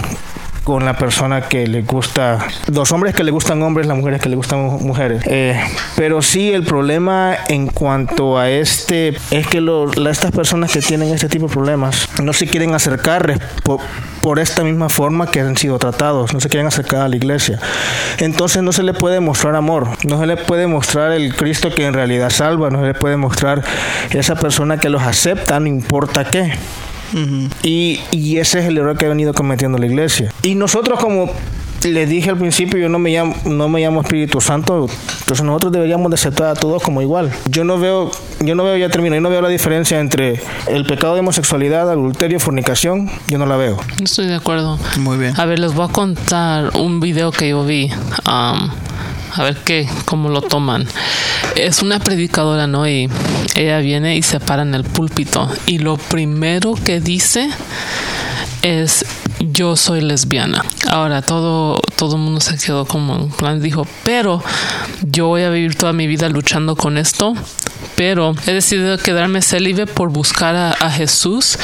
con 0.69 0.85
la 0.85 0.93
persona 0.99 1.41
que 1.49 1.67
le 1.67 1.81
gusta, 1.81 2.47
los 2.71 2.93
hombres 2.93 3.15
que 3.15 3.25
le 3.25 3.31
gustan 3.31 3.63
hombres, 3.63 3.87
las 3.87 3.97
mujeres 3.97 4.21
que 4.21 4.29
le 4.29 4.37
gustan 4.37 4.61
mu- 4.67 4.79
mujeres. 4.81 5.23
Eh, 5.25 5.59
pero 5.97 6.21
sí, 6.21 6.53
el 6.53 6.63
problema 6.63 7.35
en 7.49 7.69
cuanto 7.69 8.37
a 8.39 8.51
este 8.51 9.17
es 9.31 9.47
que 9.47 9.63
lo- 9.63 9.87
la- 9.95 10.11
estas 10.11 10.31
personas 10.31 10.71
que 10.71 10.81
tienen 10.83 11.09
este 11.15 11.31
tipo 11.31 11.47
de 11.49 11.53
problemas 11.55 12.07
no 12.23 12.35
se 12.35 12.47
quieren 12.47 12.75
acercar 12.75 13.27
res- 13.29 13.39
po- 13.65 13.81
por, 14.21 14.39
esta 14.39 14.63
misma 14.63 14.91
forma 14.91 15.31
que 15.31 15.41
han 15.41 15.57
sido 15.57 15.79
tratados, 15.79 16.35
no 16.35 16.41
se 16.41 16.51
quieren 16.51 16.67
acercar 16.67 17.01
a 17.01 17.09
la 17.09 17.17
iglesia. 17.17 17.59
Entonces 18.19 18.63
no 18.63 18.73
se 18.73 18.83
le 18.83 18.93
puede 18.93 19.21
mostrar 19.21 19.57
amor, 19.57 19.89
no 20.05 20.21
se 20.21 20.27
le 20.27 20.37
puede 20.37 20.67
mostrar 20.67 21.13
el 21.13 21.35
Cristo 21.35 21.75
que 21.75 21.87
en 21.87 21.95
realidad 21.95 22.29
salva, 22.29 22.69
no 22.69 22.81
se 22.81 22.89
le 22.89 22.95
puede 22.95 23.17
mostrar 23.17 23.65
esa 24.11 24.35
persona 24.35 24.77
que 24.77 24.91
los 24.91 25.01
acepta, 25.01 25.59
no 25.61 25.67
importa 25.67 26.25
qué. 26.27 26.53
Y, 27.63 28.01
y 28.13 28.39
ese 28.39 28.61
es 28.61 28.67
el 28.67 28.79
error 28.79 28.97
que 28.97 29.07
ha 29.07 29.09
venido 29.09 29.33
cometiendo 29.33 29.79
la 29.79 29.87
iglesia. 29.87 30.33
Y 30.43 30.55
nosotros 30.55 31.01
como 31.01 31.31
les 31.85 32.09
dije 32.09 32.31
al 32.31 32.39
principio, 32.39 32.79
yo 32.79 32.89
no 32.89 32.99
me 32.99 33.11
llamo, 33.11 33.37
no 33.45 33.69
me 33.69 33.81
llamo 33.81 34.01
Espíritu 34.01 34.41
Santo, 34.41 34.89
entonces 35.21 35.45
nosotros 35.45 35.73
deberíamos 35.73 36.11
de 36.11 36.17
aceptar 36.17 36.49
a 36.49 36.55
todos 36.55 36.83
como 36.83 37.03
igual. 37.03 37.31
Yo 37.49 37.65
no 37.65 37.79
veo, 37.79 38.11
yo 38.41 38.55
no 38.55 38.65
veo, 38.65 38.77
ya 38.77 38.89
termino, 38.89 39.15
yo 39.15 39.21
no 39.21 39.31
veo 39.31 39.43
la 39.43 39.49
diferencia 39.49 40.01
entre 40.01 40.41
el 40.67 40.85
pecado 40.87 41.15
de 41.15 41.21
homosexualidad, 41.21 41.91
adulterio, 41.91 42.41
fornicación, 42.41 43.11
yo 43.29 43.39
no 43.39 43.47
la 43.47 43.57
veo. 43.57 43.79
Estoy 44.03 44.27
de 44.27 44.35
acuerdo. 44.35 44.79
Muy 44.99 45.19
bien. 45.19 45.39
A 45.39 45.45
ver, 45.45 45.59
les 45.59 45.75
voy 45.75 45.87
a 45.89 45.93
contar 45.93 46.77
un 46.77 47.01
video 47.01 47.31
que 47.31 47.51
yo 47.51 47.65
vi. 47.65 47.91
um, 48.27 48.71
a 49.35 49.43
ver 49.43 49.57
qué, 49.57 49.89
cómo 50.05 50.29
lo 50.29 50.43
toman. 50.43 50.87
Es 51.57 51.83
una 51.83 51.99
predicadora, 51.99 52.67
¿no? 52.67 52.89
Y 52.89 53.09
ella 53.55 53.79
viene 53.79 54.17
y 54.17 54.23
se 54.23 54.41
para 54.41 54.63
en 54.63 54.75
el 54.75 54.85
púlpito 54.85 55.51
y 55.67 55.79
lo 55.79 55.97
primero 55.97 56.75
que 56.75 57.01
dice 57.01 57.51
es 58.63 59.05
yo 59.41 59.77
soy 59.77 60.01
lesbiana. 60.01 60.65
Ahora 60.89 61.23
todo 61.23 61.81
todo 61.97 62.17
el 62.17 62.23
mundo 62.23 62.41
se 62.41 62.57
quedó 62.57 62.87
como 62.87 63.17
en 63.17 63.31
plan 63.31 63.61
dijo, 63.61 63.87
pero 64.05 64.43
yo 65.03 65.27
voy 65.27 65.43
a 65.43 65.51
vivir 65.51 65.75
toda 65.75 65.93
mi 65.93 66.07
vida 66.07 66.29
luchando 66.29 66.77
con 66.77 66.97
esto, 66.97 67.35
pero 67.97 68.35
he 68.47 68.53
decidido 68.53 68.99
quedarme 68.99 69.43
célibe 69.43 69.87
por 69.87 70.11
buscar 70.11 70.55
a, 70.55 70.71
a 70.71 70.91
Jesús 70.91 71.59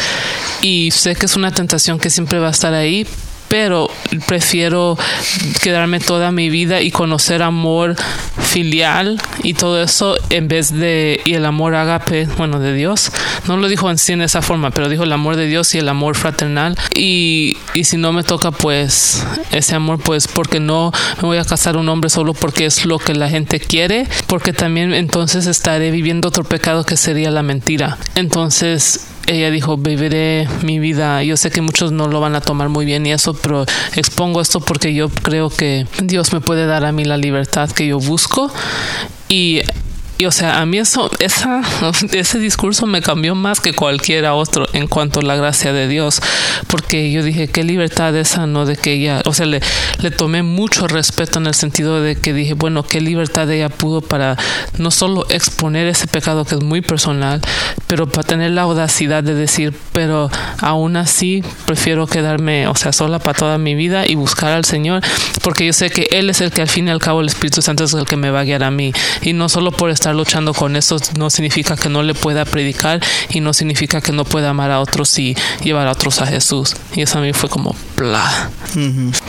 y 0.61 0.91
sé 0.91 1.15
que 1.15 1.27
es 1.27 1.37
una 1.37 1.53
tentación 1.53 1.99
que 1.99 2.11
siempre 2.11 2.39
va 2.39 2.49
a 2.49 2.51
estar 2.51 2.75
ahí, 2.75 3.07
pero 3.55 3.89
prefiero 4.27 4.99
quedarme 5.63 6.01
toda 6.01 6.33
mi 6.33 6.51
vida 6.51 6.81
y 6.81 6.91
conocer 6.91 7.41
amor 7.41 7.95
filial 8.37 9.23
y 9.45 9.55
todo 9.55 9.81
eso 9.81 10.17
en 10.31 10.49
vez 10.49 10.77
de 10.77 11.21
y 11.25 11.35
el 11.35 11.47
amor 11.47 11.77
agape, 11.77 12.27
bueno, 12.37 12.59
de 12.59 12.75
Dios. 12.75 13.13
No 13.47 13.57
lo 13.57 13.69
dijo 13.69 13.89
en 13.89 13.99
sí 13.99 14.13
en 14.13 14.23
esa 14.23 14.43
forma, 14.43 14.73
pero 14.73 14.89
dijo 14.89 15.05
el 15.05 15.13
amor 15.13 15.37
de 15.37 15.47
Dios 15.47 15.73
y 15.77 15.79
el 15.79 15.89
amor 15.89 16.17
fraternal. 16.17 16.77
Y, 16.97 17.57
y 17.75 17.85
si 17.85 17.97
no 17.97 18.13
me 18.13 18.25
toca, 18.25 18.51
pues 18.51 19.25
ese 19.53 19.77
amor, 19.77 20.01
pues 20.01 20.27
porque 20.27 20.59
no 20.59 20.91
me 21.19 21.29
voy 21.29 21.39
a 21.39 21.45
casar 21.45 21.77
un 21.77 21.89
hombre 21.89 22.11
solo 22.11 22.35
porque 22.35 22.67
es 22.67 22.85
lo 22.85 22.99
que 22.99 23.15
la 23.15 23.29
gente 23.29 23.61
quiere, 23.61 24.09
porque 24.27 24.53
también 24.53 24.93
entonces 24.93 25.47
estaré 25.47 25.93
viviendo 25.93 26.27
otro 26.27 26.43
pecado 26.43 26.83
que 26.83 26.97
sería 26.97 27.31
la 27.31 27.45
mentira. 27.45 27.99
Entonces 28.17 29.14
ella 29.27 29.51
dijo, 29.51 29.77
viviré 29.77 30.49
mi 30.63 30.79
vida. 30.79 31.23
Yo 31.23 31.37
sé 31.37 31.51
que 31.51 31.61
muchos 31.61 31.93
no 31.93 32.09
lo 32.09 32.21
van 32.21 32.35
a 32.35 32.41
tomar 32.41 32.69
muy 32.69 32.85
bien 32.85 33.07
y 33.07 33.13
eso, 33.13 33.35
pero 33.35 33.65
expongo 33.97 34.41
esto 34.41 34.61
porque 34.61 34.95
yo 34.95 35.09
creo 35.09 35.51
que 35.51 35.87
Dios 36.03 36.33
me 36.33 36.41
puede 36.41 36.67
dar 36.67 36.85
a 36.85 36.93
mí 36.93 37.05
la 37.05 37.17
libertad 37.17 37.71
que 37.71 37.87
yo 37.87 37.99
busco 37.99 38.53
y 39.29 39.61
y 40.17 40.27
o 40.27 40.33
sea, 40.33 40.61
a 40.61 40.67
mí 40.67 40.79
eso, 40.79 41.11
esa, 41.19 41.63
ese 42.13 42.39
discurso 42.39 42.87
me 42.87 43.03
cambió 43.03 43.35
más 43.35 43.61
que 43.61 43.73
cualquiera 43.73 44.35
otro 44.35 44.67
en 44.73 44.87
cuanto 44.87 45.21
a 45.21 45.23
la 45.23 45.35
gracia 45.35 45.73
de 45.73 45.89
Dios, 45.89 46.21
porque 46.69 47.11
yo 47.11 47.23
dije, 47.23 47.49
qué 47.49 47.65
libertad 47.65 48.15
esa, 48.17 48.47
¿no? 48.47 48.65
De 48.65 48.77
que 48.77 48.93
ella, 48.93 49.23
o 49.27 49.35
sea, 49.35 49.47
le, 49.47 49.61
tomé 50.17 50.43
mucho 50.43 50.87
respeto 50.87 51.39
en 51.39 51.47
el 51.47 51.55
sentido 51.55 52.01
de 52.01 52.15
que 52.15 52.33
dije, 52.33 52.55
bueno, 52.55 52.85
qué 52.85 53.01
libertad 53.01 53.51
ella 53.51 53.69
pudo 53.69 54.03
para 54.03 54.37
no 54.79 54.91
solo 54.91 55.27
exponer 55.31 55.89
ese 55.89 56.07
pecado 56.07 56.45
que 56.45 56.55
es 56.55 56.63
muy 56.63 56.81
personal, 56.81 57.41
pero 57.89 58.09
para 58.09 58.27
tener 58.27 58.53
la 58.53 58.63
audacidad 58.63 59.25
de 59.25 59.35
decir, 59.35 59.75
pero 59.93 60.31
aún 60.61 60.97
así 60.97 61.43
prefiero 61.67 62.07
quedarme, 62.07 62.69
o 62.69 62.77
sea, 62.77 62.93
sola 62.93 63.19
para 63.19 63.37
toda 63.37 63.59
mi 63.59 63.75
vida 63.75 64.07
y 64.07 64.15
buscar 64.15 64.53
al 64.53 64.65
Señor, 64.65 65.03
porque 65.43 65.67
yo 65.67 65.73
sé 65.73 65.91
que 65.91 66.07
Él 66.13 66.31
es 66.31 66.41
el 66.41 66.53
que 66.53 66.63
al 66.63 66.69
fin 66.69 66.87
y 66.87 66.91
al 66.93 67.01
cabo 67.01 67.21
el 67.21 67.27
Espíritu 67.27 67.63
Santo 67.63 67.85
es 67.85 67.95
el 67.95 68.05
que 68.05 68.17
me 68.17 68.31
va 68.31 68.41
a 68.41 68.45
guiar 68.45 68.63
a 68.63 68.71
mí, 68.71 68.93
y 69.23 69.33
no 69.33 69.49
solo 69.49 69.73
por 69.73 69.91
estar 70.05 70.15
luchando 70.15 70.53
con 70.53 70.77
eso 70.77 70.99
no 71.17 71.31
significa 71.31 71.77
que 71.77 71.89
no 71.89 72.03
le 72.03 72.13
pueda 72.13 72.45
predicar 72.45 73.01
y 73.31 73.41
no 73.41 73.55
significa 73.55 74.03
que 74.03 74.13
no 74.13 74.27
pueda 74.27 74.51
amar 74.51 74.71
a 74.71 74.81
otros 74.81 75.19
y 75.19 75.35
llevar 75.63 75.89
a 75.89 75.93
otros 75.93 76.21
a 76.21 76.27
Jesús. 76.27 76.77
Y 76.95 77.01
eso 77.01 77.17
a 77.17 77.23
mí 77.23 77.33
fue 77.33 77.49
como 77.49 77.75
bla. 77.97 78.51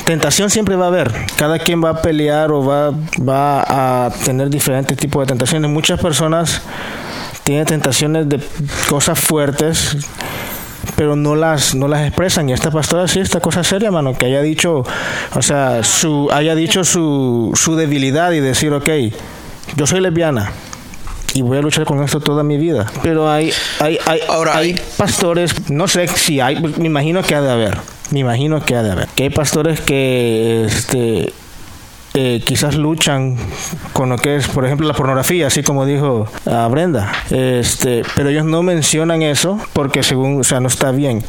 Tentación 0.04 0.50
siempre 0.50 0.76
va 0.76 0.86
a 0.86 0.88
haber. 0.90 1.14
Cada 1.38 1.60
quien 1.60 1.82
va 1.82 1.92
a 1.92 2.02
pelear 2.02 2.52
o 2.52 2.66
va, 2.66 2.92
va 2.92 4.06
a 4.06 4.10
tener 4.26 4.50
diferentes 4.50 4.98
tipos 4.98 5.24
de 5.24 5.28
tentaciones. 5.28 5.72
Muchas 5.72 5.98
personas 5.98 6.62
tienen 7.46 7.66
tentaciones 7.66 8.28
de 8.28 8.42
cosas 8.90 9.18
fuertes 9.18 9.96
pero 10.98 11.16
no 11.16 11.36
las 11.36 11.74
no 11.74 11.88
las 11.88 12.06
expresan 12.06 12.50
y 12.50 12.54
esta 12.54 12.70
pastora 12.70 13.08
sí 13.08 13.20
esta 13.20 13.40
cosa 13.40 13.64
seria 13.64 13.92
mano 13.92 14.16
que 14.18 14.28
haya 14.28 14.42
dicho 14.42 14.84
o 15.34 15.42
sea 15.42 15.84
su 15.84 16.30
haya 16.32 16.54
dicho 16.54 16.84
su, 16.84 17.52
su 17.56 17.76
debilidad 17.76 18.32
y 18.34 18.40
decir 18.40 18.72
ok 18.72 18.90
yo 19.76 19.86
soy 19.88 20.00
lesbiana 20.02 20.52
y 21.34 21.42
voy 21.42 21.58
a 21.58 21.62
luchar 21.62 21.86
con 21.86 22.02
esto 22.04 22.20
toda 22.20 22.44
mi 22.44 22.58
vida. 22.58 22.86
Pero 23.04 23.30
hay, 23.30 23.52
hay, 23.80 23.98
hay, 24.06 24.20
Ahora, 24.30 24.58
hay 24.58 24.72
hay- 24.72 24.82
pastores, 24.98 25.70
no 25.70 25.88
sé 25.88 26.08
si 26.08 26.40
hay, 26.40 26.62
me 26.78 26.86
imagino 26.88 27.22
que 27.24 27.36
ha 27.36 27.42
de 27.42 27.52
haber, 27.52 27.78
me 28.12 28.20
imagino 28.20 28.64
que 28.64 28.76
ha 28.76 28.84
de 28.84 28.92
haber. 28.92 29.08
Que 29.10 29.24
hay 29.24 29.30
pastores 29.30 29.82
que 29.82 30.66
este, 30.66 31.34
eh, 32.16 32.42
quizás 32.46 32.76
luchan 32.76 33.38
con 33.92 34.10
lo 34.10 34.18
que 34.18 34.38
es, 34.38 34.48
por 34.48 34.66
ejemplo, 34.66 34.88
la 34.88 34.94
pornografía, 34.94 35.48
así 35.48 35.64
como 35.64 35.86
dijo 35.86 36.28
ah, 36.46 36.68
Brenda. 36.72 37.12
Este, 37.30 38.04
pero 38.16 38.30
ellos 38.30 38.46
no 38.46 38.64
mencionan 38.64 39.22
eso 39.22 39.60
porque 39.74 40.02
según, 40.02 40.40
o 40.40 40.44
sea, 40.44 40.62
no 40.62 40.68
está 40.68 40.92
bien. 40.92 41.24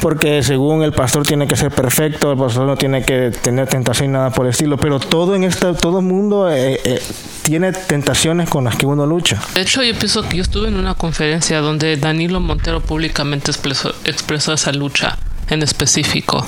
Porque 0.00 0.42
según 0.42 0.82
el 0.82 0.92
pastor 0.92 1.24
tiene 1.24 1.46
que 1.46 1.56
ser 1.56 1.70
perfecto, 1.70 2.32
el 2.32 2.38
pastor 2.38 2.66
no 2.66 2.76
tiene 2.76 3.04
que 3.04 3.30
tener 3.30 3.68
tentación 3.68 4.12
nada 4.12 4.30
por 4.30 4.46
el 4.46 4.50
estilo. 4.50 4.76
Pero 4.78 4.98
todo 4.98 5.36
en 5.36 5.44
este, 5.44 5.72
todo 5.74 6.02
mundo 6.02 6.50
eh, 6.50 6.80
eh, 6.84 7.00
tiene 7.42 7.72
tentaciones 7.72 8.48
con 8.50 8.64
las 8.64 8.76
que 8.76 8.86
uno 8.86 9.06
lucha. 9.06 9.40
De 9.54 9.60
hecho, 9.60 9.82
yo 9.82 9.94
pienso 9.94 10.28
que 10.28 10.38
yo 10.38 10.42
estuve 10.42 10.68
en 10.68 10.76
una 10.76 10.94
conferencia 10.94 11.60
donde 11.60 11.96
Danilo 11.96 12.40
Montero 12.40 12.80
públicamente 12.80 13.50
expresó, 13.52 13.94
expresó 14.04 14.52
esa 14.54 14.72
lucha 14.72 15.18
en 15.48 15.62
específico. 15.62 16.44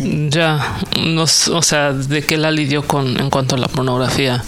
Ya, 0.00 0.78
no, 1.00 1.22
o 1.22 1.62
sea, 1.62 1.92
de 1.92 2.22
que 2.22 2.36
la 2.36 2.50
lidió 2.50 2.82
con 2.82 3.18
en 3.20 3.30
cuanto 3.30 3.54
a 3.54 3.58
la 3.58 3.68
pornografía. 3.68 4.42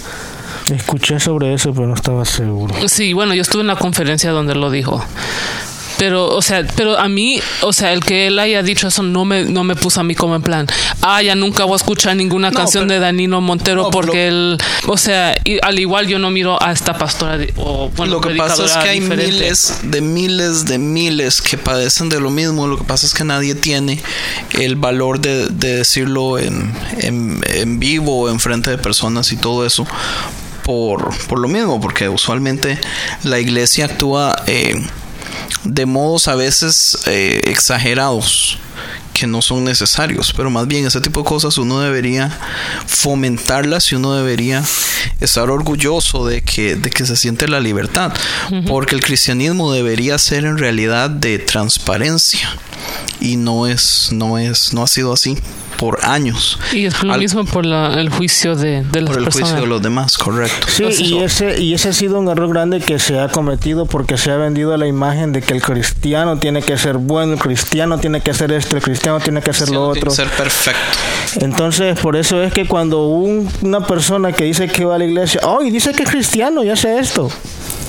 Escuché 0.70 1.19
sobre 1.19 1.55
eso, 1.55 1.73
pero 1.73 1.86
no 1.86 1.94
estaba 1.94 2.24
seguro. 2.24 2.74
Sí, 2.89 3.12
bueno, 3.12 3.35
yo 3.35 3.43
estuve 3.43 3.62
en 3.62 3.69
la 3.69 3.77
conferencia 3.77 4.31
donde 4.31 4.55
lo 4.55 4.70
dijo. 4.70 5.05
Pero, 6.01 6.28
o 6.28 6.40
sea, 6.40 6.66
pero 6.77 6.98
a 6.98 7.09
mí, 7.10 7.39
o 7.60 7.74
sea, 7.74 7.93
el 7.93 8.01
que 8.02 8.27
él 8.28 8.39
haya 8.39 8.62
dicho 8.62 8.89
eso 8.89 9.02
no 9.02 9.27
me, 9.27 9.44
no 9.44 9.64
me 9.64 9.77
puso 9.77 10.01
a 10.01 10.02
mí 10.02 10.14
como 10.14 10.35
en 10.35 10.40
plan, 10.40 10.66
ah, 11.02 11.20
ya 11.20 11.35
nunca 11.35 11.64
voy 11.64 11.74
a 11.74 11.77
escuchar 11.77 12.16
ninguna 12.16 12.51
No, 12.51 12.56
canción 12.56 12.85
pero- 12.89 12.94
de 13.01 13.05
Danilo 13.05 13.43
Montero 13.43 13.82
No, 13.82 13.90
porque 13.90 14.28
él, 14.28 14.56
o 14.86 14.97
sea, 14.97 15.36
y 15.44 15.59
al 15.62 15.78
igual 15.78 16.06
yo 16.06 16.18
no 16.18 16.31
miro 16.31 16.60
a 16.62 16.72
esta 16.72 16.97
pastora 16.97 17.36
de- 17.36 17.52
o, 17.59 17.90
bueno, 17.97 18.14
lo 18.14 18.20
que 18.22 18.31
pasa 18.35 18.64
es 18.64 18.72
que 18.78 18.89
hay 18.89 19.01
diferente. 19.01 19.31
miles 19.31 19.78
de 19.82 20.01
miles 20.01 20.64
de 20.64 20.78
miles 20.78 21.43
que 21.43 21.59
padecen 21.59 22.09
de 22.09 22.18
lo 22.18 22.31
mismo. 22.31 22.66
Lo 22.66 22.78
que 22.78 22.85
pasa 22.85 23.05
es 23.06 23.12
que 23.12 23.24
nadie 23.24 23.55
tiene 23.55 24.01
el 24.59 24.77
valor 24.77 25.20
de, 25.20 25.48
de 25.48 25.77
decirlo 25.77 26.39
en, 26.39 26.72
en, 27.01 27.43
en 27.52 27.78
vivo 27.78 28.22
o 28.22 28.31
en 28.31 28.40
frente 28.40 28.70
de 28.70 28.78
personas 28.78 29.32
y 29.32 29.36
todo 29.36 29.66
eso. 29.66 29.86
Por, 30.64 31.14
por 31.27 31.39
lo 31.40 31.48
mismo, 31.48 31.78
porque 31.81 32.09
usualmente 32.09 32.78
la 33.24 33.39
iglesia 33.39 33.86
actúa 33.86 34.36
eh, 34.47 34.74
de 35.65 35.86
modos 35.86 36.28
a 36.28 36.35
veces 36.35 36.98
eh, 37.07 37.40
exagerados 37.44 38.59
que 39.12 39.27
no 39.27 39.43
son 39.43 39.65
necesarios, 39.65 40.32
pero 40.35 40.51
más 40.51 40.66
bien 40.66 40.86
ese 40.86 41.01
tipo 41.01 41.20
de 41.20 41.28
cosas 41.28 41.59
uno 41.59 41.81
debería 41.81 42.31
fomentarlas 42.86 43.93
y 43.93 43.97
uno 43.97 44.15
debería 44.15 44.65
estar 45.20 45.51
orgulloso 45.51 46.27
de 46.27 46.43
que, 46.43 46.77
de 46.77 46.90
que 46.90 47.05
se 47.05 47.16
siente 47.16 47.47
la 47.48 47.61
libertad, 47.61 48.12
porque 48.66 48.94
el 48.94 49.02
cristianismo 49.02 49.73
debería 49.73 50.19
ser 50.19 50.44
en 50.44 50.57
realidad 50.57 51.11
de 51.11 51.39
transparencia 51.39 52.48
y 53.20 53.36
no 53.36 53.66
es, 53.66 54.09
no 54.12 54.39
es, 54.39 54.73
no 54.73 54.82
ha 54.82 54.89
sido 54.89 55.12
así 55.12 55.36
por 55.81 55.98
años. 56.05 56.59
Y 56.73 56.85
es 56.85 57.02
lo 57.02 57.12
Al- 57.15 57.19
mismo 57.20 57.44
por 57.47 57.65
la- 57.66 57.98
el 58.01 58.11
juicio 58.11 58.55
de, 58.55 58.82
de 58.85 59.01
las 59.01 59.11
por 59.11 59.19
el 59.19 59.24
personas. 59.24 59.48
juicio 59.51 59.61
de 59.62 59.66
los 59.66 59.82
demás, 59.82 60.16
correcto. 60.19 60.66
Sí, 60.69 60.82
Entonces, 60.85 61.01
y 61.09 61.19
ese, 61.19 61.61
y 61.62 61.74
ese 61.74 61.89
ha 61.89 61.93
sido 61.94 62.20
un 62.20 62.28
error 62.28 62.48
grande 62.51 62.81
que 62.81 62.98
se 62.98 63.19
ha 63.19 63.28
cometido 63.28 63.86
porque 63.86 64.16
se 64.19 64.31
ha 64.31 64.36
vendido 64.36 64.77
la 64.77 64.86
imagen 64.86 65.32
de 65.32 65.40
que 65.43 65.55
el 65.55 65.62
cristiano 65.62 66.39
tiene 66.39 66.62
que 66.62 66.77
ser 66.78 66.98
bueno, 66.98 67.32
el 67.32 67.39
cristiano 67.40 67.98
tiene 67.98 68.20
que 68.20 68.31
hacer 68.31 68.52
esto, 68.52 68.77
el 68.77 68.82
cristiano 68.82 69.19
tiene 69.20 69.40
que 69.43 69.51
hacer 69.51 69.70
lo 69.70 69.93
Tiene 69.93 69.94
que 69.94 69.98
otro. 70.01 70.11
ser 70.11 70.28
perfecto. 70.28 70.81
Entonces, 71.40 71.98
por 71.98 72.16
eso 72.16 72.43
es 72.43 72.52
que 72.52 72.66
cuando 72.66 73.07
un- 73.07 73.48
una 73.62 73.86
persona 73.86 74.32
que 74.32 74.44
dice 74.44 74.69
que 74.69 74.85
va 74.85 74.97
a 74.97 74.98
la 74.98 75.05
iglesia, 75.07 75.40
oh, 75.44 75.62
y 75.62 75.70
dice 75.70 75.93
que 75.93 76.02
es 76.02 76.11
cristiano 76.11 76.62
y 76.62 76.69
hace 76.70 76.98
esto. 76.98 77.31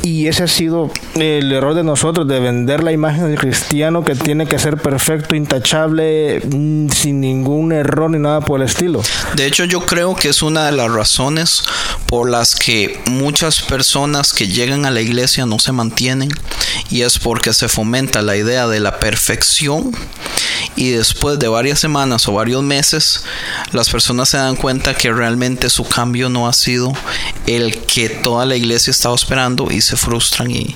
Y 0.04 0.28
ese 0.28 0.44
ha 0.44 0.48
sido 0.48 0.92
el 1.16 1.52
error 1.52 1.76
de 1.76 1.84
nosotros, 1.84 2.28
de 2.28 2.40
vender 2.40 2.84
la 2.84 2.92
imagen 2.92 3.28
del 3.28 3.38
cristiano 3.38 4.04
que 4.04 4.16
tiene 4.16 4.48
que 4.48 4.58
ser 4.58 4.78
perfecto, 4.78 5.36
intachable, 5.36 6.40
mm, 6.40 6.90
sin 6.90 7.22
ningún 7.22 7.72
error 7.72 8.10
ni 8.10 8.18
nada 8.18 8.42
por 8.42 8.62
el 8.62 8.68
estilo. 8.68 9.02
De 9.36 9.46
hecho, 9.46 9.66
yo 9.66 9.86
creo 9.86 10.16
que 10.16 10.30
es 10.30 10.42
una 10.42 10.66
de 10.66 10.72
las 10.72 10.92
razones 10.92 11.64
por 12.08 12.30
las 12.30 12.56
que 12.56 13.00
muchas 13.06 13.62
personas 13.62 14.34
que 14.34 14.48
llegan 14.48 14.86
a 14.86 14.92
la 14.92 15.02
iglesia 15.02 15.46
no 15.46 15.60
se 15.60 15.72
mantienen 15.72 16.30
y 16.90 17.02
es 17.02 17.20
porque 17.20 17.54
se 17.54 17.70
fomenta 17.70 18.22
la 18.22 18.36
idea 18.36 18.68
de 18.68 18.80
la 18.80 19.00
perfección 19.00 19.92
y 20.76 20.92
después 20.92 21.40
de 21.40 21.48
varias 21.48 21.80
semanas 21.80 22.28
o 22.28 22.34
varios 22.34 22.64
meses 22.64 23.24
las 23.72 23.90
personas 23.90 24.30
se 24.30 24.38
dan 24.38 24.56
cuenta 24.56 24.94
que 24.94 25.12
realmente 25.12 25.70
su 25.70 25.84
cambio 25.88 26.30
no 26.30 26.48
ha 26.48 26.54
sido 26.54 26.94
el 27.48 27.78
que 27.86 28.10
toda 28.10 28.46
la 28.46 28.56
iglesia 28.56 28.92
estaba 28.92 29.16
esperando 29.16 29.68
y 29.72 29.82
se 29.82 29.98
frustran 29.98 30.52
y, 30.52 30.76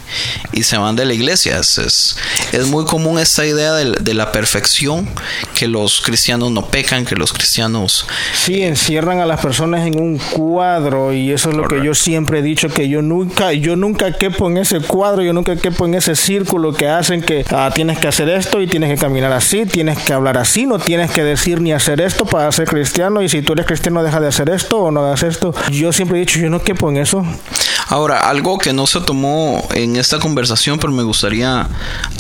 y 0.51 0.63
se 0.63 0.77
van 0.77 0.95
de 0.95 1.05
la 1.05 1.13
iglesia. 1.13 1.59
Es, 1.59 1.77
es, 1.77 2.17
es 2.51 2.67
muy 2.67 2.85
común 2.85 3.19
esta 3.19 3.45
idea 3.45 3.73
de, 3.73 3.91
de, 3.91 4.13
la 4.13 4.31
perfección, 4.31 5.07
que 5.53 5.67
los 5.67 6.01
cristianos 6.01 6.51
no 6.51 6.65
pecan, 6.65 7.05
que 7.05 7.15
los 7.15 7.33
cristianos... 7.33 8.07
Sí, 8.33 8.63
encierran 8.63 9.19
a 9.19 9.25
las 9.25 9.41
personas 9.41 9.85
en 9.85 9.99
un 9.99 10.17
cuadro 10.17 11.13
y 11.13 11.31
eso 11.31 11.49
es 11.49 11.55
lo 11.55 11.63
Correcto. 11.63 11.81
que 11.81 11.87
yo 11.87 11.93
siempre 11.93 12.39
he 12.39 12.41
dicho, 12.41 12.69
que 12.69 12.87
yo 12.87 13.01
nunca, 13.01 13.53
yo 13.53 13.75
nunca 13.75 14.11
quepo 14.17 14.49
en 14.49 14.57
ese 14.57 14.79
cuadro, 14.79 15.21
yo 15.21 15.33
nunca 15.33 15.55
quepo 15.55 15.85
en 15.85 15.95
ese 15.95 16.15
círculo 16.15 16.73
que 16.73 16.87
hacen 16.87 17.21
que 17.21 17.45
ah, 17.49 17.71
tienes 17.73 17.99
que 17.99 18.07
hacer 18.07 18.29
esto 18.29 18.61
y 18.61 18.67
tienes 18.67 18.89
que 18.89 18.97
caminar 18.97 19.31
así, 19.31 19.65
tienes 19.75 19.99
que 19.99 20.13
hablar 20.13 20.37
así, 20.37 20.65
no 20.65 20.79
tienes 20.79 21.11
que 21.11 21.21
decir 21.21 21.59
ni 21.59 21.73
hacer 21.73 21.99
esto 21.99 22.25
para 22.25 22.49
ser 22.53 22.65
cristiano 22.65 23.21
y 23.21 23.27
si 23.27 23.41
tú 23.41 23.51
eres 23.51 23.65
cristiano 23.65 24.03
deja 24.03 24.21
de 24.21 24.29
hacer 24.29 24.49
esto 24.49 24.77
o 24.79 24.89
no 24.89 25.01
hagas 25.01 25.23
esto. 25.23 25.53
Yo 25.69 25.91
siempre 25.91 26.15
he 26.15 26.21
dicho, 26.21 26.39
yo 26.39 26.49
no 26.49 26.63
quepo 26.63 26.89
en 26.89 26.95
eso. 26.95 27.25
Ahora, 27.89 28.29
algo 28.29 28.57
que 28.57 28.71
no 28.71 28.87
se 28.87 29.01
tomó 29.01 29.67
en 29.73 29.97
esta 29.97 30.17
conversación, 30.19 30.79
pero 30.79 30.93
me 30.93 31.03
gustaría 31.03 31.67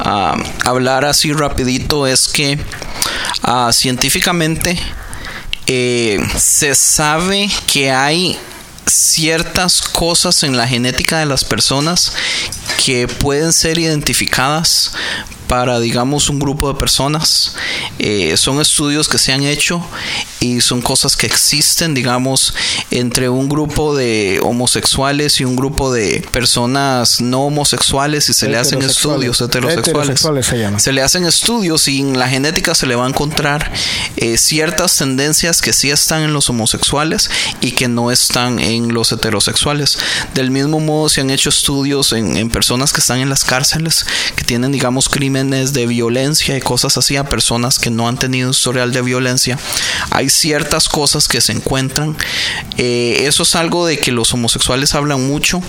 uh, 0.01 0.67
hablar 0.67 1.05
así 1.05 1.31
rapidito, 1.31 2.07
es 2.07 2.27
que 2.27 2.59
uh, 3.47 3.71
científicamente 3.71 4.77
eh, 5.65 6.19
se 6.37 6.75
sabe 6.75 7.49
que 7.71 7.89
hay 7.89 8.37
ciertas 8.85 9.81
cosas 9.81 10.43
en 10.43 10.57
la 10.57 10.67
genética 10.67 11.19
de 11.19 11.25
las 11.25 11.45
personas 11.45 12.11
que 12.83 13.07
pueden 13.07 13.53
ser 13.53 13.79
identificadas 13.79 14.91
para 15.47 15.79
digamos 15.79 16.29
un 16.29 16.39
grupo 16.39 16.71
de 16.71 16.79
personas. 16.79 17.55
Eh, 17.99 18.35
son 18.37 18.59
estudios 18.59 19.07
que 19.07 19.17
se 19.17 19.31
han 19.31 19.43
hecho 19.43 19.85
y 20.39 20.61
son 20.61 20.81
cosas 20.81 21.15
que 21.15 21.27
existen 21.27 21.93
digamos 21.93 22.53
entre 22.91 23.29
un 23.29 23.47
grupo 23.49 23.95
de 23.95 24.39
homosexuales 24.43 25.39
y 25.39 25.45
un 25.45 25.55
grupo 25.55 25.91
de 25.93 26.25
personas 26.31 27.21
no 27.21 27.45
homosexuales 27.45 28.29
y 28.29 28.33
se 28.33 28.47
le 28.47 28.57
hacen 28.57 28.81
estudios 28.81 29.39
heterosexuales, 29.41 29.87
heterosexuales 29.87 30.45
se, 30.45 30.59
llama. 30.59 30.79
se, 30.79 30.93
le 30.93 31.01
hacen 31.01 31.25
estudios 31.25 31.87
y 31.87 31.99
en 31.99 32.17
la 32.17 32.27
genética 32.27 32.75
se 32.75 32.85
le 32.85 32.95
va 32.95 33.05
a 33.05 33.09
encontrar 33.09 33.71
eh, 34.17 34.37
ciertas 34.37 34.97
tendencias 34.97 35.61
que 35.61 35.73
sí 35.73 35.89
están 35.89 36.23
en 36.23 36.33
los 36.33 36.49
homosexuales 36.49 37.29
y 37.61 37.71
que 37.71 37.87
no 37.87 38.11
están 38.11 38.59
en 38.59 38.93
los 38.93 39.11
heterosexuales. 39.11 39.97
Del 40.33 40.51
mismo 40.51 40.79
modo 40.79 41.09
se 41.09 41.21
han 41.21 41.29
hecho 41.29 41.49
estudios 41.49 42.13
en, 42.13 42.37
en 42.37 42.49
personas 42.49 42.93
que 42.93 42.99
están 42.99 43.19
en 43.19 43.29
las 43.29 43.43
cárceles 43.43 44.05
que 44.35 44.43
tienen 44.43 44.71
digamos 44.71 45.09
crímenes 45.09 45.34
de 45.35 45.85
violencia 45.85 46.55
y 46.55 46.61
cosas 46.61 46.97
así 46.97 47.17
a 47.17 47.25
personas 47.25 47.77
que 47.77 47.89
no 47.89 48.07
han 48.07 48.17
tenido 48.17 48.51
historial 48.51 48.93
de 48.93 49.01
violencia. 49.01 49.59
Hay 50.11 50.29
ciertas 50.29 50.87
cosas 50.87 51.27
que 51.27 51.41
se 51.41 51.51
encuentran. 51.51 52.15
Eh, 52.77 53.23
eso 53.27 53.43
es 53.43 53.55
algo 53.55 53.85
de 53.85 53.99
que 53.99 54.13
los 54.13 54.33
homosexuales 54.33 54.95
hablan 54.95 55.27
mucho, 55.27 55.61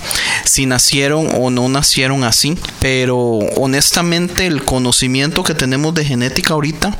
si 0.45 0.65
nacieron 0.65 1.29
o 1.35 1.49
no 1.49 1.67
nacieron 1.67 2.23
así. 2.23 2.57
Pero 2.79 3.17
honestamente 3.57 4.47
el 4.47 4.63
conocimiento 4.63 5.43
que 5.43 5.53
tenemos 5.53 5.93
de 5.93 6.05
genética 6.05 6.53
ahorita 6.53 6.97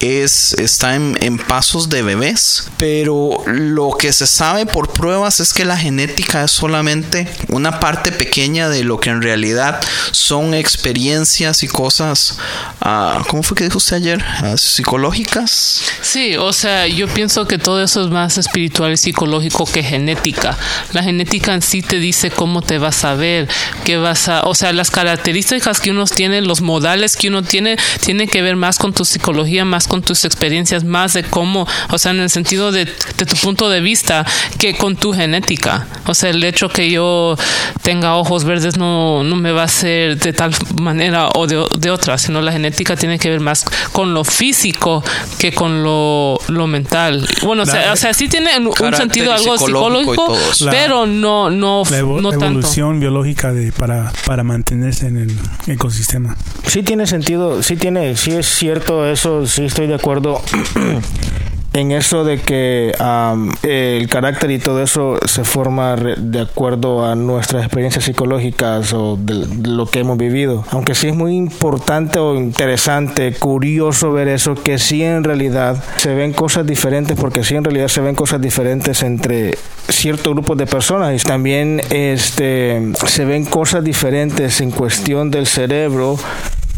es, 0.00 0.54
está 0.54 0.96
en, 0.96 1.38
pasos 1.38 1.88
de 1.88 2.02
bebés. 2.02 2.68
Pero 2.76 3.42
lo 3.46 3.92
que 3.98 4.12
se 4.12 4.26
sabe 4.26 4.66
por 4.66 4.92
pruebas 4.92 5.40
es 5.40 5.54
que 5.54 5.64
la 5.64 5.76
genética 5.76 6.44
es 6.44 6.50
solamente 6.50 7.28
una 7.48 7.80
parte 7.80 8.12
pequeña 8.12 8.68
de 8.68 8.84
lo 8.84 8.98
que 8.98 9.10
en 9.10 9.22
realidad 9.22 9.80
son 10.10 10.54
experiencias 10.54 11.62
y 11.62 11.68
cosas, 11.68 11.83
uh, 11.86 13.24
¿cómo 13.28 13.42
fue 13.42 13.56
que 13.56 13.64
dijo 13.64 13.78
usted 13.78 13.96
ayer? 13.96 14.24
Uh, 14.42 14.56
¿Psicológicas? 14.56 15.82
Sí, 16.02 16.36
o 16.36 16.52
sea, 16.52 16.86
yo 16.86 17.08
pienso 17.08 17.46
que 17.46 17.58
todo 17.58 17.82
eso 17.82 18.02
es 18.04 18.10
más 18.10 18.38
espiritual 18.38 18.92
y 18.92 18.96
psicológico 18.96 19.64
que 19.64 19.82
genética. 19.82 20.56
La 20.92 21.02
genética 21.02 21.54
en 21.54 21.62
sí 21.62 21.82
te 21.82 21.98
dice 21.98 22.30
cómo 22.30 22.62
te 22.62 22.78
vas 22.78 23.04
a 23.04 23.14
ver, 23.14 23.48
qué 23.84 23.96
vas 23.96 24.28
a, 24.28 24.42
o 24.42 24.54
sea, 24.54 24.72
las 24.72 24.90
características 24.90 25.80
que 25.80 25.90
uno 25.90 26.04
tiene, 26.04 26.40
los 26.42 26.60
modales 26.60 27.16
que 27.16 27.28
uno 27.28 27.42
tiene, 27.42 27.76
tiene 28.04 28.28
que 28.28 28.42
ver 28.42 28.56
más 28.56 28.78
con 28.78 28.92
tu 28.92 29.04
psicología, 29.04 29.64
más 29.64 29.86
con 29.86 30.02
tus 30.02 30.24
experiencias, 30.24 30.84
más 30.84 31.14
de 31.14 31.24
cómo, 31.24 31.66
o 31.90 31.98
sea, 31.98 32.12
en 32.12 32.20
el 32.20 32.30
sentido 32.30 32.72
de, 32.72 32.84
de 32.84 33.26
tu 33.26 33.36
punto 33.36 33.68
de 33.68 33.80
vista, 33.80 34.24
que 34.58 34.76
con 34.76 34.96
tu 34.96 35.12
genética. 35.12 35.86
O 36.06 36.14
sea, 36.14 36.30
el 36.30 36.42
hecho 36.44 36.68
que 36.68 36.90
yo 36.90 37.36
tenga 37.82 38.16
ojos 38.16 38.44
verdes 38.44 38.76
no, 38.76 39.22
no 39.24 39.36
me 39.36 39.52
va 39.52 39.62
a 39.62 39.64
hacer 39.64 40.18
de 40.18 40.32
tal 40.32 40.54
manera 40.80 41.28
o 41.34 41.46
de, 41.46 41.64
de 41.78 41.90
otra, 41.90 42.18
sino 42.18 42.40
la 42.40 42.52
genética 42.52 42.96
tiene 42.96 43.18
que 43.18 43.30
ver 43.30 43.40
más 43.40 43.64
con 43.92 44.14
lo 44.14 44.24
físico 44.24 45.02
que 45.38 45.52
con 45.52 45.82
lo, 45.82 46.38
lo 46.48 46.66
mental. 46.66 47.26
Bueno, 47.42 47.62
o 47.62 47.66
sea, 47.66 47.92
o 47.92 47.96
sea, 47.96 48.14
sí 48.14 48.28
tiene 48.28 48.56
un, 48.58 48.66
un 48.66 48.94
sentido 48.94 49.32
algo 49.32 49.58
psicológico, 49.58 50.36
pero 50.70 51.06
no, 51.06 51.50
no, 51.50 51.82
la 51.90 51.98
evo 51.98 52.20
no 52.20 52.30
tanto. 52.30 52.46
evolución 52.46 53.00
biológica 53.00 53.52
de, 53.52 53.72
para, 53.72 54.12
para 54.26 54.44
mantenerse 54.44 55.06
en 55.06 55.16
el 55.16 55.38
ecosistema. 55.66 56.36
Sí 56.66 56.82
tiene 56.82 57.06
sentido, 57.06 57.62
sí 57.62 57.76
tiene, 57.76 58.16
sí 58.16 58.32
es 58.32 58.46
cierto 58.46 59.06
eso, 59.06 59.46
sí 59.46 59.64
estoy 59.64 59.86
de 59.86 59.94
acuerdo. 59.94 60.40
en 61.74 61.90
eso 61.90 62.24
de 62.24 62.38
que 62.38 62.92
um, 63.00 63.50
el 63.64 64.08
carácter 64.08 64.52
y 64.52 64.58
todo 64.58 64.80
eso 64.80 65.18
se 65.26 65.42
forma 65.42 65.96
de 65.96 66.40
acuerdo 66.40 67.04
a 67.04 67.16
nuestras 67.16 67.64
experiencias 67.64 68.04
psicológicas 68.04 68.92
o 68.92 69.18
de, 69.20 69.46
lo 69.68 69.86
que 69.86 69.98
hemos 69.98 70.16
vivido. 70.16 70.64
Aunque 70.70 70.94
sí 70.94 71.08
es 71.08 71.16
muy 71.16 71.36
importante 71.36 72.20
o 72.20 72.36
interesante, 72.36 73.34
curioso 73.34 74.12
ver 74.12 74.28
eso, 74.28 74.54
que 74.54 74.78
sí 74.78 75.02
en 75.02 75.24
realidad 75.24 75.82
se 75.96 76.14
ven 76.14 76.32
cosas 76.32 76.64
diferentes, 76.64 77.18
porque 77.18 77.42
sí 77.42 77.56
en 77.56 77.64
realidad 77.64 77.88
se 77.88 78.00
ven 78.00 78.14
cosas 78.14 78.40
diferentes 78.40 79.02
entre 79.02 79.58
ciertos 79.88 80.32
grupos 80.32 80.56
de 80.56 80.66
personas 80.66 81.20
y 81.20 81.26
también 81.26 81.82
este, 81.90 82.92
se 83.06 83.24
ven 83.24 83.44
cosas 83.44 83.82
diferentes 83.82 84.60
en 84.60 84.70
cuestión 84.70 85.32
del 85.32 85.46
cerebro 85.46 86.16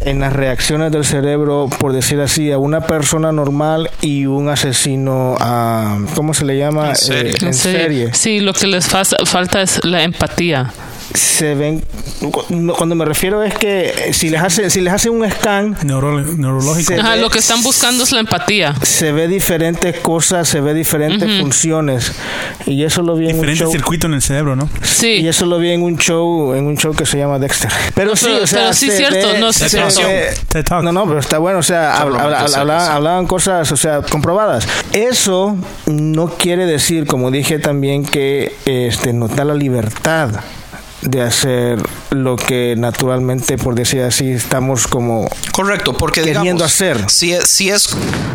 en 0.00 0.20
las 0.20 0.32
reacciones 0.32 0.92
del 0.92 1.04
cerebro, 1.04 1.68
por 1.78 1.92
decir 1.92 2.20
así, 2.20 2.50
a 2.52 2.58
una 2.58 2.82
persona 2.82 3.32
normal 3.32 3.90
y 4.00 4.26
un 4.26 4.48
asesino, 4.48 5.36
a, 5.40 5.98
¿cómo 6.14 6.34
se 6.34 6.44
le 6.44 6.58
llama? 6.58 6.90
En 6.90 6.96
serie. 6.96 7.32
Eh, 7.32 7.36
en 7.40 7.54
serie. 7.54 8.14
Sí, 8.14 8.40
lo 8.40 8.52
que 8.52 8.66
les 8.66 8.86
fa 8.86 9.04
falta 9.04 9.62
es 9.62 9.84
la 9.84 10.02
empatía 10.02 10.72
se 11.16 11.54
ven 11.54 11.82
cuando 12.76 12.94
me 12.94 13.04
refiero 13.04 13.42
es 13.42 13.54
que 13.54 14.10
si 14.12 14.28
les 14.30 14.40
hacen 14.40 14.70
si 14.70 14.80
les 14.80 14.92
hacen 14.92 15.12
un 15.12 15.30
scan 15.30 15.76
Neuro, 15.84 16.20
neurológico. 16.20 16.94
Ajá, 16.94 17.14
ve, 17.14 17.20
lo 17.20 17.30
que 17.30 17.38
están 17.38 17.62
buscando 17.62 18.04
es 18.04 18.12
la 18.12 18.20
empatía. 18.20 18.74
se 18.82 19.12
ve 19.12 19.28
diferentes 19.28 19.98
cosas 20.00 20.48
se 20.48 20.60
ve 20.60 20.74
diferentes 20.74 21.28
uh 21.28 21.32
-huh. 21.32 21.40
funciones. 21.40 22.12
Y 22.66 22.84
eso 22.84 23.02
lo 23.02 23.16
vi 23.16 23.28
en 23.28 23.34
diferente 23.34 23.64
un 23.64 23.70
show. 23.70 23.72
circuito 23.72 24.06
en 24.06 24.14
el 24.14 24.22
cerebro 24.22 24.56
no 24.56 24.68
sí. 24.82 25.08
Y 25.20 25.28
eso 25.28 25.46
lo 25.46 25.58
vi 25.58 25.70
en 25.70 25.82
un 25.82 25.98
show 25.98 26.54
en 26.54 26.66
un 26.66 26.76
show 26.76 26.94
que 26.94 27.06
se 27.06 27.18
llama 27.18 27.38
Dexter. 27.38 27.70
Pero 27.94 28.10
no, 28.10 28.16
sí 28.16 28.26
pero, 28.26 28.44
o 28.44 28.46
sea 28.46 28.60
pero 28.60 28.74
sí 28.74 28.86
se 28.86 28.96
cierto 28.96 29.32
ve, 29.32 29.38
no 29.38 29.52
se 29.52 29.68
se 29.68 29.78
ve, 29.78 30.64
no 30.82 30.92
no 30.92 31.06
pero 31.06 31.18
está 31.18 31.38
bueno 31.38 31.58
o 31.58 31.62
sea 31.62 31.98
habla, 31.98 32.22
habla, 32.22 32.46
habla, 32.56 32.94
hablaban 32.94 33.26
cosas 33.26 33.70
o 33.72 33.76
sea 33.76 34.02
comprobadas. 34.02 34.66
Eso 34.92 35.56
no 35.86 36.28
quiere 36.28 36.66
decir 36.66 37.06
como 37.06 37.30
dije 37.30 37.58
también 37.58 38.04
que 38.04 38.52
este 38.64 39.12
nos 39.12 39.34
da 39.36 39.44
la 39.44 39.54
libertad 39.54 40.30
de 41.06 41.22
hacer 41.22 41.82
lo 42.10 42.36
que 42.36 42.74
naturalmente, 42.76 43.56
por 43.58 43.74
decir 43.74 44.02
así, 44.02 44.30
estamos 44.30 44.86
como 44.86 45.28
correcto, 45.52 45.92
porque 45.92 46.20
queriendo 46.22 46.42
digamos, 46.42 46.62
hacer. 46.62 47.04
Si 47.08 47.32
es, 47.32 47.48
si 47.48 47.70
es 47.70 47.88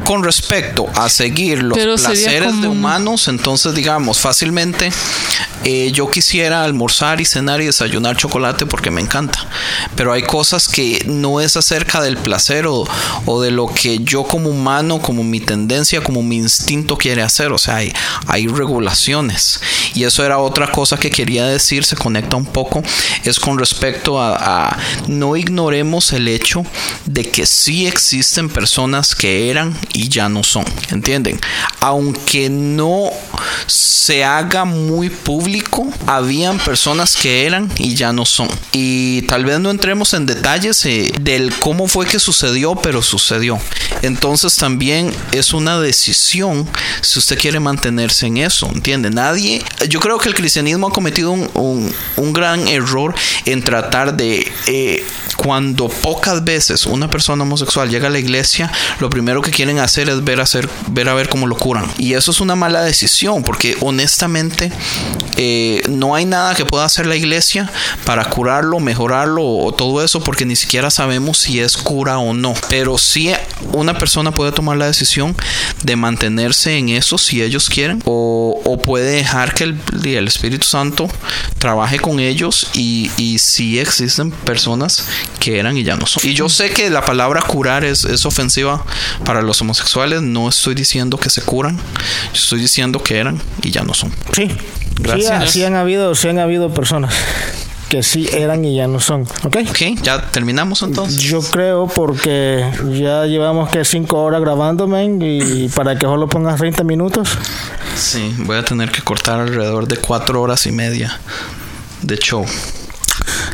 con 0.06 0.24
respecto 0.24 0.88
a 0.96 1.10
seguir 1.10 1.62
los 1.64 1.78
Pero 1.78 1.96
placeres 1.96 2.50
como... 2.50 2.62
de 2.62 2.68
humanos, 2.70 3.28
entonces 3.28 3.74
digamos 3.74 4.20
fácilmente 4.20 4.92
eh, 5.64 5.92
yo 5.94 6.10
quisiera 6.10 6.64
almorzar 6.64 7.22
y 7.22 7.26
cenar 7.26 7.62
y 7.62 7.66
desayunar 7.66 8.18
chocolate 8.18 8.66
porque 8.66 8.90
me 8.90 9.00
encanta, 9.00 9.46
pero 9.96 10.12
hay 10.12 10.24
cosas 10.24 10.68
que 10.68 11.04
no 11.06 11.40
es 11.40 11.56
acerca 11.56 12.02
del 12.02 12.18
placer 12.18 12.66
o, 12.66 12.88
o 13.26 13.42
de 13.42 13.52
lo 13.52 13.68
que 13.68 14.00
yo 14.00 14.24
como 14.24 14.50
humano, 14.50 15.00
como 15.00 15.24
mi 15.24 15.40
tendencia, 15.40 16.02
como 16.02 16.24
mi 16.24 16.38
instinto 16.38 16.98
quiere 16.98 17.22
hacer, 17.22 17.52
o 17.52 17.60
sea, 17.60 17.76
hay, 17.76 17.94
hay 18.26 18.48
regulaciones. 18.48 19.62
Y 19.94 20.04
eso 20.06 20.26
era 20.26 20.40
otra 20.40 20.72
cosa 20.72 20.98
que 20.98 21.12
quería 21.12 21.46
decir, 21.46 21.84
se 21.84 21.96
conecta 21.96 22.38
un 22.38 22.46
poco, 22.46 22.61
es 23.24 23.40
con 23.40 23.58
respecto 23.58 24.22
a, 24.22 24.78
no 25.08 25.36
ignoremos 25.36 26.14
el 26.14 26.28
hecho 26.28 26.66
de 27.06 27.30
que 27.30 27.46
sí 27.46 27.88
existen 27.88 28.50
personas 28.50 29.16
que 29.16 29.50
eran 29.50 29.78
y 29.94 30.10
ya 30.10 30.30
no 30.30 30.44
son, 30.44 30.66
¿entienden? 30.90 31.40
Aunque 31.80 32.50
no 32.50 33.10
se 33.68 34.24
haga 34.24 34.66
muy 34.66 35.10
público, 35.10 35.88
habían 36.08 36.58
personas 36.60 37.16
que 37.16 37.46
eran 37.46 37.72
y 37.78 37.96
ya 37.96 38.14
no 38.14 38.26
son. 38.26 38.50
Y 38.72 39.24
tal 39.24 39.46
vez 39.46 39.60
no 39.60 39.70
entremos 39.70 40.14
en 40.14 40.26
detalles 40.26 40.86
eh, 40.86 41.12
del 41.22 41.54
cómo 41.60 41.88
fue 41.88 42.06
que 42.06 42.20
sucedió, 42.20 42.76
pero 42.76 43.02
sucedió. 43.02 43.60
Entonces 44.02 44.56
también 44.56 45.14
es 45.32 45.54
una 45.54 45.80
decisión 45.80 46.68
si 47.02 47.20
usted 47.20 47.38
quiere 47.38 47.60
mantenerse 47.60 48.28
en 48.28 48.38
eso, 48.38 48.70
¿entiende? 48.74 49.10
Nadie, 49.10 49.64
yo 49.90 50.00
creo 50.00 50.18
que 50.18 50.30
el 50.30 50.36
cristianismo 50.36 50.88
ha 50.88 50.92
cometido 50.92 51.32
un, 51.32 51.94
un 52.18 52.34
gran 52.34 52.41
error 52.44 53.14
en 53.46 53.64
tratar 53.64 54.16
de, 54.16 54.52
eh, 54.68 55.04
cuando 55.38 55.90
pocas 55.90 56.44
veces 56.44 56.86
una 56.86 57.10
persona 57.10 57.44
homosexual 57.44 57.90
llega 57.90 58.08
a 58.08 58.12
la 58.12 58.20
iglesia, 58.20 58.72
lo 59.00 59.10
primero 59.10 59.42
que 59.42 59.52
quieren 59.52 59.80
hacer 59.80 60.10
es 60.10 60.24
ver, 60.24 60.42
ver 60.90 61.10
a 61.10 61.14
ver 61.14 61.30
cómo 61.30 61.48
lo 61.48 61.58
curan. 61.58 61.86
Y 61.98 62.14
eso 62.14 62.32
es 62.32 62.40
una 62.42 62.56
mala 62.56 62.84
decisión, 62.84 63.44
porque 63.44 63.76
honestamente 63.82 64.72
eh, 65.38 65.82
no 65.90 66.16
hay 66.16 66.26
nada 66.26 66.56
que 66.56 66.66
pueda 66.66 66.86
hacer 66.86 67.08
la 67.08 67.16
iglesia 67.16 67.72
para 68.06 68.26
curarlo, 68.26 68.80
mejorarlo 68.80 69.44
o 69.44 69.74
todo 69.74 70.04
eso, 70.04 70.22
porque 70.22 70.46
ni 70.46 70.56
siquiera 70.56 70.92
sabemos 70.92 71.40
si 71.40 71.60
es 71.60 71.78
cura 71.78 72.20
o 72.20 72.34
no. 72.34 72.54
Pero 72.70 72.98
sí 72.98 73.32
una 73.74 73.98
persona 73.98 74.32
puede 74.32 74.52
tomar 74.52 74.78
la 74.78 74.88
decisión 74.88 75.36
de 75.84 75.96
mantenerse 75.96 76.78
en 76.78 76.90
eso 76.90 77.18
si 77.18 77.42
ellos 77.42 77.70
quieren, 77.70 78.02
o, 78.06 78.62
o 78.64 78.78
puede 78.78 79.12
dejar 79.12 79.54
que 79.54 79.64
el, 79.66 79.80
el 80.04 80.28
Espíritu 80.28 80.66
Santo 80.66 81.10
trabaje 81.60 82.00
con 82.00 82.20
ellos 82.20 82.31
y, 82.74 83.12
y 83.18 83.40
si 83.40 83.80
existen 83.80 84.32
personas 84.32 85.06
que 85.40 85.60
eran 85.60 85.78
y 85.78 85.84
ya 85.84 85.96
no 85.96 86.06
son. 86.06 86.28
Y 86.28 86.34
yo 86.34 86.50
sé 86.50 86.70
que 86.72 86.90
la 86.90 87.06
palabra 87.06 87.42
curar 87.42 87.84
es, 87.84 88.06
es 88.06 88.26
ofensiva 88.26 88.84
para 89.26 89.42
los 89.42 89.62
homosexuales, 89.62 90.22
no 90.22 90.50
estoy 90.50 90.76
diciendo 90.76 91.18
que 91.18 91.30
se 91.30 91.42
curan, 91.42 91.80
estoy 92.34 92.60
diciendo 92.60 93.04
que 93.04 93.18
eran 93.18 93.42
y 93.62 93.72
ya 93.72 93.84
no 93.84 93.94
son. 93.94 94.14
Sí. 94.34 94.50
Gracias. 95.00 95.52
Sí, 95.52 95.60
sí 95.60 95.66
han 95.66 95.76
habido, 95.76 96.14
sí 96.16 96.28
han 96.28 96.40
habido 96.40 96.74
personas 96.74 97.14
que 97.92 98.04
sí 98.04 98.30
eran 98.32 98.64
y 98.64 98.78
ya 98.78 98.88
no 98.88 99.02
son. 99.02 99.24
¿Ok? 99.44 99.58
Ok, 99.70 100.02
ya 100.02 100.32
terminamos 100.32 100.82
entonces. 100.82 101.22
Yo 101.22 101.42
creo 101.42 101.88
porque 101.88 102.66
ya 102.98 103.26
llevamos 103.26 103.70
que 103.70 103.84
cinco 103.84 104.24
horas 104.24 104.40
grabando, 104.40 104.88
men, 104.88 105.20
y 105.22 105.68
para 105.68 105.98
que 105.98 106.06
solo 106.06 106.30
pongas 106.30 106.58
30 106.58 106.86
minutos. 106.86 107.28
Sí, 107.98 108.34
voy 108.38 108.58
a 108.58 108.64
tener 108.64 108.92
que 108.92 109.02
cortar 109.02 109.42
alrededor 109.42 109.88
de 109.88 109.98
cuatro 109.98 110.42
horas 110.42 110.66
y 110.68 110.72
media 110.72 111.20
de 112.02 112.18
show. 112.18 112.46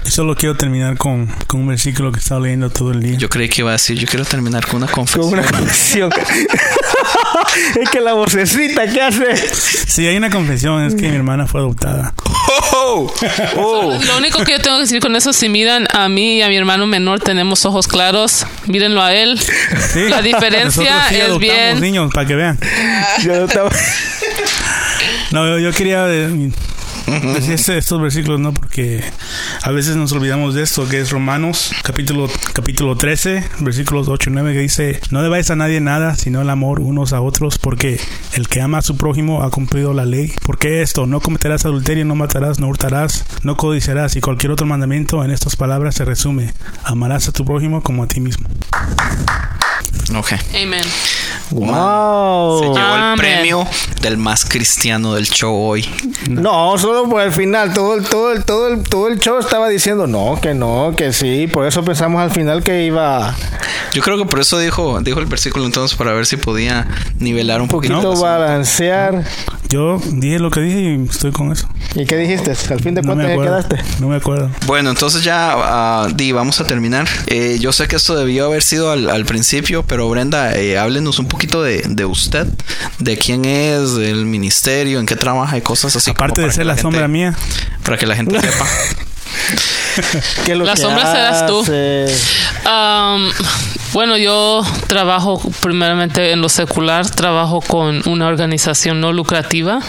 Yo 0.06 0.12
solo 0.12 0.36
quiero 0.36 0.56
terminar 0.56 0.98
con, 0.98 1.28
con 1.48 1.62
un 1.62 1.68
versículo 1.68 2.12
que 2.12 2.20
he 2.20 2.22
estado 2.22 2.40
leyendo 2.42 2.70
todo 2.70 2.92
el 2.92 3.02
día. 3.02 3.18
Yo 3.18 3.28
creí 3.28 3.50
que 3.50 3.62
iba 3.62 3.72
a 3.72 3.74
decir, 3.74 3.98
yo 3.98 4.08
quiero 4.08 4.24
terminar 4.24 4.66
con 4.66 4.78
una 4.78 4.86
Con 4.88 5.06
confesión. 5.06 5.34
una 5.34 5.44
canción. 5.44 6.10
es 7.82 7.90
que 7.90 8.00
la 8.00 8.14
vocecita 8.14 8.88
que 8.88 9.02
hace. 9.02 9.36
Sí, 9.54 10.08
hay 10.08 10.16
una 10.16 10.30
confesión, 10.30 10.84
es 10.86 10.96
que 10.96 11.10
mi 11.10 11.16
hermana 11.18 11.48
fue 11.48 11.60
adoptada. 11.60 12.14
Oh, 12.74 13.14
oh. 13.58 14.00
Lo 14.06 14.18
único 14.18 14.44
que 14.46 14.54
yo 14.54 14.60
tengo 14.62 14.78
que 14.78 14.84
decir 14.84 15.02
con 15.02 15.16
eso, 15.18 15.34
si 15.34 15.50
miran 15.50 15.86
a 15.94 16.08
mí 16.08 16.38
y 16.38 16.42
a 16.42 16.48
mi 16.48 16.56
hermano 16.56 16.88
menor, 16.88 17.20
tenemos 17.20 17.66
ojos 17.66 17.88
claros, 17.90 18.46
mírenlo 18.68 19.02
a 19.04 19.14
él. 19.14 19.38
Sí. 19.92 20.08
La 20.08 20.22
diferencia 20.22 21.06
sí 21.10 21.16
es 21.16 21.24
adoptamos 21.26 21.40
bien. 21.40 21.82
niños, 21.82 22.12
para 22.14 22.26
que 22.28 22.36
vean. 22.36 22.58
Yo 23.24 23.34
estaba- 23.46 23.70
No, 25.32 25.46
yo, 25.46 25.60
yo 25.60 25.72
quería 25.74 26.06
eh, 26.08 26.52
decir 27.08 27.54
este- 27.54 27.78
estos 27.78 28.02
versículos, 28.02 28.40
¿no? 28.40 28.54
Porque 28.54 29.04
a 29.64 29.72
veces 29.72 29.96
nos 29.96 30.12
olvidamos 30.12 30.54
de 30.54 30.64
esto, 30.64 30.88
que 30.88 31.00
es 31.00 31.10
Romanos, 31.12 31.72
capítulo, 31.84 32.28
capítulo 32.54 32.96
13, 32.98 33.44
versículos 33.60 34.08
8 34.10 34.30
y 34.30 34.34
9, 34.34 34.54
que 34.54 34.60
dice, 34.60 35.00
no 35.12 35.22
debáis 35.24 35.50
a 35.50 35.56
nadie 35.56 35.80
nada, 35.80 36.16
sino 36.16 36.42
el 36.42 36.50
amor 36.50 36.80
unos 36.80 37.14
a 37.14 37.22
otros, 37.22 37.58
porque 37.58 38.00
el 38.34 38.48
que 38.48 38.62
ama 38.62 38.80
a 38.80 38.82
su 38.82 38.98
prójimo 38.98 39.44
ha 39.44 39.50
cumplido 39.50 39.94
la 39.94 40.06
ley. 40.06 40.34
porque 40.46 40.82
esto? 40.82 41.06
No 41.08 41.20
cometerás 41.22 41.66
adulterio, 41.66 42.06
no 42.06 42.16
matarás, 42.16 42.60
no 42.60 42.68
hurtarás, 42.68 43.26
no 43.44 43.56
codiciarás, 43.58 44.16
y 44.16 44.22
cualquier 44.22 44.52
otro 44.52 44.66
mandamiento 44.66 45.24
en 45.24 45.32
estas 45.32 45.56
palabras 45.56 45.96
se 45.96 46.06
resume, 46.06 46.54
amarás 46.84 47.28
a 47.28 47.32
tu 47.32 47.46
prójimo 47.46 47.82
como 47.82 48.04
a 48.04 48.08
ti 48.08 48.20
mismo. 48.20 48.48
Ok. 50.16 50.32
Amen. 50.56 50.84
Wow. 51.52 52.60
Se 52.60 52.66
llevó 52.66 52.78
el 52.78 52.84
Amén. 53.02 53.18
premio 53.18 53.68
del 54.02 54.18
más 54.18 54.46
cristiano 54.46 55.14
del 55.14 55.28
show 55.28 55.54
hoy. 55.56 55.88
No, 56.30 56.78
solo 56.78 56.97
por 57.06 57.22
el 57.22 57.32
final, 57.32 57.74
todo 57.74 57.96
el, 57.96 58.04
todo 58.04 58.32
el, 58.32 58.44
todo 58.44 58.68
el, 58.68 58.84
todo 58.84 59.08
el 59.08 59.20
show 59.20 59.40
estaba 59.40 59.70
diciendo 59.70 60.08
no, 60.08 60.40
que 60.42 60.54
no, 60.54 60.94
que 60.96 61.14
sí. 61.14 61.48
Por 61.48 61.66
eso 61.66 61.84
pensamos 61.84 62.22
al 62.22 62.32
final 62.32 62.64
que 62.64 62.86
iba 62.86 63.36
Yo 63.94 64.02
creo 64.02 64.18
que 64.18 64.26
por 64.26 64.40
eso 64.40 64.58
dijo, 64.60 65.00
dijo 65.02 65.20
el 65.20 65.26
versículo 65.26 65.66
entonces 65.66 65.98
para 65.98 66.14
ver 66.14 66.26
si 66.26 66.38
podía 66.38 66.88
nivelar 67.20 67.58
un 67.62 67.64
un 67.64 67.70
poquito. 67.70 68.02
poquito 68.02 68.22
balancear. 68.22 69.24
Yo 69.70 70.00
dije 70.14 70.40
lo 70.40 70.50
que 70.50 70.62
dije 70.62 70.80
y 70.80 71.08
estoy 71.10 71.32
con 71.32 71.52
eso. 71.52 71.68
¿Y 71.96 72.06
qué 72.06 72.16
dijiste? 72.16 72.52
Al 72.74 72.80
fin 72.80 72.96
de 72.96 73.02
No 73.02 73.14
cuentas 73.16 73.38
quedaste. 73.38 73.78
No 74.00 74.08
me 74.08 74.16
acuerdo. 74.16 74.50
Bueno, 74.66 74.90
entonces 74.90 75.24
ya, 75.24 75.54
ah, 75.58 76.08
Di, 76.16 76.32
vamos 76.32 76.62
a 76.62 76.66
terminar. 76.66 77.08
Eh, 77.28 77.58
yo 77.60 77.74
sé 77.74 77.88
que 77.88 77.98
esto 77.98 78.16
debió 78.16 78.46
haber 78.46 78.64
sido 78.64 78.92
al, 78.92 79.10
al 79.10 79.26
principio, 79.26 79.84
pero 79.84 80.10
Brenda, 80.10 80.56
eh, 80.56 80.78
háblenos 80.78 81.20
un 81.20 81.28
poquito 81.28 81.62
de, 81.64 81.82
de 81.88 82.06
usted, 82.06 82.48
de 83.00 83.18
quién 83.18 83.44
es, 83.46 83.96
del 83.96 84.26
ministerio, 84.26 85.00
en 85.00 85.06
qué 85.06 85.16
trabaja 85.16 85.58
y 85.58 85.62
cosas 85.62 85.96
así. 85.96 86.12
como 86.14 86.26
Aparte 86.26 86.42
de 86.44 86.52
ser 86.52 86.66
la 86.66 86.74
gente- 86.74 86.82
sombra 86.84 87.08
mía. 87.08 87.36
Para 87.84 87.98
que 87.98 88.06
la 88.06 88.16
gente 88.16 88.40
sepa. 88.40 88.66
¿Qué 90.46 90.52
es 90.54 90.58
lo 90.58 90.66
La 90.66 90.74
que 90.74 90.82
sombra 90.82 91.12
serás 91.12 91.46
tú. 91.48 91.64
Um, 92.70 93.30
bueno, 93.94 94.18
yo 94.18 94.64
trabajo 94.88 95.42
primeramente 95.62 96.32
en 96.32 96.42
lo 96.42 96.50
secular, 96.50 97.10
trabajo 97.10 97.62
con 97.62 98.02
una 98.08 98.28
organización 98.28 99.00
no 99.00 99.14
lucrativa 99.14 99.80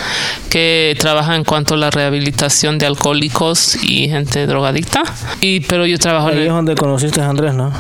que 0.51 0.97
trabaja 1.01 1.35
en 1.35 1.44
cuanto 1.44 1.74
a 1.74 1.76
la 1.76 1.90
rehabilitación 1.90 2.78
de 2.78 2.86
alcohólicos 2.86 3.76
y 3.82 4.09
gente 4.09 4.47
drogadicta. 4.47 5.02
Y 5.40 5.60
pero 5.60 5.85
yo 5.86 5.98
trabajo 5.98 6.28
en 6.30 6.35
Ahí 6.36 6.40
es 6.43 6.47
el- 6.48 6.52
donde 6.55 6.74
conociste 6.76 7.20
a 7.20 7.28
Andrés, 7.28 7.55
¿no? 7.55 7.72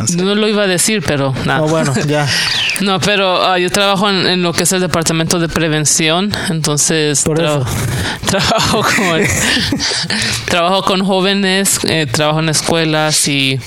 En 0.00 0.08
serio. 0.08 0.24
no 0.24 0.34
lo 0.34 0.48
iba 0.48 0.62
a 0.64 0.66
decir, 0.66 1.02
pero 1.06 1.32
nada. 1.44 1.62
Oh, 1.62 1.68
bueno, 1.68 1.92
ya. 2.06 2.26
No, 2.80 3.00
pero 3.00 3.42
ah, 3.44 3.58
yo 3.58 3.70
trabajo 3.72 4.08
en, 4.08 4.24
en 4.24 4.40
lo 4.44 4.52
que 4.52 4.62
es 4.62 4.70
el 4.70 4.80
departamento 4.80 5.40
de 5.40 5.48
prevención, 5.48 6.32
entonces 6.48 7.22
Por 7.24 7.36
tra- 7.36 7.60
eso. 7.62 7.66
trabajo 8.30 8.82
con 8.82 9.20
trabajo 10.48 10.82
con 10.82 11.04
jóvenes, 11.04 11.17
eh, 11.26 12.06
trabajo 12.10 12.40
en 12.40 12.48
escuelas 12.48 13.26
y 13.28 13.58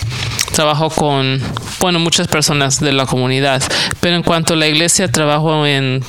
trabajo 0.54 0.90
con 0.90 1.42
bueno 1.80 2.00
muchas 2.00 2.28
personas 2.28 2.80
de 2.80 2.94
la 2.94 3.06
comunidad. 3.06 3.62
Pero 4.00 4.16
en 4.16 4.24
cuanto 4.24 4.54
a 4.54 4.58
la 4.58 4.68
iglesia, 4.68 5.12
trabajo 5.12 5.66
en 5.66 6.04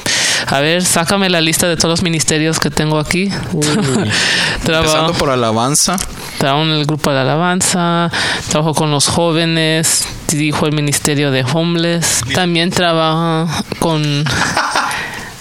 a 0.46 0.60
ver, 0.60 0.84
sácame 0.84 1.30
la 1.30 1.40
lista 1.40 1.68
de 1.68 1.76
todos 1.76 1.90
los 1.90 2.02
ministerios 2.02 2.58
que 2.58 2.70
tengo 2.70 2.98
aquí. 2.98 3.28
trabajo, 4.64 4.88
Empezando 4.88 5.14
por 5.14 5.30
alabanza. 5.30 5.96
trabajo 6.38 6.64
en 6.64 6.70
el 6.70 6.86
grupo 6.86 7.12
de 7.12 7.20
alabanza, 7.20 8.10
trabajo 8.48 8.74
con 8.74 8.90
los 8.90 9.08
jóvenes, 9.08 10.06
dirijo 10.28 10.66
el 10.66 10.72
ministerio 10.72 11.30
de 11.30 11.44
homeless, 11.44 12.22
también 12.34 12.70
trabajo 12.70 13.48
con... 13.78 14.24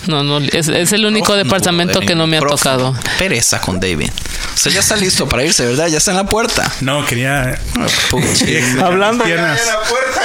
No, 0.07 0.23
no, 0.23 0.39
es, 0.39 0.67
es 0.67 0.91
el 0.93 1.05
único 1.05 1.35
departamento 1.35 2.01
eh, 2.01 2.05
que 2.05 2.15
no 2.15 2.27
me 2.27 2.37
ha 2.37 2.41
tocado. 2.41 2.95
Pereza 3.19 3.61
con 3.61 3.79
David. 3.79 4.09
O 4.53 4.57
sea, 4.57 4.71
ya 4.71 4.79
está 4.79 4.95
listo 4.95 5.27
para 5.27 5.43
irse, 5.43 5.65
¿verdad? 5.65 5.87
Ya 5.87 5.97
está 5.97 6.11
en 6.11 6.17
la 6.17 6.25
puerta. 6.25 6.71
No, 6.81 7.05
quería. 7.05 7.59
Puchi. 8.09 8.57
Hablando 8.81 9.23
ya 9.23 9.29
Piernas. 9.35 9.59
de 9.59 9.65
la 9.65 9.79
puerta. 9.81 10.21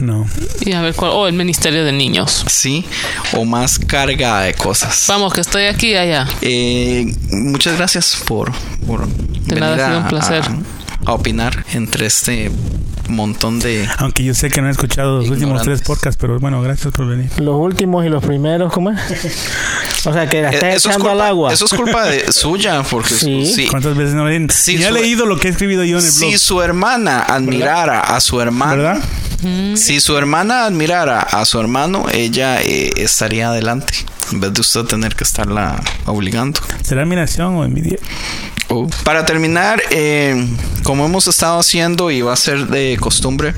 No. 0.00 0.26
Y 0.60 0.72
a 0.72 0.80
ver 0.80 0.94
cuál... 0.94 1.10
Oh, 1.14 1.26
el 1.26 1.34
ministerio 1.34 1.84
de 1.84 1.92
niños. 1.92 2.44
Sí, 2.48 2.84
o 3.34 3.44
más 3.44 3.78
carga 3.78 4.40
de 4.40 4.54
cosas. 4.54 5.04
Vamos, 5.08 5.32
que 5.34 5.42
estoy 5.42 5.64
aquí 5.64 5.88
y 5.88 5.96
allá. 5.96 6.26
Eh, 6.40 7.14
muchas 7.30 7.76
gracias 7.76 8.16
por, 8.26 8.50
por 8.86 9.06
De 9.06 9.60
nada, 9.60 9.84
ha 9.84 9.88
sido 9.88 9.98
un 10.00 10.08
placer. 10.08 10.42
A, 11.06 11.10
a 11.10 11.12
opinar 11.12 11.64
entre 11.72 12.06
este 12.06 12.50
montón 13.14 13.58
de... 13.60 13.88
Aunque 13.98 14.24
yo 14.24 14.34
sé 14.34 14.48
que 14.50 14.60
no 14.62 14.68
he 14.68 14.70
escuchado 14.70 15.18
los 15.18 15.28
últimos 15.28 15.42
Ignorantes. 15.60 15.78
tres 15.80 15.86
podcasts, 15.86 16.18
pero 16.20 16.38
bueno, 16.38 16.60
gracias 16.62 16.92
por 16.94 17.06
venir. 17.06 17.30
Los 17.38 17.56
últimos 17.56 18.04
y 18.04 18.08
los 18.08 18.24
primeros, 18.24 18.72
¿cómo 18.72 18.90
es? 18.90 18.98
O 20.06 20.14
sea, 20.14 20.26
que 20.30 20.40
la 20.40 20.48
Eh, 20.50 20.54
estás 20.54 20.68
Eso 20.76 20.88
es, 20.88 20.96
echando 20.96 21.10
culpa, 21.10 21.12
al 21.12 21.20
agua. 21.28 21.52
eso 21.52 21.64
es 21.66 21.72
culpa 21.74 22.04
de 22.06 22.32
suya, 22.32 22.82
porque 22.88 23.10
Sí. 23.12 23.44
sí. 23.44 23.66
¿Cuántas 23.66 23.94
veces 23.94 24.14
no 24.14 24.24
ven? 24.24 24.48
Sí, 24.48 24.76
Ni 24.78 24.84
he 24.84 24.92
leído 24.92 25.26
lo 25.26 25.36
que 25.38 25.48
he 25.48 25.50
escrito 25.50 25.84
yo 25.84 25.98
en 25.98 26.04
el 26.06 26.10
blog. 26.10 26.30
Si 26.30 26.38
su 26.38 26.62
hermana 26.62 27.20
admirara 27.20 28.00
a 28.00 28.18
su 28.20 28.40
hermano, 28.40 28.76
¿Verdad? 28.82 28.98
si 29.76 30.00
su 30.00 30.16
hermana 30.16 30.64
admirara 30.64 31.20
a 31.20 31.44
su 31.44 31.60
hermano, 31.60 32.06
ella 32.12 32.62
eh, 32.62 32.92
estaría 32.96 33.48
adelante. 33.50 33.92
En 34.32 34.40
vez 34.40 34.54
de 34.54 34.60
usted 34.62 34.84
tener 34.84 35.14
que 35.14 35.24
estarla 35.24 35.82
obligando. 36.06 36.60
¿Será 36.82 37.02
admiración 37.02 37.56
o 37.56 37.64
envidia? 37.64 37.98
Para 39.04 39.24
terminar, 39.26 39.82
eh, 39.90 40.46
como 40.84 41.04
hemos 41.04 41.26
estado 41.26 41.58
haciendo 41.58 42.10
y 42.10 42.22
va 42.22 42.32
a 42.34 42.36
ser 42.36 42.68
de 42.68 42.96
costumbre, 43.00 43.52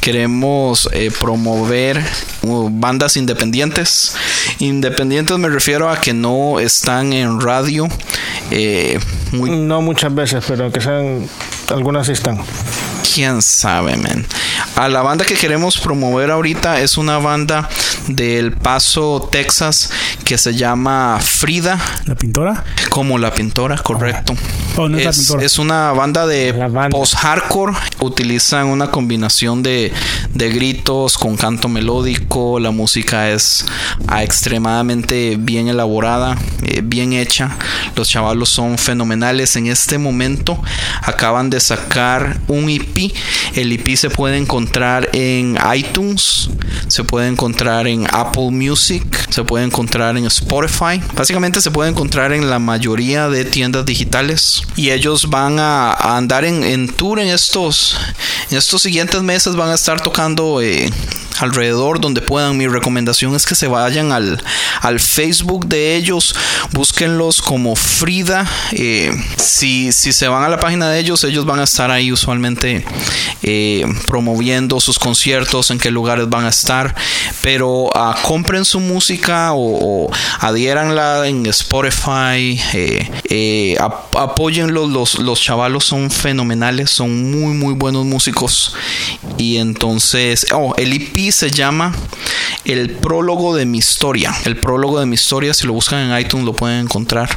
queremos 0.00 0.88
eh, 0.92 1.10
promover 1.20 2.00
uh, 2.42 2.68
bandas 2.70 3.16
independientes. 3.16 4.14
Independientes 4.60 5.36
me 5.38 5.48
refiero 5.48 5.90
a 5.90 6.00
que 6.00 6.14
no 6.14 6.60
están 6.60 7.12
en 7.12 7.40
radio. 7.40 7.88
eh, 8.52 9.00
muy, 9.32 9.50
No 9.50 9.80
muchas 9.82 10.14
veces, 10.14 10.44
pero 10.46 10.70
que 10.70 10.80
sean... 10.80 11.28
Algunas 11.70 12.06
sí 12.06 12.12
están. 12.12 12.38
quién 13.14 13.42
sabe, 13.42 13.96
man. 13.96 14.24
A 14.76 14.88
la 14.88 15.02
banda 15.02 15.24
que 15.24 15.34
queremos 15.34 15.78
promover 15.78 16.30
ahorita 16.30 16.80
es 16.80 16.96
una 16.96 17.18
banda 17.18 17.68
del 18.08 18.52
Paso, 18.52 19.28
Texas, 19.30 19.90
que 20.24 20.38
se 20.38 20.54
llama 20.54 21.18
Frida, 21.20 21.78
¿La 22.06 22.14
pintora? 22.14 22.64
como 22.90 23.18
la 23.18 23.32
pintora, 23.32 23.76
correcto. 23.78 24.34
Oh, 24.76 24.88
no 24.88 24.98
es 24.98 25.58
una 25.58 25.92
banda 25.92 26.26
de 26.26 26.52
banda. 26.52 26.88
post-hardcore. 26.88 27.74
Utilizan 28.00 28.68
una 28.68 28.90
combinación 28.90 29.62
de, 29.62 29.92
de 30.32 30.50
gritos 30.50 31.18
con 31.18 31.36
canto 31.36 31.68
melódico. 31.68 32.58
La 32.58 32.70
música 32.70 33.30
es 33.30 33.66
ah, 34.08 34.22
extremadamente 34.22 35.36
bien 35.38 35.68
elaborada, 35.68 36.38
eh, 36.62 36.80
bien 36.82 37.12
hecha. 37.12 37.56
Los 37.96 38.08
chavalos 38.08 38.48
son 38.48 38.78
fenomenales. 38.78 39.56
En 39.56 39.66
este 39.66 39.98
momento 39.98 40.58
acaban 41.02 41.50
de 41.50 41.60
sacar 41.60 42.40
un 42.48 42.70
EP. 42.70 43.12
El 43.54 43.72
EP 43.72 43.96
se 43.96 44.08
puede 44.08 44.38
encontrar 44.38 45.10
en 45.12 45.58
iTunes, 45.74 46.48
se 46.88 47.04
puede 47.04 47.28
encontrar 47.28 47.86
en 47.86 48.06
Apple 48.10 48.50
Music, 48.50 49.04
se 49.28 49.44
puede 49.44 49.64
encontrar 49.64 50.16
en 50.16 50.24
Spotify. 50.26 51.00
Básicamente 51.14 51.60
se 51.60 51.70
puede 51.70 51.90
encontrar 51.90 52.32
en 52.32 52.48
la 52.48 52.58
mayoría 52.58 53.28
de 53.28 53.44
tiendas 53.44 53.84
digitales. 53.84 54.41
Y 54.76 54.90
ellos 54.90 55.28
van 55.30 55.58
a, 55.58 55.92
andar 56.16 56.44
en, 56.44 56.88
tour 56.88 57.20
en 57.20 57.28
estos, 57.28 57.96
en 58.50 58.58
estos 58.58 58.82
siguientes 58.82 59.22
meses. 59.22 59.54
Van 59.56 59.70
a 59.70 59.74
estar 59.74 60.00
tocando 60.00 60.60
eh, 60.60 60.90
alrededor 61.40 62.00
donde 62.00 62.20
puedan. 62.20 62.56
Mi 62.56 62.66
recomendación 62.66 63.34
es 63.34 63.46
que 63.46 63.54
se 63.54 63.68
vayan 63.68 64.12
al, 64.12 64.42
al 64.80 65.00
Facebook 65.00 65.66
de 65.66 65.96
ellos. 65.96 66.34
Búsquenlos 66.72 67.42
como 67.42 67.76
Frida. 67.76 68.48
Eh, 68.72 69.12
si, 69.36 69.92
si 69.92 70.12
se 70.12 70.28
van 70.28 70.44
a 70.44 70.48
la 70.48 70.58
página 70.58 70.88
de 70.90 70.98
ellos, 71.00 71.24
ellos 71.24 71.44
van 71.44 71.60
a 71.60 71.64
estar 71.64 71.90
ahí 71.90 72.12
usualmente 72.12 72.84
eh, 73.42 73.84
promoviendo 74.06 74.80
sus 74.80 74.98
conciertos, 74.98 75.70
en 75.70 75.78
qué 75.78 75.90
lugares 75.90 76.28
van 76.28 76.44
a 76.44 76.48
estar. 76.48 76.94
Pero 77.42 77.90
ah, 77.94 78.16
compren 78.22 78.64
su 78.64 78.80
música 78.80 79.52
o, 79.52 80.06
o 80.06 80.10
en 81.24 81.46
Spotify. 81.46 82.60
Apóyenlos. 84.32 84.90
Los, 84.90 85.18
los 85.18 85.40
chavalos 85.40 85.84
son 85.84 86.10
fenomenales, 86.10 86.90
son 86.90 87.30
muy, 87.30 87.54
muy 87.54 87.74
buenos 87.74 88.04
músicos. 88.04 88.74
Y 89.38 89.58
entonces, 89.58 90.46
oh, 90.54 90.74
el 90.76 90.92
EP 90.92 91.30
se 91.30 91.50
llama 91.50 91.94
El 92.64 92.90
prólogo 92.90 93.56
de 93.56 93.66
mi 93.66 93.78
historia. 93.78 94.32
El 94.44 94.56
prólogo 94.56 95.00
de 95.00 95.06
mi 95.06 95.14
historia, 95.14 95.52
si 95.52 95.66
lo 95.66 95.72
buscan 95.72 95.98
en 95.98 96.18
iTunes, 96.18 96.46
lo 96.46 96.52
pueden 96.52 96.84
encontrar. 96.84 97.28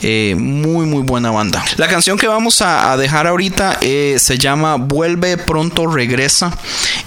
Eh, 0.00 0.36
muy, 0.38 0.86
muy 0.86 1.02
buena 1.02 1.32
banda. 1.32 1.64
La 1.76 1.88
canción 1.88 2.16
que 2.16 2.28
vamos 2.28 2.62
a, 2.62 2.96
dejar 2.96 3.26
ahorita 3.26 3.78
eh, 3.80 4.16
se 4.18 4.38
llama 4.38 4.76
Vuelve 4.76 5.36
pronto 5.38 5.88
regresa. 5.88 6.56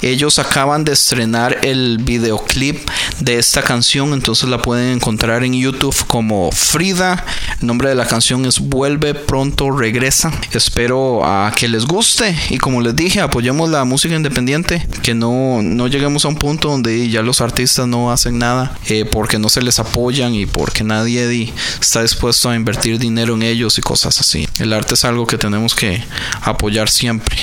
Ellos 0.01 0.39
acaban 0.39 0.83
de 0.83 0.91
estrenar 0.91 1.59
el 1.63 1.99
videoclip 2.01 2.89
de 3.21 3.39
esta 3.39 3.61
canción, 3.61 4.11
entonces 4.11 4.49
la 4.49 4.61
pueden 4.61 4.95
encontrar 4.95 5.45
en 5.45 5.53
YouTube 5.53 5.95
como 6.07 6.51
Frida. 6.51 7.23
El 7.61 7.67
nombre 7.67 7.87
de 7.87 7.95
la 7.95 8.05
canción 8.05 8.45
es 8.45 8.59
Vuelve 8.59 9.13
pronto 9.13 9.71
regresa. 9.71 10.33
Espero 10.51 11.21
que 11.55 11.69
les 11.69 11.85
guste 11.85 12.37
y 12.49 12.57
como 12.57 12.81
les 12.81 12.93
dije, 12.93 13.21
apoyemos 13.21 13.69
la 13.69 13.85
música 13.85 14.15
independiente, 14.15 14.85
que 15.01 15.13
no, 15.13 15.61
no 15.61 15.87
lleguemos 15.87 16.25
a 16.25 16.27
un 16.27 16.35
punto 16.35 16.69
donde 16.69 17.09
ya 17.09 17.21
los 17.21 17.39
artistas 17.39 17.52
no 17.87 18.11
hacen 18.11 18.39
nada 18.39 18.77
eh, 18.87 19.05
porque 19.05 19.37
no 19.39 19.47
se 19.49 19.61
les 19.61 19.79
apoyan 19.79 20.33
y 20.33 20.45
porque 20.45 20.83
nadie 20.83 21.27
di- 21.27 21.53
está 21.79 22.01
dispuesto 22.01 22.49
a 22.49 22.55
invertir 22.55 22.97
dinero 22.99 23.35
en 23.35 23.43
ellos 23.43 23.77
y 23.77 23.81
cosas 23.81 24.19
así. 24.19 24.47
El 24.59 24.73
arte 24.73 24.95
es 24.95 25.05
algo 25.05 25.27
que 25.27 25.37
tenemos 25.37 25.75
que 25.75 26.03
apoyar 26.41 26.89
siempre. 26.89 27.37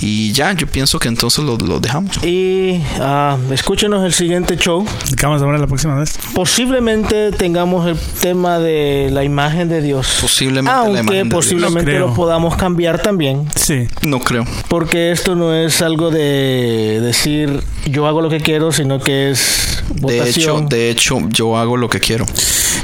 Y 0.00 0.32
ya, 0.32 0.52
yo 0.52 0.66
pienso 0.66 0.98
que 0.98 1.08
entonces 1.08 1.44
lo, 1.44 1.56
lo 1.56 1.80
dejamos. 1.80 2.22
Y 2.24 2.80
ah, 3.00 3.36
escúchenos 3.50 4.04
el 4.04 4.12
siguiente 4.12 4.56
show. 4.56 4.86
¿Qué 5.16 5.26
vamos 5.26 5.42
a 5.42 5.44
hablar 5.44 5.60
la 5.60 5.66
próxima 5.66 5.96
vez? 5.96 6.18
Posiblemente 6.34 7.32
tengamos 7.32 7.86
el 7.88 7.96
tema 8.20 8.58
de 8.60 9.08
la 9.12 9.24
imagen 9.24 9.68
de 9.68 9.82
Dios. 9.82 10.18
Posiblemente 10.20 10.70
la 10.70 10.78
Aunque 10.78 11.00
imagen 11.00 11.28
de 11.28 11.34
posiblemente 11.34 11.90
No 11.92 11.96
creo. 11.96 12.06
lo 12.08 12.14
podamos 12.14 12.56
cambiar 12.56 13.00
también. 13.02 13.48
Sí. 13.56 13.88
No 14.02 14.20
creo. 14.20 14.44
Porque 14.68 15.10
esto 15.10 15.34
no 15.34 15.52
es 15.54 15.82
algo 15.82 16.10
de 16.10 17.00
decir 17.02 17.62
yo 17.86 18.06
hago 18.06 18.20
lo 18.20 18.28
que 18.30 18.40
quiero, 18.40 18.70
sino 18.70 19.00
que 19.00 19.30
es 19.30 19.82
De 19.96 20.16
hecho, 20.18 20.52
votación. 20.54 20.68
de 20.68 20.90
hecho, 20.90 21.18
yo 21.30 21.56
hago 21.56 21.76
lo 21.76 21.88
que 21.88 21.98
quiero. 22.00 22.24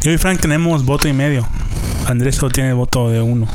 Yo 0.02 0.10
y 0.10 0.18
Frank 0.18 0.40
tenemos 0.40 0.84
voto 0.84 1.06
y 1.08 1.12
medio. 1.12 1.46
Andrés 2.06 2.36
solo 2.36 2.50
tiene 2.52 2.72
voto 2.72 3.08
de 3.08 3.20
uno. 3.22 3.46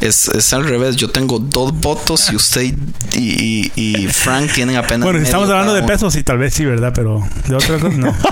Es, 0.00 0.28
es 0.28 0.52
al 0.52 0.64
revés. 0.64 0.96
Yo 0.96 1.08
tengo 1.10 1.38
dos 1.38 1.72
votos 1.72 2.30
y 2.32 2.36
usted 2.36 2.62
y, 2.62 2.74
y- 3.16 3.72
y 3.76 4.08
Frank 4.08 4.50
tienen 4.52 4.76
apenas. 4.76 5.02
Bueno, 5.04 5.18
si 5.20 5.24
estamos 5.24 5.48
hablando 5.50 5.72
de 5.74 5.80
uno. 5.80 5.88
pesos, 5.88 6.12
sí, 6.12 6.22
tal 6.22 6.38
vez 6.38 6.54
sí, 6.54 6.64
¿verdad? 6.64 6.92
Pero 6.94 7.20
de 7.46 7.54
otras 7.54 7.80
cosas 7.80 7.96
no. 7.98 8.14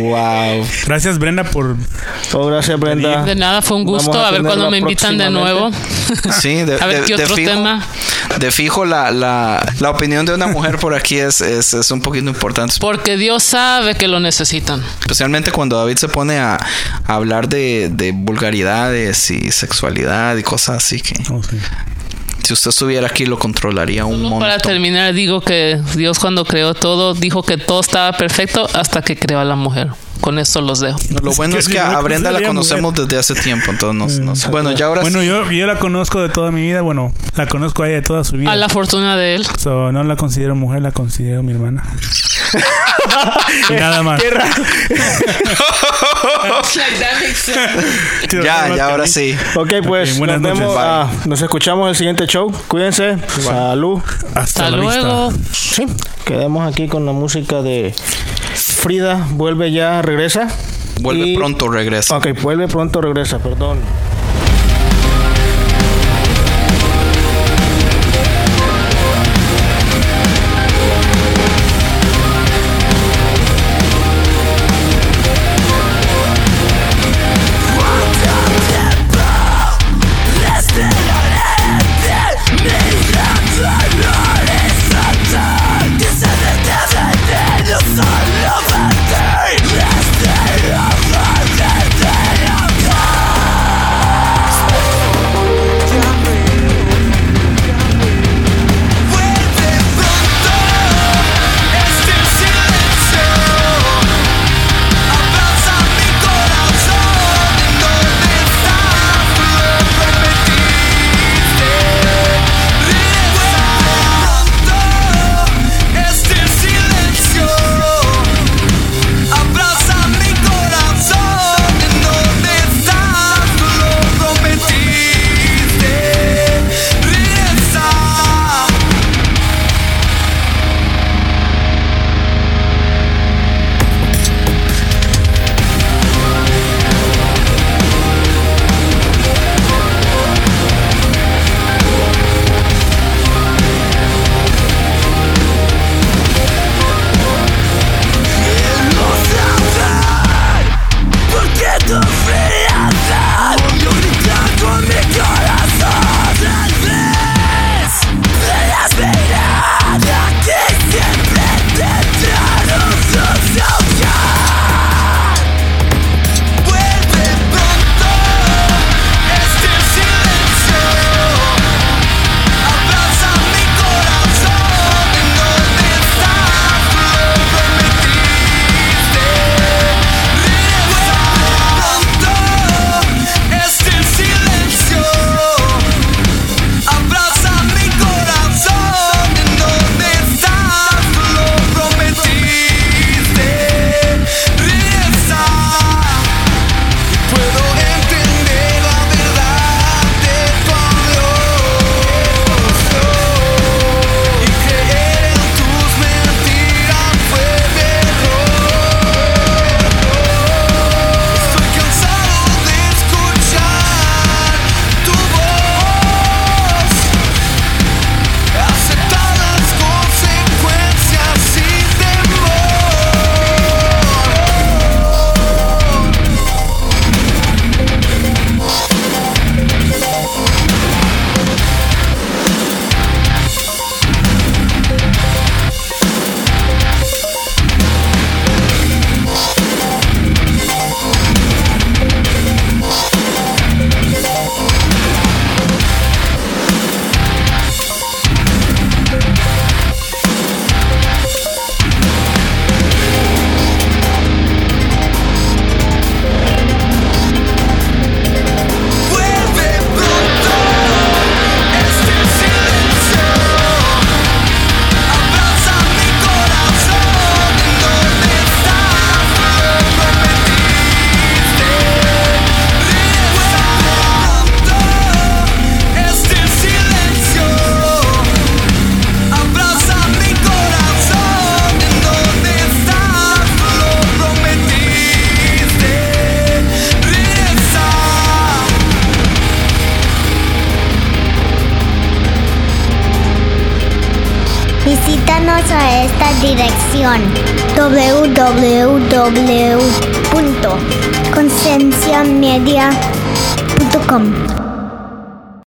Wow. 0.00 0.66
Gracias, 0.86 1.18
Brenda, 1.18 1.44
por. 1.44 1.76
Oh, 2.32 2.46
gracias, 2.46 2.78
Brenda. 2.78 3.24
De 3.24 3.34
nada, 3.34 3.62
fue 3.62 3.76
un 3.76 3.84
gusto. 3.84 4.10
Vamos 4.10 4.24
a 4.24 4.28
A, 4.28 4.30
ver 4.32 4.42
tenerla 4.42 4.70
me 4.70 4.78
invitan 4.78 5.18
de 5.18 5.30
nuevo. 5.30 5.70
Sí, 6.40 6.54
de, 6.62 6.74
A 6.80 6.86
ver 6.86 7.00
de- 7.00 7.06
qué 7.06 7.16
de 7.16 7.24
otro 7.24 7.36
fijo, 7.36 7.50
tema. 7.50 7.84
De 8.38 8.50
fijo, 8.52 8.84
la, 8.84 9.10
la, 9.10 9.72
la 9.80 9.90
opinión 9.90 10.24
de 10.26 10.34
una 10.34 10.46
mujer 10.46 10.78
por 10.78 10.94
aquí 10.94 11.16
es, 11.16 11.40
es, 11.40 11.74
es 11.74 11.90
un 11.90 12.00
poquito 12.00 12.28
importante. 12.28 12.74
Porque 12.80 13.16
Dios 13.16 13.42
sabe 13.42 13.94
que 13.96 14.08
lo 14.08 14.20
necesitan. 14.20 14.82
Especialmente 15.00 15.50
cuando 15.50 15.76
David 15.78 15.96
se 15.96 16.08
pone 16.08 16.38
a, 16.38 16.54
a 17.06 17.14
hablar 17.14 17.48
de, 17.48 17.90
de 17.92 18.12
y 19.30 19.50
sexualidad 19.52 20.36
y 20.36 20.42
cosas 20.42 20.76
así 20.78 21.00
que 21.00 21.14
oh, 21.32 21.42
sí. 21.42 21.58
si 22.44 22.52
usted 22.52 22.70
estuviera 22.70 23.06
aquí 23.06 23.26
lo 23.26 23.38
controlaría 23.38 24.04
un 24.04 24.22
Solo 24.22 24.38
Para 24.38 24.54
montón. 24.54 24.72
terminar, 24.72 25.12
digo 25.14 25.40
que 25.40 25.80
Dios 25.96 26.18
cuando 26.18 26.44
creó 26.44 26.74
todo, 26.74 27.14
dijo 27.14 27.42
que 27.42 27.56
todo 27.56 27.80
estaba 27.80 28.12
perfecto 28.16 28.66
hasta 28.74 29.02
que 29.02 29.16
creó 29.16 29.40
a 29.40 29.44
la 29.44 29.56
mujer. 29.56 29.88
Con 30.20 30.38
esto 30.38 30.60
los 30.60 30.80
dejo. 30.80 30.98
Lo 31.22 31.32
bueno 31.32 31.56
es 31.56 31.68
que 31.68 31.78
no, 31.78 31.84
a 31.84 32.00
Brenda 32.00 32.30
la 32.30 32.42
conocemos 32.42 32.94
desde 32.94 33.18
hace 33.18 33.34
tiempo, 33.34 33.70
entonces 33.70 34.18
no, 34.20 34.26
no 34.26 34.36
sé. 34.36 34.48
Bueno, 34.48 34.72
ya 34.72 34.86
ahora 34.86 35.00
Bueno, 35.02 35.20
sí. 35.20 35.26
yo, 35.26 35.50
yo 35.50 35.66
la 35.66 35.78
conozco 35.78 36.20
de 36.20 36.28
toda 36.28 36.50
mi 36.50 36.60
vida. 36.62 36.82
Bueno, 36.82 37.12
la 37.36 37.46
conozco 37.46 37.82
a 37.82 37.86
ella 37.88 37.96
de 37.96 38.02
toda 38.02 38.24
su 38.24 38.36
vida. 38.36 38.52
A 38.52 38.56
la 38.56 38.68
fortuna 38.68 39.16
de 39.16 39.36
él. 39.36 39.46
So, 39.58 39.92
no 39.92 40.02
la 40.04 40.16
considero 40.16 40.54
mujer, 40.54 40.82
la 40.82 40.92
considero 40.92 41.42
mi 41.42 41.52
hermana. 41.52 41.82
Y 43.70 43.72
Nada 43.74 44.02
más. 44.02 44.20
Ya, 48.42 48.74
ya 48.76 48.86
ahora 48.86 49.06
sí. 49.06 49.36
Ok, 49.54 49.72
pues 49.86 50.12
Ok, 50.12 50.18
buenas 50.18 50.40
nos, 50.40 50.50
noches. 50.52 50.60
vemos, 50.60 50.76
ah, 50.78 51.10
nos 51.26 51.42
escuchamos 51.42 51.84
en 51.84 51.88
el 51.90 51.96
siguiente 51.96 52.26
show. 52.26 52.52
Cuídense. 52.68 53.18
Salud. 53.42 54.00
Hasta, 54.34 54.40
Hasta 54.40 54.70
la 54.70 54.76
vista. 54.78 55.00
luego. 55.00 55.32
Sí, 55.52 55.86
quedemos 56.24 56.70
aquí 56.72 56.88
con 56.88 57.06
la 57.06 57.12
música 57.12 57.62
de 57.62 57.94
Frida. 58.54 59.26
Vuelve 59.32 59.72
ya, 59.72 60.02
regresa. 60.10 60.48
Vuelve 61.00 61.28
Y- 61.28 61.36
pronto, 61.36 61.68
regresa. 61.68 62.16
Ok, 62.16 62.28
vuelve 62.42 62.66
pronto, 62.68 63.00
regresa, 63.00 63.38
perdón. 63.38 63.78